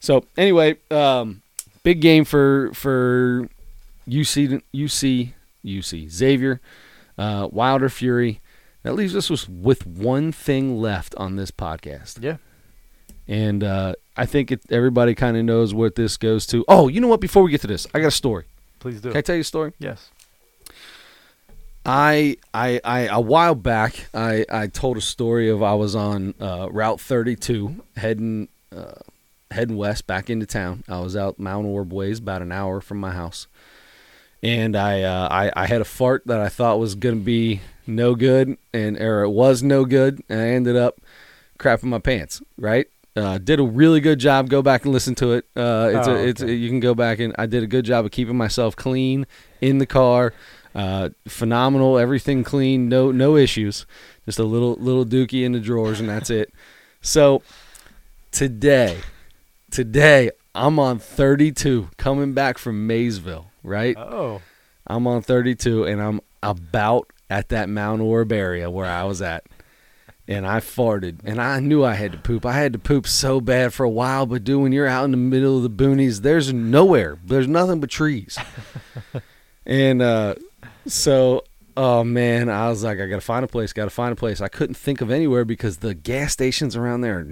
So 0.00 0.24
anyway, 0.36 0.78
um, 0.90 1.42
big 1.84 2.00
game 2.00 2.24
for 2.24 2.72
for 2.74 3.48
UC 4.08 4.60
UC 4.74 5.32
UC 5.64 6.08
Xavier, 6.10 6.60
uh, 7.18 7.48
Wilder 7.50 7.88
Fury. 7.88 8.40
That 8.82 8.94
leaves 8.94 9.14
us 9.14 9.30
with- 9.30 9.48
with 9.48 9.86
one 9.86 10.32
thing 10.32 10.80
left 10.80 11.14
on 11.16 11.36
this 11.36 11.50
podcast, 11.52 12.20
yeah. 12.22 12.38
and 13.28 13.62
uh, 13.62 13.94
I 14.16 14.26
think 14.26 14.50
it, 14.50 14.62
everybody 14.70 15.14
kind 15.14 15.36
of 15.36 15.44
knows 15.44 15.72
what 15.72 15.94
this 15.94 16.16
goes 16.16 16.46
to. 16.48 16.64
Oh, 16.66 16.88
you 16.88 17.00
know 17.00 17.06
what? 17.08 17.20
Before 17.20 17.42
we 17.44 17.50
get 17.52 17.60
to 17.60 17.68
this, 17.68 17.86
I 17.94 18.00
got 18.00 18.08
a 18.08 18.10
story. 18.10 18.44
Please 18.80 19.00
do. 19.00 19.10
Can 19.10 19.18
I 19.18 19.20
tell 19.20 19.36
you 19.36 19.42
a 19.42 19.44
story? 19.44 19.72
Yes. 19.78 20.10
I, 21.84 22.36
I, 22.54 22.80
I, 22.84 23.00
a 23.02 23.20
while 23.20 23.54
back, 23.56 24.08
I, 24.14 24.44
I 24.50 24.68
told 24.68 24.96
a 24.96 25.00
story 25.00 25.48
of 25.50 25.62
I 25.62 25.74
was 25.74 25.96
on 25.96 26.34
uh, 26.40 26.68
Route 26.70 27.00
32 27.00 27.82
heading, 27.96 28.48
uh, 28.74 28.92
heading 29.50 29.76
west 29.76 30.06
back 30.06 30.30
into 30.30 30.46
town. 30.46 30.84
I 30.88 31.00
was 31.00 31.16
out 31.16 31.40
Mount 31.40 31.66
Orab 31.66 31.88
ways, 31.92 32.20
about 32.20 32.40
an 32.42 32.52
hour 32.52 32.80
from 32.80 32.98
my 32.98 33.10
house, 33.10 33.48
and 34.42 34.74
I, 34.76 35.02
uh, 35.02 35.28
I, 35.30 35.52
I 35.62 35.66
had 35.66 35.80
a 35.80 35.84
fart 35.84 36.22
that 36.26 36.40
I 36.40 36.48
thought 36.48 36.78
was 36.78 36.94
gonna 36.94 37.16
be 37.16 37.60
no 37.86 38.14
good, 38.14 38.56
and 38.72 38.96
or 39.00 39.22
it 39.22 39.30
was 39.30 39.62
no 39.62 39.84
good, 39.84 40.22
and 40.28 40.40
I 40.40 40.48
ended 40.48 40.76
up 40.76 41.00
crapping 41.58 41.84
my 41.84 41.98
pants. 41.98 42.42
Right. 42.56 42.86
Uh, 43.14 43.36
did 43.38 43.60
a 43.60 43.62
really 43.62 44.00
good 44.00 44.18
job. 44.18 44.48
Go 44.48 44.62
back 44.62 44.84
and 44.84 44.92
listen 44.92 45.14
to 45.16 45.32
it. 45.32 45.44
Uh, 45.54 45.90
it's 45.94 46.08
Oh, 46.08 46.14
a, 46.16 46.26
it's 46.26 46.40
a, 46.40 46.50
you 46.50 46.70
can 46.70 46.80
go 46.80 46.94
back 46.94 47.18
and 47.18 47.34
I 47.38 47.44
did 47.44 47.62
a 47.62 47.66
good 47.66 47.84
job 47.84 48.06
of 48.06 48.10
keeping 48.10 48.38
myself 48.38 48.74
clean 48.74 49.26
in 49.60 49.76
the 49.76 49.84
car. 49.84 50.32
Uh, 50.74 51.10
phenomenal, 51.28 51.98
everything 51.98 52.42
clean, 52.42 52.88
no 52.88 53.12
no 53.12 53.36
issues. 53.36 53.84
Just 54.24 54.38
a 54.38 54.44
little 54.44 54.76
little 54.76 55.04
dookie 55.04 55.44
in 55.44 55.52
the 55.52 55.60
drawers, 55.60 56.00
and 56.00 56.08
that's 56.08 56.30
it. 56.30 56.50
So 57.02 57.42
today, 58.30 59.00
today 59.70 60.30
I'm 60.54 60.78
on 60.78 60.98
32, 60.98 61.90
coming 61.98 62.32
back 62.32 62.56
from 62.56 62.86
Maysville. 62.86 63.51
Right, 63.62 63.96
Oh. 63.96 64.42
I'm 64.86 65.06
on 65.06 65.22
32, 65.22 65.84
and 65.84 66.02
I'm 66.02 66.20
about 66.42 67.08
at 67.30 67.48
that 67.50 67.68
Mount 67.68 68.02
Orab 68.02 68.32
area 68.32 68.68
where 68.70 68.86
I 68.86 69.04
was 69.04 69.22
at. 69.22 69.44
And 70.28 70.46
I 70.46 70.60
farted, 70.60 71.18
and 71.24 71.40
I 71.40 71.58
knew 71.60 71.84
I 71.84 71.94
had 71.94 72.12
to 72.12 72.18
poop. 72.18 72.46
I 72.46 72.52
had 72.52 72.72
to 72.74 72.78
poop 72.78 73.06
so 73.08 73.40
bad 73.40 73.74
for 73.74 73.84
a 73.84 73.90
while, 73.90 74.24
but 74.24 74.44
dude, 74.44 74.62
when 74.62 74.72
you're 74.72 74.86
out 74.86 75.04
in 75.04 75.10
the 75.10 75.16
middle 75.16 75.56
of 75.56 75.62
the 75.64 75.70
boonies, 75.70 76.22
there's 76.22 76.52
nowhere. 76.52 77.18
There's 77.24 77.48
nothing 77.48 77.80
but 77.80 77.90
trees. 77.90 78.38
and 79.66 80.00
uh, 80.00 80.36
so, 80.86 81.44
oh 81.76 82.04
man, 82.04 82.48
I 82.48 82.68
was 82.68 82.84
like, 82.84 83.00
I 83.00 83.06
gotta 83.06 83.20
find 83.20 83.44
a 83.44 83.48
place. 83.48 83.72
Gotta 83.72 83.90
find 83.90 84.12
a 84.12 84.16
place. 84.16 84.40
I 84.40 84.48
couldn't 84.48 84.76
think 84.76 85.00
of 85.00 85.10
anywhere 85.10 85.44
because 85.44 85.78
the 85.78 85.94
gas 85.94 86.32
stations 86.32 86.76
around 86.76 87.00
there, 87.00 87.18
are 87.18 87.26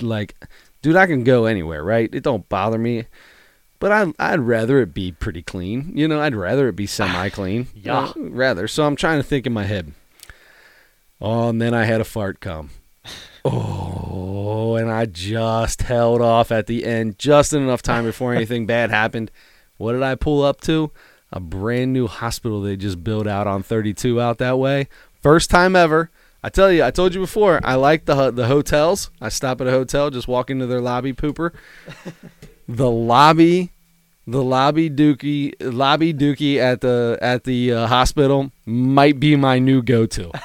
like, 0.00 0.36
dude, 0.80 0.96
I 0.96 1.06
can 1.06 1.24
go 1.24 1.46
anywhere, 1.46 1.82
right? 1.82 2.08
It 2.12 2.22
don't 2.22 2.48
bother 2.48 2.78
me. 2.78 3.06
But 3.82 3.90
I, 3.90 4.12
I'd 4.20 4.38
rather 4.38 4.78
it 4.78 4.94
be 4.94 5.10
pretty 5.10 5.42
clean. 5.42 5.90
You 5.96 6.06
know, 6.06 6.20
I'd 6.20 6.36
rather 6.36 6.68
it 6.68 6.76
be 6.76 6.86
semi 6.86 7.30
clean. 7.30 7.66
Yeah. 7.74 7.98
Uh, 7.98 8.12
rather. 8.16 8.68
So 8.68 8.86
I'm 8.86 8.94
trying 8.94 9.18
to 9.18 9.24
think 9.24 9.44
in 9.44 9.52
my 9.52 9.64
head. 9.64 9.92
Oh, 11.20 11.48
and 11.48 11.60
then 11.60 11.74
I 11.74 11.84
had 11.84 12.00
a 12.00 12.04
fart 12.04 12.38
come. 12.38 12.70
Oh, 13.44 14.76
and 14.76 14.88
I 14.88 15.06
just 15.06 15.82
held 15.82 16.22
off 16.22 16.52
at 16.52 16.68
the 16.68 16.84
end 16.84 17.18
just 17.18 17.52
in 17.52 17.60
enough 17.60 17.82
time 17.82 18.04
before 18.04 18.32
anything 18.36 18.66
bad 18.66 18.90
happened. 18.90 19.32
What 19.78 19.94
did 19.94 20.02
I 20.04 20.14
pull 20.14 20.44
up 20.44 20.60
to? 20.60 20.92
a 21.32 21.40
brand 21.40 21.92
new 21.92 22.06
hospital 22.06 22.60
they 22.60 22.76
just 22.76 23.02
built 23.02 23.26
out 23.26 23.48
on 23.48 23.64
32 23.64 24.20
out 24.20 24.38
that 24.38 24.58
way. 24.58 24.86
First 25.20 25.50
time 25.50 25.74
ever. 25.74 26.10
I 26.44 26.50
tell 26.50 26.70
you, 26.70 26.84
I 26.84 26.92
told 26.92 27.14
you 27.14 27.20
before, 27.20 27.60
I 27.64 27.74
like 27.74 28.04
the 28.04 28.30
the 28.30 28.46
hotels. 28.46 29.10
I 29.20 29.28
stop 29.28 29.60
at 29.60 29.66
a 29.66 29.70
hotel, 29.70 30.10
just 30.10 30.28
walk 30.28 30.50
into 30.50 30.66
their 30.66 30.80
lobby 30.80 31.12
pooper. 31.12 31.52
the 32.76 32.90
lobby, 32.90 33.70
the 34.26 34.42
lobby 34.42 34.88
dookie, 34.88 35.52
lobby 35.60 36.14
dookie 36.14 36.56
at 36.56 36.80
the 36.80 37.18
at 37.20 37.44
the 37.44 37.72
uh, 37.72 37.86
hospital 37.86 38.50
might 38.64 39.20
be 39.20 39.36
my 39.36 39.58
new 39.58 39.82
go-to. 39.82 40.30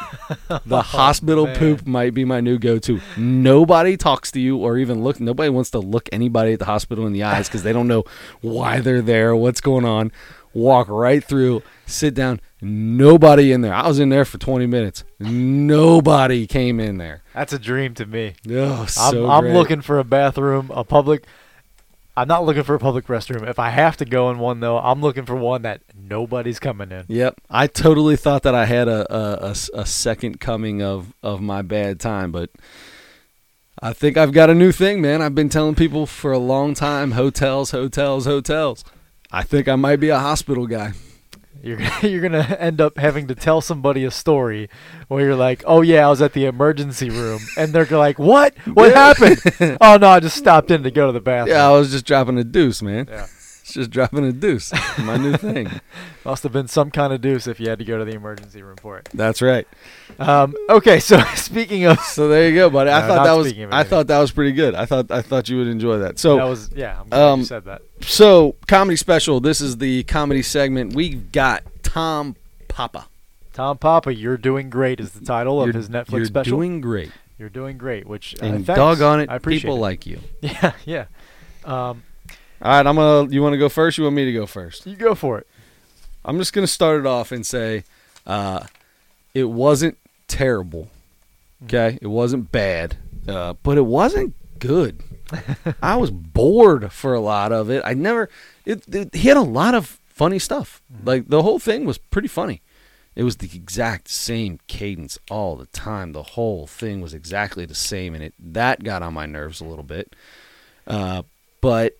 The 0.65 0.82
hospital 0.82 1.47
poop 1.55 1.88
might 1.88 2.13
be 2.13 2.25
my 2.25 2.41
new 2.41 2.59
go-to. 2.59 2.99
Nobody 3.15 3.95
talks 3.95 4.30
to 4.32 4.41
you 4.41 4.57
or 4.57 4.78
even 4.78 5.01
look. 5.01 5.21
Nobody 5.21 5.49
wants 5.49 5.69
to 5.71 5.80
look 5.80 6.09
anybody 6.11 6.51
at 6.51 6.59
the 6.59 6.65
hospital 6.65 7.07
in 7.07 7.13
the 7.13 7.23
eyes 7.23 7.47
because 7.47 7.63
they 7.63 7.71
don't 7.71 7.88
know 7.88 8.03
why 8.41 8.82
they're 8.82 9.01
there, 9.01 9.34
what's 9.36 9.61
going 9.61 9.86
on. 9.86 10.11
Walk 10.53 10.89
right 10.89 11.23
through, 11.23 11.63
sit 11.86 12.13
down. 12.13 12.41
Nobody 12.61 13.53
in 13.53 13.61
there. 13.61 13.73
I 13.73 13.88
was 13.88 13.99
in 13.99 14.09
there 14.09 14.25
for 14.25 14.38
20 14.38 14.65
minutes. 14.65 15.05
Nobody 15.19 16.45
came 16.47 16.80
in 16.80 16.97
there. 16.97 17.21
That's 17.34 17.53
a 17.53 17.59
dream 17.59 17.93
to 17.95 18.05
me. 18.05 18.34
Oh, 18.49 18.82
I'm, 18.82 18.88
so 18.88 19.30
I'm 19.30 19.45
looking 19.53 19.82
for 19.82 19.97
a 19.99 20.03
bathroom, 20.03 20.71
a 20.73 20.84
public. 20.84 21.25
I'm 22.18 22.28
not 22.28 22.45
looking 22.45 22.63
for 22.63 22.74
a 22.74 22.80
public 22.80 23.05
restroom. 23.05 23.47
If 23.47 23.59
I 23.59 23.70
have 23.70 23.95
to 23.97 24.05
go 24.05 24.32
in 24.32 24.39
one 24.39 24.59
though, 24.59 24.80
I'm 24.80 25.01
looking 25.01 25.24
for 25.24 25.36
one 25.36 25.61
that 25.61 25.82
nobody's 25.95 26.59
coming 26.59 26.91
in. 26.91 27.05
Yep, 27.07 27.41
I 27.47 27.68
totally 27.68 28.15
thought 28.15 28.41
that 28.41 28.55
I 28.55 28.65
had 28.65 28.88
a 28.88 29.53
a 29.74 29.86
second 29.86 30.39
coming 30.39 30.82
of, 30.82 31.13
of 31.22 31.41
my 31.41 31.61
bad 31.61 31.99
time, 31.99 32.32
but 32.32 32.49
I 33.80 33.93
think 33.93 34.18
I've 34.18 34.32
got 34.32 34.49
a 34.49 34.55
new 34.55 34.72
thing, 34.72 34.99
man. 34.99 35.22
I've 35.22 35.36
been 35.36 35.49
telling 35.49 35.76
people 35.76 36.07
for 36.07 36.32
a 36.32 36.39
long 36.39 36.74
time: 36.74 37.11
hotels, 37.11 37.70
hotels, 37.70 38.26
hotels. 38.26 38.84
I 39.32 39.43
think 39.43 39.68
I 39.68 39.76
might 39.76 39.99
be 39.99 40.09
a 40.09 40.18
hospital 40.18 40.65
guy. 40.65 40.93
You're 41.64 41.80
you're 42.01 42.22
gonna 42.22 42.58
end 42.60 42.82
up 42.82 42.97
having 42.97 43.28
to 43.28 43.36
tell 43.36 43.62
somebody 43.62 44.03
a 44.05 44.12
story 44.12 44.70
where 45.08 45.24
you're 45.24 45.36
like, 45.36 45.64
"Oh 45.66 45.82
yeah, 45.82 46.05
I 46.05 46.10
was 46.10 46.22
at 46.22 46.34
the 46.34 46.45
emergency 46.45 47.10
room," 47.10 47.41
and 47.58 47.74
they're 47.74 47.86
like, 47.86 48.20
"What? 48.20 48.58
What 48.74 48.93
happened?" 48.93 49.41
oh 49.82 49.97
no, 49.97 50.10
I 50.10 50.20
just 50.20 50.38
stopped 50.38 50.72
in 50.72 50.84
to 50.84 50.91
go 50.91 51.08
to 51.08 51.14
the 51.14 51.22
bathroom. 51.22 51.55
Yeah, 51.55 51.68
I 51.68 51.72
was 51.72 51.91
just 51.91 52.05
dropping 52.05 52.38
a 52.38 52.43
deuce, 52.43 52.82
man. 52.82 53.08
Yeah. 53.10 53.28
Just 53.78 53.91
dropping 53.91 54.25
a 54.25 54.32
deuce. 54.34 54.73
My 54.97 55.17
new 55.17 55.38
thing. 55.38 55.69
Must 56.25 56.41
have 56.41 56.51
been 56.51 56.67
some 56.67 56.89
kind 56.89 57.13
of 57.13 57.21
deuce 57.21 57.45
if 57.45 57.59
you 57.59 57.69
had 57.69 57.78
to 57.78 57.86
go 57.86 57.99
to 57.99 58.03
the 58.05 58.13
emergency 58.15 58.63
room 58.63 58.75
for 58.78 58.97
it. 58.97 59.07
That's 59.13 59.39
right. 59.39 59.67
Um, 60.17 60.55
okay, 60.67 60.99
so 60.99 61.19
speaking 61.36 61.86
of, 61.86 61.99
So 61.99 62.28
there 62.28 62.49
you 62.49 62.55
go, 62.55 62.71
buddy. 62.71 62.89
I 62.89 63.01
No, 63.01 63.07
thought 63.07 63.23
that 63.25 63.34
was 63.34 63.47
I 63.47 63.55
anything. 63.55 63.84
thought 63.86 64.07
that 64.07 64.17
was 64.19 64.32
pretty 64.32 64.53
good. 64.53 64.73
I 64.73 64.86
thought 64.88 65.11
I 65.11 65.21
thought 65.21 65.47
you 65.47 65.57
would 65.57 65.67
enjoy 65.67 65.99
that. 65.99 66.17
So 66.17 66.38
that 66.38 66.45
was 66.45 66.71
yeah, 66.75 66.99
I'm 67.01 67.07
glad 67.09 67.21
um, 67.21 67.39
you 67.41 67.45
said 67.45 67.65
that. 67.65 67.82
So, 68.01 68.55
comedy 68.67 68.95
special. 68.95 69.39
This 69.39 69.61
is 69.61 69.78
the 69.78 70.03
comedy 70.05 70.41
segment. 70.41 70.95
We've 70.95 71.32
got 71.32 71.63
Tom 71.84 72.36
Papa. 72.67 73.07
Tom 73.53 73.78
Papa, 73.78 74.13
you're 74.13 74.38
doing 74.38 74.69
great 74.71 74.99
is 74.99 75.11
the 75.11 75.23
title 75.25 75.61
of 75.61 75.67
You're- 75.67 75.78
his 75.78 75.89
Netflix 75.89 76.28
special. 76.28 76.51
you're 76.53 76.57
doing 76.67 76.82
great. 76.82 77.11
you're 77.38 77.49
doing 77.49 77.78
great, 77.78 78.07
which 78.07 78.36
uh, 78.41 78.45
And 78.45 78.65
thanks. 78.65 78.78
doggone 78.80 79.19
it, 79.21 79.30
I 79.30 79.36
appreciate 79.36 79.61
people 79.63 79.78
it. 79.78 79.82
like 79.82 80.05
you. 80.07 80.19
Yeah, 80.41 80.73
yeah. 80.86 81.05
Um, 81.65 82.03
All 82.62 82.72
right, 82.72 82.86
I'm 82.86 82.95
gonna. 82.95 83.30
You 83.30 83.41
want 83.43 83.53
to 83.53 83.58
go 83.58 83.70
first? 83.70 83.97
You 83.97 84.05
want 84.05 84.16
me 84.16 84.26
to 84.26 84.34
go 84.34 84.45
first? 84.45 84.86
you 84.86 84.95
go 84.95 85.16
for 85.16 85.38
it. 85.38 85.47
I'm 86.26 86.38
just 86.39 86.53
gonna 86.53 86.68
start 86.68 86.99
it 86.99 87.05
off 87.05 87.32
and 87.32 87.45
say, 87.45 87.84
uh, 88.26 88.66
it 89.34 89.45
wasn't 89.45 89.97
terrible. 90.28 90.89
Okay, 91.66 91.97
it 92.01 92.08
wasn't 92.08 92.51
bad, 92.51 92.97
uh, 93.28 93.53
but 93.64 93.78
it 93.78 93.86
wasn't 93.86 94.34
good. 94.60 95.03
I 95.82 95.97
was 95.97 96.12
bored 96.12 96.91
for 96.91 97.14
a 97.14 97.20
lot 97.20 97.51
of 97.51 97.70
it. 97.70 97.84
I 97.86 97.93
never. 97.93 98.30
It, 98.66 98.84
it, 98.93 99.16
he 99.16 99.28
had 99.28 99.38
a 99.38 99.41
lot 99.41 99.76
of 99.76 99.99
funny 100.08 100.39
stuff. 100.39 100.82
Like 101.03 101.28
the 101.28 101.43
whole 101.43 101.60
thing 101.60 101.86
was 101.86 101.97
pretty 101.97 102.28
funny. 102.28 102.62
It 103.16 103.24
was 103.24 103.38
the 103.38 103.49
exact 103.55 104.10
same 104.10 104.60
cadence 104.68 105.18
all 105.32 105.55
the 105.55 105.66
time. 105.68 106.12
The 106.12 106.24
whole 106.24 106.68
thing 106.68 107.01
was 107.01 107.14
exactly 107.14 107.66
the 107.66 107.76
same, 107.76 108.14
and 108.14 108.24
it 108.24 108.34
that 108.39 108.84
got 108.84 109.01
on 109.03 109.14
my 109.14 109.26
nerves 109.26 109.62
a 109.62 109.66
little 109.66 109.84
bit. 109.84 110.16
Uh, 110.86 111.24
but 111.62 111.97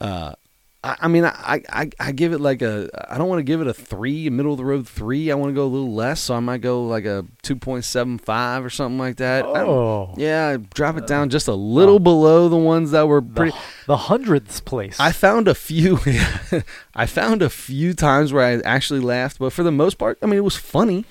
uh, 0.00 0.34
I, 0.82 0.96
I 1.00 1.08
mean, 1.08 1.26
I, 1.26 1.62
I 1.68 1.90
I 2.00 2.12
give 2.12 2.32
it 2.32 2.40
like 2.40 2.62
a. 2.62 2.88
I 3.08 3.18
don't 3.18 3.28
want 3.28 3.40
to 3.40 3.42
give 3.44 3.60
it 3.60 3.66
a 3.66 3.74
three, 3.74 4.30
middle 4.30 4.52
of 4.52 4.58
the 4.58 4.64
road 4.64 4.88
three. 4.88 5.30
I 5.30 5.34
want 5.34 5.50
to 5.50 5.54
go 5.54 5.64
a 5.64 5.68
little 5.68 5.92
less, 5.92 6.20
so 6.20 6.34
I 6.34 6.40
might 6.40 6.62
go 6.62 6.84
like 6.86 7.04
a 7.04 7.26
two 7.42 7.54
point 7.54 7.84
seven 7.84 8.16
five 8.16 8.64
or 8.64 8.70
something 8.70 8.98
like 8.98 9.16
that. 9.16 9.44
I 9.44 9.60
Oh, 9.60 10.14
yeah, 10.16 10.56
drop 10.72 10.96
it 10.96 11.06
down 11.06 11.28
just 11.28 11.48
a 11.48 11.54
little 11.54 11.98
below 11.98 12.48
the 12.48 12.56
ones 12.56 12.92
that 12.92 13.06
were 13.06 13.20
the, 13.20 13.28
pretty. 13.34 13.56
the 13.86 13.96
hundredth 13.98 14.64
place. 14.64 14.98
I 14.98 15.12
found 15.12 15.48
a 15.48 15.54
few. 15.54 15.98
I 16.94 17.04
found 17.04 17.42
a 17.42 17.50
few 17.50 17.92
times 17.92 18.32
where 18.32 18.44
I 18.44 18.60
actually 18.60 19.00
laughed, 19.00 19.38
but 19.38 19.52
for 19.52 19.62
the 19.62 19.72
most 19.72 19.98
part, 19.98 20.18
I 20.22 20.26
mean, 20.26 20.38
it 20.38 20.44
was 20.44 20.56
funny. 20.56 21.04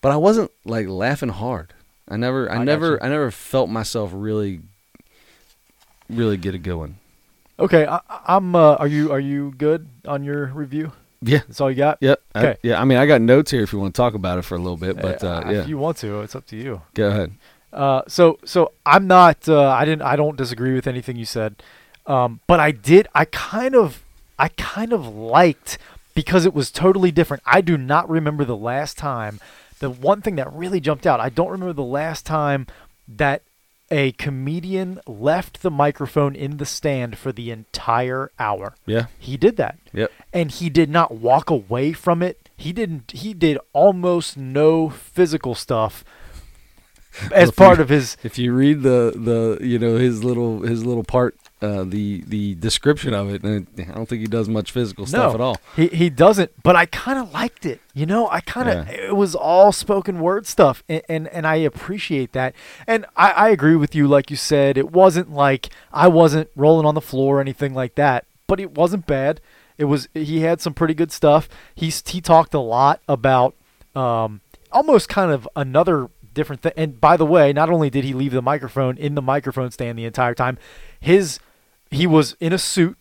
But 0.00 0.10
I 0.10 0.16
wasn't 0.16 0.50
like 0.64 0.88
laughing 0.88 1.28
hard. 1.28 1.72
I 2.08 2.16
never, 2.16 2.50
I, 2.50 2.56
I 2.56 2.64
never. 2.64 3.00
I 3.00 3.08
never 3.08 3.30
felt 3.30 3.70
myself 3.70 4.10
really, 4.12 4.60
really 6.08 6.36
get 6.36 6.56
a 6.56 6.58
good 6.58 6.64
going. 6.64 6.96
Okay, 7.60 7.86
I, 7.86 8.00
I'm. 8.26 8.54
Uh, 8.54 8.74
are 8.76 8.86
you 8.88 9.12
are 9.12 9.20
you 9.20 9.52
good 9.56 9.86
on 10.06 10.24
your 10.24 10.46
review? 10.46 10.92
Yeah. 11.22 11.38
That's 11.46 11.60
all 11.60 11.70
you 11.70 11.76
got. 11.76 11.98
Yep. 12.00 12.22
I- 12.34 12.38
Okay. 12.40 12.56
yeah. 12.62 12.80
I 12.80 12.84
mean, 12.84 12.96
I 12.98 13.06
got 13.06 13.20
notes 13.20 13.50
here 13.50 13.62
if 13.62 13.72
you 13.72 13.78
want 13.78 13.94
to 13.94 13.98
talk 13.98 14.14
about 14.14 14.38
it 14.38 14.42
for 14.42 14.54
a 14.54 14.58
little 14.58 14.78
bit, 14.78 14.96
but 14.96 15.22
uh, 15.22 15.42
Uh, 15.44 15.50
yeah, 15.50 15.58
If 15.60 15.68
you 15.68 15.76
want 15.78 15.98
to, 15.98 16.20
it's 16.22 16.34
up 16.34 16.46
to 16.46 16.56
you. 16.56 16.80
go 16.94 17.08
ahead. 17.08 17.32
Uh, 17.72 18.02
so 18.08 18.38
so 18.44 18.72
I'm 18.86 19.06
not. 19.06 19.48
Uh, 19.48 19.68
I 19.68 19.84
didn't. 19.84 20.02
I 20.02 20.16
don't 20.16 20.36
disagree 20.36 20.74
with 20.74 20.86
anything 20.86 21.16
you 21.16 21.26
said. 21.26 21.62
Um, 22.06 22.40
but 22.46 22.58
I 22.58 22.70
did. 22.72 23.06
I 23.14 23.26
kind 23.26 23.74
of. 23.76 24.02
I 24.38 24.48
kind 24.48 24.92
of 24.94 25.06
liked 25.06 25.76
because 26.14 26.46
it 26.46 26.54
was 26.54 26.70
totally 26.70 27.10
different. 27.12 27.42
I 27.46 27.60
do 27.60 27.76
not 27.76 28.08
remember 28.08 28.44
the 28.44 28.56
last 28.56 28.96
time. 28.98 29.38
The 29.80 29.90
one 29.90 30.20
thing 30.22 30.36
that 30.36 30.50
really 30.52 30.80
jumped 30.80 31.06
out. 31.06 31.20
I 31.20 31.28
don't 31.28 31.50
remember 31.50 31.74
the 31.74 31.82
last 31.82 32.24
time 32.26 32.66
that 33.06 33.42
a 33.90 34.12
comedian 34.12 35.00
left 35.06 35.62
the 35.62 35.70
microphone 35.70 36.34
in 36.36 36.58
the 36.58 36.64
stand 36.66 37.18
for 37.18 37.32
the 37.32 37.50
entire 37.50 38.30
hour. 38.38 38.74
Yeah. 38.86 39.06
He 39.18 39.36
did 39.36 39.56
that 39.56 39.78
Yep. 39.92 40.12
and 40.32 40.50
he 40.50 40.70
did 40.70 40.88
not 40.90 41.14
walk 41.16 41.50
away 41.50 41.92
from 41.92 42.22
it. 42.22 42.48
He 42.56 42.72
didn't. 42.72 43.10
He 43.12 43.34
did 43.34 43.58
almost 43.72 44.36
no 44.36 44.88
physical 44.90 45.54
stuff 45.54 46.04
as 47.32 47.48
if 47.48 47.56
part 47.56 47.78
you- 47.78 47.82
of 47.82 47.88
his. 47.88 48.16
If 48.22 48.38
you 48.38 48.52
read 48.52 48.82
the 48.82 49.12
the 49.16 49.64
you 49.66 49.78
know 49.78 49.96
his 49.96 50.22
little 50.22 50.60
his 50.62 50.84
little 50.84 51.04
part, 51.04 51.36
uh, 51.62 51.84
the 51.84 52.22
the 52.26 52.54
description 52.54 53.12
of 53.12 53.32
it, 53.32 53.42
and 53.42 53.66
I 53.78 53.92
don't 53.94 54.08
think 54.08 54.22
he 54.22 54.26
does 54.26 54.48
much 54.48 54.72
physical 54.72 55.04
stuff 55.06 55.32
no, 55.32 55.34
at 55.34 55.40
all. 55.40 55.56
He 55.76 55.88
he 55.88 56.08
doesn't. 56.08 56.50
But 56.62 56.74
I 56.76 56.86
kind 56.86 57.18
of 57.18 57.32
liked 57.32 57.66
it. 57.66 57.80
You 57.92 58.06
know, 58.06 58.28
I 58.30 58.40
kind 58.40 58.68
of 58.68 58.88
Yeah. 58.88 58.94
it 59.08 59.16
was 59.16 59.34
all 59.34 59.70
spoken 59.72 60.20
word 60.20 60.46
stuff, 60.46 60.82
and, 60.88 61.02
and 61.08 61.28
and 61.28 61.46
I 61.46 61.56
appreciate 61.56 62.32
that. 62.32 62.54
And 62.86 63.04
I 63.16 63.30
I 63.32 63.48
agree 63.50 63.76
with 63.76 63.94
you. 63.94 64.08
Like 64.08 64.30
you 64.30 64.36
said, 64.36 64.78
it 64.78 64.90
wasn't 64.90 65.32
like 65.32 65.68
I 65.92 66.08
wasn't 66.08 66.48
rolling 66.56 66.86
on 66.86 66.94
the 66.94 67.00
floor 67.00 67.38
or 67.38 67.40
anything 67.40 67.74
like 67.74 67.94
that. 67.96 68.24
But 68.46 68.58
it 68.60 68.74
wasn't 68.74 69.06
bad. 69.06 69.40
It 69.76 69.84
was. 69.84 70.08
He 70.14 70.40
had 70.40 70.60
some 70.60 70.74
pretty 70.74 70.94
good 70.94 71.12
stuff. 71.12 71.48
He's 71.74 72.02
he 72.06 72.20
talked 72.20 72.54
a 72.54 72.60
lot 72.60 73.00
about 73.06 73.54
um 73.94 74.40
almost 74.72 75.08
kind 75.08 75.30
of 75.30 75.48
another 75.56 76.08
different 76.32 76.62
thing. 76.62 76.72
And 76.76 77.00
by 77.00 77.16
the 77.16 77.26
way, 77.26 77.52
not 77.52 77.70
only 77.70 77.90
did 77.90 78.04
he 78.04 78.14
leave 78.14 78.32
the 78.32 78.42
microphone 78.42 78.96
in 78.96 79.14
the 79.14 79.22
microphone 79.22 79.70
stand 79.70 79.98
the 79.98 80.04
entire 80.04 80.34
time, 80.34 80.58
his 81.00 81.38
he 81.90 82.06
was 82.06 82.36
in 82.40 82.52
a 82.52 82.58
suit 82.58 82.96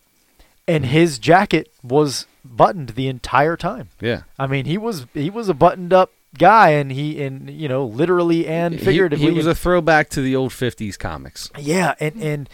and 0.68 0.86
his 0.86 1.20
jacket 1.20 1.72
was 1.84 2.28
buttoned 2.46 2.90
the 2.90 3.08
entire 3.08 3.58
time. 3.58 3.90
Yeah. 4.00 4.22
I 4.38 4.48
mean, 4.48 4.66
he 4.66 4.78
was 4.78 5.08
he 5.14 5.30
was 5.30 5.50
a 5.50 5.54
buttoned 5.54 5.94
up 5.94 6.12
guy, 6.38 6.70
and 6.70 6.92
he 6.92 7.22
and 7.24 7.50
you 7.50 7.68
know 7.68 7.86
literally 7.86 8.48
and 8.48 8.80
figuratively. 8.80 9.26
he, 9.26 9.32
was 9.32 9.48
a 9.48 9.56
throwback 9.56 10.10
to 10.10 10.22
the 10.22 10.36
old 10.36 10.52
'50s 10.52 10.98
comics. 10.98 11.50
yeah, 11.58 11.96
and 12.00 12.22
and 12.22 12.50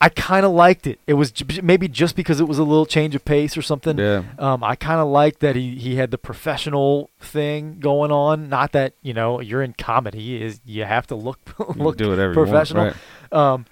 I 0.00 0.08
kind 0.08 0.46
of 0.46 0.52
liked 0.52 0.86
it. 0.86 1.00
It 1.06 1.14
was 1.14 1.32
j- 1.32 1.60
maybe 1.60 1.88
just 1.88 2.14
because 2.14 2.40
it 2.40 2.46
was 2.48 2.58
a 2.58 2.64
little 2.64 2.86
change 2.86 3.14
of 3.14 3.24
pace 3.24 3.56
or 3.56 3.62
something. 3.62 3.98
Yeah. 3.98 4.22
Um, 4.38 4.62
I 4.62 4.76
kind 4.76 5.00
of 5.00 5.08
liked 5.08 5.40
that 5.40 5.56
he, 5.56 5.74
he 5.76 5.96
had 5.96 6.12
the 6.12 6.18
professional 6.18 7.10
thing 7.20 7.78
going 7.80 8.12
on. 8.12 8.48
Not 8.48 8.72
that 8.72 8.94
you 9.02 9.14
know 9.14 9.40
you're 9.40 9.62
in 9.62 9.72
comedy 9.72 10.42
is 10.42 10.60
you 10.64 10.84
have 10.84 11.06
to 11.08 11.14
look 11.14 11.38
look 11.76 12.00
you 12.00 12.08
want, 12.08 12.34
professional. 12.34 12.86
right. 12.86 12.96
Um, 13.32 13.66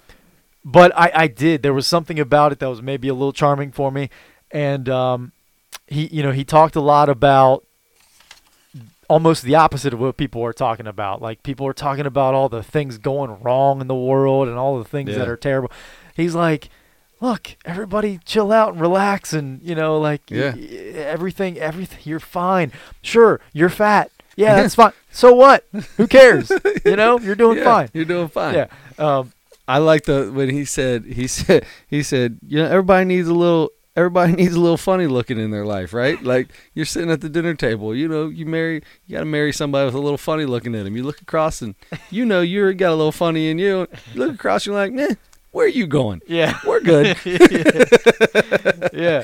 but 0.69 0.91
I, 0.97 1.11
I 1.15 1.27
did. 1.27 1.63
There 1.63 1.73
was 1.73 1.87
something 1.87 2.19
about 2.19 2.51
it 2.51 2.59
that 2.59 2.67
was 2.69 2.81
maybe 2.81 3.07
a 3.07 3.13
little 3.13 3.31
charming 3.33 3.71
for 3.71 3.89
me, 3.91 4.09
and 4.51 4.89
um, 4.89 5.31
he, 5.87 6.07
you 6.07 6.21
know, 6.21 6.31
he 6.33 6.43
talked 6.43 6.75
a 6.75 6.81
lot 6.81 7.07
about 7.07 7.63
almost 9.09 9.43
the 9.43 9.55
opposite 9.55 9.93
of 9.93 9.99
what 10.01 10.17
people 10.17 10.43
are 10.43 10.51
talking 10.53 10.85
about. 10.87 11.21
Like 11.21 11.41
people 11.43 11.65
are 11.67 11.73
talking 11.73 12.05
about 12.05 12.33
all 12.33 12.49
the 12.49 12.61
things 12.63 12.97
going 12.97 13.39
wrong 13.41 13.79
in 13.81 13.87
the 13.87 13.95
world 13.95 14.47
and 14.49 14.57
all 14.57 14.77
the 14.77 14.83
things 14.83 15.15
that 15.15 15.29
are 15.29 15.37
terrible. 15.37 15.71
He's 16.15 16.35
like, 16.35 16.69
look, 17.21 17.55
everybody 17.63 18.19
chill 18.25 18.51
out 18.51 18.73
and 18.73 18.81
relax, 18.81 19.31
and 19.33 19.61
you 19.61 19.75
know, 19.75 19.97
like 19.99 20.23
y- 20.29 20.37
Yeah. 20.37 20.53
y- 20.53 20.61
everything, 20.99 21.57
everything, 21.57 21.99
you're 22.03 22.19
fine. 22.19 22.71
Sure, 23.01 23.39
you're 23.53 23.69
fat. 23.69 24.11
Yeah, 24.35 24.55
that's 24.55 24.75
fine. 24.75 24.91
So 25.11 25.33
what? 25.33 25.63
Who 25.95 26.05
cares? 26.05 26.51
you 26.85 26.95
know, 26.95 27.17
you're 27.19 27.33
doing 27.35 27.57
Yeah, 27.59 27.63
fine. 27.63 27.89
You're 27.93 28.05
doing 28.05 28.27
fine. 28.27 28.53
Yeah. 28.53 28.67
Um, 28.99 29.31
I 29.67 29.79
like 29.79 30.03
the 30.05 30.31
when 30.33 30.49
he 30.49 30.65
said 30.65 31.05
he 31.05 31.27
said 31.27 31.65
he 31.87 32.03
said 32.03 32.39
you 32.47 32.57
know 32.59 32.65
everybody 32.69 33.05
needs 33.05 33.27
a 33.27 33.33
little 33.33 33.71
everybody 33.95 34.33
needs 34.41 34.53
a 34.55 34.59
little 34.59 34.77
funny 34.77 35.07
looking 35.07 35.39
in 35.39 35.51
their 35.51 35.65
life, 35.65 35.91
right? 35.93 36.21
Like 36.21 36.49
you're 36.73 36.85
sitting 36.85 37.09
at 37.11 37.19
the 37.21 37.29
dinner 37.29 37.53
table, 37.55 37.95
you 37.95 38.07
know, 38.07 38.27
you 38.29 38.45
marry, 38.45 38.83
you 39.07 39.13
got 39.15 39.21
to 39.21 39.25
marry 39.25 39.51
somebody 39.51 39.85
with 39.85 39.95
a 39.95 39.99
little 39.99 40.19
funny 40.19 40.45
looking 40.45 40.75
in 40.75 40.83
them. 40.85 40.95
You 40.95 41.03
look 41.03 41.19
across 41.21 41.61
and 41.61 41.73
you 42.11 42.23
know 42.25 42.41
you're 42.41 42.71
got 42.73 42.89
a 42.91 42.95
little 42.95 43.11
funny 43.11 43.49
in 43.49 43.57
you. 43.59 43.87
You 44.13 44.19
look 44.19 44.35
across, 44.35 44.65
you're 44.67 44.75
like, 44.75 44.93
man, 44.93 45.17
where 45.51 45.65
are 45.65 45.69
you 45.69 45.87
going? 45.87 46.21
Yeah. 46.27 46.59
We're 46.65 46.79
good. 46.81 47.17
yeah. 47.25 49.23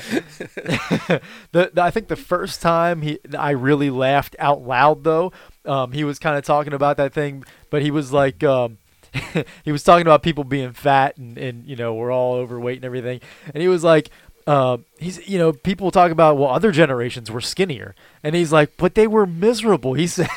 the, 1.52 1.70
the- 1.72 1.82
I 1.82 1.90
think 1.90 2.08
the 2.08 2.16
first 2.16 2.60
time 2.60 3.02
he 3.02 3.18
I 3.38 3.50
really 3.50 3.90
laughed 3.90 4.34
out 4.38 4.62
loud 4.62 5.04
though, 5.04 5.32
um, 5.64 5.92
he 5.92 6.04
was 6.04 6.18
kind 6.18 6.36
of 6.36 6.44
talking 6.44 6.72
about 6.72 6.96
that 6.96 7.12
thing, 7.12 7.44
but 7.70 7.82
he 7.82 7.90
was 7.90 8.12
like 8.12 8.42
um, 8.42 8.78
he 9.64 9.72
was 9.72 9.82
talking 9.82 10.06
about 10.06 10.22
people 10.22 10.44
being 10.44 10.72
fat 10.72 11.16
and, 11.16 11.38
and 11.38 11.66
you 11.66 11.76
know 11.76 11.94
we're 11.94 12.12
all 12.12 12.34
overweight 12.34 12.76
and 12.76 12.84
everything, 12.84 13.20
and 13.52 13.62
he 13.62 13.68
was 13.68 13.84
like. 13.84 14.10
Uh, 14.46 14.76
he's, 14.98 15.26
you 15.26 15.38
know, 15.38 15.52
people 15.54 15.90
talk 15.90 16.10
about 16.10 16.36
well, 16.36 16.50
other 16.50 16.70
generations 16.70 17.30
were 17.30 17.40
skinnier, 17.40 17.94
and 18.22 18.34
he's 18.34 18.52
like, 18.52 18.76
but 18.76 18.94
they 18.94 19.06
were 19.06 19.26
miserable. 19.26 19.94
He 19.94 20.06
said, 20.18 20.28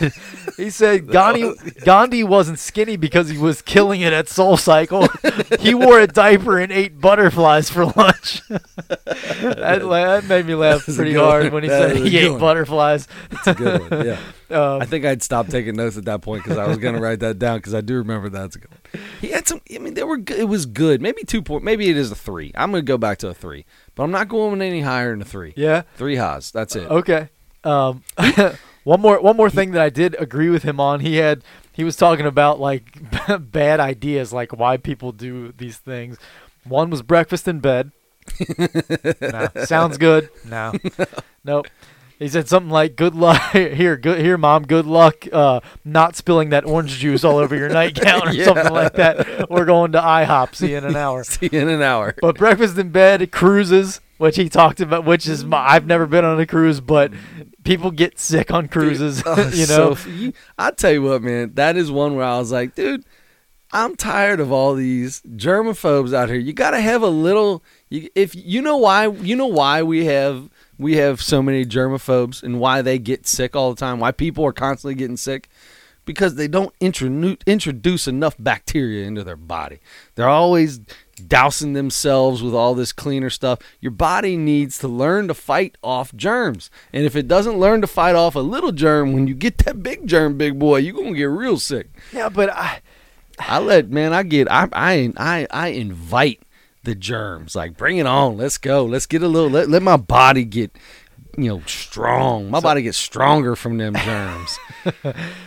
he 0.55 0.69
said 0.69 1.07
Gandhi, 1.11 1.51
Gandhi 1.83 2.23
wasn't 2.23 2.57
skinny 2.59 2.95
because 2.95 3.27
he 3.27 3.37
was 3.37 3.61
killing 3.61 3.99
it 3.99 4.13
at 4.13 4.27
SoulCycle. 4.27 5.59
he 5.59 5.73
wore 5.75 5.99
a 5.99 6.07
diaper 6.07 6.57
and 6.57 6.71
ate 6.71 7.01
butterflies 7.01 7.69
for 7.69 7.85
lunch. 7.85 8.41
that, 8.47 9.81
that 9.81 10.25
made 10.25 10.45
me 10.45 10.55
laugh 10.55 10.85
That's 10.85 10.97
pretty 10.97 11.13
hard 11.13 11.43
one. 11.45 11.53
when 11.53 11.63
he 11.63 11.69
That 11.69 11.95
said 11.95 12.05
he 12.07 12.17
ate 12.17 12.31
one. 12.31 12.39
butterflies. 12.39 13.07
It's 13.31 13.47
a 13.47 13.53
good 13.53 13.91
one. 13.91 14.05
Yeah. 14.05 14.19
Um, 14.49 14.81
I 14.81 14.85
think 14.85 15.03
I'd 15.03 15.21
stop 15.21 15.47
taking 15.47 15.75
notes 15.75 15.97
at 15.97 16.05
that 16.05 16.21
point 16.21 16.43
because 16.43 16.57
I 16.57 16.65
was 16.67 16.77
going 16.77 16.95
to 16.95 17.01
write 17.01 17.19
that 17.19 17.37
down 17.39 17.57
because 17.57 17.73
I 17.73 17.81
do 17.81 17.95
remember 17.95 18.29
that's 18.29 18.55
a 18.55 18.59
good 18.59 18.71
one. 18.71 18.76
He 19.21 19.29
had 19.29 19.47
some. 19.47 19.61
I 19.73 19.77
mean, 19.79 19.93
they 19.93 20.03
were. 20.03 20.17
good. 20.17 20.39
It 20.39 20.45
was 20.45 20.65
good. 20.65 21.01
Maybe 21.01 21.23
two 21.23 21.41
point. 21.41 21.63
Maybe 21.63 21.89
it 21.89 21.97
is 21.97 22.11
a 22.11 22.15
three. 22.15 22.51
I'm 22.55 22.71
going 22.71 22.83
to 22.83 22.89
go 22.89 22.97
back 22.97 23.17
to 23.19 23.29
a 23.29 23.33
three, 23.33 23.65
but 23.95 24.03
I'm 24.03 24.11
not 24.11 24.27
going 24.27 24.61
any 24.61 24.81
higher 24.81 25.11
than 25.11 25.21
a 25.21 25.25
three. 25.25 25.53
yeah. 25.55 25.83
Three 25.95 26.15
highs. 26.15 26.51
That's 26.51 26.75
it. 26.75 26.89
Okay. 26.89 27.29
Um, 27.63 28.03
one 28.83 29.01
more 29.01 29.19
one 29.19 29.35
more 29.35 29.49
thing 29.49 29.71
that 29.71 29.81
I 29.81 29.89
did 29.89 30.15
agree 30.19 30.49
with 30.49 30.63
him 30.63 30.79
on. 30.79 31.01
He 31.01 31.17
had 31.17 31.43
he 31.73 31.83
was 31.83 31.95
talking 31.95 32.25
about 32.25 32.59
like 32.59 32.99
bad 33.39 33.79
ideas, 33.79 34.31
like 34.31 34.51
why 34.57 34.77
people 34.77 35.11
do 35.11 35.51
these 35.57 35.77
things. 35.77 36.17
One 36.63 36.89
was 36.89 37.01
breakfast 37.01 37.47
in 37.47 37.59
bed. 37.59 37.91
no. 39.21 39.47
Sounds 39.65 39.97
good. 39.97 40.29
No. 40.45 40.73
Nope. 41.43 41.67
He 42.19 42.27
said 42.29 42.47
something 42.49 42.71
like, 42.71 42.95
"Good 42.95 43.13
luck 43.15 43.39
here, 43.51 43.95
good 43.95 44.19
here, 44.19 44.37
mom. 44.37 44.63
Good 44.63 44.85
luck 44.87 45.27
uh, 45.31 45.59
not 45.85 46.15
spilling 46.15 46.49
that 46.49 46.65
orange 46.65 46.97
juice 46.97 47.23
all 47.23 47.37
over 47.37 47.55
your 47.55 47.69
nightgown 47.69 48.27
or 48.27 48.31
Yeah. 48.33 48.45
something 48.45 48.73
like 48.73 48.93
that. 48.93 49.49
We're 49.49 49.65
going 49.65 49.91
to 49.91 49.99
IHOP. 50.01 50.55
See 50.55 50.71
you 50.71 50.77
in 50.77 50.83
an 50.85 50.95
hour." 51.05 51.23
See 51.23 51.49
you 51.51 51.59
in 51.59 51.69
an 51.69 51.81
hour. 51.83 52.15
But 52.21 52.37
breakfast 52.37 52.77
in 52.77 52.89
bed, 52.89 53.31
cruises, 53.31 54.01
which 54.17 54.35
he 54.35 54.49
talked 54.49 54.79
about, 54.81 55.05
which 55.05 55.27
is 55.27 55.45
my, 55.45 55.59
I've 55.59 55.85
never 55.85 56.07
been 56.07 56.25
on 56.25 56.39
a 56.39 56.47
cruise, 56.47 56.81
but 56.81 57.11
people 57.63 57.91
get 57.91 58.17
sick 58.17 58.49
on 58.51 58.67
cruises. 58.67 59.21
Oh, 59.23 59.49
you 59.53 59.67
know, 59.67 59.95
you, 60.07 60.33
I 60.57 60.71
tell 60.71 60.91
you 60.91 61.03
what, 61.03 61.21
man, 61.21 61.51
that 61.53 61.77
is 61.77 61.91
one 61.91 62.15
where 62.15 62.25
I 62.25 62.39
was 62.39 62.51
like, 62.51 62.73
dude, 62.73 63.05
I'm 63.71 63.95
tired 63.95 64.39
of 64.39 64.51
all 64.51 64.73
these 64.73 65.21
germaphobes 65.35 66.13
out 66.15 66.29
here. 66.29 66.39
You 66.39 66.53
got 66.53 66.71
to 66.71 66.79
have 66.81 67.03
a 67.03 67.09
little. 67.09 67.63
You, 67.89 68.09
if 68.15 68.33
you 68.33 68.61
know 68.63 68.77
why, 68.77 69.07
you 69.07 69.35
know 69.35 69.45
why 69.47 69.83
we 69.83 70.05
have 70.05 70.49
we 70.77 70.97
have 70.97 71.21
so 71.21 71.41
many 71.41 71.65
germaphobes 71.65 72.43
and 72.43 72.59
why 72.59 72.81
they 72.81 72.99
get 72.99 73.27
sick 73.27 73.55
all 73.55 73.73
the 73.73 73.79
time. 73.79 73.99
Why 73.99 74.11
people 74.11 74.45
are 74.45 74.53
constantly 74.53 74.95
getting 74.95 75.17
sick. 75.17 75.49
Because 76.05 76.35
they 76.35 76.47
don't 76.47 76.73
introduce 76.79 77.37
introduce 77.45 78.07
enough 78.07 78.35
bacteria 78.39 79.05
into 79.05 79.25
their 79.25 79.35
body. 79.35 79.79
They're 80.15 80.29
always 80.29 80.79
dousing 81.25 81.73
themselves 81.73 82.41
with 82.41 82.53
all 82.53 82.75
this 82.75 82.93
cleaner 82.93 83.29
stuff. 83.29 83.59
Your 83.81 83.91
body 83.91 84.37
needs 84.37 84.77
to 84.79 84.87
learn 84.87 85.27
to 85.27 85.33
fight 85.33 85.75
off 85.83 86.15
germs. 86.15 86.69
And 86.93 87.05
if 87.05 87.15
it 87.17 87.27
doesn't 87.27 87.59
learn 87.59 87.81
to 87.81 87.87
fight 87.87 88.15
off 88.15 88.35
a 88.35 88.39
little 88.39 88.71
germ, 88.71 89.11
when 89.11 89.27
you 89.27 89.33
get 89.33 89.57
that 89.59 89.83
big 89.83 90.07
germ, 90.07 90.37
big 90.37 90.57
boy, 90.57 90.77
you're 90.77 90.93
going 90.93 91.13
to 91.13 91.17
get 91.17 91.25
real 91.25 91.57
sick. 91.57 91.89
yeah, 92.13 92.29
but 92.29 92.51
I, 92.51 92.81
I 93.39 93.59
let, 93.59 93.89
man, 93.89 94.13
I 94.13 94.23
get, 94.23 94.49
I, 94.49 94.69
I, 94.71 95.13
I, 95.17 95.47
I 95.51 95.67
invite 95.69 96.41
the 96.87 96.95
germs. 96.95 97.55
Like, 97.55 97.77
bring 97.77 97.99
it 97.99 98.07
on. 98.07 98.37
Let's 98.37 98.57
go. 98.57 98.83
Let's 98.85 99.05
get 99.05 99.21
a 99.21 99.27
little, 99.27 99.51
let, 99.51 99.69
let 99.69 99.83
my 99.83 99.97
body 99.97 100.43
get, 100.43 100.71
you 101.37 101.49
know, 101.49 101.61
strong. 101.67 102.49
My 102.49 102.59
body 102.59 102.81
gets 102.81 102.97
stronger 102.97 103.55
from 103.55 103.77
them 103.77 103.93
germs. 103.93 104.57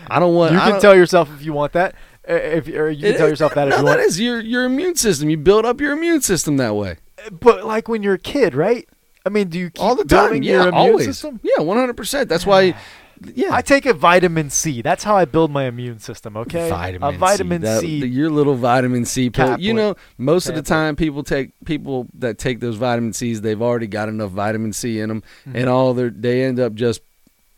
I 0.06 0.20
don't 0.20 0.34
want, 0.36 0.52
you 0.52 0.60
I 0.60 0.70
can 0.70 0.80
tell 0.80 0.94
yourself 0.94 1.28
if 1.34 1.42
you 1.42 1.52
want 1.52 1.72
that. 1.72 1.96
uh, 2.28 2.34
If 2.34 2.68
you 2.68 2.74
can 2.74 3.04
It 3.04 3.16
tell 3.16 3.28
yourself 3.28 3.54
that 3.54 3.66
if 3.66 3.74
no, 3.74 3.78
you 3.80 3.84
want. 3.86 4.00
is 4.00 4.20
your, 4.20 4.38
your 4.40 4.64
immune 4.64 4.94
system. 4.94 5.28
You 5.28 5.36
build 5.36 5.64
up 5.66 5.80
your 5.80 5.92
immune 5.92 6.20
system 6.20 6.58
that 6.58 6.76
way. 6.76 6.98
But 7.32 7.64
like 7.66 7.88
when 7.88 8.02
you're 8.04 8.14
a 8.14 8.18
kid, 8.18 8.54
right? 8.54 8.88
I 9.26 9.28
mean, 9.28 9.48
do 9.48 9.58
you 9.58 9.70
keep 9.70 9.82
all 9.82 9.96
the 9.96 10.04
time. 10.04 10.42
Yeah, 10.42 10.52
your 10.52 10.60
immune 10.68 10.74
always. 10.74 11.06
system? 11.06 11.40
Yeah, 11.42 11.62
one 11.62 11.76
hundred 11.76 11.96
percent. 11.96 12.28
That's 12.30 12.46
why. 12.46 12.74
Yeah, 13.34 13.48
I 13.52 13.60
take 13.62 13.84
a 13.86 13.92
vitamin 13.92 14.48
C. 14.50 14.80
That's 14.82 15.04
how 15.04 15.16
I 15.16 15.24
build 15.26 15.50
my 15.50 15.64
immune 15.64 15.98
system. 15.98 16.36
Okay, 16.36 16.70
vitamin 16.70 17.14
a 17.14 17.18
vitamin 17.18 17.60
C. 17.62 17.66
That- 17.66 17.80
C. 17.80 18.06
your 18.06 18.30
little 18.30 18.54
vitamin 18.54 19.04
C 19.04 19.28
pill. 19.30 19.58
You 19.60 19.74
know, 19.74 19.94
most 20.16 20.48
of 20.48 20.54
the 20.54 20.62
time, 20.62 20.96
people 20.96 21.22
take 21.22 21.52
people 21.64 22.06
that 22.14 22.38
take 22.38 22.60
those 22.60 22.76
vitamin 22.76 23.12
C's. 23.12 23.40
They've 23.42 23.60
already 23.60 23.86
got 23.88 24.08
enough 24.08 24.30
vitamin 24.30 24.72
C 24.72 25.00
in 25.00 25.08
them, 25.08 25.22
Mm-hmm. 25.46 25.56
and 25.56 25.68
all 25.68 25.92
their 25.94 26.10
they 26.10 26.44
end 26.44 26.58
up 26.58 26.74
just 26.74 27.02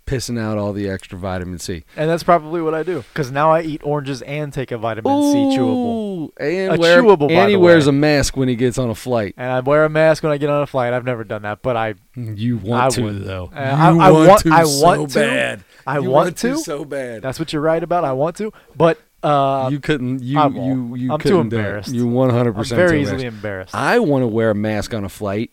pissing 0.07 0.39
out 0.39 0.59
all 0.59 0.73
the 0.73 0.89
extra 0.89 1.17
vitamin 1.19 1.59
C. 1.59 1.85
and 1.97 2.11
that's 2.11 2.23
probably 2.23 2.61
what 2.61 2.75
I 2.75 2.83
do. 2.83 3.05
Because 3.13 3.31
now 3.31 3.51
I 3.53 3.63
eat 3.63 3.81
oranges 3.85 4.21
and 4.23 4.53
take 4.53 4.71
a 4.73 4.79
vitamin 4.79 5.23
C 5.33 5.39
chewable. 5.57 6.23
Ooh, 6.25 6.33
and 6.39 6.75
A 6.75 6.77
wear, 6.79 7.03
chewable, 7.03 7.31
and 7.31 7.51
he 7.51 7.57
wears 7.57 7.87
way. 7.87 7.91
a 7.91 7.93
mask 7.93 8.37
when 8.37 8.49
he 8.49 8.57
gets 8.57 8.79
on 8.79 8.91
a 8.91 8.95
flight. 8.95 9.35
And 9.37 9.51
I 9.51 9.61
wear 9.61 9.85
a 9.85 9.89
mask 9.89 10.23
when 10.23 10.33
I 10.33 10.37
get 10.39 10.51
on 10.51 10.63
a 10.63 10.67
flight. 10.67 10.93
I've 10.93 11.05
never 11.05 11.25
done 11.25 11.43
that, 11.43 11.63
but 11.63 11.77
I 11.77 11.95
You 12.17 12.59
want 12.59 12.83
I 12.83 12.89
to 12.97 13.03
would. 13.03 13.25
though. 13.25 13.51
Uh, 13.55 13.59
I- 13.59 13.89
I 13.89 14.11
want- 14.11 14.47
I 14.47 14.65
want 14.65 15.11
to. 15.11 15.19
bad. 15.19 15.65
I 15.87 15.99
You 15.99 16.11
want 16.11 16.37
to. 16.39 16.57
so 16.59 16.85
bad. 16.85 17.23
that's 17.23 17.39
what 17.39 17.53
you're 17.53 17.63
right 17.63 17.83
about. 17.83 18.05
I 18.05 18.13
want 18.13 18.37
to, 18.37 18.53
but 18.77 18.99
uh, 19.23 19.69
you 19.71 19.79
couldn't. 19.81 20.21
You 20.23 20.39
you 20.51 20.95
you 20.97 21.13
I'm 21.13 21.19
too 21.21 21.29
couldn't 21.31 21.49
do 21.51 21.57
it. 21.57 21.61
embarrassed. 21.61 21.93
You 21.95 22.07
one 22.09 22.31
hundred 22.31 22.51
I'm 22.51 22.55
percent. 22.57 22.77
very 22.77 23.01
easily 23.03 23.25
embarrassed. 23.25 23.73
I 23.75 24.01
want 24.01 24.23
to 24.23 24.27
wear 24.27 24.51
a 24.51 24.55
mask 24.55 24.95
on 24.95 25.05
a 25.05 25.09
flight 25.09 25.53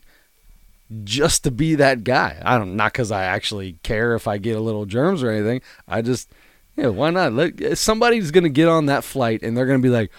just 1.03 1.43
to 1.43 1.51
be 1.51 1.75
that 1.75 2.03
guy. 2.03 2.41
I 2.43 2.57
don't 2.57 2.75
not 2.75 2.93
because 2.93 3.11
I 3.11 3.23
actually 3.23 3.73
care 3.83 4.15
if 4.15 4.27
I 4.27 4.37
get 4.37 4.55
a 4.55 4.61
little 4.61 4.85
germs 4.85 5.23
or 5.23 5.29
anything. 5.29 5.61
I 5.87 6.01
just 6.01 6.31
yeah, 6.75 6.87
why 6.87 7.09
not? 7.09 7.33
Let, 7.33 7.61
eh, 7.61 7.75
somebody's 7.75 8.31
gonna 8.31 8.49
get 8.49 8.67
on 8.67 8.85
that 8.87 9.03
flight 9.03 9.43
and 9.43 9.55
they're 9.55 9.65
gonna 9.65 9.79
be 9.79 9.89
like, 9.89 10.11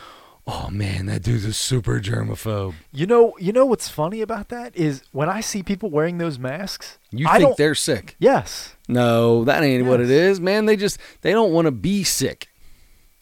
"Oh 0.47 0.69
man, 0.71 1.07
that 1.07 1.23
dude's 1.23 1.45
a 1.45 1.53
super 1.53 2.01
germaphobe." 2.01 2.75
You 2.93 3.07
know, 3.07 3.35
you 3.39 3.53
know 3.53 3.65
what's 3.67 3.89
funny 3.89 4.21
about 4.21 4.51
that 4.51 4.77
is 4.77 5.03
when 5.13 5.29
I 5.29 5.41
see 5.41 5.63
people 5.63 5.91
wearing 5.91 6.19
those 6.19 6.39
masks. 6.39 6.99
You 7.11 7.27
I 7.29 7.39
think 7.39 7.57
they're 7.57 7.75
sick? 7.75 8.15
Yes. 8.19 8.77
No, 8.89 9.45
that 9.45 9.63
ain't 9.63 9.87
what 9.87 10.01
it 10.01 10.11
is, 10.11 10.41
man. 10.41 10.67
They 10.67 10.77
just 10.77 10.99
they 11.23 11.33
don't 11.33 11.53
want 11.53 11.67
to 11.67 11.73
be 11.73 12.05
sick. 12.05 12.50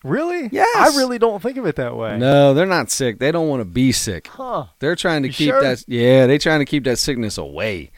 Really? 0.05 0.49
Yes. 0.53 0.95
I 0.95 0.97
really 0.97 1.19
don't 1.19 1.43
think 1.43 1.57
of 1.57 1.67
it 1.67 1.77
that 1.77 1.97
way. 1.97 2.17
No, 2.19 2.55
they're 2.55 2.67
not 2.67 2.91
sick. 2.91 3.19
They 3.19 3.33
don't 3.33 3.49
want 3.49 3.61
to 3.61 3.65
be 3.65 3.91
sick. 3.93 4.29
Huh. 4.29 4.67
They're 4.79 4.95
trying 4.97 5.23
to 5.23 5.29
You 5.29 5.35
keep 5.35 5.49
sure? 5.51 5.61
that. 5.63 5.85
Yeah, 5.89 6.27
they're 6.27 6.39
trying 6.39 6.61
to 6.61 6.65
keep 6.65 6.85
that 6.85 6.99
sickness 6.99 7.37
away. 7.37 7.91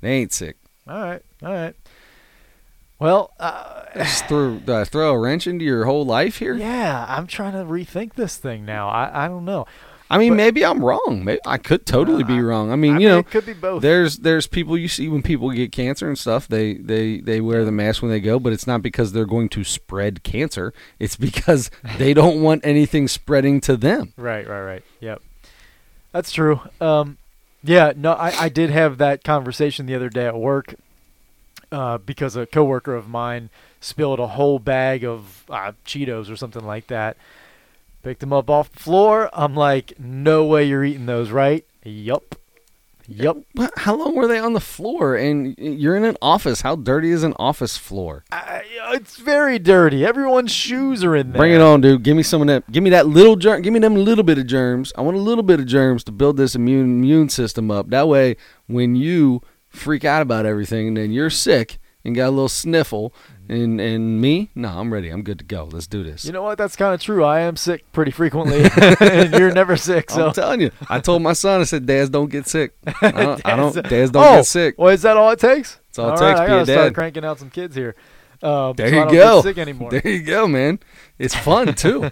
They 0.00 0.12
ain't 0.12 0.32
sick. 0.32 0.56
All 0.88 1.00
right. 1.02 1.22
All 1.42 1.52
right. 1.52 1.74
Well, 2.98 3.32
uh, 3.40 3.84
Just 3.94 4.30
I 4.32 4.84
throw 4.84 5.10
a 5.12 5.18
wrench 5.18 5.46
into 5.46 5.64
your 5.64 5.84
whole 5.84 6.04
life 6.06 6.38
here. 6.38 6.54
yeah, 6.54 7.04
I'm 7.08 7.26
trying 7.26 7.52
to 7.52 7.58
rethink 7.70 8.14
this 8.14 8.36
thing 8.36 8.64
now. 8.64 8.88
I, 8.88 9.24
I 9.24 9.28
don't 9.28 9.44
know. 9.44 9.66
I 10.12 10.18
mean, 10.18 10.32
But- 10.32 10.36
maybe 10.36 10.64
I'm 10.64 10.84
wrong. 10.84 11.24
Maybe 11.24 11.40
I 11.46 11.58
could 11.58 11.86
totally 11.86 12.22
be 12.22 12.40
wrong. 12.40 12.70
I 12.70 12.76
mean, 12.76 12.96
I 12.96 12.98
you 12.98 13.08
know, 13.08 13.18
it 13.18 13.30
could 13.30 13.46
be 13.46 13.54
both. 13.54 13.82
there's 13.82 14.18
there's 14.18 14.46
people 14.46 14.76
you 14.76 14.88
see 14.88 15.08
when 15.08 15.22
people 15.22 15.50
get 15.50 15.72
cancer 15.72 16.06
and 16.08 16.18
stuff. 16.18 16.46
They 16.46 16.74
they 16.74 17.20
they 17.20 17.40
wear 17.40 17.64
the 17.64 17.72
mask 17.72 18.02
when 18.02 18.10
they 18.10 18.20
go, 18.20 18.38
but 18.38 18.52
it's 18.52 18.66
not 18.66 18.82
because 18.82 19.12
they're 19.12 19.26
going 19.26 19.48
to 19.50 19.64
spread 19.64 20.22
cancer. 20.22 20.72
It's 20.98 21.16
because 21.16 21.70
they 21.98 22.14
don't 22.14 22.42
want 22.42 22.64
anything 22.64 23.08
spreading 23.08 23.60
to 23.62 23.76
them. 23.76 24.12
Right, 24.16 24.46
right, 24.46 24.62
right. 24.62 24.84
Yep. 25.00 25.22
That's 26.12 26.30
true. 26.30 26.60
Um, 26.80 27.16
yeah, 27.64 27.92
no, 27.96 28.12
I, 28.12 28.44
I 28.44 28.48
did 28.48 28.70
have 28.70 28.98
that 28.98 29.24
conversation 29.24 29.86
the 29.86 29.94
other 29.94 30.08
day 30.10 30.26
at 30.26 30.36
work 30.36 30.74
uh, 31.70 31.98
because 31.98 32.36
a 32.36 32.44
coworker 32.44 32.94
of 32.94 33.08
mine 33.08 33.48
spilled 33.80 34.20
a 34.20 34.26
whole 34.26 34.58
bag 34.58 35.04
of 35.04 35.44
uh, 35.48 35.72
Cheetos 35.86 36.30
or 36.30 36.36
something 36.36 36.64
like 36.64 36.88
that. 36.88 37.16
Picked 38.02 38.20
them 38.20 38.32
up 38.32 38.50
off 38.50 38.72
the 38.72 38.80
floor. 38.80 39.30
I'm 39.32 39.54
like, 39.54 39.94
no 39.98 40.44
way 40.44 40.64
you're 40.64 40.84
eating 40.84 41.06
those, 41.06 41.30
right? 41.30 41.64
Yup. 41.84 42.34
Yup. 43.06 43.38
What- 43.54 43.72
How 43.78 43.94
long 43.94 44.14
were 44.16 44.26
they 44.26 44.38
on 44.38 44.54
the 44.54 44.60
floor? 44.60 45.14
And 45.16 45.54
you're 45.58 45.94
in 45.96 46.04
an 46.04 46.16
office. 46.20 46.62
How 46.62 46.74
dirty 46.76 47.10
is 47.10 47.22
an 47.22 47.34
office 47.38 47.76
floor? 47.76 48.24
I, 48.32 48.62
uh, 48.84 48.92
it's 48.94 49.16
very 49.18 49.58
dirty. 49.58 50.04
Everyone's 50.04 50.50
shoes 50.52 51.04
are 51.04 51.14
in 51.14 51.30
there. 51.32 51.38
Bring 51.38 51.52
it 51.52 51.60
on, 51.60 51.80
dude. 51.80 52.02
Give 52.02 52.16
me 52.16 52.22
some 52.24 52.40
of 52.40 52.46
that. 52.48 52.70
Give 52.72 52.82
me 52.82 52.90
that 52.90 53.06
little 53.06 53.36
germ. 53.36 53.62
Give 53.62 53.72
me 53.72 53.78
them 53.80 53.94
little 53.94 54.24
bit 54.24 54.38
of 54.38 54.46
germs. 54.46 54.92
I 54.96 55.02
want 55.02 55.16
a 55.16 55.20
little 55.20 55.44
bit 55.44 55.60
of 55.60 55.66
germs 55.66 56.02
to 56.04 56.12
build 56.12 56.36
this 56.36 56.54
immune 56.56 56.86
immune 57.00 57.28
system 57.28 57.70
up. 57.70 57.90
That 57.90 58.08
way, 58.08 58.36
when 58.66 58.96
you 58.96 59.42
freak 59.68 60.04
out 60.04 60.22
about 60.22 60.44
everything, 60.46 60.88
and 60.88 60.96
then 60.96 61.12
you're 61.12 61.30
sick 61.30 61.78
and 62.04 62.14
got 62.16 62.28
a 62.28 62.30
little 62.30 62.48
sniffle, 62.48 63.12
And 63.52 63.78
and 63.82 64.18
me, 64.18 64.48
no, 64.54 64.68
I'm 64.70 64.90
ready. 64.90 65.10
I'm 65.10 65.22
good 65.22 65.38
to 65.40 65.44
go. 65.44 65.68
Let's 65.70 65.86
do 65.86 66.02
this. 66.02 66.24
You 66.24 66.32
know 66.32 66.42
what? 66.42 66.56
That's 66.56 66.74
kind 66.74 66.94
of 66.94 67.02
true. 67.02 67.22
I 67.22 67.40
am 67.40 67.56
sick 67.56 67.84
pretty 67.92 68.10
frequently, 68.10 68.64
and 69.00 69.34
you're 69.34 69.52
never 69.52 69.76
sick. 69.76 70.10
So 70.10 70.28
I'm 70.28 70.32
telling 70.32 70.62
you. 70.62 70.70
I 70.88 71.00
told 71.00 71.20
my 71.20 71.34
son. 71.34 71.60
I 71.60 71.64
said, 71.64 71.84
"Dads 71.84 72.08
don't 72.08 72.30
get 72.30 72.46
sick. 72.46 72.72
I 73.02 73.10
don't. 73.10 73.46
I 73.46 73.56
don't 73.56 73.74
Dads- 73.88 74.10
don't 74.10 74.24
oh, 74.24 74.36
get 74.36 74.46
sick." 74.46 74.74
Well, 74.78 74.88
is 74.88 75.02
that 75.02 75.18
all 75.18 75.30
it 75.32 75.38
takes? 75.38 75.78
That's 75.88 75.98
all 75.98 76.08
it 76.08 76.10
All 76.12 76.16
takes. 76.16 76.38
right, 76.38 76.40
I 76.40 76.46
Be 76.46 76.52
a 76.52 76.56
gotta 76.60 76.72
start 76.72 76.94
cranking 76.94 77.24
out 77.26 77.38
some 77.38 77.50
kids 77.50 77.76
here. 77.76 77.94
Uh, 78.42 78.72
There 78.72 78.88
so 78.88 78.94
you 78.94 79.00
I 79.02 79.04
don't 79.04 79.14
go. 79.14 79.42
Get 79.42 79.48
sick 79.50 79.58
anymore? 79.58 79.90
There 79.90 80.08
you 80.08 80.22
go, 80.22 80.48
man. 80.48 80.78
It's 81.18 81.34
fun 81.34 81.74
too. 81.74 82.10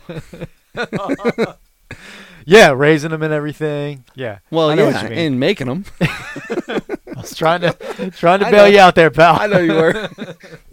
yeah, 2.45 2.71
raising 2.73 3.11
them 3.11 3.23
and 3.23 3.33
everything. 3.33 4.05
Yeah. 4.15 4.39
Well, 4.51 4.71
I 4.71 4.75
know 4.75 4.89
yeah, 4.89 4.93
what 4.95 5.03
you 5.05 5.09
mean. 5.11 5.19
and 5.19 5.41
making 5.41 5.69
them. 5.69 5.85
I 6.01 7.23
was 7.23 7.35
trying 7.35 7.61
to 7.62 8.11
trying 8.17 8.41
to 8.41 8.51
bail 8.51 8.69
you 8.69 8.79
out 8.79 8.95
there, 8.95 9.11
pal. 9.11 9.41
I 9.41 9.47
know 9.47 9.59
you 9.59 9.73
were. 9.73 10.09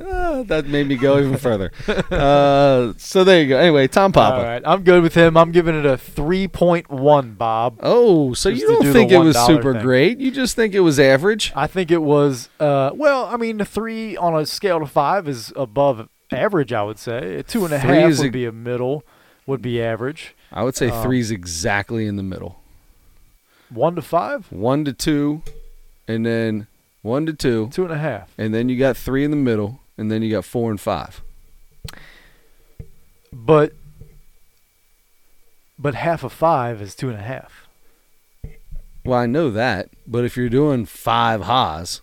Ah, 0.09 0.43
that 0.47 0.65
made 0.67 0.87
me 0.87 0.95
go 0.95 1.19
even 1.19 1.37
further. 1.37 1.71
Uh, 1.87 2.93
so 2.97 3.23
there 3.23 3.41
you 3.41 3.49
go. 3.49 3.57
Anyway, 3.57 3.87
Tom 3.87 4.11
Papa. 4.11 4.37
All 4.37 4.43
right, 4.43 4.61
I'm 4.65 4.83
good 4.83 5.03
with 5.03 5.13
him. 5.15 5.35
I'm 5.37 5.51
giving 5.51 5.75
it 5.77 5.85
a 5.85 5.97
3.1, 5.97 7.37
Bob. 7.37 7.79
Oh, 7.81 8.33
so 8.33 8.49
you 8.49 8.67
don't 8.67 8.81
do 8.83 8.93
think 8.93 9.11
it 9.11 9.17
was 9.19 9.37
super 9.45 9.73
thing. 9.73 9.81
great? 9.81 10.19
You 10.19 10.31
just 10.31 10.55
think 10.55 10.73
it 10.73 10.79
was 10.81 10.99
average? 10.99 11.51
I 11.55 11.67
think 11.67 11.91
it 11.91 12.01
was. 12.01 12.49
Uh, 12.59 12.91
well, 12.93 13.25
I 13.25 13.37
mean, 13.37 13.59
three 13.65 14.15
on 14.17 14.35
a 14.35 14.45
scale 14.45 14.79
to 14.79 14.85
five 14.85 15.27
is 15.27 15.51
above 15.55 16.07
average. 16.31 16.73
I 16.73 16.83
would 16.83 16.99
say 16.99 17.35
a 17.35 17.43
two 17.43 17.65
and 17.65 17.73
a 17.73 17.79
Three 17.79 17.97
half 17.97 18.17
would 18.19 18.27
a- 18.27 18.31
be 18.31 18.45
a 18.45 18.51
middle, 18.51 19.03
would 19.45 19.61
be 19.61 19.81
average. 19.81 20.35
I 20.51 20.63
would 20.63 20.75
say 20.75 20.89
Um, 20.89 21.03
three's 21.03 21.31
exactly 21.31 22.05
in 22.07 22.15
the 22.15 22.23
middle. 22.23 22.59
One 23.69 23.95
to 23.95 24.01
five, 24.01 24.45
One 24.51 24.85
to 24.85 24.93
two, 24.93 25.41
and 26.07 26.25
then 26.25 26.67
one 27.01 27.25
to 27.25 27.33
two, 27.33 27.69
two 27.73 27.83
and 27.83 27.91
a 27.91 27.97
half. 27.97 28.31
and 28.37 28.53
then 28.53 28.69
you 28.69 28.77
got 28.77 28.95
three 28.95 29.25
in 29.25 29.31
the 29.31 29.37
middle, 29.37 29.81
and 29.97 30.11
then 30.11 30.21
you 30.21 30.31
got 30.31 30.45
four 30.45 30.69
and 30.69 30.79
five. 30.79 31.21
But 33.31 33.73
but 35.79 35.95
half 35.95 36.23
of 36.23 36.33
five 36.33 36.81
is 36.81 36.95
two 36.95 37.09
and 37.09 37.17
a 37.17 37.23
half. 37.23 37.67
Well, 39.03 39.19
I 39.19 39.25
know 39.25 39.49
that, 39.51 39.89
but 40.05 40.25
if 40.25 40.35
you're 40.35 40.49
doing 40.49 40.85
five 40.85 41.43
ha's, 41.43 42.01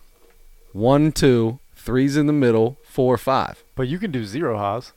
one, 0.73 1.11
two, 1.11 1.59
three's 1.75 2.17
in 2.17 2.25
the 2.25 2.33
middle, 2.33 2.77
four, 2.83 3.17
five. 3.17 3.63
But 3.75 3.87
you 3.87 3.99
can 3.99 4.11
do 4.11 4.25
zero 4.25 4.57
ha's. 4.57 4.91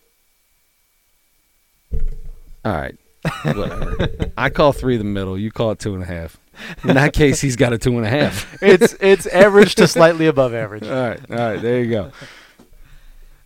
All 2.65 2.73
right. 2.73 2.97
Whatever. 3.43 4.09
I 4.39 4.49
call 4.51 4.73
three 4.73 4.97
the 4.97 5.05
middle. 5.05 5.37
You 5.37 5.51
call 5.51 5.73
it 5.73 5.79
two 5.79 5.95
and 5.95 6.03
a 6.03 6.07
half. 6.07 6.39
In 6.85 6.95
that 6.95 7.13
case, 7.13 7.41
he's 7.41 7.57
got 7.57 7.73
a 7.73 7.79
two 7.79 7.97
and 7.97 8.07
a 8.07 8.09
half. 8.09 8.61
It's 8.63 8.95
it's 9.01 9.27
average 9.27 9.75
to 9.77 9.87
slightly 9.89 10.27
above 10.27 10.55
average. 10.55 10.85
All 10.85 11.09
right. 11.09 11.21
All 11.31 11.37
right. 11.37 11.61
There 11.61 11.83
you 11.83 11.91
go. 11.91 12.13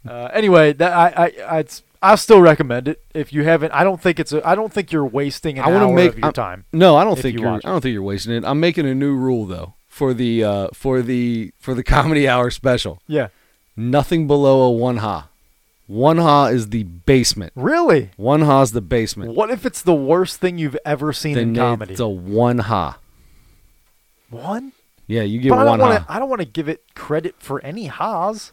Uh, 0.06 0.28
anyway, 0.32 0.72
that 0.74 0.92
I 0.92 1.26
I 1.26 1.58
I'd, 1.58 1.70
I 2.02 2.14
still 2.16 2.40
recommend 2.40 2.88
it 2.88 3.00
if 3.14 3.32
you 3.32 3.44
haven't. 3.44 3.72
I 3.72 3.84
don't 3.84 4.00
think 4.00 4.18
it's 4.18 4.32
a. 4.32 4.46
I 4.46 4.54
don't 4.54 4.72
think 4.72 4.90
you're 4.92 5.06
wasting 5.06 5.58
an 5.58 5.64
I 5.64 5.72
hour 5.72 5.92
make- 5.94 6.10
of 6.10 6.16
your 6.18 6.24
I'm- 6.26 6.32
time. 6.32 6.64
No, 6.72 6.96
I 6.96 7.04
don't 7.04 7.18
think 7.18 7.38
you 7.38 7.46
are 7.46 7.56
I 7.64 7.68
don't 7.70 7.80
think 7.80 7.92
you're 7.94 8.02
wasting 8.02 8.34
it. 8.34 8.44
I'm 8.44 8.58
making 8.60 8.86
a 8.86 8.94
new 8.94 9.14
rule 9.14 9.46
though 9.46 9.74
for 9.88 10.12
the 10.12 10.42
uh, 10.44 10.68
for 10.74 11.02
the 11.02 11.52
for 11.60 11.74
the 11.74 11.82
comedy 11.96 12.26
hour 12.28 12.50
special. 12.50 13.00
Yeah. 13.06 13.28
Nothing 13.76 14.26
below 14.26 14.62
a 14.62 14.70
one 14.72 14.98
ha. 14.98 15.28
One 15.86 16.18
ha 16.18 16.46
is 16.46 16.70
the 16.70 16.82
basement. 16.84 17.52
Really? 17.54 18.10
One 18.16 18.42
ha 18.42 18.62
is 18.62 18.72
the 18.72 18.80
basement. 18.80 19.34
What 19.34 19.50
if 19.50 19.64
it's 19.66 19.82
the 19.82 19.94
worst 19.94 20.40
thing 20.40 20.58
you've 20.58 20.76
ever 20.84 21.12
seen 21.12 21.34
Then 21.34 21.48
in 21.50 21.54
comedy? 21.56 21.92
it's 21.92 22.00
a 22.00 22.08
one 22.08 22.58
ha. 22.58 22.98
One? 24.30 24.72
Yeah, 25.06 25.22
you 25.22 25.40
get 25.40 25.50
But 25.50 25.58
I 25.60 25.64
one 25.64 25.78
don't 25.78 25.90
ha. 25.96 26.06
I 26.08 26.18
don't 26.18 26.28
want 26.28 26.40
to 26.40 26.46
give 26.46 26.68
it 26.68 26.82
credit 26.94 27.36
for 27.38 27.60
any 27.64 27.86
ha's. 27.86 28.52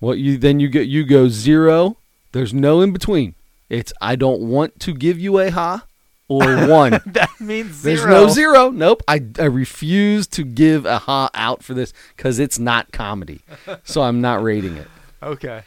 What 0.00 0.18
you 0.18 0.36
then 0.36 0.60
you 0.60 0.68
get 0.68 0.86
you 0.86 1.04
go 1.04 1.28
zero. 1.28 1.96
There's 2.32 2.52
no 2.52 2.80
in 2.80 2.92
between. 2.92 3.34
It's 3.68 3.92
I 4.00 4.16
don't 4.16 4.42
want 4.42 4.78
to 4.80 4.92
give 4.94 5.18
you 5.18 5.38
a 5.38 5.50
ha 5.50 5.84
or 6.28 6.40
one. 6.68 7.00
that 7.06 7.30
means 7.40 7.82
There's 7.82 8.04
no 8.04 8.28
zero. 8.28 8.70
Nope. 8.70 9.02
I, 9.08 9.20
I 9.38 9.44
refuse 9.44 10.26
to 10.28 10.44
give 10.44 10.84
a 10.86 10.98
ha 10.98 11.30
out 11.34 11.62
for 11.62 11.74
this 11.74 11.92
because 12.16 12.38
it's 12.38 12.58
not 12.58 12.92
comedy. 12.92 13.40
So 13.84 14.02
I'm 14.02 14.20
not 14.20 14.42
rating 14.42 14.76
it. 14.76 14.88
Okay. 15.22 15.62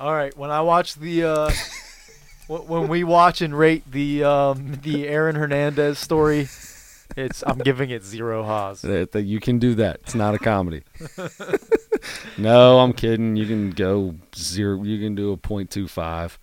All 0.00 0.12
right. 0.12 0.36
When 0.36 0.50
I 0.50 0.62
watch 0.62 0.94
the, 0.94 1.24
uh, 1.24 1.50
when 2.48 2.88
we 2.88 3.04
watch 3.04 3.42
and 3.42 3.56
rate 3.56 3.88
the 3.88 4.24
um, 4.24 4.80
the 4.82 5.06
Aaron 5.06 5.36
Hernandez 5.36 5.98
story, 5.98 6.48
it's 7.14 7.44
I'm 7.46 7.58
giving 7.58 7.90
it 7.90 8.02
zero 8.02 8.42
ha's. 8.42 8.82
You 8.82 9.40
can 9.40 9.58
do 9.58 9.74
that. 9.76 10.00
It's 10.02 10.14
not 10.14 10.34
a 10.34 10.38
comedy. 10.38 10.82
No, 12.36 12.80
I'm 12.80 12.92
kidding. 12.92 13.36
You 13.36 13.46
can 13.46 13.70
go 13.70 14.14
zero. 14.34 14.82
You 14.82 14.98
can 14.98 15.14
do 15.14 15.32
a 15.32 15.36
point 15.36 15.70
two 15.70 15.88
five. 15.88 16.38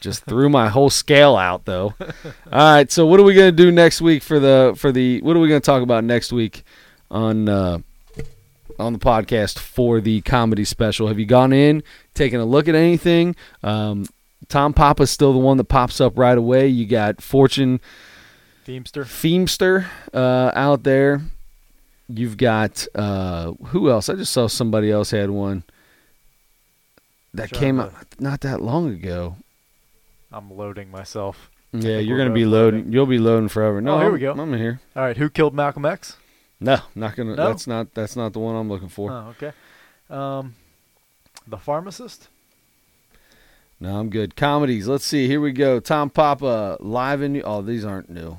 Just 0.00 0.24
threw 0.24 0.48
my 0.48 0.68
whole 0.68 0.90
scale 0.90 1.36
out 1.36 1.64
though. 1.64 1.94
All 2.00 2.74
right. 2.74 2.90
So 2.90 3.06
what 3.06 3.20
are 3.20 3.22
we 3.22 3.34
gonna 3.34 3.52
do 3.52 3.70
next 3.70 4.00
week 4.00 4.22
for 4.22 4.38
the 4.38 4.74
for 4.76 4.92
the 4.92 5.20
what 5.22 5.36
are 5.36 5.40
we 5.40 5.48
gonna 5.48 5.60
talk 5.60 5.82
about 5.82 6.04
next 6.04 6.32
week 6.32 6.64
on 7.10 7.48
uh, 7.48 7.78
on 8.78 8.92
the 8.92 8.98
podcast 8.98 9.58
for 9.58 10.00
the 10.00 10.20
comedy 10.22 10.64
special? 10.64 11.08
Have 11.08 11.18
you 11.18 11.26
gone 11.26 11.52
in 11.52 11.82
taken 12.14 12.40
a 12.40 12.44
look 12.44 12.68
at 12.68 12.74
anything? 12.74 13.34
Um, 13.62 14.06
Tom 14.48 14.72
Papa's 14.72 15.10
still 15.10 15.32
the 15.32 15.38
one 15.38 15.56
that 15.56 15.64
pops 15.64 16.00
up 16.00 16.18
right 16.18 16.36
away. 16.36 16.66
You 16.68 16.86
got 16.86 17.22
Fortune 17.22 17.80
Feimster. 18.66 19.04
Feimster 19.04 19.86
uh, 20.12 20.52
out 20.54 20.82
there. 20.82 21.22
You've 22.14 22.36
got 22.36 22.86
uh, 22.94 23.52
who 23.66 23.90
else? 23.90 24.08
I 24.08 24.14
just 24.14 24.32
saw 24.32 24.46
somebody 24.46 24.90
else 24.90 25.10
had 25.12 25.30
one 25.30 25.62
that 27.34 27.50
came 27.50 27.76
to- 27.78 27.84
out 27.84 27.94
not 28.18 28.40
that 28.42 28.60
long 28.60 28.90
ago. 28.90 29.36
I'm 30.32 30.50
loading 30.56 30.90
myself. 30.90 31.50
Yeah, 31.72 31.98
you're 31.98 32.18
gonna 32.18 32.30
be 32.30 32.44
loading. 32.44 32.80
loading. 32.80 32.92
You'll 32.92 33.06
be 33.06 33.18
loading 33.18 33.48
forever. 33.48 33.80
No, 33.80 33.94
Oh, 33.96 34.00
here 34.00 34.10
we 34.12 34.18
go. 34.18 34.32
I'm 34.32 34.52
in 34.52 34.58
here. 34.60 34.80
All 34.94 35.02
right. 35.02 35.16
Who 35.16 35.30
killed 35.30 35.54
Malcolm 35.54 35.84
X? 35.86 36.16
No, 36.60 36.78
not 36.94 37.16
gonna. 37.16 37.34
No? 37.34 37.46
That's 37.48 37.66
not. 37.66 37.94
That's 37.94 38.14
not 38.16 38.32
the 38.34 38.38
one 38.38 38.54
I'm 38.56 38.68
looking 38.68 38.88
for. 38.88 39.10
Oh, 39.10 39.34
okay. 39.36 39.52
Um, 40.10 40.54
the 41.46 41.56
pharmacist. 41.56 42.28
No, 43.80 43.98
I'm 43.98 44.10
good. 44.10 44.36
Comedies. 44.36 44.86
Let's 44.86 45.04
see. 45.04 45.26
Here 45.26 45.40
we 45.40 45.50
go. 45.52 45.80
Tom 45.80 46.08
Papa 46.10 46.76
live 46.80 47.20
in. 47.22 47.32
New- 47.32 47.42
Oh, 47.42 47.62
these 47.62 47.84
aren't 47.84 48.10
new. 48.10 48.36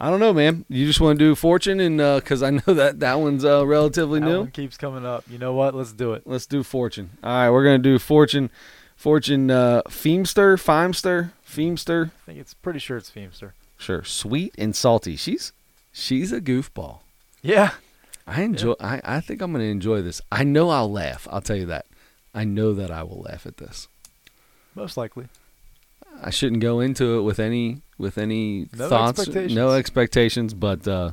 I 0.00 0.10
don't 0.10 0.20
know, 0.20 0.32
man. 0.32 0.64
You 0.68 0.86
just 0.86 1.00
want 1.00 1.18
to 1.18 1.24
do 1.24 1.34
Fortune, 1.34 1.80
and 1.80 1.98
because 2.20 2.42
I 2.42 2.50
know 2.50 2.60
that 2.66 3.00
that 3.00 3.20
one's 3.20 3.44
uh, 3.44 3.66
relatively 3.66 4.20
That 4.20 4.26
new. 4.26 4.38
one 4.40 4.50
keeps 4.50 4.76
coming 4.76 5.06
up. 5.06 5.24
You 5.30 5.38
know 5.38 5.52
what? 5.54 5.74
Let's 5.74 5.92
do 5.92 6.12
it. 6.14 6.22
Let's 6.26 6.46
do 6.46 6.62
Fortune. 6.62 7.10
All 7.22 7.30
right, 7.30 7.50
we're 7.50 7.64
gonna 7.64 7.78
do 7.78 7.98
Fortune. 7.98 8.50
Fortune. 8.96 9.50
Uh, 9.50 9.82
Feemster. 9.88 10.56
Feimster. 10.56 11.32
Feemster. 11.48 12.06
I 12.06 12.26
think 12.26 12.38
it's 12.38 12.54
pretty 12.54 12.78
sure 12.78 12.96
it's 12.96 13.10
Feemster. 13.10 13.52
Sure. 13.78 14.02
Sweet 14.04 14.54
and 14.58 14.74
salty. 14.74 15.16
She's 15.16 15.52
she's 15.92 16.32
a 16.32 16.40
goofball. 16.40 17.00
Yeah. 17.42 17.72
I 18.26 18.42
enjoy. 18.42 18.74
I 18.80 19.00
I 19.04 19.20
think 19.20 19.42
I'm 19.42 19.52
gonna 19.52 19.64
enjoy 19.64 20.02
this. 20.02 20.20
I 20.32 20.44
know 20.44 20.70
I'll 20.70 20.90
laugh. 20.90 21.28
I'll 21.30 21.40
tell 21.42 21.56
you 21.56 21.66
that. 21.66 21.86
I 22.34 22.44
know 22.44 22.72
that 22.74 22.90
I 22.90 23.02
will 23.04 23.20
laugh 23.20 23.46
at 23.46 23.58
this. 23.58 23.86
Most 24.74 24.96
likely. 24.96 25.26
I 26.26 26.30
shouldn't 26.30 26.62
go 26.62 26.80
into 26.80 27.18
it 27.18 27.22
with 27.22 27.38
any 27.38 27.82
with 27.98 28.16
any 28.18 28.68
No 28.76 28.88
thoughts, 28.88 29.20
expectations. 29.20 29.54
no 29.54 29.72
expectations. 29.72 30.54
But 30.54 30.88
uh, 30.88 31.12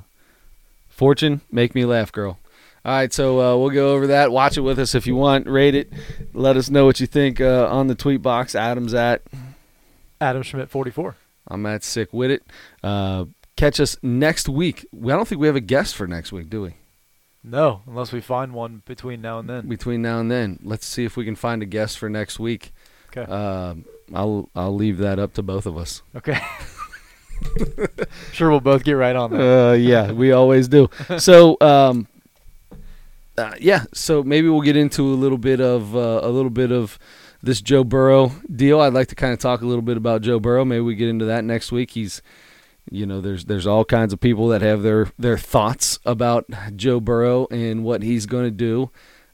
Fortune, 0.90 1.42
make 1.52 1.76
me 1.76 1.86
laugh, 1.86 2.12
girl. 2.12 2.40
All 2.84 2.94
right, 2.94 3.14
so 3.14 3.40
uh, 3.40 3.58
we'll 3.58 3.70
go 3.70 3.94
over 3.94 4.08
that. 4.08 4.32
Watch 4.32 4.58
it 4.58 4.62
with 4.62 4.80
us 4.80 4.96
if 4.96 5.06
you 5.06 5.16
want. 5.16 5.48
Rate 5.48 5.76
it. 5.76 5.92
Let 6.34 6.58
us 6.58 6.70
know 6.70 6.86
what 6.86 7.00
you 7.00 7.06
think 7.06 7.40
uh, 7.40 7.68
on 7.70 7.88
the 7.88 7.94
tweet 7.96 8.22
box. 8.24 8.56
Adam's 8.56 8.94
at. 8.96 9.22
Adam 10.20 10.42
Schmidt, 10.42 10.70
44. 10.70 11.16
I'm 11.48 11.66
at 11.68 11.84
sick 11.84 12.12
with 12.12 12.32
it. 12.32 12.44
Uh, 12.84 13.26
catch 13.56 13.80
us 13.80 13.98
next 14.02 14.50
week. 14.50 14.86
We- 14.92 15.12
I 15.14 15.16
don't 15.16 15.28
think 15.28 15.40
we 15.42 15.48
have 15.48 15.56
a 15.56 15.60
guest 15.62 15.96
for 15.96 16.08
next 16.08 16.32
week, 16.32 16.50
do 16.50 16.64
we? 16.64 16.76
No, 17.44 17.82
unless 17.88 18.12
we 18.12 18.22
find 18.22 18.54
one 18.54 18.82
between 18.86 19.22
now 19.22 19.40
and 19.40 19.50
then. 19.50 19.68
Between 19.68 20.02
now 20.02 20.20
and 20.20 20.30
then, 20.32 20.60
let's 20.64 20.86
see 20.86 21.06
if 21.06 21.18
we 21.18 21.26
can 21.26 21.36
find 21.36 21.62
a 21.62 21.66
guest 21.66 21.98
for 22.00 22.08
next 22.10 22.40
week. 22.40 22.72
Okay. 23.16 23.30
Um, 23.32 23.86
I'll 24.14 24.50
I'll 24.56 24.76
leave 24.76 24.98
that 25.00 25.20
up 25.20 25.34
to 25.34 25.44
both 25.44 25.66
of 25.66 25.78
us. 25.78 26.02
Okay. 26.16 26.40
sure, 28.32 28.50
we'll 28.50 28.60
both 28.60 28.84
get 28.84 28.94
right 28.94 29.16
on 29.16 29.32
that. 29.32 29.70
Uh, 29.70 29.74
yeah, 29.74 30.12
we 30.12 30.32
always 30.32 30.68
do. 30.68 30.90
So, 31.18 31.58
um, 31.62 32.08
uh, 33.38 33.54
yeah, 33.60 33.86
so 33.94 34.24
maybe 34.24 34.50
we'll 34.50 34.62
get 34.62 34.78
into 34.78 35.04
a 35.04 35.16
little 35.16 35.38
bit 35.38 35.60
of 35.62 35.96
uh, 35.96 36.22
a 36.24 36.30
little 36.30 36.50
bit 36.50 36.72
of 36.72 37.00
this 37.42 37.62
Joe 37.62 37.84
Burrow 37.84 38.32
deal. 38.54 38.80
I'd 38.82 38.94
like 38.94 39.08
to 39.08 39.16
kind 39.16 39.34
of 39.34 39.40
talk 39.40 39.62
a 39.62 39.66
little 39.66 39.82
bit 39.82 39.98
about 39.98 40.22
Joe 40.22 40.40
Burrow. 40.40 40.66
Maybe 40.66 40.82
we 40.82 40.96
get 40.96 41.10
into 41.10 41.26
that 41.26 41.44
next 41.44 41.72
week. 41.72 41.92
He's, 41.92 42.22
you 42.90 43.06
know, 43.06 43.22
there's 43.22 43.46
there's 43.46 43.68
all 43.68 43.86
kinds 43.86 44.14
of 44.14 44.20
people 44.20 44.48
that 44.50 44.62
have 44.62 44.84
their 44.84 45.12
their 45.18 45.38
thoughts 45.38 46.00
about 46.06 46.46
Joe 46.76 47.00
Burrow 47.00 47.48
and 47.52 47.84
what 47.84 48.04
he's 48.04 48.26
going 48.26 48.46
to 48.46 48.52
do. 48.52 48.92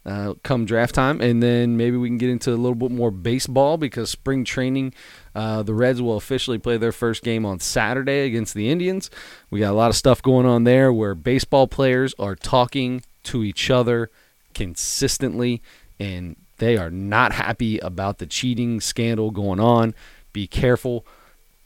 Uh, 0.08 0.36
come 0.42 0.66
draft 0.66 0.96
time, 0.96 1.20
and 1.20 1.44
then 1.44 1.76
maybe 1.76 1.98
we 1.98 2.08
can 2.08 2.18
get 2.18 2.30
into 2.30 2.50
a 2.52 2.56
little 2.56 2.76
bit 2.76 2.92
more 2.92 3.12
baseball 3.12 3.76
because 3.76 4.10
spring 4.10 4.46
training, 4.46 4.94
uh, 5.36 5.62
the 5.62 5.74
Reds 5.74 6.02
will 6.02 6.16
officially 6.16 6.58
play 6.58 6.78
their 6.78 6.94
first 6.94 7.24
game 7.24 7.46
on 7.46 7.60
Saturday 7.60 8.22
against 8.22 8.54
the 8.54 8.70
Indians. 8.70 9.12
We 9.50 9.60
got 9.60 9.74
a 9.74 9.76
lot 9.76 9.90
of 9.90 9.98
stuff 9.98 10.22
going 10.22 10.46
on 10.46 10.64
there 10.64 10.94
where 10.94 11.14
baseball 11.14 11.68
players 11.68 12.16
are 12.18 12.36
talking 12.36 13.04
to 13.24 13.44
each 13.44 13.70
other 13.70 14.10
consistently 14.54 15.62
and 16.00 16.38
They 16.58 16.78
are 16.78 16.90
not 16.90 17.34
happy 17.34 17.78
about 17.80 18.18
the 18.18 18.26
cheating 18.26 18.82
scandal 18.82 19.32
going 19.32 19.60
on. 19.60 19.94
Be 20.34 20.48
careful. 20.48 21.06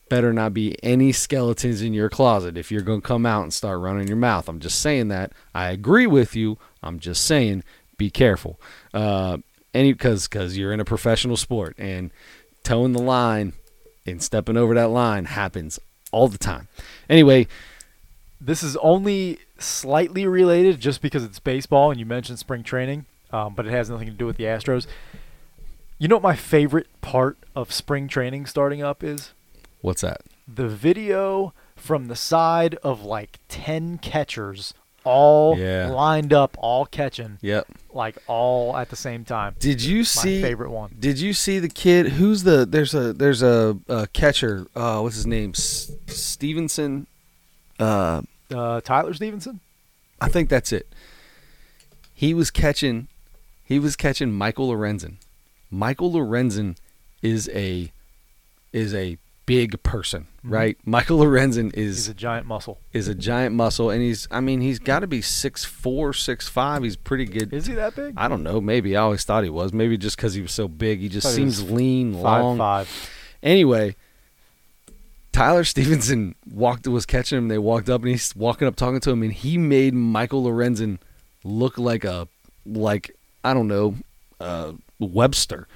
Better 0.09 0.33
not 0.33 0.53
be 0.53 0.75
any 0.83 1.13
skeletons 1.13 1.81
in 1.81 1.93
your 1.93 2.09
closet 2.09 2.57
if 2.57 2.71
you're 2.71 2.81
going 2.81 3.01
to 3.01 3.07
come 3.07 3.25
out 3.25 3.43
and 3.43 3.53
start 3.53 3.79
running 3.79 4.07
your 4.07 4.17
mouth. 4.17 4.49
I'm 4.49 4.59
just 4.59 4.81
saying 4.81 5.07
that. 5.07 5.31
I 5.55 5.69
agree 5.69 6.07
with 6.07 6.35
you. 6.35 6.57
I'm 6.83 6.99
just 6.99 7.23
saying 7.25 7.63
be 8.01 8.09
careful. 8.09 8.59
Uh, 8.93 9.37
any 9.73 9.93
because 9.93 10.27
because 10.27 10.57
you're 10.57 10.73
in 10.73 10.79
a 10.79 10.85
professional 10.85 11.37
sport 11.37 11.75
and 11.77 12.11
towing 12.63 12.93
the 12.93 13.01
line 13.01 13.53
and 14.05 14.21
stepping 14.21 14.57
over 14.57 14.73
that 14.73 14.89
line 14.89 15.25
happens 15.25 15.79
all 16.11 16.27
the 16.27 16.37
time. 16.37 16.67
Anyway, 17.09 17.47
This 18.43 18.63
is 18.63 18.75
only 18.77 19.37
slightly 19.59 20.25
related 20.25 20.79
just 20.81 20.99
because 21.01 21.23
it's 21.23 21.39
baseball 21.39 21.91
and 21.91 21.99
you 21.99 22.07
mentioned 22.07 22.39
spring 22.39 22.63
training, 22.63 23.05
um, 23.31 23.53
but 23.53 23.67
it 23.67 23.71
has 23.71 23.87
nothing 23.87 24.07
to 24.07 24.13
do 24.13 24.25
with 24.25 24.37
the 24.37 24.45
Astros. 24.45 24.87
You 25.99 26.07
know 26.07 26.15
what 26.15 26.23
my 26.23 26.35
favorite 26.35 26.87
part 27.01 27.37
of 27.55 27.71
spring 27.71 28.07
training 28.07 28.47
starting 28.47 28.81
up 28.81 29.03
is? 29.03 29.33
what's 29.81 30.01
that? 30.01 30.21
The 30.47 30.67
video 30.67 31.53
from 31.75 32.07
the 32.07 32.15
side 32.15 32.75
of 32.83 33.03
like 33.03 33.39
10 33.49 33.99
catchers 33.99 34.73
all 35.03 35.57
Yeah. 35.57 35.89
lined 35.89 36.31
up, 36.33 36.55
all 36.59 36.85
catching, 36.85 37.37
Yep. 37.41 37.67
like 37.93 38.17
all 38.27 38.75
at 38.77 38.89
the 38.89 38.95
same 38.95 39.25
time. 39.25 39.55
Did 39.59 39.81
you 39.81 39.99
My 39.99 40.03
see? 40.03 40.41
favorite 40.41 40.69
one. 40.71 40.95
Did 40.99 41.19
you 41.19 41.33
see 41.33 41.59
the 41.59 41.69
kid? 41.69 42.09
Who's 42.13 42.43
the? 42.43 42.65
There's 42.65 42.93
a 42.93 43.13
there's 43.13 43.41
a, 43.41 43.77
a 43.87 44.07
catcher. 44.07 44.67
Uh, 44.75 44.99
what's 45.01 45.15
his 45.15 45.27
name? 45.27 45.51
S- 45.55 45.91
Stephenson. 46.07 47.07
Uh, 47.79 48.21
Uh, 48.53 48.81
Tyler 48.81 49.13
Stephenson? 49.13 49.59
I 50.19 50.27
think 50.29 50.49
that's 50.49 50.71
it. 50.73 50.87
He 52.13 52.33
was 52.33 52.51
catching. 52.51 53.07
He 53.63 53.79
was 53.79 53.95
catching 53.95 54.31
Michael 54.33 54.69
Lorenzen. 54.69 55.15
Michael 55.71 56.11
Lorenzen 56.11 56.75
is 57.21 57.49
a 57.53 57.91
is 58.73 58.93
a 58.93 59.17
big 59.45 59.81
person, 59.83 60.27
Mhm. 60.45 60.51
right? 60.51 60.77
Michael 60.85 61.19
Lorenzen 61.19 61.73
is 61.73 61.97
he's 61.97 62.07
a 62.09 62.13
giant 62.13 62.45
muscle. 62.47 62.79
is 62.93 63.07
a 63.07 63.15
giant 63.15 63.55
muscle, 63.55 63.89
and 63.89 64.01
he's. 64.01 64.27
I 64.31 64.39
mean, 64.39 64.61
he's 64.61 64.79
got 64.79 64.99
to 64.99 65.07
be 65.07 65.21
six 65.21 65.65
four, 65.65 66.13
six 66.13 66.47
five. 66.47 66.83
He's 66.83 66.95
pretty 66.95 67.25
good. 67.25 67.51
Is 67.53 67.65
he 67.67 67.73
that 67.75 67.95
big? 67.95 68.13
I 68.17 68.27
don't 68.27 68.43
know. 68.43 68.61
Maybe 68.61 68.95
I 68.95 69.01
always 69.01 69.23
thought 69.23 69.43
he 69.43 69.49
was. 69.49 69.73
Maybe 69.73 69.97
just 69.97 70.15
because 70.15 70.33
he 70.33 70.41
was 70.41 70.51
so 70.51 70.67
big, 70.67 70.99
he 70.99 71.09
just 71.09 71.27
Thought 71.27 71.31
he 71.41 71.51
seems 71.51 71.69
lean, 71.71 72.13
Five 72.13 72.43
long. 72.43 72.57
five. 72.57 73.09
Anyway, 73.43 73.95
Tyler 75.31 75.63
Stephenson 75.63 76.35
walked 76.51 76.87
was 76.87 77.05
catching 77.05 77.37
him. 77.37 77.47
They 77.47 77.57
walked 77.57 77.89
up 77.89 78.01
and 78.01 78.11
he's 78.11 78.35
walking 78.35 78.67
up 78.67 78.75
talking 78.75 78.99
to 79.01 79.11
him, 79.11 79.23
and 79.23 79.31
he 79.33 79.57
made 79.57 79.93
Michael 79.93 80.43
Lorenzen 80.43 80.99
look 81.43 81.77
like 81.77 82.03
a 82.03 82.27
like 82.65 83.15
I 83.43 83.53
don't 83.53 83.67
know 83.67 83.95
uh, 84.39 84.73
Webster. 85.07 85.67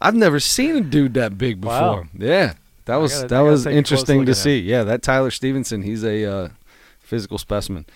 I've 0.00 0.14
never 0.14 0.40
seen 0.40 0.76
a 0.76 0.80
dude 0.80 1.14
that 1.14 1.38
big 1.38 1.60
before. 1.60 1.74
Wow. 2.02 2.04
Yeah, 2.16 2.54
that 2.86 2.96
was 2.96 3.14
gotta- 3.14 3.28
that 3.28 3.40
was 3.40 3.64
take 3.64 3.70
a 3.70 3.72
close 3.72 3.78
interesting 3.78 4.26
to 4.26 4.34
see. 4.34 4.58
Yeah, 4.60 4.84
that 4.84 5.02
Tyler 5.02 5.30
Stephenson, 5.30 5.82
he's 5.82 6.04
a 6.04 6.24
uh, 6.24 6.48
physical 7.00 7.38
specimen. 7.38 7.86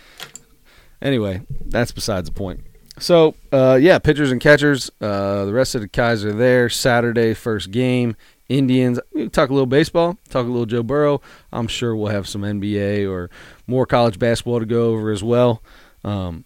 Anyway, 1.02 1.42
that's 1.66 1.92
besides 1.92 2.28
the 2.28 2.34
point. 2.34 2.60
So, 2.98 3.34
uh, 3.52 3.78
yeah, 3.80 3.98
pitchers 3.98 4.30
and 4.30 4.40
catchers. 4.40 4.90
Uh, 5.00 5.46
the 5.46 5.52
rest 5.54 5.74
of 5.74 5.80
the 5.80 5.86
guys 5.88 6.24
are 6.24 6.32
there. 6.32 6.68
Saturday, 6.68 7.32
first 7.34 7.70
game. 7.70 8.14
Indians. 8.50 8.98
We 9.14 9.28
talk 9.28 9.48
a 9.48 9.52
little 9.52 9.64
baseball, 9.66 10.18
talk 10.28 10.44
a 10.44 10.48
little 10.48 10.66
Joe 10.66 10.82
Burrow. 10.82 11.20
I'm 11.52 11.68
sure 11.68 11.94
we'll 11.94 12.10
have 12.12 12.28
some 12.28 12.42
NBA 12.42 13.08
or 13.08 13.30
more 13.68 13.86
college 13.86 14.18
basketball 14.18 14.58
to 14.58 14.66
go 14.66 14.90
over 14.90 15.10
as 15.12 15.22
well. 15.22 15.62
Um, 16.04 16.44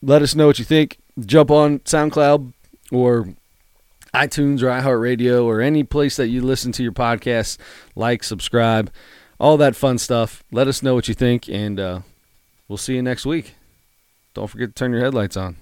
let 0.00 0.22
us 0.22 0.34
know 0.34 0.46
what 0.46 0.58
you 0.58 0.64
think. 0.64 0.98
Jump 1.20 1.50
on 1.50 1.80
SoundCloud 1.80 2.54
or 2.92 3.34
iTunes 4.14 4.62
or 4.62 4.66
iHeartRadio 4.66 5.44
or 5.44 5.60
any 5.60 5.82
place 5.82 6.16
that 6.16 6.28
you 6.28 6.42
listen 6.42 6.70
to 6.72 6.82
your 6.82 6.92
podcasts. 6.92 7.56
Like, 7.96 8.22
subscribe, 8.22 8.92
all 9.40 9.56
that 9.56 9.74
fun 9.74 9.98
stuff. 9.98 10.44
Let 10.52 10.68
us 10.68 10.82
know 10.82 10.94
what 10.94 11.08
you 11.08 11.14
think, 11.14 11.48
and 11.48 11.80
uh, 11.80 12.00
we'll 12.68 12.76
see 12.76 12.94
you 12.94 13.02
next 13.02 13.24
week. 13.26 13.54
Don't 14.34 14.48
forget 14.48 14.68
to 14.68 14.74
turn 14.74 14.92
your 14.92 15.00
headlights 15.00 15.36
on. 15.36 15.56